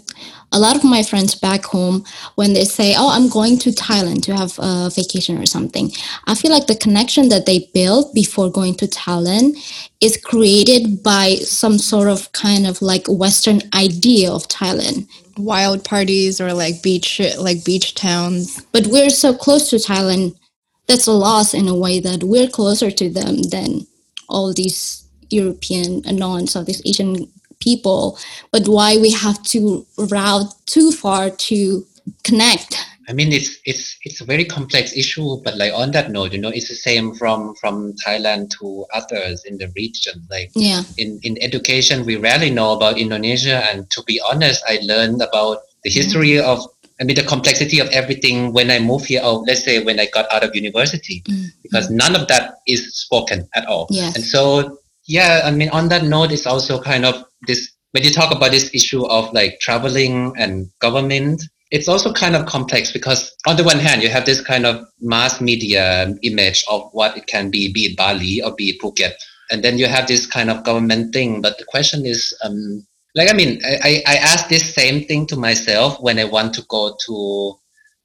a 0.52 0.58
lot 0.58 0.76
of 0.76 0.84
my 0.84 1.02
friends 1.02 1.34
back 1.34 1.64
home 1.64 2.04
when 2.36 2.54
they 2.54 2.64
say 2.64 2.94
oh 2.96 3.10
i'm 3.10 3.28
going 3.28 3.58
to 3.58 3.70
thailand 3.70 4.22
to 4.22 4.34
have 4.34 4.58
a 4.58 4.90
vacation 4.90 5.36
or 5.38 5.46
something 5.46 5.90
i 6.26 6.34
feel 6.34 6.50
like 6.50 6.66
the 6.66 6.76
connection 6.76 7.28
that 7.28 7.44
they 7.44 7.68
build 7.74 8.12
before 8.14 8.50
going 8.50 8.74
to 8.74 8.86
thailand 8.86 9.52
is 10.00 10.16
created 10.16 11.02
by 11.02 11.34
some 11.36 11.78
sort 11.78 12.08
of 12.08 12.30
kind 12.32 12.66
of 12.66 12.80
like 12.80 13.04
western 13.08 13.60
idea 13.74 14.30
of 14.30 14.46
thailand 14.48 15.06
wild 15.36 15.84
parties 15.84 16.40
or 16.40 16.52
like 16.52 16.82
beach 16.82 17.20
like 17.38 17.64
beach 17.64 17.94
towns 17.94 18.60
but 18.72 18.86
we're 18.88 19.10
so 19.10 19.34
close 19.34 19.70
to 19.70 19.76
thailand 19.76 20.34
that's 20.88 21.06
a 21.06 21.12
loss 21.12 21.54
in 21.54 21.68
a 21.68 21.76
way 21.76 22.00
that 22.00 22.24
we're 22.24 22.48
closer 22.48 22.90
to 22.90 23.10
them 23.10 23.42
than 23.42 23.86
all 24.28 24.52
these 24.52 25.04
European 25.30 26.02
and 26.06 26.18
non-Southeast 26.18 26.82
Asian 26.86 27.30
people, 27.60 28.18
but 28.50 28.66
why 28.68 28.96
we 28.96 29.10
have 29.10 29.42
to 29.42 29.86
route 29.98 30.52
too 30.66 30.90
far 30.90 31.30
to 31.30 31.84
connect. 32.24 32.76
I 33.08 33.12
mean, 33.14 33.32
it's 33.32 33.58
it's 33.64 33.96
it's 34.04 34.20
a 34.20 34.24
very 34.24 34.44
complex 34.44 34.96
issue, 34.96 35.40
but 35.42 35.56
like 35.56 35.72
on 35.72 35.92
that 35.92 36.10
note, 36.10 36.32
you 36.32 36.38
know, 36.38 36.50
it's 36.50 36.68
the 36.68 36.74
same 36.74 37.14
from 37.14 37.54
from 37.56 37.94
Thailand 38.04 38.50
to 38.60 38.84
others 38.92 39.44
in 39.44 39.56
the 39.56 39.72
region. 39.74 40.26
Like, 40.30 40.50
yeah, 40.54 40.82
in 40.98 41.18
in 41.22 41.38
education, 41.40 42.04
we 42.04 42.16
rarely 42.16 42.50
know 42.50 42.72
about 42.72 42.98
Indonesia, 42.98 43.64
and 43.70 43.88
to 43.90 44.02
be 44.04 44.20
honest, 44.20 44.62
I 44.68 44.80
learned 44.82 45.22
about 45.22 45.62
the 45.84 45.90
history 45.90 46.36
mm. 46.36 46.44
of 46.44 46.66
I 47.00 47.04
mean, 47.04 47.14
the 47.14 47.22
complexity 47.22 47.78
of 47.78 47.88
everything 47.90 48.52
when 48.52 48.70
I 48.70 48.80
moved 48.80 49.06
here, 49.06 49.22
or 49.22 49.44
let's 49.46 49.64
say 49.64 49.82
when 49.82 50.00
I 50.00 50.06
got 50.06 50.30
out 50.32 50.42
of 50.42 50.54
university, 50.54 51.22
mm. 51.28 51.46
because 51.62 51.90
none 51.90 52.16
of 52.16 52.26
that 52.28 52.56
is 52.66 52.94
spoken 52.94 53.48
at 53.54 53.66
all. 53.66 53.86
Yes. 53.90 54.16
And 54.16 54.24
so, 54.24 54.78
yeah, 55.06 55.42
I 55.44 55.52
mean, 55.52 55.68
on 55.70 55.88
that 55.90 56.02
note, 56.02 56.32
it's 56.32 56.46
also 56.46 56.82
kind 56.82 57.06
of 57.06 57.24
this, 57.46 57.70
when 57.92 58.02
you 58.02 58.10
talk 58.10 58.34
about 58.34 58.50
this 58.50 58.74
issue 58.74 59.06
of 59.06 59.32
like 59.32 59.60
traveling 59.60 60.34
and 60.36 60.68
government, 60.80 61.44
it's 61.70 61.88
also 61.88 62.12
kind 62.12 62.34
of 62.34 62.46
complex 62.46 62.92
because 62.92 63.34
on 63.46 63.56
the 63.56 63.64
one 63.64 63.78
hand, 63.78 64.02
you 64.02 64.08
have 64.08 64.24
this 64.24 64.40
kind 64.40 64.64
of 64.64 64.86
mass 65.00 65.40
media 65.40 66.14
image 66.22 66.64
of 66.70 66.88
what 66.92 67.16
it 67.16 67.26
can 67.26 67.50
be, 67.50 67.72
be 67.72 67.86
it 67.86 67.96
Bali 67.96 68.42
or 68.42 68.54
be 68.54 68.70
it 68.70 68.80
Phuket. 68.80 69.12
And 69.50 69.62
then 69.62 69.78
you 69.78 69.86
have 69.86 70.06
this 70.06 70.26
kind 70.26 70.50
of 70.50 70.64
government 70.64 71.12
thing. 71.12 71.40
But 71.40 71.58
the 71.58 71.64
question 71.64 72.04
is, 72.06 72.36
um, 72.44 72.86
like 73.14 73.30
i 73.30 73.32
mean 73.32 73.60
i 73.64 74.02
i 74.06 74.16
ask 74.16 74.48
this 74.48 74.74
same 74.74 75.04
thing 75.04 75.26
to 75.26 75.36
myself 75.36 76.00
when 76.00 76.18
i 76.18 76.24
want 76.24 76.54
to 76.54 76.62
go 76.68 76.96
to 77.04 77.14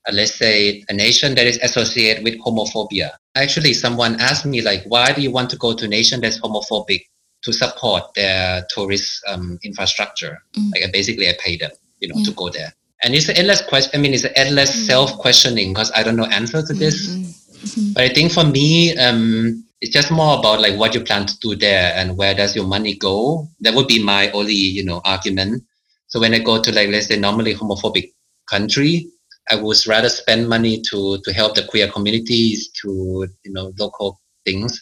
uh, 0.08 0.12
let's 0.12 0.36
say 0.36 0.84
a 0.90 0.94
nation 0.94 1.36
that 1.36 1.46
is 1.46 1.60
associated 1.62 2.24
with 2.24 2.40
homophobia 2.40 3.12
actually 3.36 3.74
someone 3.74 4.20
asked 4.20 4.46
me 4.46 4.62
like 4.62 4.84
why 4.86 5.12
do 5.12 5.22
you 5.22 5.32
want 5.32 5.50
to 5.50 5.58
go 5.58 5.74
to 5.74 5.86
a 5.86 5.88
nation 5.88 6.22
that's 6.22 6.40
homophobic 6.40 7.02
to 7.42 7.52
support 7.52 8.04
their 8.16 8.66
tourist 8.70 9.22
um, 9.28 9.60
infrastructure 9.64 10.42
mm. 10.54 10.72
like 10.74 10.92
basically 10.94 11.28
i 11.28 11.34
pay 11.40 11.58
them 11.58 11.72
you 12.00 12.08
know 12.08 12.16
yeah. 12.18 12.26
to 12.26 12.32
go 12.32 12.50
there 12.50 12.74
and 13.04 13.14
it's 13.14 13.30
an 13.30 13.38
endless 13.38 13.62
question 13.62 13.92
i 13.94 14.02
mean 14.02 14.14
it's 14.14 14.24
an 14.24 14.32
endless 14.36 14.72
mm. 14.72 14.86
self-questioning 14.88 15.74
because 15.74 15.92
i 15.96 16.04
don't 16.04 16.16
know 16.16 16.26
answer 16.26 16.62
to 16.62 16.74
this 16.74 17.10
mm-hmm. 17.10 17.24
Mm-hmm. 17.24 17.94
but 17.94 18.04
i 18.04 18.10
think 18.10 18.32
for 18.32 18.44
me 18.44 18.98
um, 18.98 19.64
it's 19.84 19.92
just 19.92 20.12
more 20.12 20.40
about 20.40 20.62
like 20.62 20.80
what 20.80 20.94
you 20.94 21.02
plan 21.02 21.26
to 21.26 21.38
do 21.40 21.56
there 21.58 21.92
and 21.94 22.16
where 22.16 22.34
does 22.34 22.56
your 22.56 22.66
money 22.66 22.96
go. 22.96 23.50
That 23.60 23.76
would 23.76 23.88
be 23.88 24.02
my 24.02 24.32
only, 24.32 24.54
you 24.54 24.86
know, 24.86 25.02
argument. 25.04 25.62
So 26.08 26.22
when 26.22 26.34
I 26.34 26.40
go 26.40 26.62
to 26.62 26.72
like 26.72 26.88
let's 26.88 27.08
say 27.08 27.20
normally 27.20 27.54
homophobic 27.54 28.14
country, 28.50 29.10
I 29.52 29.58
would 29.58 29.76
rather 29.86 30.08
spend 30.08 30.48
money 30.48 30.82
to 30.90 31.18
to 31.26 31.34
help 31.34 31.56
the 31.56 31.66
queer 31.66 31.92
communities, 31.92 32.70
to 32.82 33.28
you 33.44 33.52
know 33.52 33.74
local 33.78 34.22
things, 34.46 34.82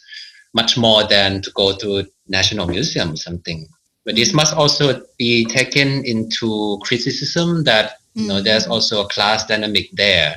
much 0.54 0.78
more 0.78 1.02
than 1.02 1.42
to 1.42 1.50
go 1.50 1.76
to 1.78 2.06
national 2.28 2.68
museum 2.68 3.14
or 3.14 3.16
something. 3.16 3.66
But 4.04 4.14
this 4.14 4.32
must 4.32 4.54
also 4.54 5.02
be 5.18 5.46
taken 5.46 6.04
into 6.04 6.78
criticism 6.84 7.64
that 7.64 7.96
you 8.14 8.28
know 8.28 8.40
there's 8.40 8.64
mm-hmm. 8.64 8.72
also 8.72 9.04
a 9.04 9.08
class 9.08 9.46
dynamic 9.46 9.88
there 9.92 10.36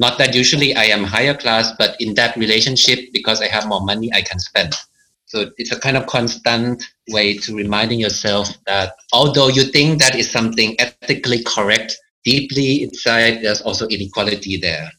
not 0.00 0.16
that 0.16 0.34
usually 0.34 0.74
I 0.74 0.84
am 0.84 1.04
higher 1.04 1.34
class, 1.34 1.72
but 1.78 1.94
in 2.00 2.14
that 2.14 2.34
relationship, 2.34 3.12
because 3.12 3.42
I 3.42 3.48
have 3.48 3.66
more 3.66 3.82
money, 3.82 4.10
I 4.14 4.22
can 4.22 4.38
spend. 4.38 4.74
So 5.26 5.50
it's 5.58 5.72
a 5.72 5.78
kind 5.78 5.96
of 5.98 6.06
constant 6.06 6.82
way 7.10 7.36
to 7.36 7.54
reminding 7.54 8.00
yourself 8.00 8.48
that 8.64 8.94
although 9.12 9.48
you 9.48 9.64
think 9.64 10.00
that 10.00 10.16
is 10.16 10.30
something 10.30 10.74
ethically 10.80 11.44
correct, 11.44 11.96
deeply 12.24 12.82
inside 12.82 13.42
there's 13.42 13.60
also 13.60 13.86
inequality 13.88 14.56
there. 14.56 14.90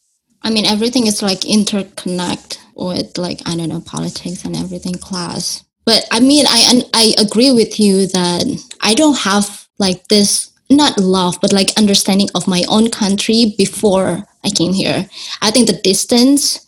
I 0.42 0.50
mean, 0.50 0.66
everything 0.66 1.08
is 1.08 1.20
like 1.20 1.40
interconnect 1.40 2.58
with 2.76 3.18
like 3.18 3.40
I 3.44 3.56
don't 3.56 3.70
know 3.70 3.80
politics 3.80 4.44
and 4.44 4.56
everything, 4.56 4.94
class. 4.94 5.64
But 5.84 6.06
I 6.12 6.20
mean, 6.20 6.46
I 6.48 6.82
I 6.94 7.14
agree 7.18 7.50
with 7.50 7.80
you 7.80 8.06
that 8.06 8.44
I 8.80 8.94
don't 8.94 9.18
have 9.18 9.66
like 9.78 10.06
this 10.08 10.51
not 10.72 10.98
love 10.98 11.38
but 11.40 11.52
like 11.52 11.76
understanding 11.78 12.28
of 12.34 12.48
my 12.48 12.64
own 12.68 12.90
country 12.90 13.54
before 13.56 14.24
I 14.44 14.50
came 14.50 14.72
here. 14.72 15.08
I 15.40 15.50
think 15.50 15.66
the 15.66 15.80
distance 15.82 16.66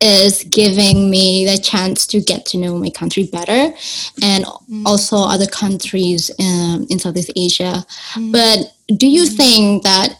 is 0.00 0.44
giving 0.44 1.10
me 1.10 1.44
the 1.44 1.58
chance 1.58 2.06
to 2.06 2.20
get 2.20 2.46
to 2.46 2.56
know 2.56 2.78
my 2.78 2.88
country 2.88 3.28
better 3.30 3.74
and 4.22 4.44
mm. 4.46 4.86
also 4.86 5.16
other 5.16 5.46
countries 5.46 6.30
in, 6.38 6.86
in 6.88 6.98
Southeast 6.98 7.30
Asia. 7.36 7.84
Mm. 8.14 8.32
But 8.32 8.72
do 8.96 9.06
you 9.06 9.24
mm. 9.24 9.36
think 9.36 9.82
that, 9.82 10.18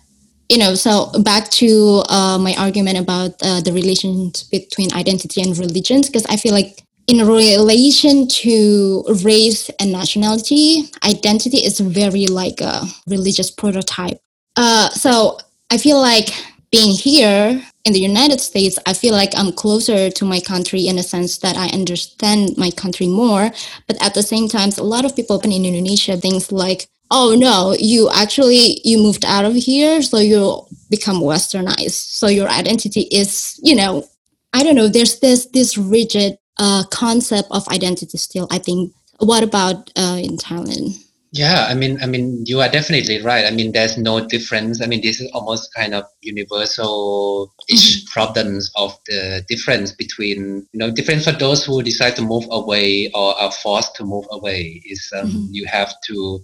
you 0.51 0.59
know, 0.59 0.75
so 0.75 1.11
back 1.23 1.49
to 1.53 2.03
uh, 2.11 2.37
my 2.39 2.55
argument 2.59 2.99
about 2.99 3.31
uh, 3.43 3.63
the 3.63 3.73
relations 3.73 4.43
between 4.45 4.93
identity 4.93 5.41
and 5.41 5.57
religions, 5.57 6.09
because 6.09 6.27
I 6.27 6.37
feel 6.37 6.53
like 6.53 6.85
in 7.07 7.27
relation 7.27 8.29
to 8.29 9.05
race 9.25 9.69
and 9.81 9.93
nationality, 9.93 10.85
identity 11.05 11.59
is 11.59 11.81
very 11.81 12.27
like 12.27 12.61
a 12.61 12.83
religious 13.07 13.51
prototype. 13.51 14.19
Uh, 14.57 14.89
so 14.91 15.39
I 15.71 15.79
feel 15.79 16.01
like 16.01 16.29
being 16.71 16.93
here 16.93 17.63
in 17.85 17.93
the 17.93 18.01
United 18.01 18.41
States, 18.41 18.79
I 18.87 18.93
feel 18.93 19.13
like 19.13 19.33
I'm 19.37 19.53
closer 19.53 20.11
to 20.11 20.25
my 20.25 20.41
country 20.41 20.87
in 20.87 20.99
a 20.99 21.03
sense 21.03 21.39
that 21.39 21.57
I 21.57 21.69
understand 21.69 22.57
my 22.57 22.71
country 22.71 23.09
more. 23.09 23.51
But 23.87 24.01
at 24.03 24.15
the 24.15 24.23
same 24.23 24.49
time, 24.49 24.71
a 24.79 24.83
lot 24.83 25.05
of 25.05 25.17
people 25.17 25.41
in 25.41 25.53
Indonesia 25.53 26.17
things 26.17 26.53
like, 26.53 26.89
oh 27.11 27.35
no, 27.37 27.75
you 27.79 28.09
actually 28.15 28.81
you 28.85 28.99
moved 28.99 29.25
out 29.25 29.45
of 29.45 29.55
here, 29.55 30.03
so 30.03 30.19
you 30.19 30.67
become 30.91 31.21
westernized. 31.21 31.91
So 31.91 32.29
your 32.29 32.49
identity 32.49 33.03
is, 33.11 33.59
you 33.63 33.75
know, 33.75 34.05
I 34.53 34.63
don't 34.63 34.77
know. 34.77 34.89
There's 34.89 35.19
this 35.21 35.47
this 35.47 35.77
rigid 35.77 36.39
uh, 36.61 36.85
concept 36.91 37.49
of 37.51 37.67
identity 37.69 38.19
still. 38.19 38.47
I 38.51 38.59
think. 38.59 38.93
What 39.19 39.43
about 39.43 39.91
uh, 39.99 40.19
in 40.23 40.39
Thailand? 40.39 40.97
Yeah, 41.33 41.67
I 41.69 41.75
mean, 41.75 42.03
I 42.03 42.07
mean, 42.07 42.43
you 42.45 42.61
are 42.61 42.69
definitely 42.69 43.23
right. 43.23 43.45
I 43.45 43.51
mean, 43.51 43.71
there's 43.71 43.97
no 43.97 44.27
difference. 44.27 44.83
I 44.83 44.87
mean, 44.87 45.01
this 45.01 45.21
is 45.21 45.31
almost 45.33 45.73
kind 45.75 45.95
of 45.95 46.05
universal 46.23 47.53
ish 47.69 47.99
mm-hmm. 47.99 48.13
problems 48.13 48.73
of 48.75 48.99
the 49.07 49.45
difference 49.49 49.93
between, 49.93 50.67
you 50.73 50.79
know, 50.79 50.91
difference 50.91 51.25
for 51.25 51.33
those 51.33 51.65
who 51.65 51.83
decide 51.83 52.17
to 52.17 52.23
move 52.23 52.47
away 52.51 53.13
or 53.15 53.39
are 53.39 53.53
forced 53.53 53.95
to 53.97 54.05
move 54.05 54.25
away 54.33 54.83
is 54.87 55.09
um, 55.17 55.29
mm-hmm. 55.29 55.47
you 55.53 55.67
have 55.67 55.95
to 56.09 56.41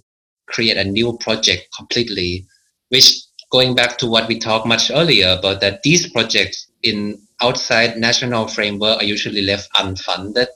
create 0.47 0.77
a 0.77 0.85
new 0.85 1.17
project 1.17 1.67
completely, 1.75 2.47
which 2.87 3.13
going 3.51 3.75
back 3.75 3.97
to 3.97 4.07
what 4.07 4.29
we 4.29 4.39
talked 4.39 4.65
much 4.65 4.89
earlier 4.89 5.35
about 5.37 5.59
that 5.59 5.83
these 5.83 6.09
projects 6.11 6.67
in 6.81 7.19
outside 7.41 7.97
national 7.97 8.47
framework 8.47 9.01
are 9.01 9.05
usually 9.05 9.41
left 9.41 9.71
unfunded, 9.73 10.47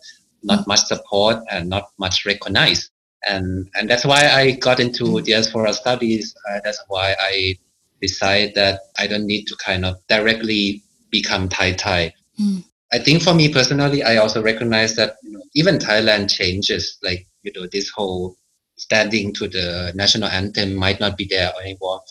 not 0.44 0.60
mm-hmm. 0.60 0.70
much 0.70 0.86
support 0.86 1.38
and 1.50 1.70
not 1.70 1.90
much 1.98 2.26
recognized 2.26 2.92
and 3.24 3.70
and 3.76 3.90
that's 3.90 4.06
why 4.06 4.30
I 4.30 4.52
got 4.52 4.80
into 4.80 5.04
mm. 5.04 5.26
diaspora 5.26 5.74
studies. 5.74 6.36
Uh, 6.50 6.60
that's 6.64 6.84
why 6.88 7.16
I 7.20 7.58
decided 8.02 8.56
that 8.56 8.82
I 8.98 9.08
don't 9.08 9.26
need 9.28 9.46
to 9.46 9.56
kind 9.64 9.86
of 9.86 9.96
directly 10.08 10.84
become 11.12 11.50
Thai 11.50 11.74
Thai. 11.74 12.14
Mm. 12.40 12.64
I 12.94 13.00
think 13.00 13.22
for 13.22 13.34
me 13.34 13.54
personally, 13.54 14.04
I 14.04 14.18
also 14.18 14.42
recognize 14.42 14.96
that 14.96 15.16
you 15.24 15.32
know, 15.32 15.44
even 15.54 15.78
Thailand 15.78 16.34
changes. 16.34 16.98
Like 17.04 17.28
you 17.44 17.52
know, 17.56 17.68
this 17.68 17.90
whole 17.90 18.36
standing 18.78 19.34
to 19.36 19.48
the 19.48 19.92
national 19.96 20.30
anthem 20.30 20.76
might 20.76 21.00
not 21.00 21.18
be 21.18 21.26
there 21.26 21.52
anymore. 21.62 22.02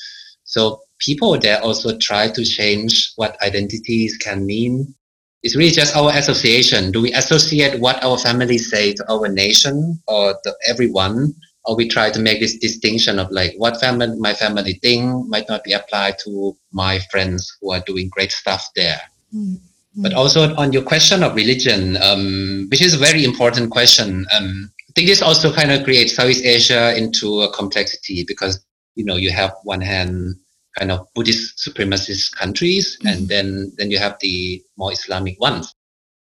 So 0.45 0.81
people 1.01 1.39
there 1.39 1.61
also 1.63 1.97
try 1.99 2.29
to 2.29 2.45
change 2.45 3.13
what 3.17 3.41
identities 3.43 4.17
can 4.17 4.47
mean 4.47 4.95
it's 5.43 5.57
really 5.57 5.71
just 5.71 5.97
our 5.97 6.11
association. 6.11 6.93
Do 6.93 7.01
we 7.01 7.13
associate 7.13 7.81
what 7.81 8.03
our 8.05 8.19
family 8.19 8.59
say 8.59 8.93
to 8.93 9.13
our 9.13 9.29
nation 9.29 9.99
or 10.07 10.35
to 10.45 10.55
everyone? 10.67 11.35
Or 11.65 11.77
we 11.77 11.89
try 11.89 12.11
to 12.11 12.19
make 12.19 12.41
this 12.41 12.57
distinction 12.57 13.19
of 13.19 13.31
like 13.31 13.55
what 13.57 13.81
family 13.81 14.17
my 14.19 14.33
family 14.33 14.75
think 14.83 15.29
might 15.29 15.49
not 15.49 15.63
be 15.63 15.73
applied 15.73 16.19
to 16.21 16.57
my 16.73 17.01
friends 17.11 17.57
who 17.61 17.73
are 17.73 17.81
doing 17.81 18.09
great 18.09 18.33
stuff 18.33 18.67
there. 18.75 19.01
Mm-hmm. 19.35 20.03
But 20.03 20.15
also 20.15 20.55
on 20.57 20.73
your 20.73 20.83
question 20.83 21.23
of 21.23 21.35
religion, 21.35 21.97
um, 22.03 22.67
which 22.71 22.81
is 22.81 22.95
a 22.95 22.99
very 22.99 23.25
important 23.25 23.71
question, 23.71 24.27
um, 24.33 24.71
I 24.89 24.93
think 24.95 25.09
this 25.09 25.21
also 25.21 25.53
kind 25.53 25.71
of 25.71 25.85
creates 25.85 26.15
Southeast 26.15 26.45
Asia 26.45 26.97
into 26.97 27.43
a 27.43 27.53
complexity 27.53 28.25
because 28.27 28.65
you 28.95 29.05
know 29.05 29.17
you 29.17 29.31
have 29.31 29.53
one 29.65 29.81
hand 29.81 30.37
kind 30.81 30.91
of 30.91 31.07
Buddhist 31.15 31.59
supremacist 31.59 32.35
countries, 32.35 32.97
mm-hmm. 32.97 33.09
and 33.09 33.29
then 33.29 33.73
then 33.77 33.91
you 33.93 33.99
have 33.99 34.17
the 34.21 34.63
more 34.79 34.93
Islamic 34.93 35.39
ones. 35.39 35.75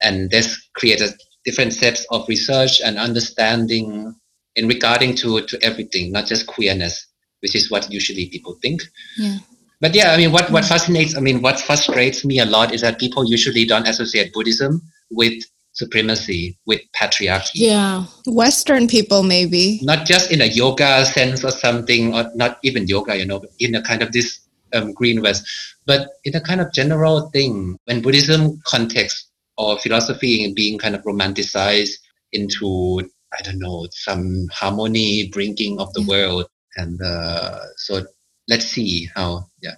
and 0.01 0.29
this 0.31 0.69
created 0.73 1.13
different 1.45 1.73
sets 1.73 2.05
of 2.11 2.27
research 2.27 2.81
and 2.81 2.97
understanding 2.97 4.13
in 4.55 4.67
regarding 4.67 5.15
to 5.15 5.41
to 5.45 5.57
everything, 5.63 6.11
not 6.11 6.25
just 6.25 6.47
queerness, 6.47 7.07
which 7.41 7.55
is 7.55 7.71
what 7.71 7.89
usually 7.91 8.27
people 8.29 8.57
think. 8.61 8.81
Yeah. 9.17 9.37
But 9.79 9.95
yeah, 9.95 10.11
I 10.13 10.17
mean, 10.17 10.31
what 10.31 10.51
what 10.51 10.65
fascinates, 10.65 11.15
I 11.17 11.21
mean, 11.21 11.41
what 11.41 11.59
frustrates 11.59 12.25
me 12.25 12.39
a 12.39 12.45
lot 12.45 12.73
is 12.73 12.81
that 12.81 12.99
people 12.99 13.25
usually 13.25 13.65
don't 13.65 13.87
associate 13.87 14.33
Buddhism 14.33 14.81
with 15.09 15.43
supremacy, 15.73 16.57
with 16.65 16.81
patriarchy. 16.95 17.51
Yeah. 17.55 18.05
Western 18.27 18.87
people, 18.87 19.23
maybe. 19.23 19.79
Not 19.83 20.05
just 20.05 20.31
in 20.31 20.41
a 20.41 20.45
yoga 20.45 21.05
sense 21.05 21.43
or 21.43 21.51
something, 21.51 22.13
or 22.13 22.29
not 22.35 22.59
even 22.63 22.87
yoga, 22.87 23.17
you 23.17 23.25
know, 23.25 23.39
but 23.39 23.49
in 23.59 23.75
a 23.75 23.81
kind 23.81 24.01
of 24.01 24.11
this 24.11 24.39
um, 24.73 24.93
green 24.93 25.21
west, 25.21 25.47
but 25.85 26.09
in 26.23 26.35
a 26.35 26.41
kind 26.41 26.61
of 26.61 26.71
general 26.73 27.29
thing. 27.29 27.77
When 27.85 28.01
Buddhism 28.01 28.61
context 28.65 29.29
or 29.57 29.77
philosophy 29.77 30.51
being 30.53 30.77
kind 30.77 30.95
of 30.95 31.03
romanticized 31.03 31.93
into 32.33 33.01
I 33.37 33.41
don't 33.43 33.59
know 33.59 33.87
some 33.91 34.47
harmony 34.51 35.29
bringing 35.29 35.79
of 35.79 35.93
the 35.93 36.03
world, 36.03 36.47
and 36.75 37.01
uh, 37.01 37.59
so 37.77 38.05
let's 38.49 38.65
see 38.65 39.09
how 39.15 39.45
yeah 39.61 39.75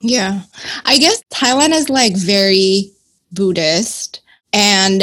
yeah 0.00 0.42
I 0.84 0.98
guess 0.98 1.22
Thailand 1.32 1.72
is 1.72 1.88
like 1.88 2.16
very 2.16 2.92
Buddhist 3.32 4.20
and 4.52 5.02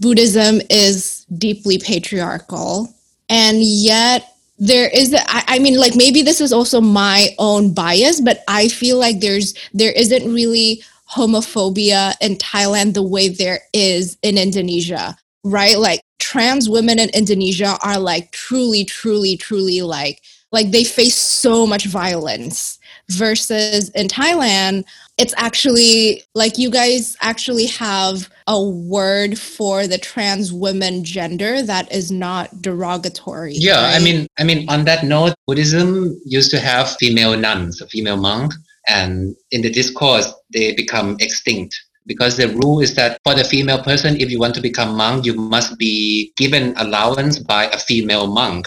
Buddhism 0.00 0.60
is 0.70 1.24
deeply 1.38 1.78
patriarchal. 1.78 2.92
And 3.28 3.62
yet 3.62 4.36
there 4.58 4.88
is 4.88 5.14
I, 5.14 5.44
I 5.48 5.58
mean 5.58 5.78
like 5.78 5.94
maybe 5.96 6.22
this 6.22 6.40
is 6.40 6.52
also 6.52 6.80
my 6.80 7.28
own 7.38 7.74
bias 7.74 8.20
but 8.20 8.42
i 8.48 8.68
feel 8.68 8.98
like 8.98 9.20
there's 9.20 9.54
there 9.74 9.92
isn't 9.92 10.32
really 10.32 10.82
homophobia 11.14 12.14
in 12.20 12.36
thailand 12.36 12.94
the 12.94 13.02
way 13.02 13.28
there 13.28 13.60
is 13.74 14.16
in 14.22 14.38
indonesia 14.38 15.16
right? 15.44 15.78
Like 15.78 16.00
trans 16.18 16.68
women 16.68 16.98
in 16.98 17.10
indonesia 17.10 17.76
are 17.84 17.98
like 17.98 18.32
truly 18.32 18.84
truly 18.84 19.36
truly 19.36 19.82
like 19.82 20.22
like 20.50 20.70
they 20.70 20.84
face 20.84 21.16
so 21.16 21.66
much 21.66 21.86
violence 21.86 22.78
versus 23.10 23.88
in 23.90 24.08
thailand 24.08 24.84
it's 25.18 25.34
actually 25.38 26.22
like 26.34 26.58
you 26.58 26.70
guys 26.70 27.16
actually 27.22 27.66
have 27.66 28.28
a 28.46 28.62
word 28.62 29.38
for 29.38 29.86
the 29.86 29.96
trans 29.96 30.52
women 30.52 31.04
gender 31.04 31.62
that 31.62 31.90
is 31.90 32.10
not 32.10 32.60
derogatory. 32.60 33.54
Yeah, 33.54 33.82
right? 33.82 33.96
I 33.96 34.04
mean, 34.04 34.26
I 34.38 34.44
mean, 34.44 34.68
on 34.68 34.84
that 34.84 35.04
note, 35.04 35.34
Buddhism 35.46 36.20
used 36.26 36.50
to 36.50 36.60
have 36.60 36.96
female 36.96 37.36
nuns, 37.36 37.80
a 37.80 37.88
female 37.88 38.18
monk, 38.18 38.52
and 38.86 39.34
in 39.50 39.62
the 39.62 39.70
discourse 39.70 40.32
they 40.52 40.74
become 40.74 41.16
extinct 41.20 41.74
because 42.06 42.36
the 42.36 42.48
rule 42.48 42.80
is 42.80 42.94
that 42.94 43.18
for 43.24 43.34
the 43.34 43.42
female 43.42 43.82
person, 43.82 44.20
if 44.20 44.30
you 44.30 44.38
want 44.38 44.54
to 44.54 44.60
become 44.60 44.96
monk, 44.96 45.24
you 45.24 45.34
must 45.34 45.76
be 45.78 46.32
given 46.36 46.74
allowance 46.76 47.38
by 47.38 47.64
a 47.66 47.78
female 47.78 48.26
monk. 48.26 48.66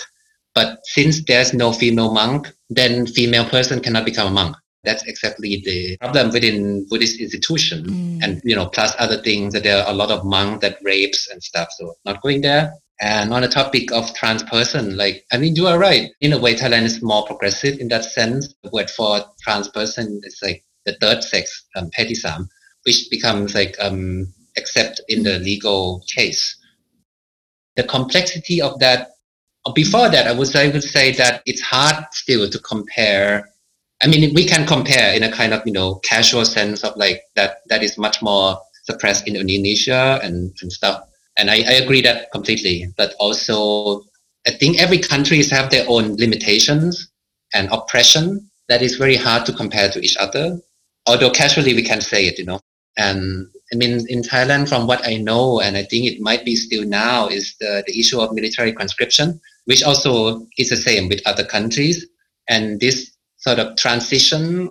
But 0.55 0.79
since 0.83 1.23
there's 1.23 1.53
no 1.53 1.71
female 1.71 2.11
monk, 2.11 2.51
then 2.69 3.07
female 3.07 3.45
person 3.45 3.79
cannot 3.79 4.05
become 4.05 4.27
a 4.27 4.31
monk. 4.31 4.55
That's 4.83 5.03
exactly 5.03 5.61
the 5.65 5.97
problem 5.97 6.31
within 6.31 6.85
Buddhist 6.89 7.19
institution. 7.19 7.83
Mm. 7.85 8.23
And, 8.23 8.41
you 8.45 8.55
know, 8.55 8.67
plus 8.67 8.95
other 8.97 9.21
things 9.21 9.53
that 9.53 9.63
there 9.63 9.83
are 9.83 9.91
a 9.91 9.95
lot 9.95 10.11
of 10.11 10.23
monks 10.23 10.61
that 10.61 10.77
rapes 10.83 11.27
and 11.29 11.43
stuff. 11.43 11.69
So 11.77 11.95
not 12.05 12.21
going 12.21 12.41
there. 12.41 12.73
And 13.01 13.33
on 13.33 13.41
the 13.41 13.47
topic 13.47 13.91
of 13.91 14.13
trans 14.13 14.43
person, 14.43 14.97
like, 14.97 15.25
I 15.31 15.37
mean, 15.37 15.55
you 15.55 15.67
are 15.67 15.79
right. 15.79 16.11
In 16.21 16.33
a 16.33 16.39
way, 16.39 16.53
Thailand 16.55 16.83
is 16.83 17.01
more 17.01 17.25
progressive 17.25 17.79
in 17.79 17.87
that 17.89 18.05
sense. 18.05 18.53
The 18.63 18.69
word 18.71 18.89
for 18.89 19.21
trans 19.41 19.69
person 19.69 20.21
is 20.23 20.37
like 20.41 20.63
the 20.85 20.93
third 20.99 21.23
sex, 21.23 21.65
um, 21.75 21.89
petisam, 21.91 22.47
which 22.83 23.09
becomes 23.09 23.55
like, 23.55 23.75
um, 23.79 24.33
except 24.55 25.01
in 25.07 25.23
the 25.23 25.39
legal 25.39 26.03
case. 26.13 26.57
The 27.75 27.83
complexity 27.83 28.61
of 28.61 28.79
that, 28.79 29.11
before 29.73 30.09
that, 30.09 30.27
I 30.27 30.31
would, 30.31 30.55
I 30.55 30.69
would 30.69 30.83
say 30.83 31.11
that 31.13 31.43
it's 31.45 31.61
hard 31.61 32.05
still 32.11 32.49
to 32.49 32.59
compare 32.59 33.49
I 34.01 34.07
mean, 34.07 34.33
we 34.33 34.45
can 34.45 34.65
compare 34.65 35.13
in 35.13 35.23
a 35.23 35.31
kind 35.31 35.53
of, 35.53 35.61
you 35.65 35.73
know, 35.73 35.95
casual 35.95 36.45
sense 36.45 36.83
of 36.83 36.95
like 36.95 37.21
that, 37.35 37.57
that 37.67 37.83
is 37.83 37.97
much 37.97 38.21
more 38.21 38.59
suppressed 38.83 39.27
in 39.27 39.35
Indonesia 39.35 40.19
and, 40.23 40.53
and 40.61 40.71
stuff. 40.71 41.03
And 41.37 41.49
I, 41.49 41.55
I 41.55 41.73
agree 41.73 42.01
that 42.03 42.31
completely. 42.31 42.87
But 42.95 43.13
also, 43.19 44.03
I 44.47 44.51
think 44.51 44.79
every 44.79 44.99
countries 44.99 45.51
have 45.51 45.69
their 45.69 45.85
own 45.89 46.15
limitations 46.15 47.09
and 47.53 47.67
oppression 47.71 48.49
that 48.69 48.81
is 48.81 48.95
very 48.95 49.15
hard 49.15 49.45
to 49.47 49.53
compare 49.53 49.89
to 49.89 49.99
each 49.99 50.15
other. 50.17 50.59
Although 51.05 51.31
casually 51.31 51.73
we 51.73 51.83
can 51.83 51.99
say 51.99 52.25
it, 52.25 52.39
you 52.39 52.45
know. 52.45 52.61
And 52.97 53.47
I 53.71 53.75
mean, 53.75 54.05
in 54.09 54.21
Thailand, 54.21 54.67
from 54.67 54.87
what 54.87 55.07
I 55.07 55.17
know, 55.17 55.61
and 55.61 55.77
I 55.77 55.83
think 55.83 56.05
it 56.05 56.19
might 56.19 56.43
be 56.43 56.55
still 56.55 56.85
now, 56.85 57.27
is 57.27 57.55
the, 57.59 57.83
the 57.85 57.99
issue 57.99 58.19
of 58.19 58.33
military 58.33 58.73
conscription, 58.73 59.39
which 59.65 59.83
also 59.83 60.45
is 60.57 60.69
the 60.69 60.77
same 60.77 61.07
with 61.07 61.21
other 61.25 61.45
countries. 61.45 62.05
And 62.47 62.79
this 62.79 63.15
sort 63.37 63.59
of 63.59 63.77
transition 63.77 64.69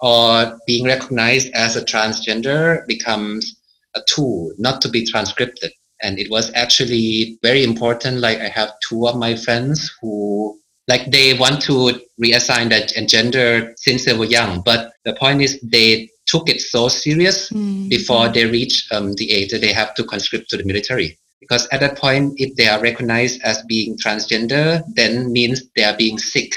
or 0.00 0.58
being 0.66 0.84
recognized 0.84 1.50
as 1.54 1.76
a 1.76 1.84
transgender 1.84 2.86
becomes 2.86 3.56
a 3.94 4.00
tool 4.06 4.52
not 4.58 4.82
to 4.82 4.88
be 4.88 5.06
transcripted 5.06 5.72
and 6.02 6.18
it 6.18 6.30
was 6.30 6.52
actually 6.54 7.38
very 7.42 7.64
important 7.64 8.18
like 8.18 8.38
i 8.38 8.48
have 8.48 8.72
two 8.88 9.06
of 9.06 9.16
my 9.16 9.34
friends 9.36 9.92
who 10.00 10.58
like 10.88 11.10
they 11.10 11.34
want 11.34 11.62
to 11.62 11.98
reassign 12.22 12.68
that 12.68 12.92
gender 13.08 13.72
since 13.76 14.04
they 14.04 14.16
were 14.16 14.24
young 14.24 14.60
but 14.62 14.92
the 15.04 15.14
point 15.14 15.40
is 15.40 15.60
they 15.62 16.08
took 16.34 16.48
it 16.50 16.60
so 16.60 16.88
serious 16.88 17.48
mm-hmm. 17.50 17.86
before 17.88 18.28
they 18.28 18.44
reach 18.44 18.88
um, 18.90 19.12
the 19.12 19.30
age 19.30 19.52
that 19.52 19.60
they 19.60 19.72
have 19.72 19.94
to 19.94 20.02
conscript 20.02 20.50
to 20.50 20.56
the 20.56 20.64
military 20.64 21.16
because 21.38 21.68
at 21.70 21.78
that 21.78 21.96
point 21.96 22.34
if 22.38 22.56
they 22.56 22.66
are 22.66 22.80
recognized 22.80 23.40
as 23.42 23.62
being 23.68 23.96
transgender 24.04 24.82
then 24.94 25.32
means 25.32 25.62
they 25.76 25.84
are 25.84 25.96
being 25.96 26.18
sick 26.18 26.56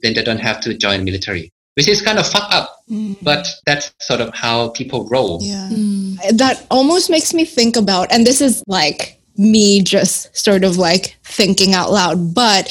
then 0.00 0.14
they 0.14 0.22
don't 0.22 0.40
have 0.40 0.62
to 0.62 0.72
join 0.72 1.04
military 1.04 1.52
which 1.74 1.88
is 1.88 2.00
kind 2.00 2.18
of 2.18 2.26
fucked 2.26 2.54
up 2.54 2.80
mm. 2.90 3.14
but 3.20 3.46
that's 3.66 3.92
sort 4.00 4.22
of 4.22 4.32
how 4.34 4.70
people 4.70 5.06
roll 5.10 5.38
yeah 5.42 5.68
mm. 5.70 6.16
that 6.38 6.66
almost 6.70 7.10
makes 7.10 7.34
me 7.34 7.44
think 7.44 7.76
about 7.76 8.10
and 8.10 8.26
this 8.26 8.40
is 8.40 8.62
like 8.66 9.20
me 9.36 9.82
just 9.82 10.34
sort 10.34 10.64
of 10.64 10.78
like 10.78 11.18
thinking 11.22 11.74
out 11.74 11.92
loud 11.92 12.34
but 12.34 12.64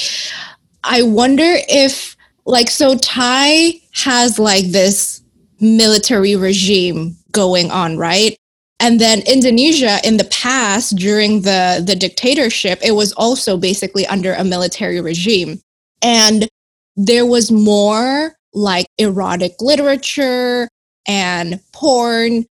i 0.82 1.02
wonder 1.02 1.54
if 1.68 2.16
like 2.46 2.68
so 2.68 2.96
thai 2.98 3.74
has 3.92 4.40
like 4.40 4.66
this 4.72 5.21
military 5.62 6.36
regime 6.36 7.16
going 7.30 7.70
on 7.70 7.96
right? 7.96 8.36
And 8.80 9.00
then 9.00 9.22
indonesia 9.22 9.98
in 10.04 10.16
the 10.16 10.24
past 10.24 10.96
during 10.96 11.42
the 11.42 11.82
the 11.86 11.96
dictatorship 11.96 12.80
it 12.82 12.92
was 12.92 13.12
also 13.12 13.56
basically 13.56 14.06
under 14.06 14.34
a 14.34 14.44
military 14.44 15.00
regime. 15.00 15.60
And 16.02 16.48
there 16.96 17.24
was 17.24 17.50
more 17.50 18.34
like 18.52 18.86
erotic 18.98 19.54
literature 19.60 20.68
and 21.06 21.60
porn. 21.72 22.44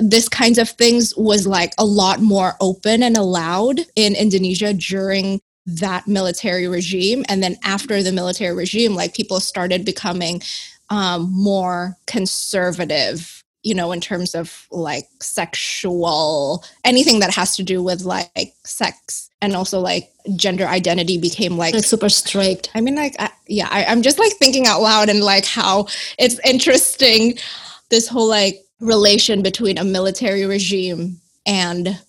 This 0.00 0.28
kinds 0.28 0.58
of 0.58 0.68
things 0.68 1.14
was 1.16 1.46
like 1.46 1.72
a 1.78 1.84
lot 1.84 2.20
more 2.20 2.54
open 2.60 3.02
and 3.02 3.16
allowed 3.16 3.80
in 3.94 4.14
Indonesia 4.14 4.74
during 4.74 5.40
that 5.66 6.06
military 6.06 6.68
regime. 6.68 7.24
And 7.28 7.42
then 7.42 7.56
after 7.64 8.02
the 8.02 8.12
military 8.12 8.54
regime 8.54 8.94
like 8.94 9.14
people 9.14 9.40
started 9.40 9.84
becoming 9.84 10.42
um, 10.90 11.30
more 11.32 11.96
conservative 12.06 13.42
you 13.62 13.74
know 13.74 13.90
in 13.90 14.00
terms 14.00 14.34
of 14.34 14.66
like 14.70 15.08
sexual 15.20 16.64
anything 16.84 17.18
that 17.18 17.34
has 17.34 17.56
to 17.56 17.64
do 17.64 17.82
with 17.82 18.02
like 18.02 18.54
sex 18.64 19.28
and 19.42 19.54
also 19.54 19.80
like 19.80 20.12
gender 20.36 20.66
identity 20.66 21.18
became 21.18 21.56
like, 21.56 21.74
like 21.74 21.84
super 21.84 22.08
strict. 22.08 22.70
I 22.74 22.80
mean 22.80 22.94
like 22.94 23.16
I, 23.18 23.30
yeah 23.48 23.68
I, 23.70 23.84
i'm 23.86 24.02
just 24.02 24.18
like 24.18 24.32
thinking 24.34 24.66
out 24.66 24.80
loud 24.80 25.08
and 25.08 25.22
like 25.22 25.44
how 25.44 25.88
it's 26.18 26.38
interesting 26.44 27.38
this 27.90 28.08
whole 28.08 28.28
like 28.28 28.64
relation 28.80 29.42
between 29.42 29.78
a 29.78 29.84
military 29.84 30.44
regime 30.46 31.20
and 31.46 32.00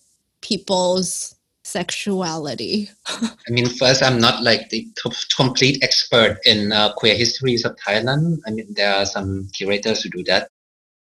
people's 0.42 1.36
sexuality. 1.68 2.90
I 3.08 3.50
mean 3.50 3.68
first 3.68 4.02
i'm 4.02 4.20
not 4.20 4.42
like 4.44 4.70
the 4.70 4.88
complete 5.36 5.84
expert 5.84 6.40
in 6.46 6.72
uh, 6.72 6.94
queer 6.94 7.16
histories 7.16 7.66
of 7.66 7.76
thailand. 7.76 8.40
I 8.48 8.52
mean 8.52 8.74
there 8.74 8.94
are 8.94 9.06
some 9.06 9.50
curators 9.58 10.02
who 10.02 10.10
do 10.10 10.24
that. 10.26 10.50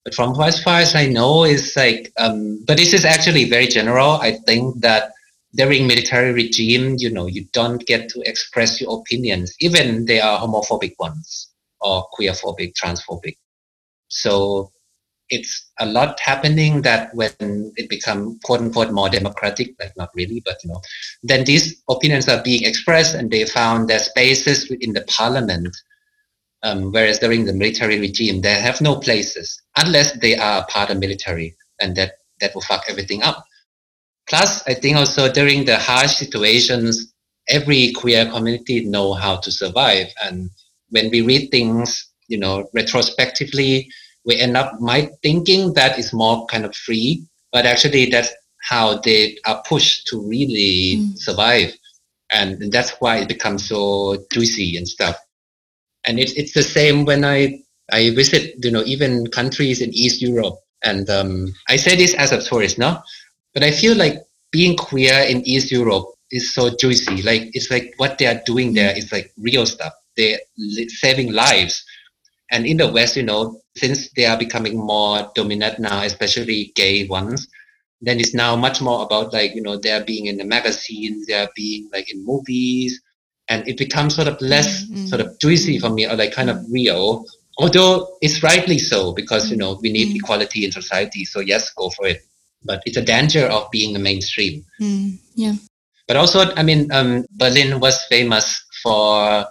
But 0.04 0.14
from 0.14 0.40
as 0.40 0.62
far 0.62 0.78
as 0.80 0.94
i 0.94 1.06
know 1.06 1.44
is 1.44 1.74
like 1.76 2.12
um, 2.18 2.64
but 2.66 2.76
this 2.76 2.92
is 2.94 3.04
actually 3.04 3.48
very 3.48 3.66
general. 3.66 4.12
I 4.12 4.32
think 4.46 4.80
that 4.80 5.12
during 5.54 5.86
military 5.86 6.32
regime, 6.32 6.96
you 6.98 7.10
know, 7.10 7.26
you 7.26 7.44
don't 7.52 7.84
get 7.86 8.08
to 8.10 8.22
express 8.24 8.80
your 8.80 8.98
opinions, 9.00 9.54
even 9.60 10.06
they 10.06 10.20
are 10.20 10.40
homophobic 10.40 10.94
ones 10.98 11.50
or 11.80 12.08
queerphobic, 12.18 12.72
transphobic. 12.72 13.36
So 14.08 14.72
it's 15.32 15.72
a 15.80 15.86
lot 15.86 16.20
happening 16.20 16.82
that 16.82 17.14
when 17.14 17.72
it 17.76 17.88
become 17.88 18.38
quote 18.44 18.60
unquote 18.60 18.92
more 18.92 19.08
democratic, 19.08 19.68
like 19.80 19.96
not 19.96 20.10
really, 20.14 20.42
but 20.44 20.58
you 20.62 20.70
know, 20.70 20.80
then 21.22 21.44
these 21.44 21.82
opinions 21.88 22.28
are 22.28 22.42
being 22.42 22.64
expressed 22.64 23.14
and 23.14 23.30
they 23.30 23.44
found 23.46 23.88
their 23.88 23.98
spaces 23.98 24.68
within 24.70 24.92
the 24.94 25.02
parliament. 25.08 25.74
Um, 26.64 26.92
whereas 26.92 27.18
during 27.18 27.46
the 27.46 27.52
military 27.52 27.98
regime, 27.98 28.40
they 28.42 28.54
have 28.54 28.80
no 28.80 28.96
places 28.96 29.60
unless 29.76 30.12
they 30.20 30.36
are 30.36 30.66
part 30.68 30.90
of 30.90 30.98
military, 30.98 31.56
and 31.80 31.96
that 31.96 32.12
that 32.40 32.54
will 32.54 32.62
fuck 32.62 32.84
everything 32.88 33.22
up. 33.22 33.44
plus, 34.28 34.62
I 34.66 34.74
think 34.74 34.96
also 34.96 35.30
during 35.32 35.64
the 35.64 35.78
harsh 35.78 36.14
situations, 36.16 37.12
every 37.48 37.92
queer 37.92 38.26
community 38.26 38.84
know 38.84 39.14
how 39.14 39.36
to 39.36 39.50
survive. 39.50 40.08
And 40.24 40.50
when 40.90 41.10
we 41.10 41.22
read 41.22 41.50
things, 41.50 42.08
you 42.28 42.38
know, 42.38 42.68
retrospectively, 42.74 43.90
we 44.24 44.36
end 44.36 44.56
up 44.56 44.80
might 44.80 45.10
thinking 45.22 45.72
that 45.74 45.98
is 45.98 46.12
more 46.12 46.46
kind 46.46 46.64
of 46.64 46.74
free, 46.74 47.24
but 47.52 47.66
actually 47.66 48.06
that's 48.06 48.30
how 48.62 48.98
they 48.98 49.38
are 49.44 49.62
pushed 49.68 50.06
to 50.06 50.20
really 50.20 50.96
mm. 50.98 51.18
survive. 51.18 51.72
And 52.32 52.72
that's 52.72 52.90
why 53.00 53.18
it 53.18 53.28
becomes 53.28 53.68
so 53.68 54.16
juicy 54.32 54.76
and 54.76 54.88
stuff. 54.88 55.16
And 56.04 56.18
it's, 56.18 56.32
it's 56.32 56.54
the 56.54 56.62
same 56.62 57.04
when 57.04 57.24
I, 57.24 57.60
I 57.92 58.10
visit, 58.14 58.54
you 58.64 58.70
know, 58.70 58.82
even 58.84 59.26
countries 59.28 59.80
in 59.80 59.92
East 59.92 60.22
Europe. 60.22 60.56
And 60.84 61.08
um, 61.10 61.54
I 61.68 61.76
say 61.76 61.94
this 61.94 62.14
as 62.14 62.32
a 62.32 62.42
tourist, 62.42 62.78
no? 62.78 63.02
But 63.54 63.62
I 63.62 63.70
feel 63.70 63.96
like 63.96 64.16
being 64.50 64.76
queer 64.76 65.14
in 65.28 65.46
East 65.46 65.70
Europe 65.70 66.06
is 66.30 66.54
so 66.54 66.74
juicy. 66.74 67.22
Like, 67.22 67.50
it's 67.54 67.70
like 67.70 67.92
what 67.98 68.18
they 68.18 68.26
are 68.26 68.40
doing 68.46 68.72
there 68.72 68.96
is 68.96 69.12
like 69.12 69.32
real 69.38 69.66
stuff. 69.66 69.92
They're 70.16 70.38
saving 70.88 71.32
lives. 71.32 71.84
And 72.52 72.66
in 72.66 72.76
the 72.76 72.92
West, 72.92 73.16
you 73.16 73.24
know, 73.24 73.60
since 73.76 74.12
they 74.12 74.26
are 74.26 74.38
becoming 74.38 74.76
more 74.76 75.32
dominant 75.34 75.80
now, 75.80 76.02
especially 76.02 76.72
gay 76.76 77.08
ones, 77.08 77.48
then 78.02 78.18
it's 78.18 78.34
now 78.34 78.56
much 78.56 78.82
more 78.82 79.04
about 79.04 79.32
like 79.32 79.54
you 79.54 79.62
know 79.62 79.78
they're 79.78 80.04
being 80.04 80.26
in 80.26 80.36
the 80.36 80.44
magazines 80.44 81.26
they're 81.26 81.48
being 81.54 81.88
like 81.92 82.12
in 82.12 82.26
movies 82.26 83.00
and 83.48 83.66
it 83.66 83.78
becomes 83.78 84.14
sort 84.14 84.28
of 84.28 84.38
less 84.40 84.84
mm-hmm. 84.84 85.06
sort 85.06 85.20
of 85.20 85.38
juicy 85.38 85.78
for 85.78 85.88
me 85.88 86.06
or 86.06 86.16
like 86.16 86.32
kind 86.32 86.50
of 86.50 86.58
real 86.70 87.24
although 87.58 88.08
it's 88.20 88.42
rightly 88.42 88.78
so 88.78 89.12
because 89.12 89.50
you 89.50 89.56
know 89.56 89.78
we 89.80 89.90
need 89.90 90.08
mm-hmm. 90.08 90.16
equality 90.16 90.64
in 90.64 90.72
society 90.72 91.24
so 91.24 91.40
yes 91.40 91.70
go 91.74 91.88
for 91.90 92.06
it 92.06 92.20
but 92.64 92.82
it's 92.84 92.96
a 92.96 93.02
danger 93.02 93.46
of 93.46 93.70
being 93.70 93.92
the 93.92 93.98
mainstream 93.98 94.64
mm, 94.80 95.16
yeah 95.34 95.54
but 96.08 96.16
also 96.16 96.52
i 96.56 96.62
mean 96.62 96.90
um, 96.92 97.24
berlin 97.30 97.78
was 97.80 98.02
famous 98.04 98.64
for 98.82 99.46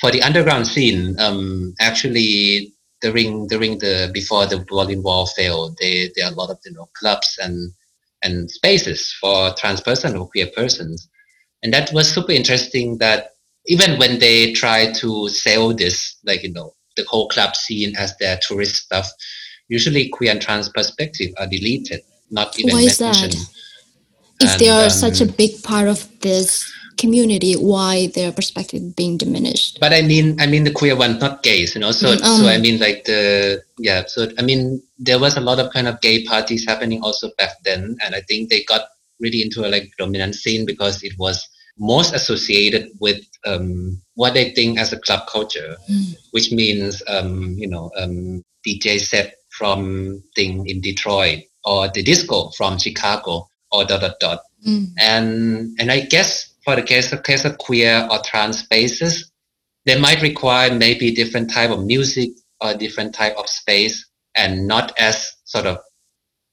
for 0.00 0.10
the 0.10 0.22
underground 0.22 0.66
scene 0.66 1.18
um, 1.18 1.74
actually 1.80 2.72
during 3.00 3.46
during 3.46 3.78
the 3.78 4.10
before 4.12 4.46
the 4.46 4.58
berlin 4.68 5.02
wall 5.02 5.26
fell 5.26 5.74
they 5.80 6.10
there 6.14 6.26
are 6.26 6.32
a 6.32 6.34
lot 6.34 6.50
of 6.50 6.58
you 6.64 6.72
know 6.72 6.88
clubs 6.98 7.38
and 7.42 7.72
and 8.22 8.50
spaces 8.50 9.14
for 9.20 9.54
trans 9.54 9.80
person 9.80 10.16
or 10.16 10.28
queer 10.28 10.48
persons. 10.54 11.08
And 11.62 11.72
that 11.72 11.92
was 11.92 12.12
super 12.12 12.32
interesting 12.32 12.98
that 12.98 13.30
even 13.66 13.98
when 13.98 14.18
they 14.18 14.52
try 14.52 14.92
to 14.92 15.28
sell 15.28 15.74
this, 15.74 16.16
like, 16.24 16.42
you 16.42 16.52
know, 16.52 16.74
the 16.96 17.04
whole 17.08 17.28
club 17.28 17.56
scene 17.56 17.96
as 17.96 18.16
their 18.18 18.38
tourist 18.40 18.76
stuff, 18.76 19.08
usually 19.68 20.08
queer 20.08 20.32
and 20.32 20.40
trans 20.40 20.68
perspective 20.68 21.32
are 21.38 21.46
deleted, 21.46 22.00
not 22.30 22.58
even 22.58 22.74
Why 22.74 22.82
is 22.82 23.00
mentioned. 23.00 23.32
That? 23.32 23.50
If 24.38 24.50
and, 24.50 24.60
they 24.60 24.68
are 24.68 24.84
um, 24.84 24.90
such 24.90 25.20
a 25.20 25.24
um, 25.24 25.30
big 25.30 25.62
part 25.62 25.88
of 25.88 26.06
this 26.20 26.70
community 26.96 27.54
why 27.54 28.08
their 28.14 28.32
perspective 28.32 28.96
being 28.96 29.16
diminished 29.16 29.78
but 29.80 29.92
i 29.92 30.02
mean 30.02 30.38
i 30.40 30.46
mean 30.46 30.64
the 30.64 30.70
queer 30.70 30.96
one 30.96 31.18
not 31.18 31.42
gays 31.42 31.74
you 31.74 31.80
know 31.80 31.92
so 31.92 32.08
mm, 32.08 32.22
um, 32.22 32.40
so 32.40 32.48
i 32.48 32.58
mean 32.58 32.78
like 32.78 33.04
the 33.04 33.62
yeah 33.78 34.02
so 34.06 34.28
i 34.38 34.42
mean 34.42 34.82
there 34.98 35.18
was 35.18 35.36
a 35.36 35.40
lot 35.40 35.58
of 35.58 35.72
kind 35.72 35.88
of 35.88 36.00
gay 36.00 36.24
parties 36.24 36.64
happening 36.66 37.02
also 37.02 37.30
back 37.36 37.52
then 37.64 37.96
and 38.04 38.14
i 38.14 38.20
think 38.22 38.48
they 38.48 38.62
got 38.64 38.88
really 39.20 39.42
into 39.42 39.66
a 39.66 39.68
like 39.68 39.90
dominant 39.98 40.34
scene 40.34 40.66
because 40.66 41.02
it 41.02 41.12
was 41.18 41.48
most 41.78 42.14
associated 42.14 42.90
with 43.00 43.22
um, 43.44 44.00
what 44.14 44.34
they 44.34 44.50
think 44.52 44.78
as 44.78 44.92
a 44.92 44.98
club 44.98 45.26
culture, 45.28 45.76
mm. 45.90 46.16
which 46.30 46.52
means 46.52 47.02
um, 47.08 47.54
you 47.58 47.68
know 47.68 47.90
um, 47.98 48.42
DJ 48.66 49.00
set 49.00 49.34
from 49.50 50.22
thing 50.34 50.66
in 50.68 50.80
Detroit 50.80 51.44
or 51.64 51.88
the 51.88 52.02
disco 52.02 52.50
from 52.50 52.78
Chicago 52.78 53.48
or 53.72 53.84
dot 53.84 54.00
dot 54.00 54.18
dot. 54.20 54.40
Mm. 54.66 54.86
And 54.98 55.76
and 55.78 55.92
I 55.92 56.00
guess 56.00 56.45
for 56.66 56.74
the 56.74 56.82
case 56.82 57.12
of, 57.12 57.22
case 57.22 57.44
of 57.44 57.56
queer 57.58 58.06
or 58.10 58.18
trans 58.24 58.58
spaces, 58.58 59.30
they 59.84 59.98
might 59.98 60.20
require 60.20 60.74
maybe 60.74 61.12
different 61.12 61.48
type 61.48 61.70
of 61.70 61.86
music 61.86 62.30
or 62.60 62.74
different 62.74 63.14
type 63.14 63.36
of 63.38 63.48
space 63.48 64.04
and 64.34 64.66
not 64.66 64.92
as 64.98 65.32
sort 65.44 65.64
of, 65.64 65.78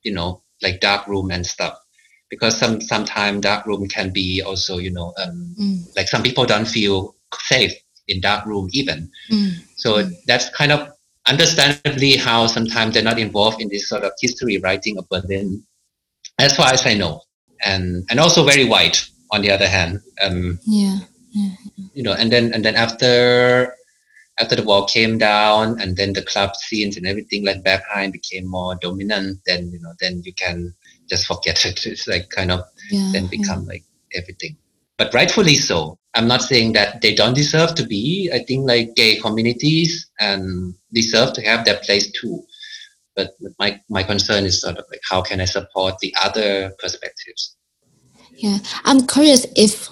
you 0.04 0.14
know, 0.14 0.44
like 0.62 0.80
dark 0.80 1.08
room 1.08 1.32
and 1.32 1.46
stuff. 1.46 1.76
Because 2.30 2.56
some 2.58 2.80
sometimes 2.80 3.42
dark 3.42 3.66
room 3.66 3.88
can 3.88 4.12
be 4.12 4.44
also, 4.44 4.78
you 4.78 4.92
know, 4.92 5.14
um, 5.18 5.56
mm. 5.60 5.96
like 5.96 6.08
some 6.08 6.22
people 6.22 6.46
don't 6.46 6.68
feel 6.68 7.16
safe 7.40 7.74
in 8.08 8.22
dark 8.22 8.46
room 8.46 8.70
even. 8.72 9.10
Mm. 9.32 9.54
So 9.78 10.04
mm. 10.04 10.14
that's 10.28 10.50
kind 10.50 10.72
of 10.72 10.92
understandably 11.28 12.18
how 12.18 12.46
sometimes 12.46 12.94
they're 12.94 13.04
not 13.04 13.18
involved 13.20 13.62
in 13.62 13.70
this 13.70 13.90
sort 13.90 14.04
of 14.04 14.12
history 14.22 14.60
writing 14.60 15.00
of 15.00 15.10
Berlin, 15.10 15.64
as 16.38 16.56
far 16.56 16.72
as 16.72 16.86
I 16.86 16.94
know. 16.94 17.22
And 17.66 18.06
and 18.10 18.20
also 18.20 18.46
very 18.46 18.66
white 18.66 19.10
on 19.34 19.42
the 19.42 19.52
other 19.52 19.68
hand 19.68 20.00
um, 20.24 20.58
yeah. 20.66 21.00
yeah. 21.32 21.50
you 21.94 22.04
know 22.04 22.14
and 22.14 22.32
then 22.32 22.54
and 22.54 22.64
then 22.64 22.76
after 22.76 23.76
after 24.40 24.56
the 24.56 24.64
wall 24.64 24.86
came 24.88 25.18
down 25.18 25.80
and 25.82 25.98
then 25.98 26.14
the 26.14 26.22
club 26.24 26.56
scenes 26.56 26.98
and 26.98 27.06
everything 27.06 27.46
like 27.46 27.64
Berghain 27.64 28.12
became 28.12 28.48
more 28.48 28.76
dominant 28.76 29.40
then 29.46 29.70
you 29.74 29.82
know 29.82 29.94
then 30.00 30.22
you 30.24 30.34
can 30.34 30.74
just 31.10 31.26
forget 31.26 31.66
it. 31.70 31.86
It's 31.86 32.08
like 32.08 32.30
kind 32.30 32.52
of 32.52 32.62
yeah, 32.92 33.10
then 33.14 33.28
become 33.28 33.66
like 33.66 33.84
everything. 34.14 34.58
But 34.98 35.14
rightfully 35.14 35.56
so. 35.56 35.98
I'm 36.16 36.28
not 36.28 36.44
saying 36.44 36.74
that 36.74 37.02
they 37.02 37.16
don't 37.16 37.34
deserve 37.34 37.74
to 37.76 37.86
be. 37.86 38.30
I 38.32 38.40
think 38.44 38.68
like 38.68 38.96
gay 38.96 39.18
communities 39.20 40.08
and 40.20 40.76
deserve 40.94 41.34
to 41.34 41.42
have 41.42 41.66
their 41.66 41.78
place 41.78 42.12
too. 42.12 42.44
But 43.16 43.32
my, 43.60 43.82
my 43.90 44.04
concern 44.04 44.46
is 44.46 44.62
sort 44.62 44.78
of 44.78 44.86
like 44.90 45.02
how 45.08 45.22
can 45.22 45.40
i 45.40 45.46
support 45.46 46.00
the 46.00 46.16
other 46.20 46.72
perspectives 46.80 47.56
yeah, 48.38 48.60
I'm 48.86 49.06
curious 49.08 49.46
if 49.56 49.90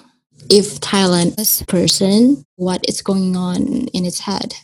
if 0.50 0.80
Thailand 0.80 1.38
is 1.38 1.62
person, 1.68 2.44
what 2.56 2.84
is 2.88 3.00
going 3.02 3.36
on 3.36 3.86
in 3.88 4.04
its 4.04 4.20
head, 4.20 4.54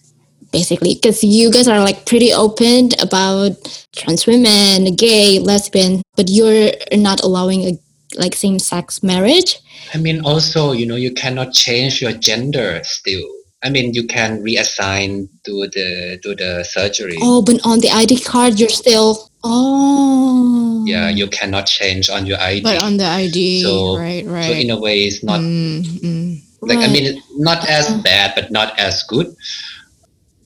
basically, 0.53 0.95
because 0.95 1.23
you 1.23 1.51
guys 1.51 1.69
are 1.69 1.81
like 1.81 2.05
pretty 2.07 2.33
open 2.33 2.91
about 3.01 3.53
trans 3.95 4.27
women, 4.27 4.95
gay, 4.97 5.39
lesbian, 5.39 6.03
but 6.17 6.29
you're 6.29 6.73
not 6.93 7.23
allowing 7.23 7.63
a 7.63 7.79
like 8.17 8.35
same 8.35 8.59
sex 8.59 9.03
marriage. 9.03 9.59
I 9.95 9.99
mean, 9.99 10.25
also, 10.25 10.73
you 10.73 10.87
know, 10.87 10.97
you 10.97 11.13
cannot 11.13 11.53
change 11.53 12.03
your 12.03 12.13
gender 12.13 12.81
still. 12.85 13.27
I 13.63 13.71
mean, 13.71 13.93
you 13.93 14.07
can 14.07 14.43
reassign 14.43 15.29
to 15.45 15.69
the 15.73 16.19
to 16.23 16.35
the 16.35 16.65
surgery. 16.65 17.17
Oh, 17.21 17.43
but 17.43 17.61
on 17.65 17.81
the 17.81 17.91
ID 17.91 18.21
card, 18.21 18.59
you're 18.61 18.69
still. 18.69 19.28
Oh. 19.49 20.85
Yeah, 20.87 21.09
you 21.09 21.27
cannot 21.29 21.67
change 21.67 22.11
on 22.11 22.27
your 22.27 22.39
ID. 22.41 22.63
But 22.63 22.83
on 22.83 22.97
the 22.97 23.05
ID, 23.05 23.63
so, 23.63 23.97
right, 23.97 24.25
right. 24.27 24.45
So 24.45 24.53
in 24.53 24.71
a 24.71 24.79
way, 24.79 25.05
it's 25.05 25.25
not 25.25 25.41
mm, 25.41 25.83
mm. 25.83 26.43
like 26.61 26.79
right. 26.79 26.89
I 26.89 26.93
mean, 26.93 27.23
not 27.37 27.69
as 27.69 27.93
bad, 28.03 28.35
but 28.35 28.51
not 28.51 28.79
as 28.79 29.03
good. 29.05 29.35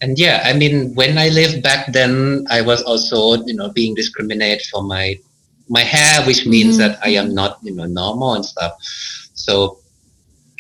And 0.01 0.19
yeah, 0.19 0.43
I 0.45 0.53
mean, 0.53 0.95
when 0.95 1.19
I 1.19 1.29
lived 1.29 1.63
back 1.63 1.93
then, 1.93 2.47
I 2.51 2.63
was 2.63 2.83
also, 2.83 3.43
you 3.45 3.55
know, 3.55 3.71
being 3.71 3.95
discriminated 3.95 4.67
for 4.67 4.83
my 4.83 5.19
my 5.69 5.83
hair, 5.83 6.25
which 6.27 6.47
means 6.47 6.79
mm-hmm. 6.79 6.93
that 6.93 6.99
I 7.03 7.11
am 7.11 7.35
not, 7.35 7.59
you 7.63 7.75
know, 7.75 7.87
normal 7.87 8.35
and 8.35 8.45
stuff. 8.45 8.73
So, 9.35 9.79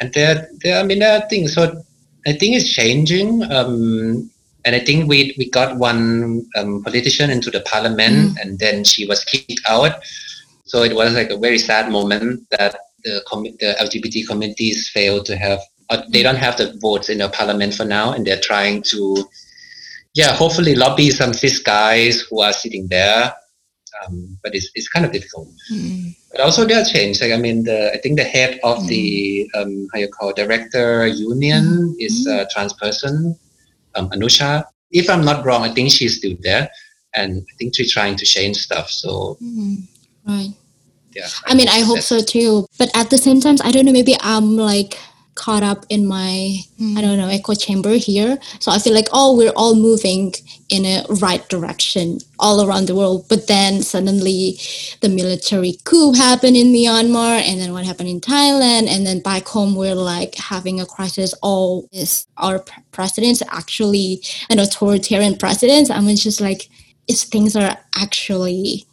and 0.01 0.13
there, 0.15 0.49
there, 0.63 0.81
I 0.81 0.83
mean, 0.83 1.01
there 1.01 1.19
are 1.19 1.29
things. 1.29 1.55
So 1.55 1.83
I 2.27 2.33
think 2.33 2.57
it's 2.57 2.71
changing. 2.73 3.43
Um, 3.51 4.31
and 4.65 4.75
I 4.77 4.81
think 4.81 5.09
we 5.09 5.35
we 5.39 5.51
got 5.51 5.79
one 5.79 6.47
um, 6.57 6.83
politician 6.83 7.31
into 7.31 7.51
the 7.51 7.61
parliament, 7.61 8.33
mm. 8.33 8.41
and 8.41 8.59
then 8.59 8.85
she 8.85 9.07
was 9.07 9.25
kicked 9.25 9.61
out. 9.69 10.03
So 10.65 10.83
it 10.83 10.95
was 10.95 11.15
like 11.15 11.31
a 11.31 11.37
very 11.37 11.59
sad 11.59 11.91
moment 11.91 12.47
that 12.51 12.77
the 13.05 13.23
com- 13.27 13.45
the 13.45 13.77
LGBT 13.81 14.27
communities 14.27 14.89
failed 14.89 15.27
to 15.27 15.37
have. 15.37 15.61
Uh, 15.91 16.03
they 16.11 16.23
don't 16.23 16.37
have 16.37 16.57
the 16.57 16.77
votes 16.81 17.09
in 17.09 17.19
the 17.19 17.29
parliament 17.29 17.75
for 17.75 17.85
now, 17.85 18.13
and 18.13 18.27
they're 18.27 18.41
trying 18.41 18.83
to, 18.83 19.29
yeah, 20.15 20.33
hopefully 20.33 20.75
lobby 20.75 21.11
some 21.11 21.35
cis 21.35 21.59
guys 21.59 22.21
who 22.21 22.41
are 22.41 22.53
sitting 22.53 22.87
there 22.89 23.35
um, 24.01 24.39
but 24.43 24.55
it's, 24.55 24.71
it's 24.75 24.89
kind 24.89 25.05
of 25.05 25.13
difficult. 25.13 25.49
Mm. 25.73 26.15
But 26.31 26.41
also 26.41 26.65
there 26.65 26.81
are 26.81 26.85
changes. 26.85 27.21
Like 27.21 27.33
I 27.33 27.37
mean, 27.37 27.65
the 27.65 27.93
I 27.93 27.99
think 27.99 28.19
the 28.19 28.25
head 28.25 28.59
of 28.63 28.79
mm. 28.79 28.89
the 28.89 29.51
um, 29.55 29.89
how 29.93 29.99
you 29.99 30.09
call 30.09 30.33
director 30.33 31.07
union 31.07 31.65
mm. 31.65 31.95
is 31.99 32.27
a 32.27 32.47
trans 32.51 32.73
person, 32.73 33.39
um, 33.95 34.11
Anucha. 34.11 34.65
If 34.91 35.09
I'm 35.09 35.25
not 35.25 35.45
wrong, 35.45 35.63
I 35.63 35.73
think 35.73 35.91
she's 35.91 36.19
still 36.19 36.37
there, 36.43 36.71
and 37.15 37.43
I 37.51 37.57
think 37.59 37.75
she's 37.77 37.93
trying 37.93 38.17
to 38.17 38.25
change 38.25 38.57
stuff. 38.59 38.91
So 38.91 39.39
right. 40.27 40.51
Yeah. 41.15 41.29
I, 41.47 41.53
I 41.53 41.55
mean, 41.55 41.69
I 41.69 41.81
hope 41.81 42.01
so 42.01 42.21
too. 42.21 42.67
But 42.79 42.91
at 42.97 43.11
the 43.11 43.19
same 43.19 43.41
time, 43.41 43.57
I 43.65 43.71
don't 43.71 43.85
know. 43.85 43.93
Maybe 43.93 44.17
I'm 44.21 44.57
like 44.57 44.99
caught 45.35 45.63
up 45.63 45.87
in 45.89 46.07
my 46.07 46.59
mm. 46.79 46.97
I 46.97 47.01
don't 47.01 47.17
know 47.19 47.29
echo 47.29 47.55
chamber 47.55 47.95
here. 47.95 48.39
So 48.61 48.71
I 48.71 48.79
feel 48.79 48.95
like 48.95 49.09
oh 49.13 49.37
we're 49.37 49.53
all 49.57 49.75
moving 49.75 50.35
in 50.69 50.85
a 50.85 51.05
right 51.21 51.47
direction 51.49 52.19
all 52.39 52.67
around 52.67 52.87
the 52.87 52.95
world. 52.95 53.27
But 53.29 53.47
then 53.47 53.83
suddenly 53.83 54.59
the 55.01 55.09
military 55.09 55.79
coup 55.85 56.13
happened 56.13 56.57
in 56.57 56.69
Myanmar 56.69 57.41
and 57.41 57.61
then 57.61 57.73
what 57.73 57.85
happened 57.85 58.09
in 58.09 58.21
Thailand 58.21 58.89
and 58.89 59.07
then 59.07 59.21
back 59.21 59.47
home 59.47 59.75
we're 59.75 59.95
like 59.95 60.35
having 60.35 60.81
a 60.81 60.87
crisis. 60.87 61.35
All 61.43 61.89
is 61.93 62.27
our 62.37 62.65
presidents 62.93 63.43
actually 63.51 64.23
an 64.51 64.59
authoritarian 64.59 65.37
presidents? 65.37 65.91
I 65.91 66.01
mean 66.01 66.17
just 66.17 66.41
like 66.41 66.69
if 67.09 67.21
things 67.21 67.57
are 67.57 67.77
actually 67.97 68.87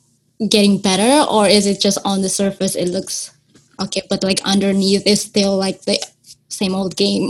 getting 0.50 0.80
better 0.80 1.30
or 1.30 1.48
is 1.48 1.66
it 1.68 1.82
just 1.82 1.98
on 2.06 2.22
the 2.22 2.30
surface 2.30 2.76
it 2.76 2.88
looks 2.88 3.32
okay 3.80 4.02
but 4.10 4.24
like 4.24 4.40
underneath 4.46 5.06
is 5.06 5.22
still 5.22 5.58
like 5.58 5.82
the 5.82 6.00
same 6.62 6.74
old 6.80 6.94
game 6.96 7.28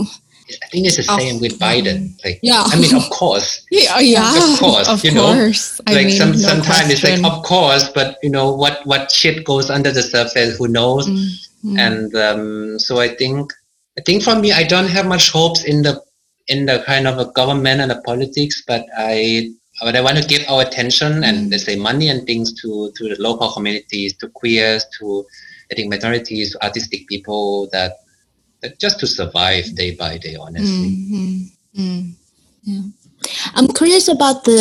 I 0.62 0.66
think 0.68 0.86
it's 0.86 0.96
the 0.96 1.02
same 1.02 1.36
oh, 1.36 1.40
with 1.40 1.58
Biden. 1.58 2.22
Like, 2.24 2.40
yeah. 2.42 2.62
I 2.66 2.80
mean, 2.80 2.94
of 2.94 3.08
course. 3.10 3.66
yeah, 3.70 3.98
yeah. 3.98 4.52
Of 4.52 4.58
course. 4.58 4.88
Of 4.88 5.04
you 5.04 5.12
course. 5.12 5.80
know, 5.80 5.92
I 5.92 5.94
like 5.94 6.06
mean, 6.06 6.16
some, 6.16 6.32
no 6.32 6.36
sometimes 6.36 6.90
it's 6.90 7.04
like, 7.04 7.24
of 7.24 7.42
course, 7.44 7.88
but 7.90 8.18
you 8.22 8.30
know 8.30 8.52
what? 8.52 8.80
What 8.84 9.10
shit 9.10 9.44
goes 9.44 9.70
under 9.70 9.90
the 9.92 10.02
surface? 10.02 10.58
Who 10.58 10.68
knows? 10.68 11.08
Mm-hmm. 11.08 11.78
And 11.78 12.14
um, 12.16 12.78
so 12.78 13.00
I 13.00 13.14
think, 13.14 13.52
I 13.98 14.02
think 14.02 14.22
for 14.22 14.34
me, 14.34 14.52
I 14.52 14.64
don't 14.64 14.88
have 14.88 15.06
much 15.06 15.30
hopes 15.30 15.64
in 15.64 15.82
the 15.82 16.02
in 16.48 16.66
the 16.66 16.82
kind 16.84 17.06
of 17.06 17.18
a 17.18 17.30
government 17.32 17.80
and 17.80 17.90
the 17.90 18.02
politics, 18.02 18.62
but 18.66 18.84
I 18.96 19.50
but 19.82 19.96
I 19.96 20.00
want 20.00 20.18
to 20.18 20.24
give 20.24 20.42
our 20.48 20.62
attention 20.62 21.22
and 21.24 21.46
mm. 21.46 21.50
let's 21.52 21.64
say 21.64 21.76
money 21.76 22.08
and 22.08 22.26
things 22.26 22.52
to 22.62 22.92
to 22.96 23.08
the 23.08 23.16
local 23.20 23.52
communities, 23.52 24.16
to 24.18 24.28
queers, 24.28 24.84
to 24.98 25.24
I 25.70 25.74
think 25.74 25.90
minorities, 25.90 26.56
artistic 26.62 27.06
people 27.06 27.68
that 27.72 27.92
just 28.78 29.00
to 29.00 29.06
survive 29.06 29.74
day 29.74 29.94
by 29.94 30.18
day 30.18 30.36
honestly 30.36 30.90
mm-hmm. 30.90 31.80
mm. 31.80 32.12
yeah. 32.64 32.82
i'm 33.54 33.68
curious 33.68 34.08
about 34.08 34.44
the 34.44 34.60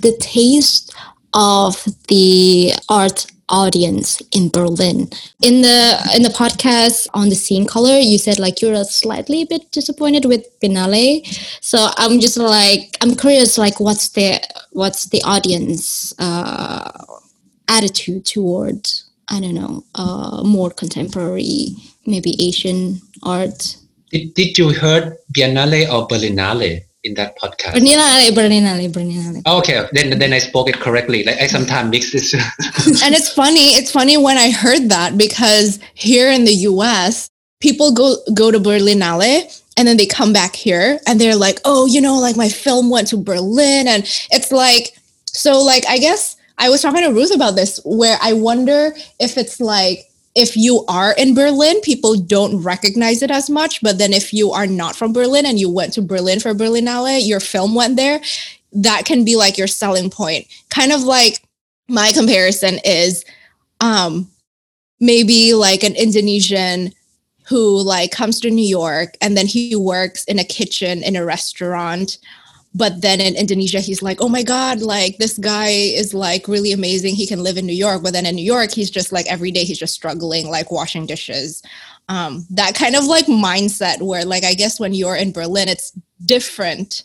the 0.00 0.16
taste 0.18 0.94
of 1.34 1.84
the 2.08 2.72
art 2.88 3.26
audience 3.48 4.22
in 4.32 4.48
berlin 4.48 5.08
in 5.42 5.60
the 5.60 6.10
in 6.16 6.22
the 6.22 6.34
podcast 6.34 7.08
on 7.12 7.28
the 7.28 7.34
scene 7.34 7.66
color 7.66 7.98
you 7.98 8.16
said 8.16 8.38
like 8.38 8.62
you're 8.62 8.72
a 8.72 8.84
slightly 8.84 9.44
bit 9.44 9.70
disappointed 9.72 10.24
with 10.24 10.46
Biennale 10.60 11.26
so 11.60 11.88
i'm 11.98 12.18
just 12.18 12.36
like 12.36 12.96
i'm 13.02 13.14
curious 13.14 13.58
like 13.58 13.78
what's 13.78 14.08
the 14.10 14.40
what's 14.70 15.06
the 15.06 15.20
audience 15.24 16.14
uh 16.18 16.90
attitude 17.68 18.24
towards 18.24 19.10
i 19.28 19.38
don't 19.40 19.54
know 19.54 19.84
uh 19.96 20.42
more 20.44 20.70
contemporary 20.70 21.76
maybe 22.06 22.34
asian 22.40 23.00
art. 23.22 23.76
Did, 24.10 24.34
did 24.34 24.58
you 24.58 24.72
heard 24.72 25.16
Biennale 25.34 25.90
or 25.90 26.06
Berlinale 26.06 26.84
in 27.04 27.14
that 27.14 27.38
podcast? 27.38 27.72
Berlinale, 27.74 28.30
Berlinale, 28.30 28.92
Berlinale. 28.92 29.42
Oh, 29.46 29.58
okay, 29.58 29.88
then 29.92 30.18
then 30.18 30.32
I 30.32 30.38
spoke 30.38 30.68
it 30.68 30.76
correctly. 30.76 31.24
Like 31.24 31.40
I 31.40 31.46
sometimes 31.46 31.90
mix 31.90 32.12
this. 32.12 32.34
and 33.04 33.14
it's 33.14 33.32
funny. 33.32 33.74
It's 33.74 33.90
funny 33.90 34.16
when 34.16 34.36
I 34.36 34.50
heard 34.50 34.90
that 34.90 35.16
because 35.16 35.78
here 35.94 36.30
in 36.30 36.44
the 36.44 36.52
U.S., 36.72 37.28
people 37.60 37.92
go 37.92 38.16
go 38.34 38.50
to 38.50 38.58
Berlinale 38.60 39.48
and 39.76 39.88
then 39.88 39.96
they 39.96 40.06
come 40.06 40.32
back 40.32 40.54
here 40.54 41.00
and 41.06 41.20
they're 41.20 41.36
like, 41.36 41.60
oh, 41.64 41.86
you 41.86 42.00
know, 42.00 42.18
like 42.18 42.36
my 42.36 42.48
film 42.48 42.90
went 42.90 43.08
to 43.08 43.16
Berlin, 43.16 43.88
and 43.88 44.04
it's 44.30 44.52
like 44.52 44.94
so. 45.26 45.62
Like 45.62 45.84
I 45.88 45.98
guess 45.98 46.36
I 46.58 46.68
was 46.68 46.82
talking 46.82 47.02
to 47.02 47.12
Ruth 47.12 47.34
about 47.34 47.56
this, 47.56 47.80
where 47.84 48.18
I 48.20 48.34
wonder 48.34 48.94
if 49.18 49.38
it's 49.38 49.60
like 49.60 50.11
if 50.34 50.56
you 50.56 50.84
are 50.88 51.12
in 51.12 51.34
Berlin, 51.34 51.80
people 51.82 52.16
don't 52.16 52.62
recognize 52.62 53.22
it 53.22 53.30
as 53.30 53.50
much. 53.50 53.82
But 53.82 53.98
then 53.98 54.12
if 54.12 54.32
you 54.32 54.52
are 54.52 54.66
not 54.66 54.96
from 54.96 55.12
Berlin 55.12 55.44
and 55.44 55.58
you 55.58 55.70
went 55.70 55.92
to 55.94 56.02
Berlin 56.02 56.40
for 56.40 56.54
Berlinale, 56.54 57.26
your 57.26 57.40
film 57.40 57.74
went 57.74 57.96
there, 57.96 58.20
that 58.72 59.04
can 59.04 59.24
be 59.24 59.36
like 59.36 59.58
your 59.58 59.66
selling 59.66 60.10
point. 60.10 60.46
Kind 60.70 60.92
of 60.92 61.02
like 61.02 61.42
my 61.88 62.12
comparison 62.12 62.78
is 62.84 63.24
um, 63.80 64.30
maybe 65.00 65.52
like 65.52 65.82
an 65.82 65.94
Indonesian 65.94 66.92
who 67.46 67.82
like 67.82 68.10
comes 68.10 68.40
to 68.40 68.50
New 68.50 68.66
York 68.66 69.16
and 69.20 69.36
then 69.36 69.46
he 69.46 69.76
works 69.76 70.24
in 70.24 70.38
a 70.38 70.44
kitchen 70.44 71.02
in 71.02 71.16
a 71.16 71.24
restaurant 71.24 72.18
but 72.74 73.02
then 73.02 73.20
in 73.20 73.36
Indonesia, 73.36 73.80
he's 73.80 74.02
like, 74.02 74.20
oh 74.20 74.28
my 74.28 74.42
God, 74.42 74.80
like 74.80 75.18
this 75.18 75.36
guy 75.36 75.68
is 75.68 76.14
like 76.14 76.48
really 76.48 76.72
amazing. 76.72 77.14
He 77.14 77.26
can 77.26 77.42
live 77.42 77.58
in 77.58 77.66
New 77.66 77.74
York. 77.74 78.02
But 78.02 78.14
then 78.14 78.24
in 78.24 78.34
New 78.34 78.44
York, 78.44 78.70
he's 78.70 78.90
just 78.90 79.12
like 79.12 79.26
every 79.30 79.50
day 79.50 79.64
he's 79.64 79.78
just 79.78 79.94
struggling, 79.94 80.48
like 80.48 80.70
washing 80.70 81.04
dishes. 81.04 81.62
Um, 82.08 82.46
that 82.50 82.74
kind 82.74 82.96
of 82.96 83.04
like 83.04 83.26
mindset 83.26 84.00
where 84.00 84.24
like 84.24 84.44
I 84.44 84.54
guess 84.54 84.80
when 84.80 84.94
you're 84.94 85.16
in 85.16 85.32
Berlin, 85.32 85.68
it's 85.68 85.92
different. 86.24 87.04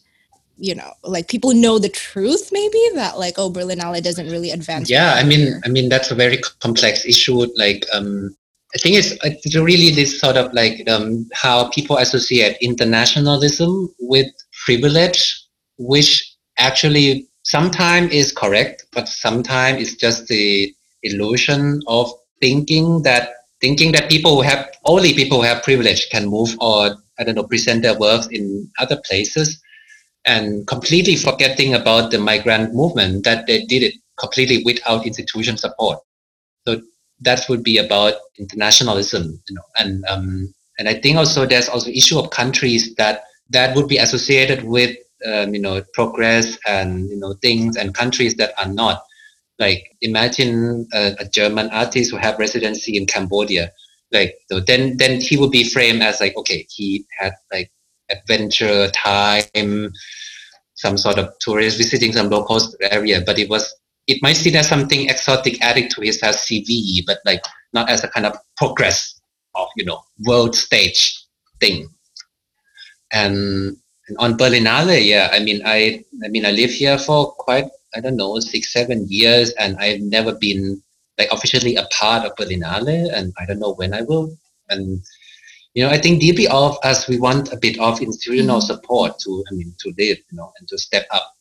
You 0.59 0.73
know, 0.73 0.91
like 1.03 1.27
people 1.27 1.53
know 1.53 1.79
the 1.79 1.89
truth, 1.89 2.49
maybe 2.51 2.79
that 2.95 3.19
like 3.19 3.35
oh 3.37 3.51
Berlinale 3.51 4.01
doesn't 4.01 4.29
really 4.29 4.51
advance. 4.51 4.89
Yeah, 4.89 5.13
I 5.15 5.23
mean, 5.23 5.61
I 5.65 5.69
mean 5.69 5.89
that's 5.89 6.11
a 6.11 6.15
very 6.15 6.39
complex 6.61 7.05
issue. 7.05 7.45
Like, 7.55 7.85
um, 7.93 8.35
I 8.73 8.79
think 8.79 8.95
it's, 8.95 9.13
it's 9.23 9.55
really 9.55 9.91
this 9.91 10.19
sort 10.19 10.35
of 10.35 10.51
like 10.53 10.89
um, 10.89 11.29
how 11.33 11.69
people 11.69 11.97
associate 11.97 12.57
internationalism 12.59 13.93
with 13.99 14.27
privilege 14.65 15.46
which 15.77 16.35
actually 16.57 17.27
sometimes 17.43 18.11
is 18.11 18.31
correct, 18.31 18.85
but 18.91 19.07
sometimes 19.07 19.81
it's 19.81 19.95
just 19.95 20.27
the 20.27 20.73
illusion 21.03 21.81
of 21.87 22.11
thinking 22.41 23.01
that 23.03 23.29
thinking 23.61 23.91
that 23.91 24.09
people 24.09 24.35
who 24.35 24.41
have 24.41 24.69
only 24.85 25.13
people 25.13 25.37
who 25.39 25.43
have 25.43 25.63
privilege 25.63 26.09
can 26.09 26.27
move 26.27 26.55
or 26.59 26.95
I 27.19 27.23
don't 27.23 27.35
know 27.35 27.43
present 27.43 27.81
their 27.81 27.97
works 27.97 28.27
in 28.27 28.69
other 28.79 29.01
places, 29.07 29.59
and 30.25 30.67
completely 30.67 31.15
forgetting 31.15 31.73
about 31.73 32.11
the 32.11 32.19
migrant 32.19 32.73
movement 32.73 33.23
that 33.23 33.47
they 33.47 33.65
did 33.65 33.83
it 33.83 33.93
completely 34.19 34.63
without 34.63 35.05
institution 35.05 35.57
support. 35.57 35.99
So 36.67 36.81
that 37.21 37.45
would 37.49 37.63
be 37.63 37.77
about 37.77 38.15
internationalism, 38.37 39.41
you 39.49 39.55
know, 39.55 39.63
and 39.79 40.05
um, 40.05 40.53
and 40.77 40.87
I 40.87 40.95
think 40.95 41.17
also 41.17 41.45
there's 41.45 41.69
also 41.69 41.89
issue 41.89 42.19
of 42.19 42.29
countries 42.29 42.93
that 42.95 43.23
that 43.49 43.75
would 43.75 43.87
be 43.87 43.97
associated 43.97 44.63
with 44.63 44.95
um, 45.25 45.53
you 45.53 45.61
know 45.61 45.81
progress 45.93 46.57
and 46.65 47.09
you 47.09 47.17
know 47.17 47.33
things 47.41 47.75
and 47.75 47.93
countries 47.93 48.35
that 48.35 48.53
are 48.57 48.71
not. 48.71 49.03
Like 49.59 49.95
imagine 50.01 50.87
a, 50.93 51.15
a 51.19 51.25
german 51.25 51.69
artist 51.71 52.11
who 52.11 52.17
have 52.17 52.37
residency 52.37 52.95
in 52.97 53.05
cambodia. 53.05 53.71
Like 54.11 54.35
so 54.49 54.59
then 54.59 54.97
then 54.97 55.19
he 55.19 55.37
would 55.37 55.51
be 55.51 55.63
framed 55.63 56.01
as 56.01 56.21
like 56.21 56.35
okay 56.37 56.65
he 56.69 57.05
had 57.17 57.33
like 57.51 57.71
adventure 58.09 58.89
time 58.91 59.91
some 60.75 60.97
sort 60.97 61.17
of 61.17 61.33
tourist 61.39 61.77
visiting 61.77 62.13
some 62.13 62.29
local 62.29 62.59
area 62.81 63.21
but 63.25 63.37
it 63.37 63.49
was 63.49 63.75
it 64.05 64.21
might 64.21 64.37
see 64.37 64.55
as 64.55 64.69
something 64.69 65.09
exotic 65.09 65.61
added 65.61 65.89
to 65.89 65.99
his 65.99 66.21
cv 66.21 67.03
but 67.05 67.17
like 67.25 67.41
not 67.73 67.89
as 67.89 68.05
a 68.05 68.07
kind 68.07 68.25
of 68.25 68.37
progress 68.55 69.19
of 69.55 69.67
you 69.75 69.83
know 69.83 70.01
world 70.25 70.55
stage 70.55 71.27
thing. 71.59 71.89
And 73.11 73.77
on 74.19 74.37
Berlinale, 74.37 75.05
yeah, 75.05 75.29
I 75.31 75.39
mean, 75.39 75.61
I, 75.65 76.03
I 76.23 76.29
mean, 76.29 76.45
I 76.45 76.51
live 76.51 76.71
here 76.71 76.97
for 76.97 77.31
quite, 77.33 77.65
I 77.95 77.99
don't 77.99 78.15
know, 78.15 78.39
six, 78.39 78.71
seven 78.71 79.05
years, 79.09 79.51
and 79.53 79.77
I've 79.77 80.01
never 80.01 80.33
been 80.33 80.81
like 81.17 81.29
officially 81.31 81.75
a 81.75 81.87
part 81.91 82.25
of 82.25 82.35
Berlinale, 82.35 83.11
and 83.13 83.33
I 83.39 83.45
don't 83.45 83.59
know 83.59 83.73
when 83.73 83.93
I 83.93 84.03
will. 84.03 84.35
And 84.69 85.01
you 85.73 85.83
know, 85.83 85.89
I 85.89 85.99
think 85.99 86.21
deeply 86.21 86.47
of 86.47 86.77
us, 86.83 87.07
we 87.07 87.19
want 87.19 87.53
a 87.53 87.57
bit 87.57 87.79
of 87.79 88.01
institutional 88.01 88.57
mm-hmm. 88.57 88.65
support 88.65 89.19
to, 89.19 89.43
I 89.51 89.55
mean, 89.55 89.75
to 89.79 89.93
live, 89.97 90.17
you 90.17 90.37
know, 90.37 90.51
and 90.57 90.67
to 90.69 90.77
step 90.77 91.05
up. 91.11 91.33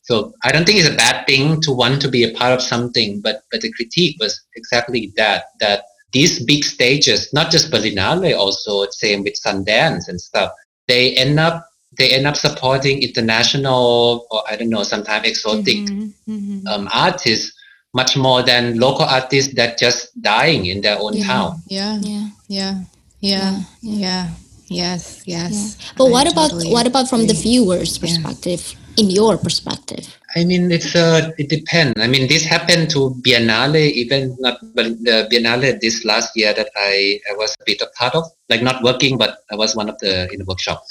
So 0.00 0.32
I 0.44 0.50
don't 0.50 0.64
think 0.64 0.78
it's 0.78 0.88
a 0.88 0.96
bad 0.96 1.26
thing 1.26 1.60
to 1.60 1.72
want 1.72 2.00
to 2.02 2.08
be 2.08 2.24
a 2.24 2.32
part 2.34 2.52
of 2.52 2.62
something, 2.62 3.20
but 3.20 3.42
but 3.50 3.60
the 3.60 3.72
critique 3.72 4.16
was 4.18 4.40
exactly 4.56 5.12
that 5.16 5.44
that 5.60 5.84
these 6.12 6.44
big 6.44 6.64
stages, 6.64 7.32
not 7.32 7.50
just 7.50 7.70
Berlinale, 7.70 8.36
also 8.36 8.86
same 8.90 9.22
with 9.24 9.40
Sundance 9.40 10.08
and 10.08 10.20
stuff, 10.20 10.52
they 10.88 11.14
end 11.14 11.38
up 11.38 11.66
they 11.98 12.10
end 12.10 12.26
up 12.26 12.36
supporting 12.36 13.02
international 13.02 14.26
or 14.30 14.42
I 14.48 14.56
don't 14.56 14.70
know, 14.70 14.82
sometimes 14.82 15.26
exotic 15.26 15.78
mm-hmm, 15.78 16.32
mm-hmm. 16.32 16.66
Um, 16.66 16.88
artists 16.92 17.52
much 17.94 18.16
more 18.16 18.42
than 18.42 18.78
local 18.78 19.04
artists 19.04 19.54
that 19.54 19.78
just 19.78 20.20
dying 20.22 20.66
in 20.66 20.80
their 20.80 20.98
own 20.98 21.14
yeah, 21.14 21.26
town. 21.26 21.62
Yeah, 21.66 21.98
yeah, 22.00 22.28
yeah, 22.48 22.74
yeah, 23.20 23.60
yeah. 23.80 24.28
Yes, 24.68 25.22
yes. 25.26 25.52
Yeah. 25.52 25.92
But 25.98 26.06
I 26.06 26.10
what 26.10 26.32
about 26.32 26.50
totally 26.50 26.72
what 26.72 26.86
about 26.86 27.08
from 27.08 27.20
agree. 27.20 27.34
the 27.34 27.40
viewers' 27.42 27.98
perspective? 27.98 28.74
In 28.96 29.08
your 29.08 29.38
perspective, 29.38 30.04
I 30.36 30.44
mean, 30.44 30.70
it's 30.70 30.94
uh, 30.94 31.32
it 31.38 31.48
depends. 31.48 31.98
I 32.00 32.06
mean, 32.06 32.28
this 32.28 32.44
happened 32.44 32.90
to 32.90 33.16
Biennale, 33.24 33.88
even 33.92 34.36
not 34.38 34.60
but 34.74 35.00
the 35.00 35.28
Biennale 35.32 35.80
this 35.80 36.04
last 36.04 36.36
year 36.36 36.52
that 36.52 36.68
I, 36.76 37.20
I 37.30 37.32
was 37.36 37.56
a 37.60 37.64
bit 37.64 37.80
a 37.80 37.88
part 37.96 38.14
of, 38.14 38.24
like 38.50 38.62
not 38.62 38.82
working, 38.82 39.16
but 39.16 39.38
I 39.50 39.56
was 39.56 39.74
one 39.74 39.88
of 39.88 39.98
the 39.98 40.30
in 40.32 40.40
the 40.40 40.44
workshop 40.44 40.84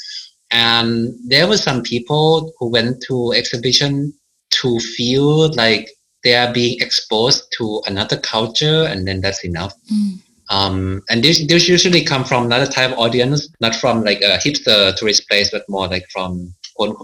and 0.51 1.13
there 1.25 1.47
were 1.47 1.57
some 1.57 1.81
people 1.81 2.53
who 2.59 2.69
went 2.69 3.01
to 3.03 3.31
exhibition 3.33 4.13
to 4.51 4.79
feel 4.79 5.53
like 5.55 5.89
they 6.23 6.35
are 6.35 6.53
being 6.53 6.79
exposed 6.81 7.47
to 7.57 7.81
another 7.87 8.17
culture 8.17 8.83
and 8.83 9.07
then 9.07 9.21
that's 9.21 9.43
enough 9.43 9.73
mm. 9.91 10.19
um, 10.49 11.01
and 11.09 11.23
this, 11.23 11.47
this 11.47 11.67
usually 11.67 12.03
come 12.03 12.23
from 12.23 12.45
another 12.45 12.69
type 12.69 12.91
of 12.91 12.99
audience 12.99 13.49
not 13.61 13.75
from 13.75 14.03
like 14.03 14.21
a 14.21 14.37
hipster 14.37 14.95
tourist 14.95 15.27
place 15.27 15.49
but 15.49 15.67
more 15.69 15.87
like 15.87 16.05
from 16.11 16.53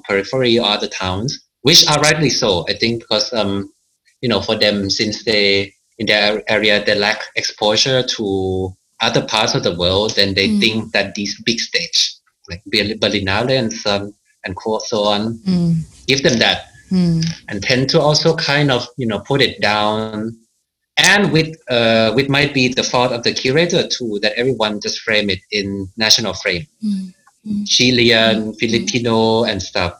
periphery 0.07 0.59
or 0.59 0.65
other 0.65 0.87
towns 0.87 1.39
which 1.61 1.87
are 1.87 1.99
rightly 2.01 2.29
so 2.29 2.65
i 2.67 2.73
think 2.73 3.01
because 3.01 3.31
um, 3.33 3.71
you 4.21 4.29
know 4.29 4.41
for 4.41 4.55
them 4.55 4.89
since 4.89 5.23
they 5.23 5.73
in 5.97 6.05
their 6.05 6.43
area 6.49 6.83
they 6.83 6.95
lack 6.95 7.23
exposure 7.35 8.03
to 8.03 8.69
other 8.99 9.23
parts 9.25 9.55
of 9.55 9.63
the 9.63 9.75
world 9.75 10.15
then 10.15 10.33
they 10.33 10.49
mm. 10.49 10.59
think 10.59 10.91
that 10.91 11.15
this 11.15 11.39
big 11.41 11.59
stage 11.59 12.16
like 12.49 12.63
Berlinale 12.65 13.57
and 13.57 13.71
some 13.71 14.13
and 14.45 14.55
so 14.85 15.03
on. 15.03 15.37
Mm. 15.39 15.81
Give 16.07 16.23
them 16.23 16.39
that. 16.39 16.67
Mm. 16.91 17.25
And 17.49 17.61
tend 17.61 17.89
to 17.89 17.99
also 17.99 18.35
kind 18.35 18.71
of, 18.71 18.87
you 18.97 19.05
know, 19.07 19.19
put 19.19 19.41
it 19.41 19.59
down 19.59 20.37
and 20.97 21.31
with 21.31 21.55
uh, 21.69 22.11
with 22.15 22.27
might 22.29 22.53
be 22.53 22.67
the 22.67 22.83
fault 22.83 23.11
of 23.11 23.23
the 23.23 23.33
curator 23.33 23.87
too 23.87 24.19
that 24.21 24.33
everyone 24.35 24.79
just 24.81 24.99
frame 25.01 25.29
it 25.29 25.39
in 25.51 25.87
national 25.97 26.33
frame 26.33 26.65
Mm. 26.83 27.65
chilean 27.65 28.53
filipino 28.55 29.43
and 29.45 29.61
stuff 29.61 29.93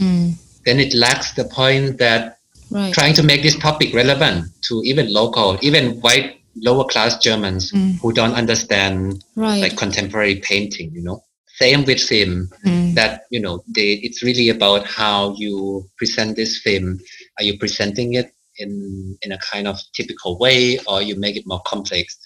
Mm. 0.00 0.34
then 0.64 0.80
it 0.80 0.94
lacks 0.94 1.32
the 1.34 1.44
point 1.44 1.98
that 1.98 2.38
Right. 2.70 2.92
trying 2.92 3.14
to 3.14 3.22
make 3.22 3.42
this 3.42 3.56
topic 3.56 3.94
relevant 3.94 4.46
to 4.68 4.82
even 4.84 5.12
local 5.12 5.58
even 5.62 6.00
white 6.00 6.40
lower 6.56 6.84
class 6.84 7.18
germans 7.18 7.70
who 8.00 8.12
don't 8.12 8.32
understand 8.34 9.22
Right. 9.34 9.60
like 9.62 9.76
contemporary 9.76 10.36
painting 10.36 10.90
you 10.94 11.02
know 11.02 11.22
same 11.60 11.84
with 11.84 12.00
film 12.00 12.50
Mm. 12.64 12.94
that 12.94 13.22
you 13.30 13.40
know 13.40 13.62
they, 13.74 13.94
it's 14.06 14.22
really 14.22 14.48
about 14.50 14.86
how 14.86 15.34
you 15.36 15.88
present 15.98 16.36
this 16.36 16.60
film. 16.60 16.98
Are 17.38 17.44
you 17.44 17.58
presenting 17.58 18.14
it 18.14 18.32
in 18.58 19.16
in 19.22 19.32
a 19.32 19.38
kind 19.38 19.66
of 19.68 19.76
typical 19.94 20.38
way 20.38 20.78
or 20.86 21.02
you 21.02 21.16
make 21.16 21.36
it 21.36 21.46
more 21.46 21.62
complex? 21.66 22.16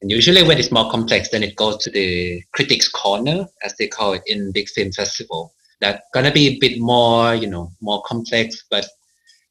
And 0.00 0.10
usually 0.10 0.42
when 0.42 0.58
it's 0.58 0.72
more 0.72 0.90
complex 0.90 1.28
then 1.30 1.42
it 1.42 1.56
goes 1.56 1.76
to 1.84 1.90
the 1.90 2.42
critics 2.52 2.88
corner 2.88 3.46
as 3.62 3.74
they 3.78 3.88
call 3.88 4.14
it 4.14 4.22
in 4.26 4.52
big 4.52 4.68
film 4.68 4.92
festival. 4.92 5.52
That 5.80 6.04
gonna 6.14 6.32
be 6.32 6.46
a 6.48 6.58
bit 6.58 6.78
more 6.80 7.34
you 7.34 7.48
know 7.48 7.70
more 7.80 8.02
complex 8.02 8.64
but 8.70 8.86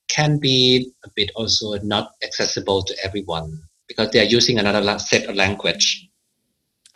can 0.10 0.40
be 0.40 0.92
a 1.06 1.10
bit 1.16 1.32
also 1.36 1.78
not 1.84 2.12
accessible 2.24 2.84
to 2.84 2.94
everyone 3.04 3.62
because 3.88 4.12
they 4.12 4.20
are 4.20 4.32
using 4.38 4.60
another 4.60 5.00
set 5.00 5.30
of 5.30 5.36
language 5.36 6.08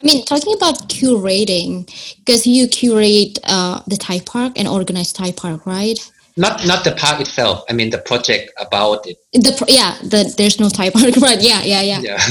I 0.01 0.05
mean, 0.05 0.25
talking 0.25 0.55
about 0.55 0.89
curating, 0.89 1.85
because 2.19 2.45
you 2.45 2.67
curate 2.67 3.39
uh, 3.45 3.81
the 3.87 3.97
Thai 3.97 4.19
Park 4.21 4.53
and 4.57 4.67
organize 4.67 5.13
Thai 5.13 5.31
Park, 5.31 5.65
right? 5.65 5.99
not 6.37 6.65
not 6.65 6.83
the 6.83 6.91
park 6.91 7.21
itself 7.21 7.63
i 7.69 7.73
mean 7.73 7.89
the 7.89 7.97
project 7.97 8.51
about 8.59 9.07
it 9.07 9.17
The 9.33 9.53
pro- 9.57 9.67
yeah, 9.67 9.97
the 10.01 10.33
there's 10.37 10.59
no 10.59 10.69
Thai 10.69 10.89
Park, 10.89 11.15
right? 11.27 11.41
Yeah, 11.41 11.61
yeah, 11.63 11.81
yeah. 11.81 11.99
yeah 12.01 12.17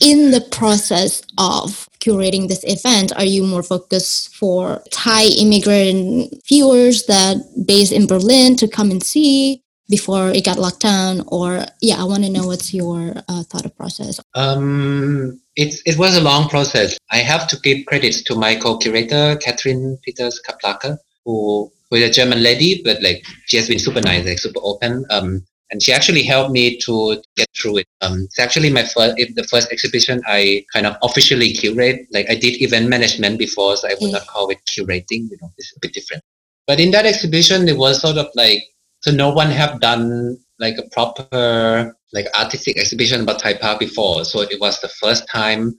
In 0.12 0.30
the 0.30 0.44
process 0.50 1.22
of 1.38 1.88
curating 2.00 2.48
this 2.48 2.64
event, 2.64 3.12
are 3.16 3.24
you 3.24 3.42
more 3.44 3.62
focused 3.62 4.34
for 4.36 4.82
Thai 4.90 5.24
immigrant 5.40 6.34
viewers 6.48 7.06
that 7.06 7.36
based 7.66 7.92
in 7.92 8.06
Berlin 8.06 8.56
to 8.56 8.68
come 8.68 8.90
and 8.90 9.02
see 9.02 9.62
before 9.88 10.28
it 10.30 10.44
got 10.44 10.58
locked 10.58 10.80
down, 10.80 11.24
or 11.28 11.64
yeah, 11.80 11.96
I 12.00 12.04
want 12.04 12.24
to 12.24 12.30
know 12.30 12.46
what's 12.46 12.72
your 12.74 13.14
uh, 13.28 13.42
thought 13.44 13.68
process. 13.76 14.20
um 14.34 15.40
it's 15.56 15.82
it 15.84 15.98
was 15.98 16.16
a 16.16 16.20
long 16.20 16.48
process 16.48 16.98
i 17.10 17.18
have 17.18 17.46
to 17.46 17.56
give 17.60 17.84
credits 17.86 18.22
to 18.22 18.34
my 18.34 18.54
co-curator 18.54 19.36
catherine 19.36 19.98
peters 20.02 20.40
kaplaka 20.46 20.96
who 21.24 21.70
who 21.90 21.96
is 21.96 22.08
a 22.08 22.12
german 22.12 22.42
lady 22.42 22.80
but 22.84 23.02
like 23.02 23.24
she 23.46 23.56
has 23.56 23.68
been 23.68 23.78
super 23.78 24.00
nice 24.00 24.24
like 24.24 24.38
super 24.38 24.60
open 24.62 25.04
um 25.10 25.44
and 25.72 25.82
she 25.82 25.90
actually 25.92 26.22
helped 26.22 26.50
me 26.50 26.76
to 26.80 27.20
get 27.34 27.48
through 27.56 27.78
it. 27.78 27.86
Um, 28.02 28.24
it's 28.24 28.38
actually 28.38 28.68
my 28.68 28.82
first, 28.82 29.16
the 29.16 29.46
first 29.50 29.72
exhibition 29.72 30.20
I 30.26 30.66
kind 30.70 30.86
of 30.86 30.96
officially 31.02 31.50
curate. 31.54 32.06
Like 32.12 32.28
I 32.28 32.34
did 32.34 32.60
event 32.60 32.90
management 32.90 33.38
before, 33.38 33.78
so 33.78 33.88
I 33.88 33.94
would 33.98 34.10
Mm. 34.10 34.12
not 34.12 34.26
call 34.26 34.50
it 34.50 34.58
curating. 34.68 35.30
You 35.30 35.38
know, 35.40 35.50
it's 35.56 35.72
a 35.74 35.80
bit 35.80 35.94
different. 35.94 36.22
But 36.66 36.78
in 36.78 36.90
that 36.90 37.06
exhibition, 37.06 37.68
it 37.68 37.78
was 37.78 38.02
sort 38.02 38.18
of 38.18 38.28
like 38.34 38.62
so 39.00 39.12
no 39.12 39.30
one 39.30 39.50
have 39.50 39.80
done 39.80 40.36
like 40.60 40.76
a 40.76 40.86
proper 40.90 41.96
like 42.12 42.26
artistic 42.38 42.78
exhibition 42.78 43.22
about 43.22 43.38
Thai 43.38 43.54
Park 43.54 43.80
before. 43.80 44.24
So 44.24 44.42
it 44.42 44.60
was 44.60 44.80
the 44.80 44.88
first 44.88 45.28
time. 45.28 45.78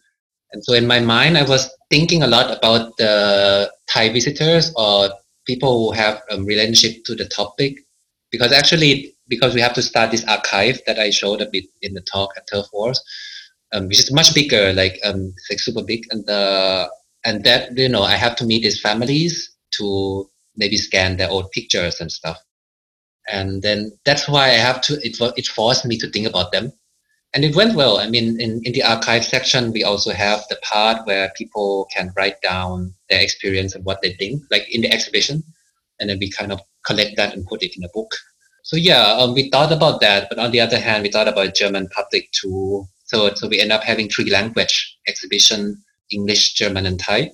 And 0.51 0.63
so 0.63 0.73
in 0.73 0.87
my 0.87 0.99
mind, 0.99 1.37
I 1.37 1.43
was 1.43 1.69
thinking 1.89 2.23
a 2.23 2.27
lot 2.27 2.55
about 2.55 2.95
the 2.97 3.71
Thai 3.87 4.09
visitors 4.09 4.71
or 4.75 5.09
people 5.45 5.89
who 5.89 5.95
have 5.95 6.21
a 6.29 6.41
relationship 6.41 7.03
to 7.05 7.15
the 7.15 7.25
topic. 7.25 7.75
Because 8.31 8.51
actually, 8.51 9.15
because 9.27 9.53
we 9.53 9.61
have 9.61 9.73
to 9.73 9.81
start 9.81 10.11
this 10.11 10.25
archive 10.25 10.81
that 10.87 10.99
I 10.99 11.11
showed 11.11 11.41
a 11.41 11.49
bit 11.51 11.65
in 11.81 11.93
the 11.93 12.01
talk 12.01 12.31
at 12.35 12.47
Turf 12.51 12.65
Wars, 12.73 13.01
um, 13.71 13.87
which 13.87 13.99
is 13.99 14.11
much 14.11 14.33
bigger, 14.33 14.73
like 14.73 14.99
um, 15.03 15.33
like 15.49 15.59
super 15.59 15.83
big, 15.83 16.03
and 16.09 16.25
the 16.25 16.89
and 17.25 17.43
that 17.43 17.77
you 17.77 17.89
know 17.89 18.01
I 18.01 18.15
have 18.15 18.35
to 18.37 18.45
meet 18.45 18.63
these 18.63 18.81
families 18.81 19.55
to 19.73 20.29
maybe 20.55 20.77
scan 20.77 21.17
their 21.17 21.29
old 21.29 21.51
pictures 21.51 22.01
and 22.01 22.11
stuff 22.11 22.39
and 23.31 23.61
then 23.61 23.91
that's 24.05 24.27
why 24.27 24.45
I 24.45 24.59
have 24.67 24.81
to. 24.81 24.93
It 25.03 25.17
it 25.37 25.47
forced 25.47 25.85
me 25.85 25.97
to 25.97 26.09
think 26.09 26.27
about 26.27 26.51
them, 26.51 26.71
and 27.33 27.45
it 27.45 27.55
went 27.55 27.75
well. 27.75 27.97
I 27.97 28.09
mean, 28.09 28.39
in 28.39 28.61
in 28.63 28.73
the 28.73 28.83
archive 28.83 29.25
section, 29.25 29.71
we 29.71 29.83
also 29.83 30.11
have 30.11 30.43
the 30.49 30.57
part 30.63 31.05
where 31.05 31.31
people 31.35 31.87
can 31.93 32.11
write 32.15 32.41
down 32.41 32.93
their 33.09 33.21
experience 33.21 33.75
and 33.75 33.85
what 33.85 34.01
they 34.01 34.13
think, 34.13 34.43
like 34.51 34.67
in 34.73 34.81
the 34.81 34.91
exhibition, 34.91 35.43
and 35.99 36.09
then 36.09 36.19
we 36.19 36.29
kind 36.29 36.51
of 36.51 36.61
collect 36.85 37.15
that 37.17 37.33
and 37.33 37.45
put 37.45 37.63
it 37.63 37.75
in 37.77 37.83
a 37.83 37.89
book. 37.93 38.13
So 38.63 38.77
yeah, 38.77 39.13
um, 39.13 39.33
we 39.33 39.49
thought 39.49 39.73
about 39.73 39.99
that, 40.01 40.29
but 40.29 40.39
on 40.39 40.51
the 40.51 40.61
other 40.61 40.79
hand, 40.79 41.03
we 41.03 41.11
thought 41.11 41.27
about 41.27 41.55
German 41.55 41.87
public 41.89 42.31
too. 42.31 42.85
So 43.05 43.33
so 43.35 43.47
we 43.47 43.59
end 43.59 43.71
up 43.71 43.83
having 43.83 44.09
three 44.09 44.29
language 44.29 44.97
exhibition: 45.07 45.83
English, 46.11 46.53
German, 46.53 46.85
and 46.85 46.99
Thai. 46.99 47.31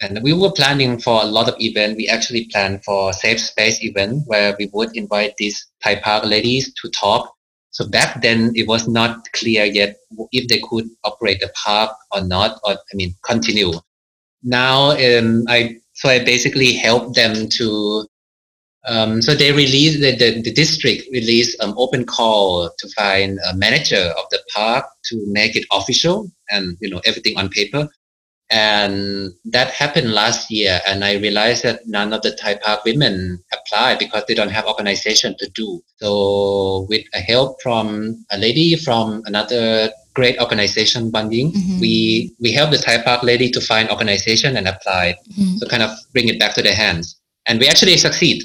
And 0.00 0.20
we 0.22 0.32
were 0.32 0.52
planning 0.52 1.00
for 1.00 1.22
a 1.22 1.26
lot 1.26 1.48
of 1.48 1.56
event. 1.58 1.96
We 1.96 2.08
actually 2.08 2.48
planned 2.52 2.84
for 2.84 3.12
safe 3.12 3.40
space 3.40 3.82
event 3.82 4.22
where 4.26 4.54
we 4.58 4.70
would 4.72 4.96
invite 4.96 5.34
these 5.38 5.66
Thai 5.82 5.96
Park 5.96 6.24
ladies 6.24 6.72
to 6.74 6.90
talk. 6.90 7.34
So 7.70 7.88
back 7.88 8.22
then 8.22 8.52
it 8.54 8.68
was 8.68 8.86
not 8.88 9.20
clear 9.32 9.64
yet 9.64 9.96
if 10.32 10.48
they 10.48 10.60
could 10.60 10.88
operate 11.04 11.40
the 11.40 11.50
park 11.64 11.90
or 12.12 12.22
not, 12.22 12.60
or 12.64 12.72
I 12.72 12.94
mean 12.94 13.14
continue. 13.24 13.72
Now 14.42 14.92
um, 14.92 15.44
I 15.48 15.76
so 15.94 16.08
I 16.08 16.24
basically 16.24 16.72
helped 16.72 17.16
them 17.16 17.48
to. 17.48 18.06
Um, 18.86 19.20
so 19.20 19.34
they 19.34 19.52
released 19.52 20.00
the, 20.00 20.16
the, 20.16 20.40
the 20.40 20.52
district 20.52 21.08
released 21.12 21.60
an 21.60 21.74
open 21.76 22.06
call 22.06 22.70
to 22.78 22.88
find 22.96 23.38
a 23.50 23.54
manager 23.54 24.14
of 24.16 24.24
the 24.30 24.38
park 24.54 24.86
to 25.06 25.22
make 25.26 25.56
it 25.56 25.66
official 25.72 26.30
and 26.48 26.78
you 26.80 26.88
know 26.88 27.02
everything 27.04 27.36
on 27.36 27.50
paper 27.50 27.88
and 28.50 29.30
that 29.44 29.68
happened 29.70 30.10
last 30.12 30.50
year 30.50 30.80
and 30.86 31.04
i 31.04 31.14
realized 31.16 31.62
that 31.64 31.86
none 31.86 32.12
of 32.14 32.22
the 32.22 32.30
thai 32.32 32.54
park 32.56 32.82
women 32.84 33.38
apply 33.52 33.94
because 33.96 34.24
they 34.26 34.34
don't 34.34 34.50
have 34.50 34.64
organization 34.66 35.36
to 35.38 35.46
do 35.50 35.82
so 35.96 36.86
with 36.88 37.04
a 37.14 37.20
help 37.20 37.60
from 37.62 38.24
a 38.30 38.38
lady 38.38 38.74
from 38.76 39.22
another 39.26 39.90
great 40.14 40.38
organization 40.40 41.10
Ban 41.10 41.30
Ying 41.30 41.52
Mhm. 41.52 41.78
we 41.80 42.32
we 42.40 42.50
helped 42.52 42.72
the 42.72 42.78
thai 42.78 42.98
park 43.02 43.22
lady 43.22 43.50
to 43.50 43.60
find 43.60 43.90
organization 43.90 44.56
and 44.56 44.66
apply 44.66 45.14
Mhm. 45.38 45.58
so 45.58 45.66
kind 45.66 45.82
of 45.82 45.90
bring 46.14 46.28
it 46.28 46.38
back 46.38 46.54
to 46.54 46.62
their 46.62 46.74
hands 46.74 47.16
and 47.46 47.60
we 47.60 47.68
actually 47.68 47.96
succeed 47.98 48.42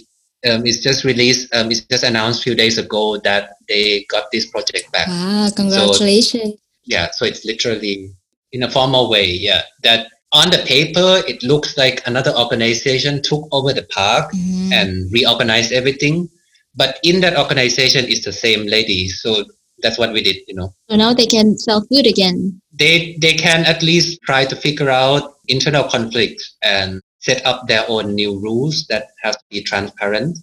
um, 0.48 0.66
it's 0.66 0.80
just 0.80 1.06
released 1.06 1.48
um, 1.56 1.72
it's 1.72 1.80
just 1.94 2.04
announced 2.04 2.42
a 2.42 2.44
few 2.44 2.56
days 2.56 2.78
ago 2.78 3.18
that 3.24 3.52
they 3.70 4.04
got 4.10 4.26
this 4.34 4.46
project 4.48 4.92
back 4.92 5.08
Ah, 5.10 5.50
congratulations. 5.56 6.56
yeah 6.86 7.10
so 7.12 7.24
it's 7.26 7.46
literally 7.46 8.12
in 8.54 8.64
a 8.64 8.72
formal 8.72 9.10
way 9.10 9.26
yeah 9.26 9.62
that 9.84 10.08
on 10.32 10.50
the 10.50 10.60
paper 10.66 11.22
it 11.28 11.44
looks 11.44 11.78
like 11.78 12.02
another 12.08 12.34
organization 12.44 13.22
took 13.22 13.48
over 13.52 13.74
the 13.74 13.84
park 14.00 14.32
Mhm. 14.34 14.72
and 14.74 15.12
reorganized 15.12 15.72
everything 15.72 16.30
but 16.76 16.98
in 17.04 17.20
that 17.22 17.38
organization 17.38 18.06
it's 18.08 18.26
the 18.26 18.32
same 18.46 18.66
lady 18.66 19.10
so 19.10 19.44
that's 19.82 19.98
what 20.00 20.14
we 20.14 20.22
did 20.24 20.38
you 20.48 20.56
know 20.56 20.74
so 20.90 20.96
now 20.96 21.14
they 21.14 21.26
can 21.26 21.58
sell 21.58 21.82
food 21.90 22.08
again. 22.08 22.38
they 22.84 23.18
they 23.20 23.34
can 23.34 23.66
at 23.66 23.84
least 23.84 24.20
try 24.26 24.46
to 24.46 24.56
figure 24.56 24.90
out 24.90 25.34
internal 25.48 25.84
conflicts 25.84 26.56
and 26.64 27.02
set 27.20 27.46
up 27.46 27.68
their 27.68 27.86
own 27.90 28.14
new 28.16 28.40
rules 28.40 28.86
that 28.88 29.08
have 29.24 29.36
to 29.36 29.46
be 29.50 29.62
transparent 29.62 30.38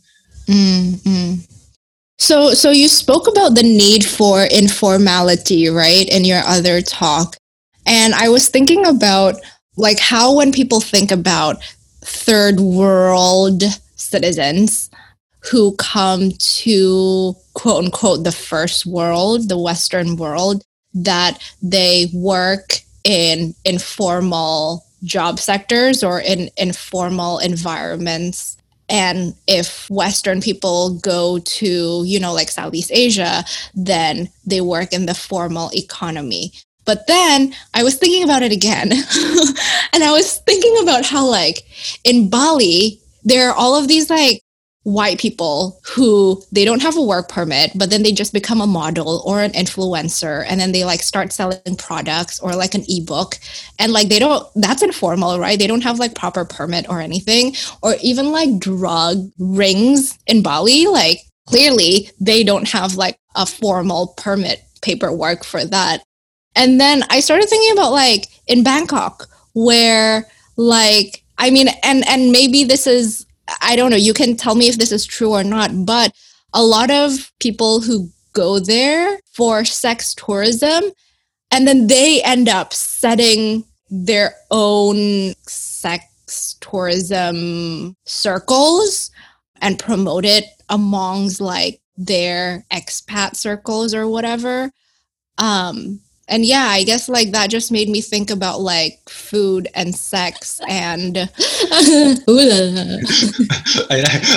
Mm-hmm. 0.51 1.35
So, 2.19 2.53
so 2.55 2.71
you 2.71 2.89
spoke 2.89 3.27
about 3.29 3.55
the 3.55 3.63
need 3.63 4.05
for 4.05 4.45
informality, 4.45 5.69
right, 5.69 6.09
in 6.09 6.25
your 6.25 6.43
other 6.45 6.83
talk, 6.83 7.37
and 7.91 8.15
I 8.15 8.29
was 8.29 8.49
thinking 8.49 8.87
about 8.87 9.35
like 9.77 9.99
how 9.99 10.37
when 10.37 10.53
people 10.53 10.81
think 10.81 11.11
about 11.11 11.61
third 12.03 12.61
world 12.61 13.65
citizens 13.97 14.89
who 15.51 15.75
come 15.75 16.31
to 16.39 17.35
quote 17.55 17.85
unquote 17.85 18.23
the 18.23 18.33
first 18.33 18.87
world, 18.87 19.49
the 19.49 19.59
Western 19.59 20.17
world, 20.17 20.63
that 20.95 21.43
they 21.63 22.07
work 22.15 22.79
in 23.03 23.55
informal 23.65 24.85
job 25.03 25.41
sectors 25.41 26.05
or 26.05 26.21
in 26.21 26.49
informal 26.57 27.39
environments. 27.39 28.57
And 28.89 29.35
if 29.49 29.89
western 29.91 30.41
people 30.41 30.99
go 30.99 31.39
to 31.39 32.03
you 32.05 32.19
know 32.19 32.33
like 32.33 32.51
southeast 32.51 32.91
asia 32.93 33.45
then 33.73 34.29
they 34.45 34.61
work 34.61 34.93
in 34.93 35.07
the 35.07 35.15
formal 35.15 35.71
economy 35.75 36.53
but 36.91 37.07
then 37.07 37.55
i 37.75 37.85
was 37.85 37.95
thinking 37.97 38.25
about 38.25 38.43
it 38.43 38.51
again. 38.51 38.91
And 39.93 40.03
i 40.03 40.11
was 40.11 40.39
thinking 40.39 40.77
about 40.83 41.05
how 41.07 41.25
like 41.25 41.59
in 42.05 42.29
bali 42.29 43.01
there 43.23 43.49
are 43.49 43.55
all 43.55 43.77
of 43.77 43.87
these 43.87 44.11
like 44.11 44.41
white 44.83 45.19
people 45.21 45.79
who 45.95 46.43
they 46.51 46.65
don't 46.65 46.83
have 46.83 46.97
a 46.97 47.03
work 47.03 47.29
permit 47.29 47.71
but 47.77 47.91
then 47.91 48.03
they 48.03 48.13
just 48.13 48.33
become 48.33 48.61
a 48.61 48.67
model 48.67 49.23
or 49.27 49.41
an 49.43 49.53
influencer 49.53 50.45
and 50.49 50.59
then 50.59 50.73
they 50.73 50.85
like 50.85 51.03
start 51.03 51.33
selling 51.33 51.77
products 51.77 52.41
or 52.41 52.55
like 52.55 52.75
an 52.75 52.85
ebook. 52.89 53.37
And 53.79 53.93
like 53.93 54.09
they 54.09 54.19
don't 54.19 54.45
that's 54.57 54.83
informal 54.83 55.39
right? 55.39 55.59
They 55.59 55.67
don't 55.69 55.89
have 55.89 55.99
like 55.99 56.15
proper 56.15 56.45
permit 56.45 56.89
or 56.89 57.01
anything. 57.01 57.55
Or 57.83 57.95
even 58.03 58.33
like 58.33 58.59
drug 58.59 59.31
rings 59.39 60.19
in 60.27 60.43
bali 60.43 60.87
like 60.87 61.19
clearly 61.47 62.11
they 62.19 62.43
don't 62.43 62.69
have 62.69 62.95
like 62.95 63.17
a 63.37 63.47
formal 63.47 64.15
permit 64.17 64.63
paperwork 64.83 65.45
for 65.45 65.65
that. 65.65 66.03
And 66.55 66.81
then 66.81 67.05
I 67.11 67.21
started 67.21 67.49
thinking 67.49 67.73
about 67.73 67.93
like 67.93 68.27
in 68.47 68.63
Bangkok, 68.63 69.27
where 69.53 70.27
like, 70.57 71.23
I 71.39 71.51
mean, 71.51 71.69
and, 71.83 72.07
and 72.09 72.33
maybe 72.33 72.65
this 72.65 72.87
is, 72.87 73.27
I 73.63 73.77
don't 73.77 73.91
know, 73.91 73.97
you 73.97 74.15
can 74.15 74.37
tell 74.37 74.55
me 74.55 74.69
if 74.69 74.77
this 74.77 74.93
is 74.93 75.07
true 75.07 75.33
or 75.33 75.45
not, 75.45 75.71
but 75.87 76.13
a 76.53 76.63
lot 76.63 76.91
of 76.91 77.33
people 77.41 77.81
who 77.81 78.09
go 78.33 78.59
there 78.59 79.19
for 79.33 79.65
sex 79.65 80.15
tourism 80.15 80.85
and 81.51 81.67
then 81.67 81.87
they 81.87 82.23
end 82.23 82.49
up 82.49 82.73
setting 82.73 83.65
their 83.91 84.35
own 84.51 85.35
sex 85.47 86.57
tourism 86.61 87.97
circles 88.05 89.11
and 89.61 89.79
promote 89.79 90.25
it 90.25 90.45
amongst 90.69 91.41
like 91.41 91.81
their 91.97 92.65
expat 92.71 93.35
circles 93.35 93.95
or 93.95 94.07
whatever. 94.09 94.71
Um, 95.39 96.01
and 96.31 96.47
yeah, 96.47 96.69
I 96.69 96.85
guess 96.85 97.09
like 97.09 97.33
that 97.33 97.51
just 97.51 97.73
made 97.73 97.89
me 97.89 98.01
think 98.01 98.31
about 98.31 98.61
like 98.61 99.01
food 99.09 99.67
and 99.75 99.93
sex 99.95 100.61
and 100.69 101.19
I, 101.19 101.27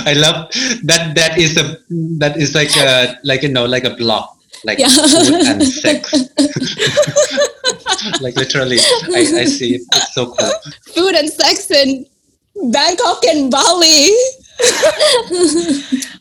I 0.05 0.13
love 0.17 0.49
that 0.83 1.13
that 1.15 1.37
is 1.37 1.55
a 1.55 1.77
that 2.17 2.35
is 2.35 2.55
like 2.55 2.75
a 2.77 3.19
like 3.23 3.43
you 3.43 3.49
know 3.49 3.65
like 3.65 3.83
a 3.83 3.95
block 3.95 4.35
like 4.65 4.79
yeah. 4.79 4.87
food 4.87 5.45
and 5.45 5.63
sex 5.67 6.11
like 8.21 8.35
literally 8.37 8.79
I, 9.13 9.19
I 9.19 9.45
see 9.45 9.75
it. 9.75 9.83
it's 9.93 10.15
so 10.15 10.33
cool 10.33 10.51
food 10.95 11.13
and 11.15 11.29
sex 11.29 11.69
in 11.69 12.07
Bangkok 12.71 13.23
and 13.25 13.51
Bali 13.51 14.09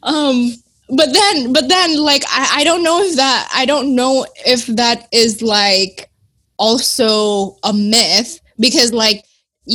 um 0.03 0.53
but 0.93 1.13
then 1.13 1.53
but 1.53 1.69
then 1.69 1.97
like 1.99 2.23
I, 2.29 2.61
I 2.61 2.65
don't 2.65 2.85
know 2.85 3.03
if 3.03 3.17
that 3.17 3.51
i 3.55 3.65
don't 3.65 3.95
know 3.95 4.27
if 4.47 4.67
that 4.67 5.09
is 5.11 5.43
like 5.43 6.11
also 6.59 7.57
a 7.65 7.73
myth 7.73 8.39
because 8.61 8.93
like 8.93 9.25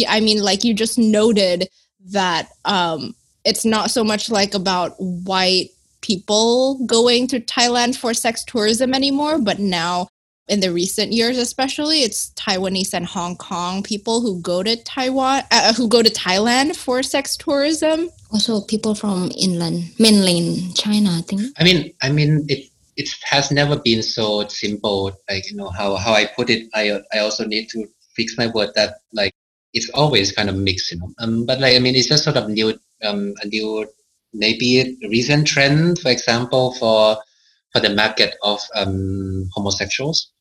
i 0.07 0.19
mean 0.19 0.41
like 0.41 0.63
you 0.63 0.73
just 0.73 0.97
noted 0.97 1.67
that 2.11 2.49
um 2.65 3.15
it's 3.43 3.65
not 3.65 3.89
so 3.91 4.03
much 4.03 4.29
like 4.29 4.53
about 4.53 4.95
white 4.99 5.69
people 6.01 6.85
going 6.85 7.27
to 7.27 7.39
thailand 7.39 7.97
for 7.97 8.13
sex 8.13 8.43
tourism 8.43 8.93
anymore 8.93 9.39
but 9.39 9.59
now 9.59 10.07
in 10.47 10.59
the 10.61 10.71
recent 10.71 11.11
years 11.11 11.37
especially 11.37 12.03
it's 12.03 12.31
taiwanese 12.35 12.93
and 12.93 13.05
hong 13.05 13.35
kong 13.35 13.83
people 13.83 14.21
who 14.21 14.39
go 14.41 14.63
to 14.63 14.75
taiwan 14.83 15.43
uh, 15.51 15.73
who 15.73 15.87
go 15.87 16.01
to 16.01 16.09
thailand 16.09 16.75
for 16.75 17.03
sex 17.03 17.35
tourism. 17.35 18.09
Also 18.31 18.61
people 18.61 18.95
from 18.95 19.31
inland 19.37 19.91
mainland 19.99 20.75
china 20.75 21.09
i 21.11 21.21
think. 21.21 21.41
I 21.57 21.63
mean 21.63 21.93
i 22.01 22.09
mean 22.09 22.45
it 22.49 22.69
it 22.95 23.09
has 23.23 23.51
never 23.51 23.77
been 23.77 24.01
so 24.01 24.47
simple 24.47 25.11
like 25.29 25.49
you 25.49 25.55
know 25.55 25.69
how 25.69 25.95
how 25.95 26.13
i 26.13 26.25
put 26.25 26.49
it 26.49 26.67
i 26.73 26.99
i 27.13 27.19
also 27.19 27.45
need 27.45 27.69
to 27.69 27.85
fix 28.15 28.37
my 28.37 28.47
word 28.47 28.69
that 28.75 28.95
like 29.13 29.33
it's 29.73 29.89
always 29.91 30.31
kind 30.31 30.49
of 30.49 30.55
mixed 30.55 30.91
you 30.91 30.99
know. 30.99 31.13
Um 31.19 31.45
but 31.45 31.59
like 31.59 31.75
i 31.75 31.79
mean 31.79 31.95
it's 31.95 32.07
just 32.07 32.23
sort 32.23 32.37
of 32.37 32.49
new 32.49 32.73
um 33.03 33.33
a 33.41 33.47
new 33.47 33.87
maybe 34.33 34.97
recent 35.09 35.47
trend 35.47 35.99
for 35.99 36.09
example 36.09 36.73
for 36.73 37.17
for 37.71 37.79
the 37.79 37.93
market 37.95 38.35
of 38.43 38.59
um 38.75 39.49
homosexuals 39.53 40.31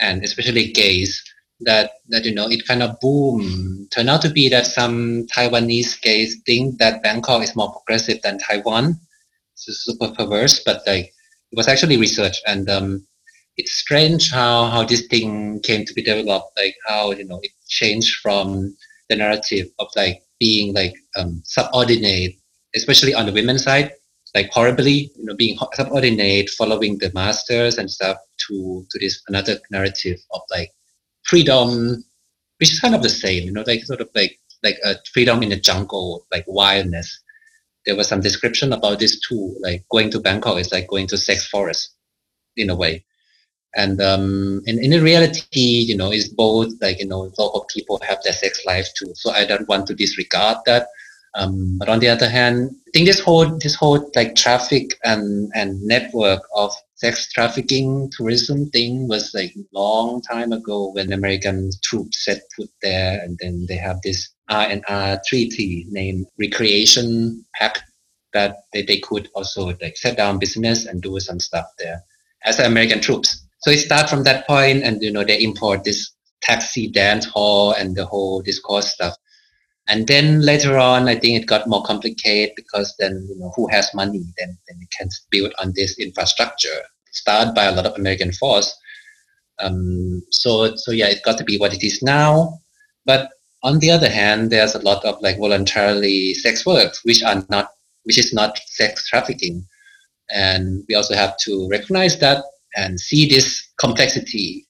and 0.00 0.24
especially 0.24 0.72
gays 0.72 1.22
that 1.60 1.92
that 2.08 2.24
you 2.24 2.34
know 2.34 2.48
it 2.48 2.66
kind 2.66 2.82
of 2.82 2.98
boom 3.00 3.86
turned 3.90 4.08
out 4.08 4.22
to 4.22 4.30
be 4.30 4.48
that 4.48 4.66
some 4.66 5.26
Taiwanese 5.26 6.00
gays 6.00 6.40
think 6.46 6.78
that 6.78 7.02
Bangkok 7.02 7.42
is 7.42 7.54
more 7.54 7.72
progressive 7.72 8.22
than 8.22 8.38
Taiwan. 8.38 8.98
It's 9.52 9.84
super 9.84 10.08
perverse, 10.08 10.60
but 10.64 10.82
like 10.86 11.12
it 11.52 11.56
was 11.56 11.68
actually 11.68 11.98
research 11.98 12.40
and 12.46 12.68
um, 12.70 13.06
it's 13.56 13.72
strange 13.72 14.30
how 14.30 14.66
how 14.66 14.84
this 14.84 15.06
thing 15.06 15.60
came 15.60 15.84
to 15.84 15.94
be 15.94 16.02
developed, 16.02 16.56
like 16.56 16.74
how 16.86 17.12
you 17.12 17.24
know 17.24 17.40
it 17.42 17.52
changed 17.68 18.16
from 18.22 18.74
the 19.08 19.16
narrative 19.16 19.66
of 19.78 19.88
like 19.96 20.22
being 20.38 20.72
like 20.72 20.94
um, 21.16 21.42
subordinate, 21.44 22.36
especially 22.74 23.12
on 23.12 23.26
the 23.26 23.32
women's 23.32 23.64
side, 23.64 23.92
like 24.34 24.50
horribly, 24.50 25.10
you 25.16 25.24
know, 25.24 25.34
being 25.34 25.58
subordinate, 25.74 26.50
following 26.50 26.98
the 26.98 27.10
masters 27.12 27.78
and 27.78 27.90
stuff, 27.90 28.16
to 28.48 28.86
to 28.90 28.98
this 28.98 29.22
another 29.28 29.58
narrative 29.70 30.18
of 30.32 30.40
like 30.50 30.70
freedom, 31.24 32.04
which 32.58 32.72
is 32.72 32.80
kind 32.80 32.94
of 32.94 33.02
the 33.02 33.08
same, 33.08 33.44
you 33.44 33.52
know, 33.52 33.64
like 33.66 33.84
sort 33.84 34.00
of 34.00 34.08
like 34.14 34.38
like 34.62 34.78
a 34.84 34.96
freedom 35.12 35.42
in 35.42 35.50
the 35.50 35.56
jungle, 35.56 36.26
like 36.30 36.44
wildness. 36.46 37.20
There 37.86 37.96
was 37.96 38.08
some 38.08 38.20
description 38.20 38.72
about 38.72 38.98
this 38.98 39.18
too, 39.20 39.56
like 39.60 39.84
going 39.90 40.10
to 40.10 40.20
Bangkok 40.20 40.58
is 40.58 40.70
like 40.70 40.86
going 40.88 41.06
to 41.08 41.16
sex 41.16 41.46
forest, 41.46 41.94
in 42.56 42.70
a 42.70 42.76
way. 42.76 43.04
And 43.74 44.00
um, 44.02 44.62
in, 44.66 44.82
in 44.82 45.02
reality, 45.02 45.60
you 45.60 45.96
know, 45.96 46.10
it's 46.10 46.28
both 46.28 46.72
like 46.80 46.98
you 46.98 47.06
know, 47.06 47.32
local 47.38 47.66
people 47.72 48.00
have 48.06 48.22
their 48.22 48.32
sex 48.32 48.64
life 48.66 48.88
too. 48.96 49.12
So 49.14 49.30
I 49.30 49.44
don't 49.44 49.68
want 49.68 49.86
to 49.86 49.94
disregard 49.94 50.58
that. 50.66 50.88
Um, 51.34 51.78
but 51.78 51.88
on 51.88 52.00
the 52.00 52.08
other 52.08 52.28
hand, 52.28 52.70
I 52.88 52.90
think 52.92 53.06
this 53.06 53.20
whole 53.20 53.46
this 53.58 53.74
whole 53.74 54.10
like 54.16 54.34
traffic 54.34 54.98
and 55.04 55.50
and 55.54 55.80
network 55.82 56.42
of 56.54 56.74
sex 56.96 57.32
trafficking 57.32 58.10
tourism 58.16 58.68
thing 58.70 59.08
was 59.08 59.32
like 59.32 59.54
long 59.72 60.20
time 60.22 60.52
ago 60.52 60.90
when 60.92 61.12
American 61.12 61.70
troops 61.82 62.24
set 62.24 62.42
foot 62.56 62.70
there, 62.82 63.20
and 63.22 63.38
then 63.40 63.66
they 63.68 63.76
have 63.76 64.00
this 64.02 64.28
R 64.48 64.66
and 64.66 64.84
R 64.88 65.20
treaty 65.26 65.86
named 65.88 66.26
Recreation 66.38 67.44
Pact 67.54 67.82
that 68.32 68.56
they, 68.72 68.82
they 68.82 68.98
could 68.98 69.28
also 69.34 69.74
like 69.80 69.96
set 69.96 70.16
down 70.16 70.38
business 70.38 70.86
and 70.86 71.02
do 71.02 71.18
some 71.20 71.40
stuff 71.40 71.66
there 71.78 72.02
as 72.44 72.58
American 72.58 73.00
troops. 73.00 73.44
So 73.62 73.70
it 73.70 73.78
starts 73.78 74.10
from 74.10 74.24
that 74.24 74.46
point, 74.46 74.82
and 74.82 75.02
you 75.02 75.12
know 75.12 75.24
they 75.24 75.42
import 75.42 75.84
this 75.84 76.10
taxi 76.42 76.88
dance 76.88 77.26
hall 77.26 77.72
and 77.72 77.94
the 77.94 78.06
whole 78.06 78.42
discourse 78.42 78.92
stuff. 78.92 79.14
And 79.90 80.06
then 80.06 80.40
later 80.40 80.78
on, 80.78 81.08
I 81.08 81.16
think 81.16 81.42
it 81.42 81.46
got 81.46 81.66
more 81.66 81.82
complicated 81.82 82.54
because 82.54 82.94
then, 83.00 83.26
you 83.28 83.36
know, 83.36 83.52
who 83.56 83.66
has 83.68 83.92
money, 83.92 84.22
then, 84.38 84.56
then 84.68 84.78
it 84.80 84.90
can 84.96 85.08
build 85.30 85.52
on 85.58 85.72
this 85.74 85.98
infrastructure 85.98 86.80
started 87.12 87.54
by 87.54 87.64
a 87.64 87.72
lot 87.72 87.86
of 87.86 87.96
American 87.96 88.32
force. 88.32 88.72
Um, 89.58 90.22
so, 90.30 90.74
so 90.76 90.92
yeah, 90.92 91.08
it 91.08 91.24
got 91.24 91.38
to 91.38 91.44
be 91.44 91.58
what 91.58 91.74
it 91.74 91.82
is 91.82 92.02
now. 92.02 92.60
But 93.04 93.30
on 93.64 93.80
the 93.80 93.90
other 93.90 94.08
hand, 94.08 94.50
there's 94.50 94.74
a 94.74 94.82
lot 94.82 95.04
of 95.04 95.20
like 95.20 95.38
voluntarily 95.38 96.34
sex 96.34 96.64
work, 96.64 96.94
which 97.02 97.22
are 97.22 97.44
not, 97.50 97.70
which 98.04 98.16
is 98.16 98.32
not 98.32 98.58
sex 98.66 99.08
trafficking. 99.08 99.66
And 100.30 100.84
we 100.88 100.94
also 100.94 101.14
have 101.14 101.36
to 101.38 101.68
recognize 101.68 102.18
that 102.20 102.44
and 102.76 103.00
see 103.00 103.28
this 103.28 103.68
complexity. 103.78 104.66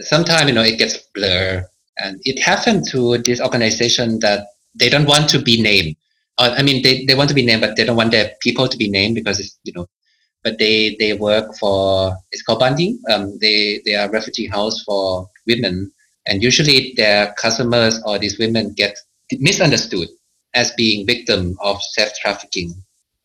Sometimes, 0.00 0.48
you 0.48 0.54
know, 0.54 0.62
it 0.62 0.78
gets 0.78 0.98
blurred 1.14 1.64
and 1.98 2.20
it 2.24 2.42
happened 2.42 2.88
to 2.88 3.16
this 3.18 3.40
organization 3.40 4.18
that 4.18 4.48
they 4.74 4.88
don't 4.88 5.06
want 5.06 5.28
to 5.30 5.38
be 5.38 5.60
named. 5.60 5.96
Uh, 6.38 6.54
I 6.56 6.62
mean, 6.62 6.82
they, 6.82 7.04
they 7.04 7.14
want 7.14 7.28
to 7.28 7.34
be 7.34 7.44
named, 7.44 7.60
but 7.60 7.76
they 7.76 7.84
don't 7.84 7.96
want 7.96 8.10
their 8.10 8.32
people 8.40 8.68
to 8.68 8.76
be 8.76 8.90
named 8.90 9.14
because 9.14 9.38
it's, 9.38 9.58
you 9.64 9.72
know, 9.72 9.86
but 10.42 10.58
they, 10.58 10.96
they 10.98 11.14
work 11.14 11.54
for, 11.56 12.16
it's 12.32 12.42
called 12.42 12.60
Ban 12.60 12.76
Ying. 12.78 13.00
Um, 13.10 13.38
they, 13.40 13.80
they 13.84 13.94
are 13.94 14.10
refugee 14.10 14.46
house 14.46 14.82
for 14.82 15.28
women. 15.46 15.92
And 16.26 16.42
usually 16.42 16.92
their 16.96 17.32
customers 17.34 18.02
or 18.04 18.18
these 18.18 18.38
women 18.38 18.72
get 18.74 18.98
misunderstood 19.32 20.08
as 20.54 20.72
being 20.72 21.06
victim 21.06 21.56
of 21.60 21.82
sex 21.82 22.18
trafficking. 22.18 22.74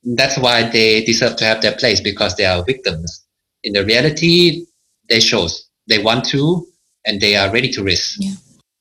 That's 0.04 0.38
why 0.38 0.70
they 0.70 1.04
deserve 1.04 1.36
to 1.38 1.46
have 1.46 1.62
their 1.62 1.76
place 1.76 2.00
because 2.00 2.36
they 2.36 2.46
are 2.46 2.64
victims. 2.64 3.26
In 3.64 3.74
the 3.74 3.84
reality, 3.86 4.66
they 5.10 5.20
shows 5.20 5.68
they 5.88 6.00
want 6.00 6.26
to 6.26 6.66
and 7.06 7.20
they 7.20 7.36
are 7.36 7.52
ready 7.52 7.70
to 7.72 7.84
risk. 7.84 8.18
Yeah. 8.20 8.36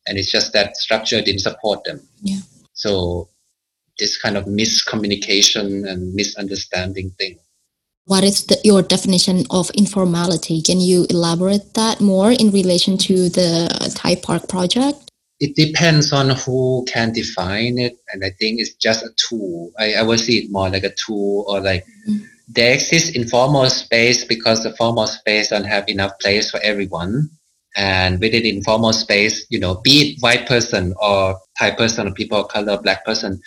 And 0.07 0.19
it's 0.19 0.31
just 0.31 0.53
that 0.53 0.77
structure 0.77 1.21
didn't 1.21 1.41
support 1.41 1.85
them. 1.85 2.01
Yeah. 2.23 2.41
So 2.79 3.29
this 3.99 4.17
kind 4.17 4.37
of 4.37 4.45
miscommunication 4.45 5.89
and 5.89 6.15
misunderstanding 6.15 7.11
thing. 7.19 7.37
What 8.05 8.23
is 8.23 8.47
the, 8.47 8.57
your 8.63 8.83
definition 8.83 9.45
of 9.51 9.69
informality? 9.71 10.63
Can 10.63 10.81
you 10.81 11.05
elaborate 11.11 11.75
that 11.75 12.01
more 12.01 12.31
in 12.31 12.53
relation 12.53 12.97
to 12.99 13.29
the 13.29 13.69
Thai 13.97 14.15
Park 14.15 14.49
project? 14.49 15.11
It 15.41 15.57
depends 15.57 16.13
on 16.13 16.31
who 16.31 16.85
can 16.89 17.13
define 17.13 17.79
it, 17.79 17.99
and 18.13 18.25
I 18.25 18.31
think 18.31 18.61
it's 18.61 18.75
just 18.75 19.05
a 19.05 19.11
tool. 19.17 19.73
I, 19.79 19.95
I 19.95 20.03
will 20.03 20.19
see 20.19 20.39
it 20.39 20.51
more 20.51 20.71
like 20.71 20.85
a 20.85 20.95
tool 20.95 21.45
or 21.49 21.61
like 21.61 21.85
mm-hmm. 22.09 22.25
there 22.49 22.75
exists 22.75 23.11
informal 23.11 23.69
space 23.71 24.25
because 24.25 24.63
the 24.63 24.75
formal 24.77 25.09
space 25.09 25.49
don't 25.51 25.65
have 25.65 25.89
enough 25.89 26.19
place 26.21 26.51
for 26.51 26.61
everyone 26.61 27.29
and 27.77 28.21
within 28.21 28.47
informal 28.47 28.93
space, 28.93 29.47
you 29.51 29.61
know, 29.61 29.77
be 29.77 30.13
it 30.13 30.21
white 30.21 30.47
person 30.47 30.95
or 31.01 31.39
Thai 31.59 31.73
person 31.73 32.09
or 32.09 32.13
people 32.13 32.39
of 32.39 32.49
color, 32.49 32.81
black 32.81 33.05
person, 33.05 33.41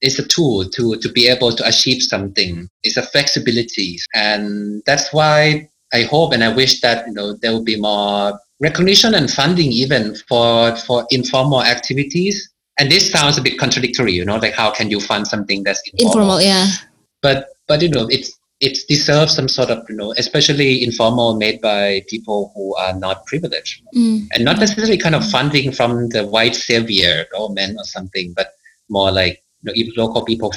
it's 0.00 0.18
a 0.18 0.26
tool 0.26 0.68
to, 0.70 0.96
to 0.96 1.08
be 1.10 1.28
able 1.28 1.52
to 1.52 1.66
achieve 1.66 2.02
something. 2.02 2.68
It's 2.82 2.96
a 2.96 3.02
flexibility. 3.02 3.98
And 4.14 4.82
that's 4.84 5.12
why 5.12 5.68
I 5.92 6.02
hope 6.02 6.32
and 6.32 6.44
I 6.44 6.54
wish 6.54 6.80
that, 6.80 7.06
you 7.06 7.14
know, 7.14 7.34
there 7.34 7.52
will 7.52 7.64
be 7.64 7.80
more 7.80 8.38
recognition 8.60 9.14
and 9.14 9.30
funding 9.30 9.72
even 9.72 10.16
for, 10.28 10.76
for 10.76 11.06
informal 11.10 11.62
activities. 11.62 12.50
And 12.78 12.90
this 12.90 13.10
sounds 13.10 13.38
a 13.38 13.42
bit 13.42 13.58
contradictory, 13.58 14.12
you 14.12 14.24
know, 14.24 14.36
like 14.36 14.54
how 14.54 14.70
can 14.70 14.90
you 14.90 15.00
fund 15.00 15.26
something 15.26 15.62
that's 15.62 15.82
informal? 15.94 16.38
informal 16.38 16.40
yeah. 16.42 16.66
But, 17.20 17.48
but, 17.68 17.80
you 17.82 17.88
know, 17.88 18.08
it's, 18.10 18.38
it 18.68 18.78
deserves 18.88 19.34
some 19.34 19.48
sort 19.48 19.70
of, 19.74 19.78
you 19.88 19.96
know, 19.96 20.10
especially 20.22 20.84
informal 20.84 21.30
made 21.44 21.60
by 21.60 22.02
people 22.12 22.40
who 22.54 22.66
are 22.84 22.94
not 23.06 23.26
privileged 23.26 23.82
Mm. 23.94 24.28
and 24.32 24.44
not 24.48 24.58
necessarily 24.64 24.96
kind 25.04 25.16
of 25.18 25.28
funding 25.36 25.72
from 25.78 25.90
the 26.14 26.22
white 26.34 26.54
savior 26.68 27.26
government 27.34 27.72
or 27.80 27.84
something, 27.96 28.32
but 28.38 28.48
more 28.88 29.10
like 29.20 29.34
you 29.62 29.66
know, 29.66 29.72
if 29.80 29.88
local 29.96 30.22
people 30.30 30.50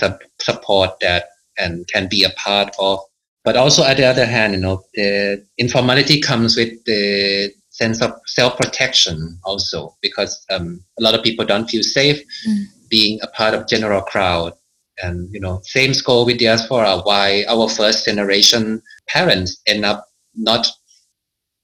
support 0.49 0.91
that 1.05 1.23
and 1.57 1.73
can 1.93 2.07
be 2.15 2.23
a 2.23 2.29
part 2.45 2.69
of. 2.79 2.99
But 3.43 3.55
also, 3.57 3.81
at 3.83 3.97
the 3.97 4.05
other 4.13 4.25
hand, 4.35 4.53
you 4.55 4.59
know, 4.65 4.77
the 4.93 5.43
informality 5.57 6.17
comes 6.29 6.55
with 6.57 6.73
the 6.85 7.51
sense 7.69 8.01
of 8.01 8.11
self-protection 8.25 9.39
also, 9.43 9.95
because 10.01 10.33
um, 10.49 10.67
a 10.99 11.01
lot 11.05 11.13
of 11.15 11.23
people 11.23 11.45
don't 11.45 11.69
feel 11.69 11.83
safe 11.83 12.19
Mm. 12.47 12.63
being 12.89 13.19
a 13.23 13.27
part 13.39 13.53
of 13.55 13.67
general 13.67 14.01
crowd. 14.01 14.53
And 15.01 15.31
you 15.33 15.39
know, 15.39 15.61
same 15.63 15.93
goal 16.05 16.25
with 16.25 16.39
diaspora. 16.39 17.01
Why 17.03 17.45
our 17.47 17.69
first 17.69 18.05
generation 18.05 18.81
parents 19.07 19.61
end 19.67 19.85
up 19.85 20.07
not 20.35 20.67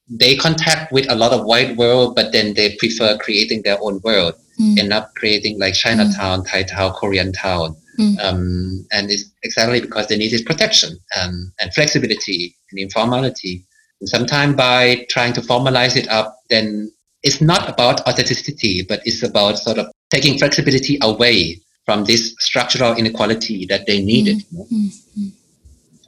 they 0.10 0.36
contact 0.36 0.92
with 0.92 1.10
a 1.10 1.16
lot 1.16 1.32
of 1.32 1.46
white 1.46 1.78
world, 1.78 2.16
but 2.16 2.34
then 2.34 2.54
they 2.54 2.76
prefer 2.76 3.18
creating 3.18 3.62
their 3.62 3.78
own 3.82 4.02
world. 4.04 4.36
Mm. 4.60 4.78
End 4.78 4.94
up 4.94 5.14
creating 5.16 5.58
like 5.58 5.74
Chinatown, 5.74 6.44
Thai 6.44 6.64
town, 6.64 6.92
Korean 6.94 7.32
town, 7.32 7.78
Mm. 8.00 8.18
um, 8.24 8.88
and 8.92 9.12
it's 9.12 9.26
exactly 9.44 9.82
because 9.82 10.08
they 10.08 10.18
needed 10.18 10.46
protection 10.46 10.98
and, 11.18 11.52
and 11.60 11.74
flexibility 11.74 12.56
and 12.72 12.80
informality. 12.80 13.66
And 14.00 14.08
sometimes 14.10 14.56
by 14.56 15.06
trying 15.10 15.34
to 15.34 15.42
formalize 15.42 15.96
it 15.98 16.08
up, 16.08 16.40
then 16.50 16.92
it's 17.22 17.42
not 17.42 17.70
about 17.70 18.00
authenticity, 18.08 18.84
but 18.88 19.02
it's 19.06 19.24
about 19.24 19.60
sort 19.60 19.78
of 19.78 19.92
taking 20.10 20.38
flexibility 20.38 20.98
away 21.02 21.60
from 21.86 22.06
this 22.06 22.36
structural 22.40 22.96
inequality 22.96 23.66
that 23.68 23.86
they 23.88 24.02
needed. 24.02 24.38
you 24.52 24.58
know. 24.58 24.66
Mm. 24.72 25.02
Mm. 25.20 25.32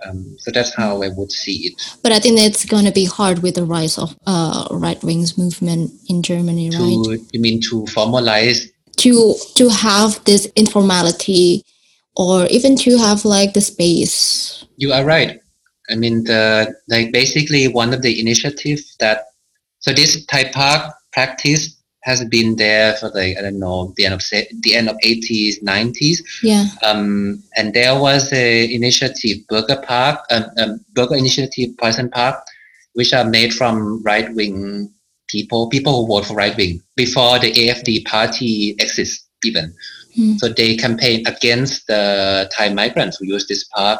Um, 0.05 0.35
so 0.37 0.51
that's 0.51 0.73
how 0.75 1.01
I 1.01 1.09
would 1.09 1.31
see 1.31 1.67
it. 1.67 1.97
But 2.03 2.11
I 2.11 2.19
think 2.19 2.39
it's 2.39 2.65
going 2.65 2.85
to 2.85 2.91
be 2.91 3.05
hard 3.05 3.39
with 3.39 3.55
the 3.55 3.63
rise 3.63 3.97
of 3.97 4.15
uh, 4.27 4.67
right 4.71 5.01
wings 5.03 5.37
movement 5.37 5.91
in 6.09 6.21
Germany, 6.21 6.69
right? 6.71 7.21
You 7.31 7.39
mean 7.39 7.61
to 7.69 7.83
formalize 7.85 8.67
To 8.97 9.35
to 9.55 9.69
have 9.69 10.23
this 10.25 10.45
informality, 10.55 11.63
or 12.15 12.45
even 12.47 12.75
to 12.83 12.97
have 12.97 13.25
like 13.25 13.53
the 13.53 13.61
space. 13.61 14.65
You 14.77 14.93
are 14.93 15.05
right. 15.05 15.39
I 15.89 15.95
mean, 15.95 16.23
the 16.25 16.75
like 16.87 17.11
basically 17.11 17.67
one 17.67 17.93
of 17.93 18.01
the 18.01 18.19
initiatives 18.19 18.95
that 18.99 19.25
so 19.79 19.93
this 19.93 20.25
Thai 20.25 20.51
Park 20.51 20.93
practice 21.11 21.75
has 22.03 22.23
been 22.25 22.55
there 22.57 22.93
for 22.95 23.09
like 23.09 23.37
I 23.37 23.41
don't 23.41 23.59
know 23.59 23.93
the 23.95 24.05
end 24.05 24.13
of 24.13 24.21
the 24.61 24.75
end 24.75 24.89
of 24.89 24.97
eighties 25.03 25.61
nineties, 25.63 26.21
Yeah. 26.43 26.65
um, 26.83 27.41
and 27.55 27.73
there 27.73 27.99
was 27.99 28.31
a 28.33 28.73
initiative 28.73 29.47
Burger 29.47 29.81
Park, 29.85 30.19
um, 30.29 30.45
um, 30.57 30.85
Burger 30.93 31.15
Initiative 31.15 31.69
Preußen 31.77 32.11
Park, 32.11 32.43
which 32.93 33.13
are 33.13 33.25
made 33.25 33.53
from 33.53 34.03
right 34.03 34.33
wing 34.35 34.91
people, 35.29 35.69
people 35.69 36.01
who 36.05 36.07
vote 36.07 36.25
for 36.25 36.35
right 36.35 36.55
wing 36.57 36.81
before 36.95 37.39
the 37.39 37.51
AFD 37.51 38.05
party 38.05 38.75
exists 38.79 39.25
even. 39.45 39.73
Hmm. 40.15 40.35
So 40.37 40.47
they 40.49 40.75
campaign 40.75 41.25
against 41.25 41.87
the 41.87 42.49
Thai 42.55 42.73
migrants 42.73 43.17
who 43.17 43.25
use 43.25 43.47
this 43.47 43.63
park. 43.63 43.99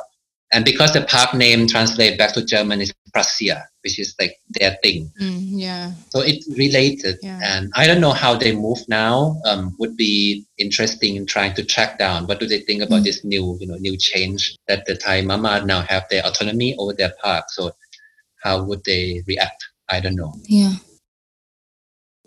And 0.54 0.64
because 0.66 0.94
the 0.94 1.02
park 1.02 1.34
name 1.34 1.68
translates 1.68 2.18
back 2.18 2.34
to 2.34 2.46
German 2.46 2.82
is 2.82 2.94
Prussia, 3.14 3.68
which 3.84 4.00
is 4.00 4.16
like 4.20 4.38
their 4.50 4.78
thing. 4.84 5.12
Mm, 5.22 5.48
yeah. 5.52 5.92
So 6.10 6.20
it 6.22 6.44
related. 6.58 7.18
Yeah. 7.22 7.40
And 7.44 7.72
I 7.76 7.86
don't 7.88 8.02
know 8.02 8.12
how 8.14 8.36
they 8.36 8.56
move 8.56 8.80
now. 8.88 9.40
Um, 9.46 9.76
would 9.80 9.96
be 9.98 10.46
interesting 10.58 11.16
in 11.16 11.26
trying 11.26 11.54
to 11.56 11.64
track 11.64 11.98
down 12.00 12.28
what 12.28 12.40
do 12.40 12.46
they 12.48 12.60
think 12.62 12.82
about 12.82 13.02
Mm. 13.02 13.04
this 13.06 13.24
new, 13.24 13.58
you 13.60 13.68
know, 13.68 13.76
new 13.76 13.98
change 13.98 14.56
that 14.68 14.86
the 14.86 14.96
Thai 14.96 15.22
Mama 15.22 15.64
now 15.66 15.82
have 15.82 16.04
their 16.10 16.26
autonomy 16.26 16.76
over 16.78 16.94
their 16.94 17.14
park. 17.24 17.46
So 17.50 17.72
how 18.44 18.64
would 18.64 18.84
they 18.84 19.24
react? 19.28 19.64
I 19.90 20.00
don't 20.00 20.16
know. 20.16 20.34
Yeah. 20.48 20.74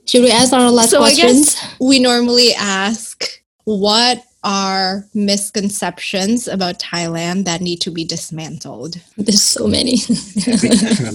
Should 0.07 0.23
we 0.23 0.31
ask 0.31 0.53
our 0.53 0.71
last 0.71 0.91
So 0.91 0.99
I 1.03 1.11
questions? 1.11 1.55
guess 1.55 1.75
we 1.81 1.99
normally 1.99 2.55
ask 2.55 3.25
what 3.65 4.23
are 4.45 5.05
misconceptions 5.15 6.47
about 6.47 6.79
Thailand 6.79 7.45
that 7.47 7.61
need 7.61 7.81
to 7.81 7.91
be 7.91 8.05
dismantled? 8.05 9.01
There's 9.17 9.43
so 9.43 9.67
many. 9.67 9.99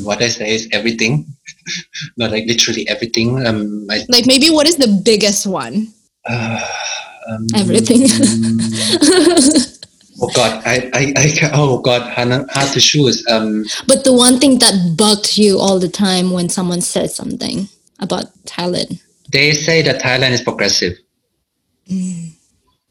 What 0.03 0.22
I 0.22 0.27
say 0.27 0.53
is 0.53 0.68
everything, 0.72 1.26
not 2.18 2.31
like 2.31 2.45
literally 2.45 2.88
everything. 2.89 3.45
Um, 3.45 3.88
I, 3.89 4.03
Like 4.10 4.26
maybe 4.27 4.49
what 4.49 4.68
is 4.68 4.77
the 4.77 5.02
biggest 5.06 5.45
one? 5.48 5.88
uh, 6.26 6.60
um, 7.30 7.48
Everything. 7.56 8.02
oh 10.22 10.30
God, 10.35 10.61
I, 10.65 10.89
I, 10.93 11.14
I, 11.15 11.31
ca- 11.39 11.52
oh 11.53 11.80
God, 11.80 12.02
hard 12.11 12.49
hard 12.52 12.72
to 12.73 12.80
choose. 12.80 13.26
Um, 13.27 13.65
but 13.88 14.03
the 14.03 14.14
one 14.14 14.39
thing 14.39 14.60
that 14.60 14.95
bugged 14.98 15.38
you 15.38 15.57
all 15.60 15.80
the 15.80 15.89
time 15.89 16.31
when 16.31 16.49
someone 16.49 16.81
said 16.81 17.11
something 17.11 17.68
about 17.99 18.26
Thailand. 18.45 19.02
they 19.31 19.53
say 19.53 19.81
that 19.84 20.02
Thailand 20.02 20.31
is 20.31 20.41
progressive. 20.41 20.98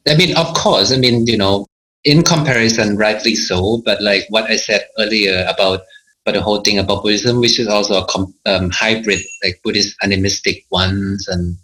I 0.09 0.17
mean, 0.17 0.37
of 0.37 0.55
course, 0.55 0.93
I 0.93 0.97
mean, 0.97 1.27
you 1.27 1.37
know, 1.37 1.67
in 2.05 2.23
comparison, 2.23 2.97
rightly 2.97 3.35
so. 3.35 3.83
But 3.85 4.03
like 4.03 4.25
what 4.31 4.45
I 4.45 4.57
said 4.57 4.87
earlier 4.99 5.47
about, 5.49 5.81
but 6.25 6.33
the 6.35 6.43
whole 6.43 6.61
thing 6.61 6.79
about 6.79 7.03
Buddhism, 7.03 7.41
which 7.41 7.59
is 7.59 7.69
also 7.69 8.03
a 8.03 8.07
com- 8.07 8.35
um, 8.47 8.71
hybrid, 8.71 9.21
like 9.45 9.61
Buddhist 9.63 9.97
animistic 10.03 10.65
ones, 10.71 11.29
and 11.29 11.57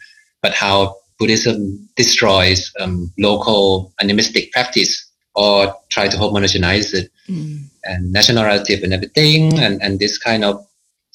but 0.43 0.55
how 0.55 0.97
Buddhism 1.19 1.89
destroys 1.97 2.73
um, 2.81 3.13
local 3.19 3.93
animistic 4.01 4.53
practice 4.53 5.05
or 5.35 5.75
try 5.91 6.09
to 6.09 6.17
homogenize 6.17 6.95
it 6.95 7.11
and 7.85 8.13
national 8.13 8.43
narrative 8.43 8.83
and 8.83 8.93
everything, 8.93 9.59
and 9.59 9.83
and 9.83 9.99
this 9.99 10.19
kind 10.19 10.45
of 10.45 10.65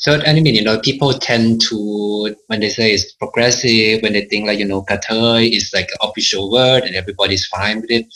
so 0.02 0.20
I 0.26 0.34
mean, 0.34 0.56
you 0.56 0.64
know, 0.64 0.80
people 0.80 1.14
tend 1.14 1.62
to 1.70 2.36
when 2.48 2.60
they 2.60 2.70
say 2.70 2.92
it's 2.92 3.12
progressive, 3.14 4.02
when 4.02 4.14
they 4.14 4.26
think 4.26 4.48
like 4.48 4.58
you 4.58 4.66
know, 4.66 4.82
kathoy 4.82 5.56
is 5.56 5.70
like 5.76 5.90
an 5.92 6.10
official 6.10 6.52
word 6.52 6.84
and 6.84 6.96
everybody's 6.96 7.46
fine 7.46 7.82
with 7.82 7.92
it. 7.92 8.08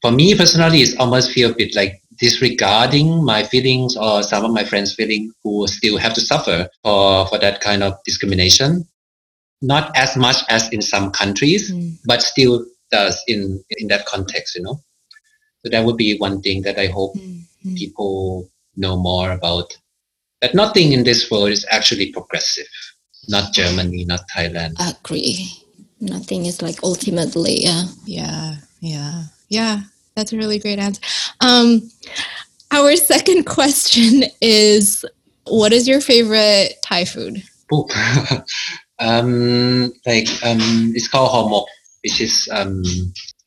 For 0.00 0.10
me 0.10 0.34
personally, 0.34 0.80
it's 0.80 0.96
almost 0.96 1.32
feel 1.32 1.50
a 1.50 1.54
bit 1.54 1.76
like 1.76 2.00
disregarding 2.18 3.22
my 3.22 3.44
feelings 3.44 3.94
or 3.94 4.22
some 4.22 4.46
of 4.46 4.52
my 4.52 4.64
friends' 4.64 4.94
feeling 4.94 5.30
who 5.44 5.66
still 5.68 5.98
have 5.98 6.14
to 6.14 6.22
suffer 6.22 6.66
for 6.82 7.26
for 7.28 7.38
that 7.38 7.60
kind 7.60 7.82
of 7.82 7.92
discrimination. 8.06 8.88
Not 9.60 9.94
as 9.96 10.16
much 10.16 10.36
as 10.48 10.68
in 10.72 10.80
some 10.80 11.10
countries, 11.10 11.70
Mm. 11.70 11.98
but 12.06 12.22
still 12.22 12.64
does 12.90 13.22
in 13.28 13.62
in 13.78 13.88
that 13.88 14.06
context, 14.06 14.56
you 14.56 14.62
know. 14.62 14.80
So 15.62 15.68
that 15.70 15.84
would 15.84 15.98
be 15.98 16.16
one 16.16 16.40
thing 16.40 16.62
that 16.62 16.78
I 16.78 16.86
hope 16.86 17.16
Mm. 17.16 17.76
people 17.76 18.48
know 18.76 18.96
more 18.96 19.30
about 19.32 19.76
that 20.42 20.54
nothing 20.54 20.92
in 20.92 21.04
this 21.04 21.30
world 21.30 21.50
is 21.50 21.64
actually 21.70 22.12
progressive. 22.12 22.68
Not 23.28 23.52
Germany, 23.52 24.04
not 24.04 24.20
Thailand. 24.34 24.74
I 24.78 24.90
Agree. 24.90 25.50
Nothing 26.00 26.46
is 26.46 26.62
like 26.62 26.82
ultimately, 26.82 27.62
yeah. 27.62 27.84
Yeah, 28.04 28.56
yeah, 28.80 29.24
yeah. 29.48 29.80
That's 30.14 30.32
a 30.32 30.36
really 30.36 30.58
great 30.58 30.78
answer. 30.78 31.00
Um, 31.40 31.90
our 32.70 32.96
second 32.96 33.44
question 33.44 34.24
is 34.40 35.04
what 35.46 35.72
is 35.72 35.88
your 35.88 36.00
favorite 36.00 36.74
Thai 36.82 37.04
food? 37.04 37.42
Ooh. 37.72 37.86
um, 38.98 39.92
like 40.04 40.28
um, 40.44 40.92
it's 40.94 41.08
called 41.08 41.30
homok, 41.30 41.66
which 42.02 42.20
is 42.20 42.48
um, 42.52 42.82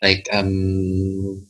like 0.02 0.28
um, 0.34 1.46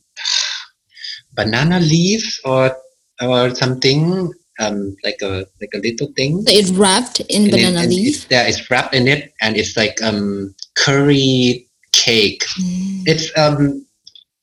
banana 1.34 1.80
leaves 1.80 2.40
or 2.44 2.76
or 3.20 3.54
something 3.54 4.32
um, 4.60 4.96
like 5.02 5.20
a 5.22 5.46
like 5.60 5.72
a 5.74 5.78
little 5.78 6.08
thing. 6.16 6.42
So 6.46 6.52
it 6.52 6.70
wrapped 6.76 7.20
in 7.20 7.42
And 7.42 7.50
banana 7.50 7.80
and 7.80 7.90
leaf. 7.90 8.16
It's, 8.16 8.26
yeah, 8.30 8.46
it's 8.46 8.70
wrapped 8.70 8.94
in 8.94 9.08
it, 9.08 9.32
and 9.40 9.56
it's 9.56 9.76
like 9.76 10.00
um, 10.02 10.54
curry 10.76 11.66
cake. 11.92 12.44
Mm. 12.60 13.02
It's 13.06 13.26
um, 13.36 13.84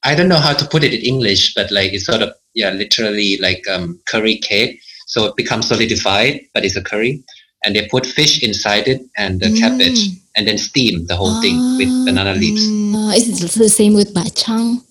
I 0.04 0.16
don't 0.16 0.30
know 0.30 0.44
how 0.48 0.54
to 0.54 0.66
put 0.68 0.84
it 0.84 0.94
in 0.94 1.02
English, 1.02 1.54
but 1.54 1.72
like 1.72 1.94
it's 1.94 2.06
sort 2.06 2.22
of 2.22 2.34
yeah, 2.54 2.72
literally 2.72 3.38
like 3.38 3.64
um, 3.70 4.00
curry 4.08 4.38
cake. 4.38 4.82
So 5.06 5.26
it 5.26 5.36
becomes 5.38 5.68
solidified, 5.68 6.42
but 6.54 6.66
it's 6.66 6.76
a 6.76 6.84
curry, 6.84 7.24
and 7.64 7.76
they 7.76 7.88
put 7.88 8.06
fish 8.06 8.44
inside 8.44 8.88
it 8.88 9.02
and 9.16 9.40
the 9.40 9.56
cabbage, 9.58 10.02
Mm. 10.10 10.20
and 10.36 10.48
then 10.48 10.58
steam 10.58 11.06
the 11.08 11.16
whole 11.16 11.40
thing 11.42 11.56
with 11.78 11.88
banana 12.06 12.34
leaves. 12.34 12.66
Uh, 12.68 13.14
is 13.16 13.42
it 13.42 13.52
the 13.58 13.70
same 13.70 13.94
with 13.94 14.14
bachang, 14.14 14.84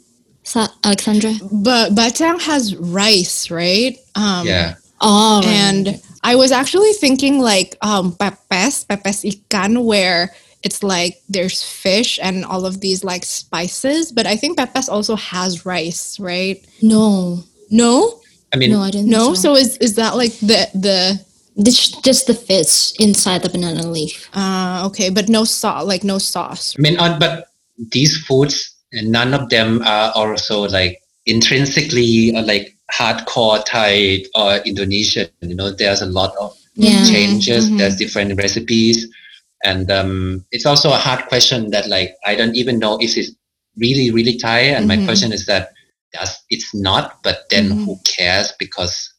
Sa- 0.42 0.72
Alexandra? 0.84 1.34
But 1.52 1.92
batang 1.94 2.40
has 2.40 2.74
rice, 2.76 3.50
right? 3.50 3.98
Um, 4.14 4.46
Yeah, 4.46 4.76
Oh, 5.00 5.40
right. 5.42 5.50
And 5.52 6.00
I 6.22 6.34
was 6.36 6.52
actually 6.52 6.92
thinking 6.94 7.38
like 7.40 7.76
um 7.82 8.16
pepes, 8.16 8.84
pepes 8.84 9.24
ikan, 9.24 9.84
where 9.84 10.32
it's 10.62 10.82
like 10.82 11.20
there's 11.28 11.62
fish 11.62 12.18
and 12.22 12.44
all 12.44 12.64
of 12.66 12.80
these 12.80 13.04
like 13.04 13.24
spices, 13.24 14.10
but 14.10 14.26
I 14.26 14.36
think 14.36 14.56
pepes 14.58 14.88
also 14.88 15.14
has 15.16 15.64
rice, 15.66 16.18
right? 16.18 16.64
no, 16.82 17.44
No, 17.70 18.20
I 18.52 18.56
mean, 18.56 18.70
no, 18.72 18.80
I 18.80 18.90
didn't. 18.90 19.10
no. 19.10 19.34
think 19.34 19.36
So 19.36 19.54
is 19.56 19.76
is 19.78 19.94
that 19.96 20.16
like 20.16 20.32
the 20.40 20.68
the 20.74 21.20
this 21.56 21.90
just 22.02 22.26
the 22.26 22.34
fish 22.34 22.92
inside 23.00 23.42
the 23.42 23.48
banana 23.50 23.86
leaf. 23.86 24.28
uh 24.34 24.82
okay, 24.86 25.10
but 25.10 25.28
no 25.28 25.44
sauce, 25.44 25.84
like 25.84 26.04
no 26.04 26.18
sauce. 26.18 26.74
I 26.78 26.80
mean, 26.82 26.98
on, 26.98 27.18
but 27.18 27.48
these 27.92 28.16
foods, 28.26 28.74
none 28.92 29.34
of 29.34 29.48
them 29.50 29.82
are 29.84 30.12
also 30.14 30.66
like 30.68 31.00
intrinsically 31.26 32.32
or 32.36 32.42
like 32.42 32.75
hardcore 32.92 33.64
Thai 33.64 34.24
or 34.34 34.56
Indonesian. 34.64 35.28
You 35.40 35.54
know, 35.54 35.70
there's 35.70 36.02
a 36.02 36.06
lot 36.06 36.34
of 36.40 36.56
Yeah. 36.74 37.04
changes. 37.04 37.70
Mhm. 37.70 37.78
There's 37.78 37.96
different 37.96 38.36
recipes, 38.36 39.06
and 39.64 39.90
um, 39.90 40.44
it's 40.52 40.66
also 40.66 40.92
a 40.92 40.96
hard 40.96 41.26
question 41.26 41.70
that 41.70 41.88
like 41.88 42.14
I 42.26 42.34
don't 42.34 42.54
even 42.54 42.78
know 42.78 42.98
if 43.00 43.16
it's 43.16 43.30
really 43.78 44.10
really 44.10 44.36
Thai. 44.36 44.60
And 44.76 44.86
my 44.86 44.96
Mhm. 44.96 45.06
question 45.06 45.32
is 45.32 45.46
that 45.46 45.72
does 46.12 46.36
it's 46.50 46.74
not, 46.74 47.22
but 47.22 47.44
then 47.50 47.70
Mhm. 47.70 47.84
who 47.84 47.98
cares? 48.04 48.52
Because 48.58 49.12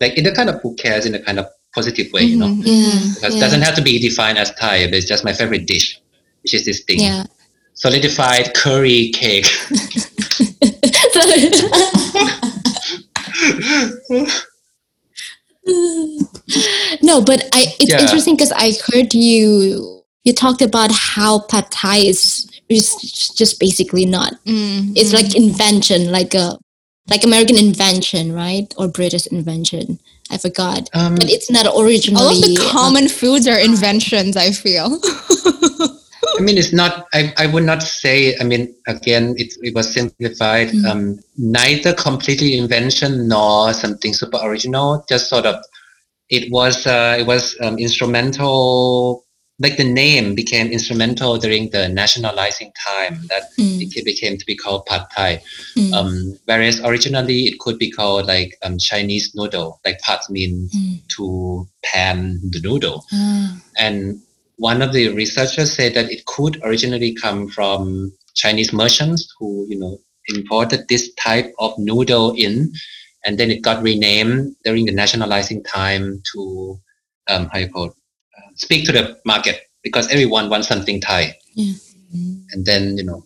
like 0.00 0.16
in 0.18 0.24
the 0.24 0.32
kind 0.32 0.50
of 0.50 0.60
who 0.62 0.74
cares 0.76 1.06
in 1.06 1.14
a 1.14 1.18
kind 1.18 1.38
of 1.38 1.46
positive 1.74 2.10
way, 2.12 2.22
you 2.22 2.36
know. 2.36 2.46
Mhm. 2.48 2.62
Yeah. 2.64 3.14
Because 3.14 3.34
yeah. 3.34 3.38
it 3.38 3.40
doesn't 3.40 3.62
have 3.62 3.74
to 3.76 3.82
be 3.82 3.98
defined 3.98 4.38
as 4.38 4.50
Thai, 4.60 4.86
but 4.86 4.94
it's 4.94 5.06
just 5.06 5.24
my 5.24 5.32
favorite 5.32 5.66
dish, 5.66 5.98
which 6.42 6.54
is 6.54 6.64
this 6.64 6.80
thing. 6.80 7.00
Yeah. 7.00 7.24
Solidified 7.74 8.54
curry 8.54 9.10
cake. 9.14 9.46
no, 17.02 17.20
but 17.22 17.42
I 17.52 17.66
it's 17.80 17.90
Yeah. 17.90 18.00
interesting 18.00 18.36
because 18.36 18.52
I 18.52 18.72
heard 18.92 19.14
you 19.14 20.02
you 20.24 20.32
talked 20.32 20.62
about 20.62 20.90
how 20.92 21.40
pad 21.40 21.70
thai 21.70 21.98
is 21.98 22.46
is 22.68 22.94
just 23.34 23.58
basically 23.60 24.04
not. 24.04 24.34
Mhm. 24.44 24.92
It's 24.96 25.12
like 25.12 25.34
invention, 25.34 26.10
like 26.10 26.34
a 26.34 26.58
like 27.10 27.24
American 27.24 27.56
invention, 27.56 28.32
right? 28.32 28.72
Or 28.76 28.88
British 28.88 29.26
invention. 29.28 29.98
I 30.30 30.36
forgot, 30.36 30.90
Um, 30.92 31.14
but 31.14 31.30
it's 31.30 31.50
not 31.50 31.64
originally. 31.74 32.22
all 32.22 32.36
of 32.36 32.42
the 32.42 32.58
uh, 32.60 32.70
common 32.70 33.08
foods 33.08 33.46
are 33.46 33.58
inventions. 33.58 34.36
I 34.36 34.50
feel. 34.52 35.00
I 36.38 36.40
mean, 36.40 36.56
it's 36.56 36.72
not. 36.72 37.06
I, 37.12 37.32
I 37.36 37.46
would 37.46 37.64
not 37.64 37.82
say. 37.82 38.36
I 38.40 38.44
mean, 38.44 38.74
again, 38.86 39.34
it 39.36 39.54
it 39.62 39.74
was 39.74 39.92
simplified. 39.92 40.68
Mm. 40.68 40.84
Um, 40.86 41.18
neither 41.36 41.92
completely 41.92 42.56
invention 42.56 43.28
nor 43.28 43.72
something 43.74 44.14
super 44.14 44.38
original. 44.42 45.04
Just 45.08 45.28
sort 45.28 45.46
of, 45.46 45.56
it 46.30 46.50
was. 46.52 46.86
Uh, 46.86 47.16
it 47.18 47.26
was 47.26 47.56
um, 47.60 47.78
instrumental. 47.78 49.24
Like 49.60 49.76
the 49.76 49.82
name 49.82 50.36
became 50.36 50.70
instrumental 50.70 51.36
during 51.36 51.70
the 51.70 51.88
nationalizing 51.88 52.70
time 52.86 53.26
that 53.28 53.50
mm, 53.58 53.82
it 53.90 54.04
became 54.04 54.38
to 54.38 54.46
be 54.46 54.54
called 54.54 54.86
pad 54.86 55.02
thai. 55.10 55.42
mm, 55.76 55.92
Um, 55.92 56.38
whereas 56.44 56.78
originally 56.84 57.46
it 57.50 57.58
could 57.58 57.76
be 57.76 57.90
called 57.90 58.26
like 58.26 58.56
um, 58.62 58.78
Chinese 58.78 59.34
noodle. 59.34 59.80
Like 59.84 59.98
pad 59.98 60.20
means 60.30 60.72
mm. 60.72 61.02
to 61.16 61.66
pan 61.82 62.38
the 62.52 62.60
noodle. 62.60 63.04
Ah, 63.12 63.60
And 63.76 64.22
one 64.58 64.82
of 64.82 64.92
the 64.92 65.08
researchers 65.14 65.72
said 65.72 65.94
that 65.94 66.10
it 66.10 66.26
could 66.26 66.60
originally 66.64 67.14
come 67.14 67.48
from 67.48 68.12
Chinese 68.34 68.72
merchants 68.72 69.32
who, 69.38 69.66
you 69.68 69.78
know, 69.78 69.98
imported 70.26 70.86
this 70.88 71.12
type 71.14 71.52
of 71.58 71.72
noodle 71.78 72.34
in, 72.36 72.72
and 73.24 73.38
then 73.38 73.50
it 73.50 73.62
got 73.62 73.82
renamed 73.82 74.54
during 74.64 74.84
the 74.84 74.92
nationalizing 74.92 75.62
time 75.64 76.20
to, 76.32 76.78
um, 77.28 77.48
how 77.52 77.58
you 77.58 77.68
call 77.68 77.86
it, 77.86 77.92
uh, 78.36 78.50
speak 78.56 78.84
to 78.84 78.92
the 78.92 79.18
market 79.24 79.62
because 79.82 80.08
everyone 80.10 80.50
wants 80.50 80.68
something 80.68 81.00
Thai. 81.00 81.36
Yeah. 81.54 81.74
And 82.52 82.64
then, 82.64 82.96
you 82.96 83.04
know, 83.04 83.24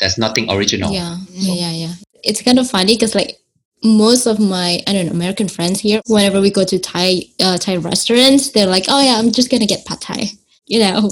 there's 0.00 0.18
nothing 0.18 0.50
original. 0.50 0.92
Yeah, 0.92 1.16
yeah, 1.30 1.54
yeah, 1.54 1.70
yeah. 1.70 1.94
It's 2.24 2.42
kind 2.42 2.58
of 2.58 2.68
funny 2.68 2.94
because 2.94 3.14
like 3.14 3.38
most 3.84 4.26
of 4.26 4.38
my 4.38 4.80
I 4.86 4.92
don't 4.92 5.06
know 5.06 5.12
American 5.12 5.48
friends 5.48 5.80
here, 5.80 6.00
whenever 6.06 6.40
we 6.40 6.50
go 6.50 6.64
to 6.64 6.78
Thai 6.78 7.22
uh, 7.40 7.58
Thai 7.58 7.76
restaurants, 7.76 8.50
they're 8.50 8.66
like, 8.66 8.86
"Oh 8.88 9.02
yeah, 9.02 9.18
I'm 9.18 9.32
just 9.32 9.50
gonna 9.50 9.66
get 9.66 9.84
pad 9.84 10.00
Thai," 10.00 10.30
you 10.66 10.80
know. 10.80 11.10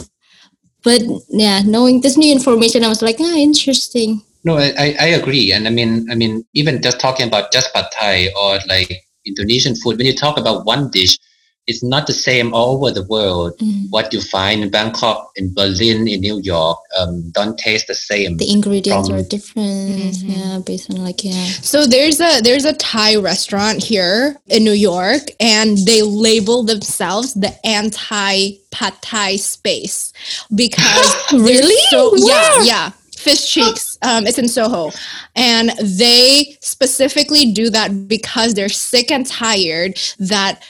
But 0.83 1.03
yeah, 1.29 1.63
knowing 1.65 2.01
this 2.01 2.17
new 2.17 2.33
information, 2.33 2.85
I 2.85 2.89
was 2.89 3.03
like, 3.03 3.17
"Ah, 3.21 3.37
interesting." 3.37 4.23
No, 4.45 4.57
I, 4.57 4.97
I 4.99 5.07
agree. 5.21 5.53
And 5.53 5.67
I 5.69 5.71
mean, 5.71 6.11
I 6.11 6.15
mean, 6.15 6.45
even 6.55 6.81
just 6.81 6.99
talking 6.99 7.29
about 7.29 7.53
just 7.53 7.73
pad 7.75 7.87
Thai 7.93 8.29
or 8.41 8.59
like 8.67 9.05
Indonesian 9.27 9.77
food, 9.77 9.99
when 9.99 10.07
you 10.07 10.15
talk 10.15 10.39
about 10.39 10.65
one 10.65 10.91
dish, 10.91 11.19
it's 11.67 11.83
not 11.83 12.07
the 12.07 12.13
same 12.13 12.53
all 12.53 12.77
over 12.77 12.91
the 12.91 13.05
world. 13.05 13.57
Mm. 13.59 13.87
What 13.91 14.13
you 14.13 14.21
find 14.21 14.63
in 14.63 14.71
Bangkok, 14.71 15.31
in 15.37 15.55
Berlin, 15.55 16.09
in 16.09 16.21
New 16.21 16.41
York, 16.41 16.79
um, 16.99 17.31
don't 17.31 17.57
taste 17.59 17.87
the 17.87 17.95
same. 17.95 18.37
The 18.39 18.51
ingredients 18.51 19.09
From- 19.09 19.19
are 19.19 19.23
different, 19.23 20.15
Mhm. 20.17 20.37
yeah, 20.37 20.59
based 20.59 20.91
on 20.91 20.97
like 21.05 21.23
yeah. 21.23 21.47
So 21.63 21.87
there's 21.87 22.21
a 22.21 22.41
there's 22.41 22.65
a 22.65 22.73
Thai 22.73 23.17
restaurant 23.17 23.83
here 23.85 24.41
in 24.49 24.65
New 24.65 24.73
York, 24.73 25.31
and 25.39 25.79
they 25.79 26.03
label 26.03 26.63
themselves 26.65 27.35
the 27.35 27.55
anti 27.67 28.59
pad 28.71 28.95
Thai 29.03 29.37
space 29.37 30.13
because 30.55 31.15
they're 31.31 31.41
Really? 31.41 31.81
So 31.91 32.17
yeah, 32.17 32.63
yeah. 32.63 32.91
Fish 33.17 33.53
Cheeks. 33.53 33.99
Um, 34.01 34.27
it's 34.27 34.39
in 34.39 34.49
Soho, 34.49 34.91
and 35.37 35.71
they 35.83 36.57
specifically 36.63 37.53
do 37.53 37.69
that 37.69 38.09
because 38.09 38.55
they're 38.55 38.71
sick 38.71 39.11
and 39.11 39.27
tired 39.27 39.99
that 40.19 40.63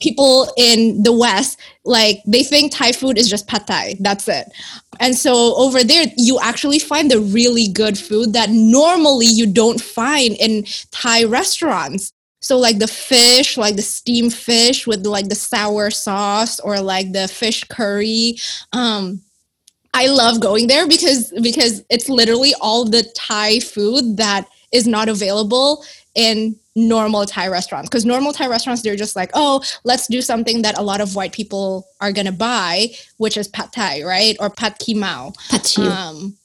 people 0.00 0.52
in 0.56 1.02
the 1.02 1.12
West 1.12 1.58
like 1.84 2.22
they 2.26 2.44
think 2.44 2.72
Thai 2.72 2.92
food 2.92 3.18
is 3.18 3.28
just 3.28 3.48
pad 3.48 3.66
Thai. 3.66 3.96
That's 4.00 4.28
it. 4.28 4.52
And 5.00 5.16
so 5.16 5.56
over 5.56 5.82
there, 5.82 6.06
you 6.16 6.38
actually 6.40 6.78
find 6.78 7.10
the 7.10 7.20
really 7.20 7.68
good 7.68 7.98
food 7.98 8.32
that 8.34 8.50
normally 8.50 9.26
you 9.26 9.46
don't 9.46 9.80
find 9.80 10.36
in 10.36 10.64
Thai 10.92 11.24
restaurants. 11.24 12.12
So 12.40 12.58
like 12.58 12.78
the 12.78 12.88
fish, 12.88 13.56
like 13.56 13.76
the 13.76 13.82
steamed 13.82 14.34
fish 14.34 14.86
with 14.86 15.06
like 15.06 15.28
the 15.28 15.34
sour 15.34 15.90
sauce 15.90 16.60
or 16.60 16.80
like 16.80 17.12
the 17.12 17.28
fish 17.28 17.64
curry. 17.64 18.36
Um, 18.72 19.20
I 19.94 20.06
love 20.06 20.40
going 20.40 20.68
there 20.68 20.88
because 20.88 21.32
because 21.42 21.84
it's 21.90 22.08
literally 22.08 22.54
all 22.60 22.84
the 22.84 23.04
Thai 23.14 23.60
food 23.60 24.16
that 24.16 24.48
is 24.72 24.86
not 24.86 25.08
available 25.08 25.84
in 26.14 26.56
normal 26.74 27.26
Thai 27.26 27.48
restaurants. 27.48 27.88
Because 27.88 28.04
normal 28.04 28.32
Thai 28.32 28.48
restaurants, 28.48 28.82
they're 28.82 28.96
just 28.96 29.16
like, 29.16 29.30
oh, 29.34 29.62
let's 29.84 30.06
do 30.06 30.22
something 30.22 30.62
that 30.62 30.78
a 30.78 30.82
lot 30.82 31.00
of 31.00 31.14
white 31.14 31.32
people 31.32 31.86
are 32.00 32.12
gonna 32.12 32.32
buy, 32.32 32.88
which 33.18 33.36
is 33.36 33.48
pad 33.48 33.72
Thai, 33.72 34.02
right? 34.02 34.36
Or 34.40 34.50
pad 34.50 34.78
kimao, 34.78 35.36
Pad 35.48 35.66
Siu. 35.66 35.84
um, 35.84 36.36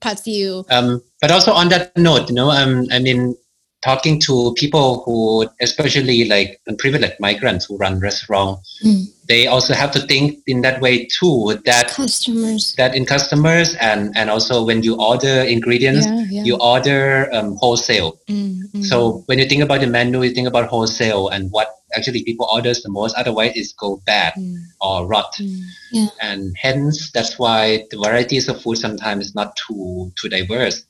pad 0.00 0.18
siu. 0.18 0.64
Um, 0.70 1.02
but 1.20 1.30
also 1.30 1.52
on 1.52 1.68
that 1.70 1.96
note, 1.96 2.28
you 2.28 2.34
know, 2.34 2.50
um, 2.50 2.86
I 2.90 2.98
mean, 2.98 3.36
talking 3.82 4.20
to 4.20 4.52
people 4.56 5.02
who, 5.04 5.48
especially 5.60 6.24
like 6.28 6.60
privileged 6.78 7.14
migrants 7.20 7.66
who 7.66 7.76
run 7.76 8.00
restaurant, 8.00 8.58
Mm. 8.84 9.06
they 9.28 9.46
also 9.46 9.74
have 9.74 9.90
to 9.92 10.00
think 10.00 10.38
in 10.46 10.62
that 10.62 10.80
way 10.80 11.06
too. 11.06 11.58
That 11.64 11.88
Customers. 11.88 12.74
that 12.76 12.94
in 12.94 13.04
customers 13.06 13.74
and 13.80 14.12
and 14.16 14.30
also 14.30 14.64
when 14.64 14.82
you 14.82 14.96
order 14.96 15.42
ingredients, 15.42 16.06
yeah. 16.30 16.44
you 16.44 16.56
order 16.56 17.28
um, 17.32 17.56
wholesale. 17.60 18.18
Mm, 18.28 18.62
mm. 18.72 18.84
So 18.84 19.22
when 19.26 19.38
you 19.38 19.46
think 19.46 19.62
about 19.62 19.80
the 19.80 19.86
menu, 19.86 20.22
you 20.22 20.30
think 20.30 20.48
about 20.48 20.68
wholesale 20.68 21.28
and 21.28 21.50
what 21.50 21.68
actually 21.96 22.22
people 22.24 22.48
orders 22.52 22.82
the 22.82 22.90
most. 22.90 23.14
Otherwise, 23.16 23.52
it's 23.54 23.72
go 23.72 24.02
bad 24.06 24.32
Mm, 24.36 24.56
or 24.80 25.06
rot, 25.06 25.34
mm. 25.40 26.10
and 26.20 26.54
hence 26.58 27.10
that's 27.12 27.38
why 27.38 27.84
the 27.90 27.96
varieties 27.96 28.48
of 28.48 28.60
food 28.60 28.76
sometimes 28.76 29.26
is 29.26 29.34
not 29.34 29.54
too 29.56 30.12
too 30.20 30.28
diverse 30.28 30.84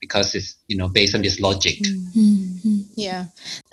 because 0.00 0.34
it's 0.34 0.56
you 0.68 0.76
know 0.76 0.88
based 0.88 1.14
on 1.14 1.22
this 1.22 1.40
logic. 1.40 1.78
Mm, 2.16 2.84
Yeah. 2.96 3.26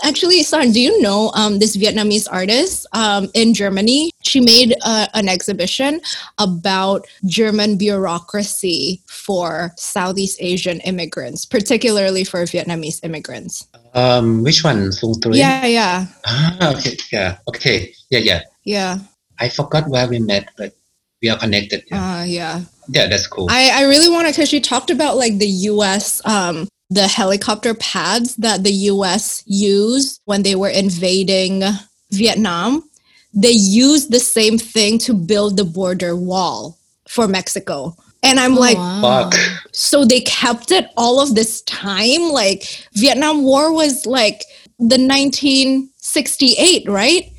Actually, 0.03 0.43
Sarn, 0.43 0.71
do 0.71 0.79
you 0.79 1.01
know 1.01 1.31
um, 1.33 1.59
this 1.59 1.75
Vietnamese 1.75 2.27
artist 2.31 2.85
um, 2.93 3.29
in 3.33 3.53
Germany? 3.53 4.11
She 4.23 4.39
made 4.39 4.75
uh, 4.85 5.07
an 5.13 5.27
exhibition 5.27 6.01
about 6.37 7.07
German 7.25 7.77
bureaucracy 7.77 9.01
for 9.07 9.73
Southeast 9.77 10.37
Asian 10.39 10.79
immigrants, 10.81 11.45
particularly 11.45 12.23
for 12.23 12.43
Vietnamese 12.43 13.03
immigrants. 13.03 13.67
Um, 13.93 14.43
which 14.43 14.63
one? 14.63 14.91
Sung 14.91 15.15
Tieu? 15.19 15.31
Yeah, 15.33 15.65
yeah, 15.65 16.05
Ah, 16.25 16.75
okay. 16.75 16.95
Yeah. 17.11 17.37
Okay. 17.47 17.93
Yeah. 18.09 18.19
Yeah. 18.19 18.41
yeah, 18.63 18.99
I 19.39 19.49
forgot 19.49 19.87
where 19.89 20.07
we 20.07 20.19
met, 20.19 20.51
but 20.57 20.75
we 21.21 21.29
are 21.29 21.37
connected. 21.39 21.83
Yeah. 21.89 21.97
uh, 21.97 22.23
yeah. 22.23 22.61
Yeah 22.89 23.07
that's 23.07 23.27
cool. 23.27 23.47
I, 23.49 23.69
I 23.73 23.83
really 23.83 24.09
want 24.09 24.27
to 24.27 24.33
because 24.33 24.49
she 24.49 24.59
talked 24.59 24.89
about 24.89 25.17
like 25.17 25.37
the 25.37 25.47
U.S. 25.47 26.21
Um, 26.25 26.67
the 26.89 27.07
helicopter 27.07 27.73
pads 27.73 28.35
that 28.37 28.63
the 28.63 28.71
U.S. 28.71 29.43
used 29.45 30.21
when 30.25 30.43
they 30.43 30.55
were 30.55 30.69
invading 30.69 31.63
Vietnam. 32.11 32.83
They 33.33 33.51
used 33.51 34.11
the 34.11 34.19
same 34.19 34.57
thing 34.57 34.97
to 34.99 35.13
build 35.13 35.57
the 35.57 35.65
border 35.65 36.15
wall 36.15 36.77
for 37.07 37.27
Mexico. 37.27 37.95
And 38.23 38.39
I'm 38.39 38.57
Oh, 38.57 38.59
like, 38.61 38.77
wow. 38.77 39.29
So 39.73 40.05
they 40.05 40.21
kept 40.21 40.71
it 40.71 40.87
all 40.97 41.19
of 41.21 41.35
this 41.35 41.61
time? 41.63 42.29
Like 42.31 42.87
Vietnam 42.93 43.43
War 43.43 43.71
was 43.71 44.05
like 44.05 44.43
the 44.79 44.97
1968, 44.97 46.87
right? 46.89 47.31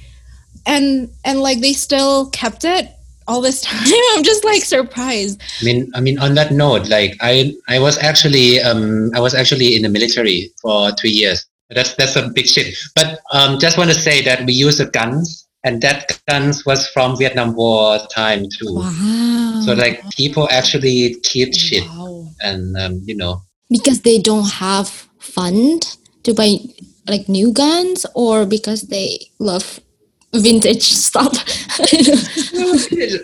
And 0.66 1.10
and 1.24 1.40
like 1.40 1.60
they 1.60 1.72
still 1.72 2.28
kept 2.30 2.64
it 2.64 2.88
all 3.28 3.40
this 3.40 3.60
time. 3.60 3.84
I'm 4.16 4.24
just 4.24 4.44
like 4.44 4.62
surprised. 4.62 5.40
I 5.60 5.64
mean, 5.64 5.90
I 5.94 6.00
mean, 6.00 6.18
on 6.18 6.34
that 6.34 6.50
note, 6.50 6.88
like 6.88 7.16
I, 7.20 7.54
I 7.68 7.78
was 7.78 7.98
actually, 7.98 8.60
um, 8.60 9.10
I 9.14 9.20
was 9.20 9.34
actually 9.34 9.76
in 9.76 9.82
the 9.82 9.88
military 9.88 10.50
for 10.60 10.90
three 10.92 11.10
years. 11.10 11.46
That's 11.70 11.94
that's 11.94 12.16
a 12.16 12.28
big 12.30 12.46
shit. 12.46 12.74
But 12.94 13.20
um, 13.32 13.58
just 13.58 13.76
want 13.76 13.90
to 13.90 13.94
say 13.96 14.22
that 14.22 14.44
we 14.46 14.54
use 14.54 14.78
the 14.78 14.86
guns, 14.86 15.46
and 15.64 15.82
that 15.82 16.18
guns 16.26 16.64
was 16.64 16.88
from 16.88 17.16
Vietnam 17.18 17.54
War 17.54 17.98
time 18.10 18.44
too. 18.58 18.74
Wow. 18.74 19.62
So 19.66 19.74
like 19.74 20.02
people 20.16 20.48
actually 20.50 21.16
keep 21.24 21.54
shit, 21.54 21.84
Wow. 21.84 22.26
and 22.40 22.74
um, 22.78 23.02
you 23.04 23.14
know, 23.14 23.42
because 23.68 24.00
they 24.00 24.18
don't 24.18 24.48
have 24.48 24.88
fund 25.18 25.98
to 26.22 26.32
buy 26.32 26.56
like 27.06 27.28
new 27.28 27.52
guns 27.52 28.06
or 28.14 28.46
because 28.46 28.82
they 28.88 29.18
love 29.38 29.78
vintage 30.32 30.82
stuff? 30.82 31.32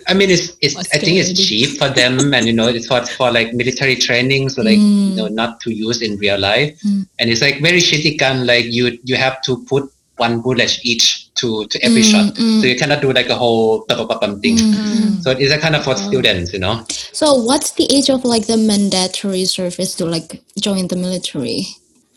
I 0.08 0.14
mean, 0.14 0.30
it's, 0.30 0.56
it's 0.60 0.76
I 0.76 0.98
think 0.98 1.18
it's 1.18 1.32
cheap 1.32 1.78
for 1.78 1.88
them, 1.88 2.34
and 2.34 2.46
you 2.46 2.52
know, 2.52 2.68
it's 2.68 2.86
for 2.86 3.04
for 3.04 3.30
like 3.30 3.52
military 3.52 3.96
training, 3.96 4.48
so 4.48 4.62
like 4.62 4.78
mm. 4.78 5.10
you 5.10 5.16
know, 5.16 5.28
not 5.28 5.60
to 5.60 5.72
use 5.72 6.02
in 6.02 6.18
real 6.18 6.38
life, 6.38 6.78
mm. 6.80 7.06
and 7.18 7.30
it's 7.30 7.40
like 7.40 7.60
very 7.60 7.78
shitty 7.78 8.18
gun. 8.18 8.46
Like 8.46 8.66
you 8.66 8.98
you 9.04 9.16
have 9.16 9.42
to 9.42 9.64
put 9.64 9.90
one 10.16 10.40
bullet 10.40 10.78
each 10.84 11.32
to 11.34 11.66
to 11.66 11.84
every 11.84 12.02
mm, 12.02 12.10
shot, 12.10 12.34
mm. 12.34 12.60
so 12.60 12.66
you 12.66 12.76
cannot 12.76 13.02
do 13.02 13.12
like 13.12 13.28
a 13.28 13.34
whole 13.34 13.82
thing. 13.82 14.56
Mm. 14.56 15.22
So 15.22 15.30
it's 15.32 15.52
a 15.52 15.58
kind 15.58 15.76
of 15.76 15.84
for 15.84 15.96
students, 15.96 16.52
you 16.52 16.58
know. 16.58 16.84
So 16.88 17.34
what's 17.34 17.72
the 17.72 17.86
age 17.92 18.08
of 18.08 18.24
like 18.24 18.46
the 18.46 18.56
mandatory 18.56 19.44
service 19.44 19.94
to 19.96 20.06
like 20.06 20.42
join 20.60 20.88
the 20.88 20.96
military 20.96 21.66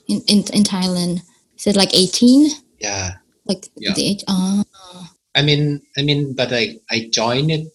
in 0.07 0.21
in, 0.27 0.39
in 0.53 0.63
Thailand? 0.63 1.21
Is 1.57 1.67
it 1.67 1.75
like 1.75 1.93
eighteen? 1.93 2.51
Yeah. 2.79 3.15
Like 3.47 3.69
yeah. 3.77 3.93
the 3.93 4.05
age. 4.05 4.23
Oh. 4.27 4.63
Ah. 4.75 5.13
I 5.35 5.41
mean, 5.41 5.81
I 5.97 6.01
mean, 6.01 6.33
but 6.33 6.51
I 6.51 6.77
I 6.89 7.09
joined 7.11 7.51
it 7.51 7.67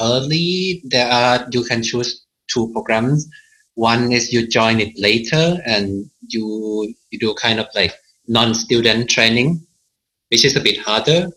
early. 0.00 0.82
There 0.84 1.10
are 1.10 1.46
you 1.50 1.64
can 1.64 1.82
choose 1.82 2.24
two 2.48 2.70
programs. 2.72 3.26
One 3.74 4.12
is 4.12 4.32
you 4.32 4.46
join 4.46 4.80
it 4.80 4.98
later 4.98 5.58
and 5.64 6.10
you 6.28 6.94
you 7.10 7.18
do 7.18 7.34
kind 7.34 7.60
of 7.60 7.66
like 7.74 7.94
non-student 8.28 9.08
training, 9.08 9.66
which 10.30 10.44
is 10.44 10.56
a 10.56 10.60
bit 10.60 10.78
harder. 10.78 11.28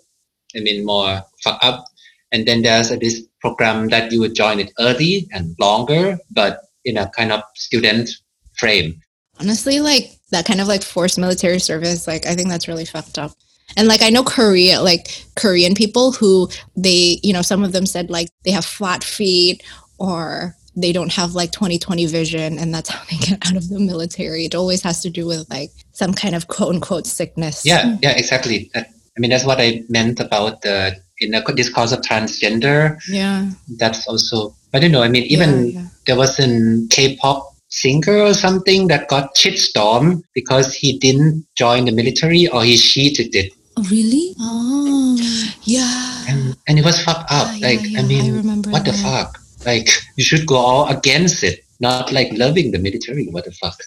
I 0.55 0.59
mean, 0.59 0.85
more 0.85 1.23
fuck 1.43 1.59
up. 1.61 1.85
And 2.31 2.47
then 2.47 2.61
there's 2.61 2.89
this 2.99 3.23
program 3.41 3.87
that 3.89 4.11
you 4.11 4.19
would 4.19 4.35
join 4.35 4.59
it 4.59 4.71
early 4.79 5.27
and 5.31 5.55
longer, 5.59 6.19
but 6.31 6.61
in 6.85 6.97
a 6.97 7.09
kind 7.09 7.31
of 7.31 7.41
student 7.55 8.09
frame. 8.57 9.01
Honestly, 9.39 9.79
like 9.79 10.19
that 10.31 10.45
kind 10.45 10.61
of 10.61 10.67
like 10.67 10.83
forced 10.83 11.17
military 11.17 11.59
service, 11.59 12.07
like 12.07 12.25
I 12.25 12.35
think 12.35 12.49
that's 12.49 12.67
really 12.67 12.85
fucked 12.85 13.17
up. 13.17 13.31
And 13.77 13.87
like 13.87 14.01
I 14.01 14.09
know 14.09 14.23
Korea, 14.23 14.81
like 14.81 15.25
Korean 15.35 15.75
people 15.75 16.11
who 16.11 16.49
they, 16.75 17.19
you 17.23 17.33
know, 17.33 17.41
some 17.41 17.63
of 17.63 17.71
them 17.71 17.85
said 17.85 18.09
like 18.09 18.29
they 18.43 18.51
have 18.51 18.65
flat 18.65 19.03
feet 19.03 19.63
or 19.97 20.55
they 20.75 20.91
don't 20.91 21.11
have 21.11 21.33
like 21.33 21.51
2020 21.51 22.05
vision 22.05 22.57
and 22.57 22.73
that's 22.73 22.89
how 22.89 23.03
they 23.09 23.17
get 23.17 23.45
out 23.47 23.55
of 23.55 23.69
the 23.69 23.79
military. 23.79 24.45
It 24.45 24.55
always 24.55 24.81
has 24.83 25.01
to 25.01 25.09
do 25.09 25.25
with 25.25 25.49
like 25.49 25.71
some 25.91 26.13
kind 26.13 26.35
of 26.35 26.47
quote 26.47 26.75
unquote 26.75 27.07
sickness. 27.07 27.65
Yeah, 27.65 27.97
yeah, 28.01 28.11
exactly. 28.11 28.71
I 28.75 28.85
mean, 29.17 29.31
that's 29.31 29.45
what 29.45 29.59
I 29.59 29.83
meant 29.89 30.19
about 30.19 30.61
the 30.61 30.95
in 31.19 31.31
the 31.31 31.41
discourse 31.55 31.91
of 31.91 31.99
transgender. 32.01 32.97
Yeah. 33.09 33.49
That's 33.77 34.07
also, 34.07 34.55
I 34.73 34.79
don't 34.79 34.91
know. 34.91 35.03
I 35.03 35.09
mean, 35.09 35.23
even 35.23 35.67
yeah, 35.67 35.81
yeah. 35.81 35.87
there 36.07 36.15
was 36.15 36.39
an 36.39 36.87
K-pop 36.89 37.53
singer 37.67 38.17
or 38.17 38.33
something 38.33 38.87
that 38.87 39.09
got 39.09 39.35
shitstorm 39.35 40.23
because 40.33 40.73
he 40.73 40.97
didn't 40.97 41.45
join 41.55 41.85
the 41.85 41.91
military 41.91 42.47
or 42.47 42.63
he 42.63 42.77
cheated 42.77 43.35
it. 43.35 43.53
Oh, 43.79 43.87
really? 43.89 44.35
Oh, 44.39 45.17
yeah. 45.63 46.25
And, 46.27 46.57
and 46.67 46.77
it 46.77 46.83
was 46.83 47.01
fucked 47.01 47.31
up. 47.31 47.47
Yeah, 47.55 47.67
like, 47.69 47.79
I 47.97 48.01
mean, 48.03 48.65
I 48.67 48.69
what 48.69 48.83
the 48.83 48.91
fuck? 48.91 49.39
Like 49.65 49.87
you 50.17 50.23
should 50.23 50.45
go 50.45 50.55
all 50.55 50.87
against 50.89 51.43
it, 51.43 51.63
not 51.79 52.11
like 52.11 52.27
loving 52.33 52.71
the 52.71 52.79
military. 52.79 53.27
What 53.27 53.45
the 53.45 53.53
fuck? 53.53 53.79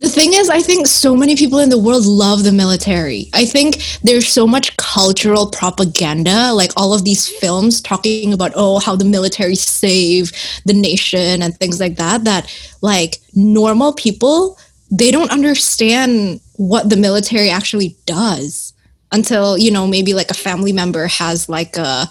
The 0.00 0.08
thing 0.08 0.34
is, 0.34 0.50
I 0.50 0.60
think 0.60 0.88
so 0.88 1.14
many 1.14 1.36
people 1.36 1.60
in 1.60 1.68
the 1.68 1.78
world 1.78 2.04
love 2.04 2.42
the 2.42 2.50
military. 2.50 3.30
I 3.32 3.44
think 3.44 3.76
there's 4.02 4.26
so 4.28 4.44
much 4.44 4.76
cultural 4.76 5.50
propaganda, 5.50 6.52
like 6.52 6.72
all 6.76 6.92
of 6.92 7.04
these 7.04 7.28
films 7.28 7.80
talking 7.80 8.32
about, 8.32 8.52
oh, 8.56 8.80
how 8.80 8.96
the 8.96 9.04
military 9.04 9.54
save 9.54 10.32
the 10.64 10.74
nation 10.74 11.42
and 11.42 11.56
things 11.56 11.78
like 11.78 11.96
that, 11.96 12.24
that 12.24 12.52
like 12.82 13.18
normal 13.34 13.94
people, 13.94 14.58
they 14.90 15.12
don't 15.12 15.30
understand 15.30 16.40
what 16.56 16.90
the 16.90 16.96
military 16.96 17.50
actually 17.50 17.96
does 18.04 18.74
until, 19.12 19.56
you 19.56 19.70
know, 19.70 19.86
maybe 19.86 20.14
like 20.14 20.30
a 20.30 20.34
family 20.34 20.72
member 20.72 21.06
has 21.06 21.48
like 21.48 21.76
a, 21.76 22.08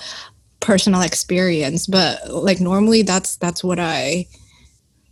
personal 0.66 1.02
experience. 1.02 1.86
But 1.88 2.28
like 2.34 2.60
normally 2.60 3.04
that's 3.04 3.38
that's 3.38 3.64
what 3.64 3.80
i 3.80 4.26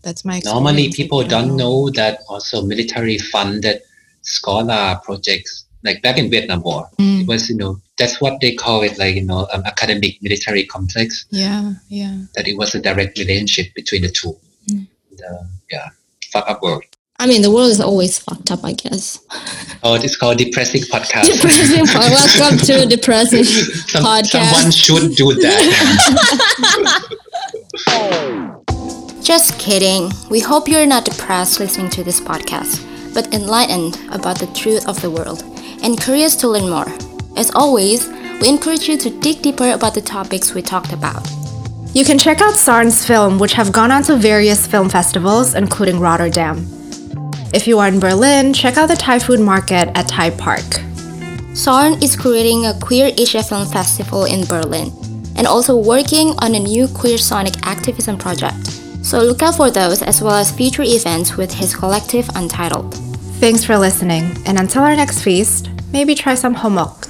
that's 0.02 0.26
my 0.26 0.42
normally 0.44 0.92
people 0.92 1.24
don't 1.24 1.56
know 1.56 1.90
that 1.92 2.20
also 2.28 2.62
military 2.62 3.18
funded 3.18 3.82
scholar 4.22 5.00
projects 5.04 5.66
like 5.84 6.02
back 6.02 6.18
in 6.18 6.30
vietnam 6.30 6.62
war 6.62 6.90
mm. 7.00 7.22
it 7.22 7.28
was 7.28 7.50
you 7.50 7.56
know 7.56 7.80
that's 7.98 8.20
what 8.20 8.40
they 8.42 8.54
call 8.54 8.84
it 8.84 8.98
like 8.98 9.16
you 9.16 9.24
know 9.24 9.48
um, 9.54 9.64
academic 9.66 10.22
military 10.22 10.66
complex. 10.66 11.26
Yeah 11.30 11.74
yeah. 11.88 12.18
That 12.36 12.48
it 12.48 12.58
was 12.58 12.74
a 12.76 12.82
direct 12.82 13.18
relationship 13.18 13.74
between 13.76 14.02
the 14.02 14.10
two. 14.10 14.36
Mm. 14.70 14.88
the, 15.18 15.50
yeah 15.72 15.90
fuck 16.32 16.50
up 16.50 16.62
world 16.64 16.84
I 17.20 17.28
mean, 17.28 17.42
the 17.42 17.52
world 17.52 17.70
is 17.70 17.80
always 17.80 18.18
fucked 18.20 18.52
up, 18.52 18.66
I 18.66 18.74
guess. 18.74 19.20
Oh, 19.84 19.96
it's 19.96 20.16
called 20.16 20.38
Depressing 20.40 20.82
Podcast. 20.84 21.26
Depressing 21.32 21.86
Welcome 21.86 22.58
to 22.60 22.86
Depressing 22.96 23.44
Some, 23.44 24.04
Podcast. 24.04 24.52
Someone 24.52 24.72
should 24.72 25.16
do 25.16 25.34
that. 25.36 25.60
Just 29.24 29.58
kidding. 29.60 30.12
We 30.30 30.40
hope 30.42 30.68
you're 30.68 30.86
not 30.86 31.06
depressed 31.06 31.60
listening 31.60 31.90
to 31.92 32.04
this 32.04 32.20
podcast, 32.20 32.84
but 33.14 33.34
enlightened 33.34 33.98
about 34.12 34.40
the 34.40 34.48
truth 34.48 34.86
of 34.88 35.02
the 35.02 35.10
world 35.10 35.44
and 35.82 36.00
curious 36.02 36.36
to 36.38 36.50
learn 36.50 36.70
more. 36.70 36.92
As 37.38 37.52
always, 37.56 38.10
we 38.42 38.50
encourage 38.50 38.90
you 38.90 38.98
to 38.98 39.10
dig 39.22 39.42
deeper 39.42 39.72
about 39.72 39.94
the 39.94 40.02
topics 40.02 40.54
we 40.54 40.62
talked 40.62 40.92
about. 40.92 41.26
You 41.94 42.04
can 42.04 42.18
check 42.18 42.42
out 42.42 42.56
Sarn's 42.56 43.06
film, 43.06 43.38
which 43.40 43.54
have 43.54 43.72
gone 43.72 43.92
on 43.92 44.04
to 44.04 44.18
various 44.18 44.68
film 44.68 44.90
festivals, 44.90 45.54
including 45.56 46.00
Rotterdam. 46.00 46.68
If 47.54 47.68
you 47.68 47.78
are 47.78 47.88
in 47.88 48.00
Berlin, 48.00 48.52
check 48.52 48.78
out 48.78 48.88
the 48.88 48.96
Thai 48.96 49.20
food 49.20 49.40
market 49.40 49.88
at 49.94 50.08
Thai 50.08 50.32
Park. 50.32 50.82
Sarn 51.54 52.02
is 52.02 52.16
creating 52.16 52.66
a 52.66 52.74
Queer 52.80 53.12
Asia 53.16 53.44
Film 53.44 53.68
Festival 53.68 54.26
in 54.26 54.44
Berlin 54.48 54.92
and 55.38 55.46
also 55.46 55.78
working 55.78 56.30
on 56.40 56.56
a 56.56 56.60
new 56.60 56.88
queer 56.88 57.20
sonic 57.20 57.54
activism 57.62 58.18
project. 58.18 58.66
So 59.04 59.20
look 59.20 59.44
out 59.44 59.58
for 59.58 59.70
those 59.70 60.02
as 60.02 60.20
well 60.20 60.34
as 60.34 60.50
future 60.50 60.82
events 60.82 61.38
with 61.38 61.54
his 61.54 61.76
collective 61.76 62.28
Untitled. 62.34 62.96
Thanks 63.40 63.64
for 63.64 63.78
listening, 63.78 64.36
and 64.48 64.58
until 64.58 64.82
our 64.82 64.96
next 64.96 65.22
feast, 65.22 65.70
maybe 65.92 66.16
try 66.16 66.34
some 66.34 66.56
homok. 66.56 67.06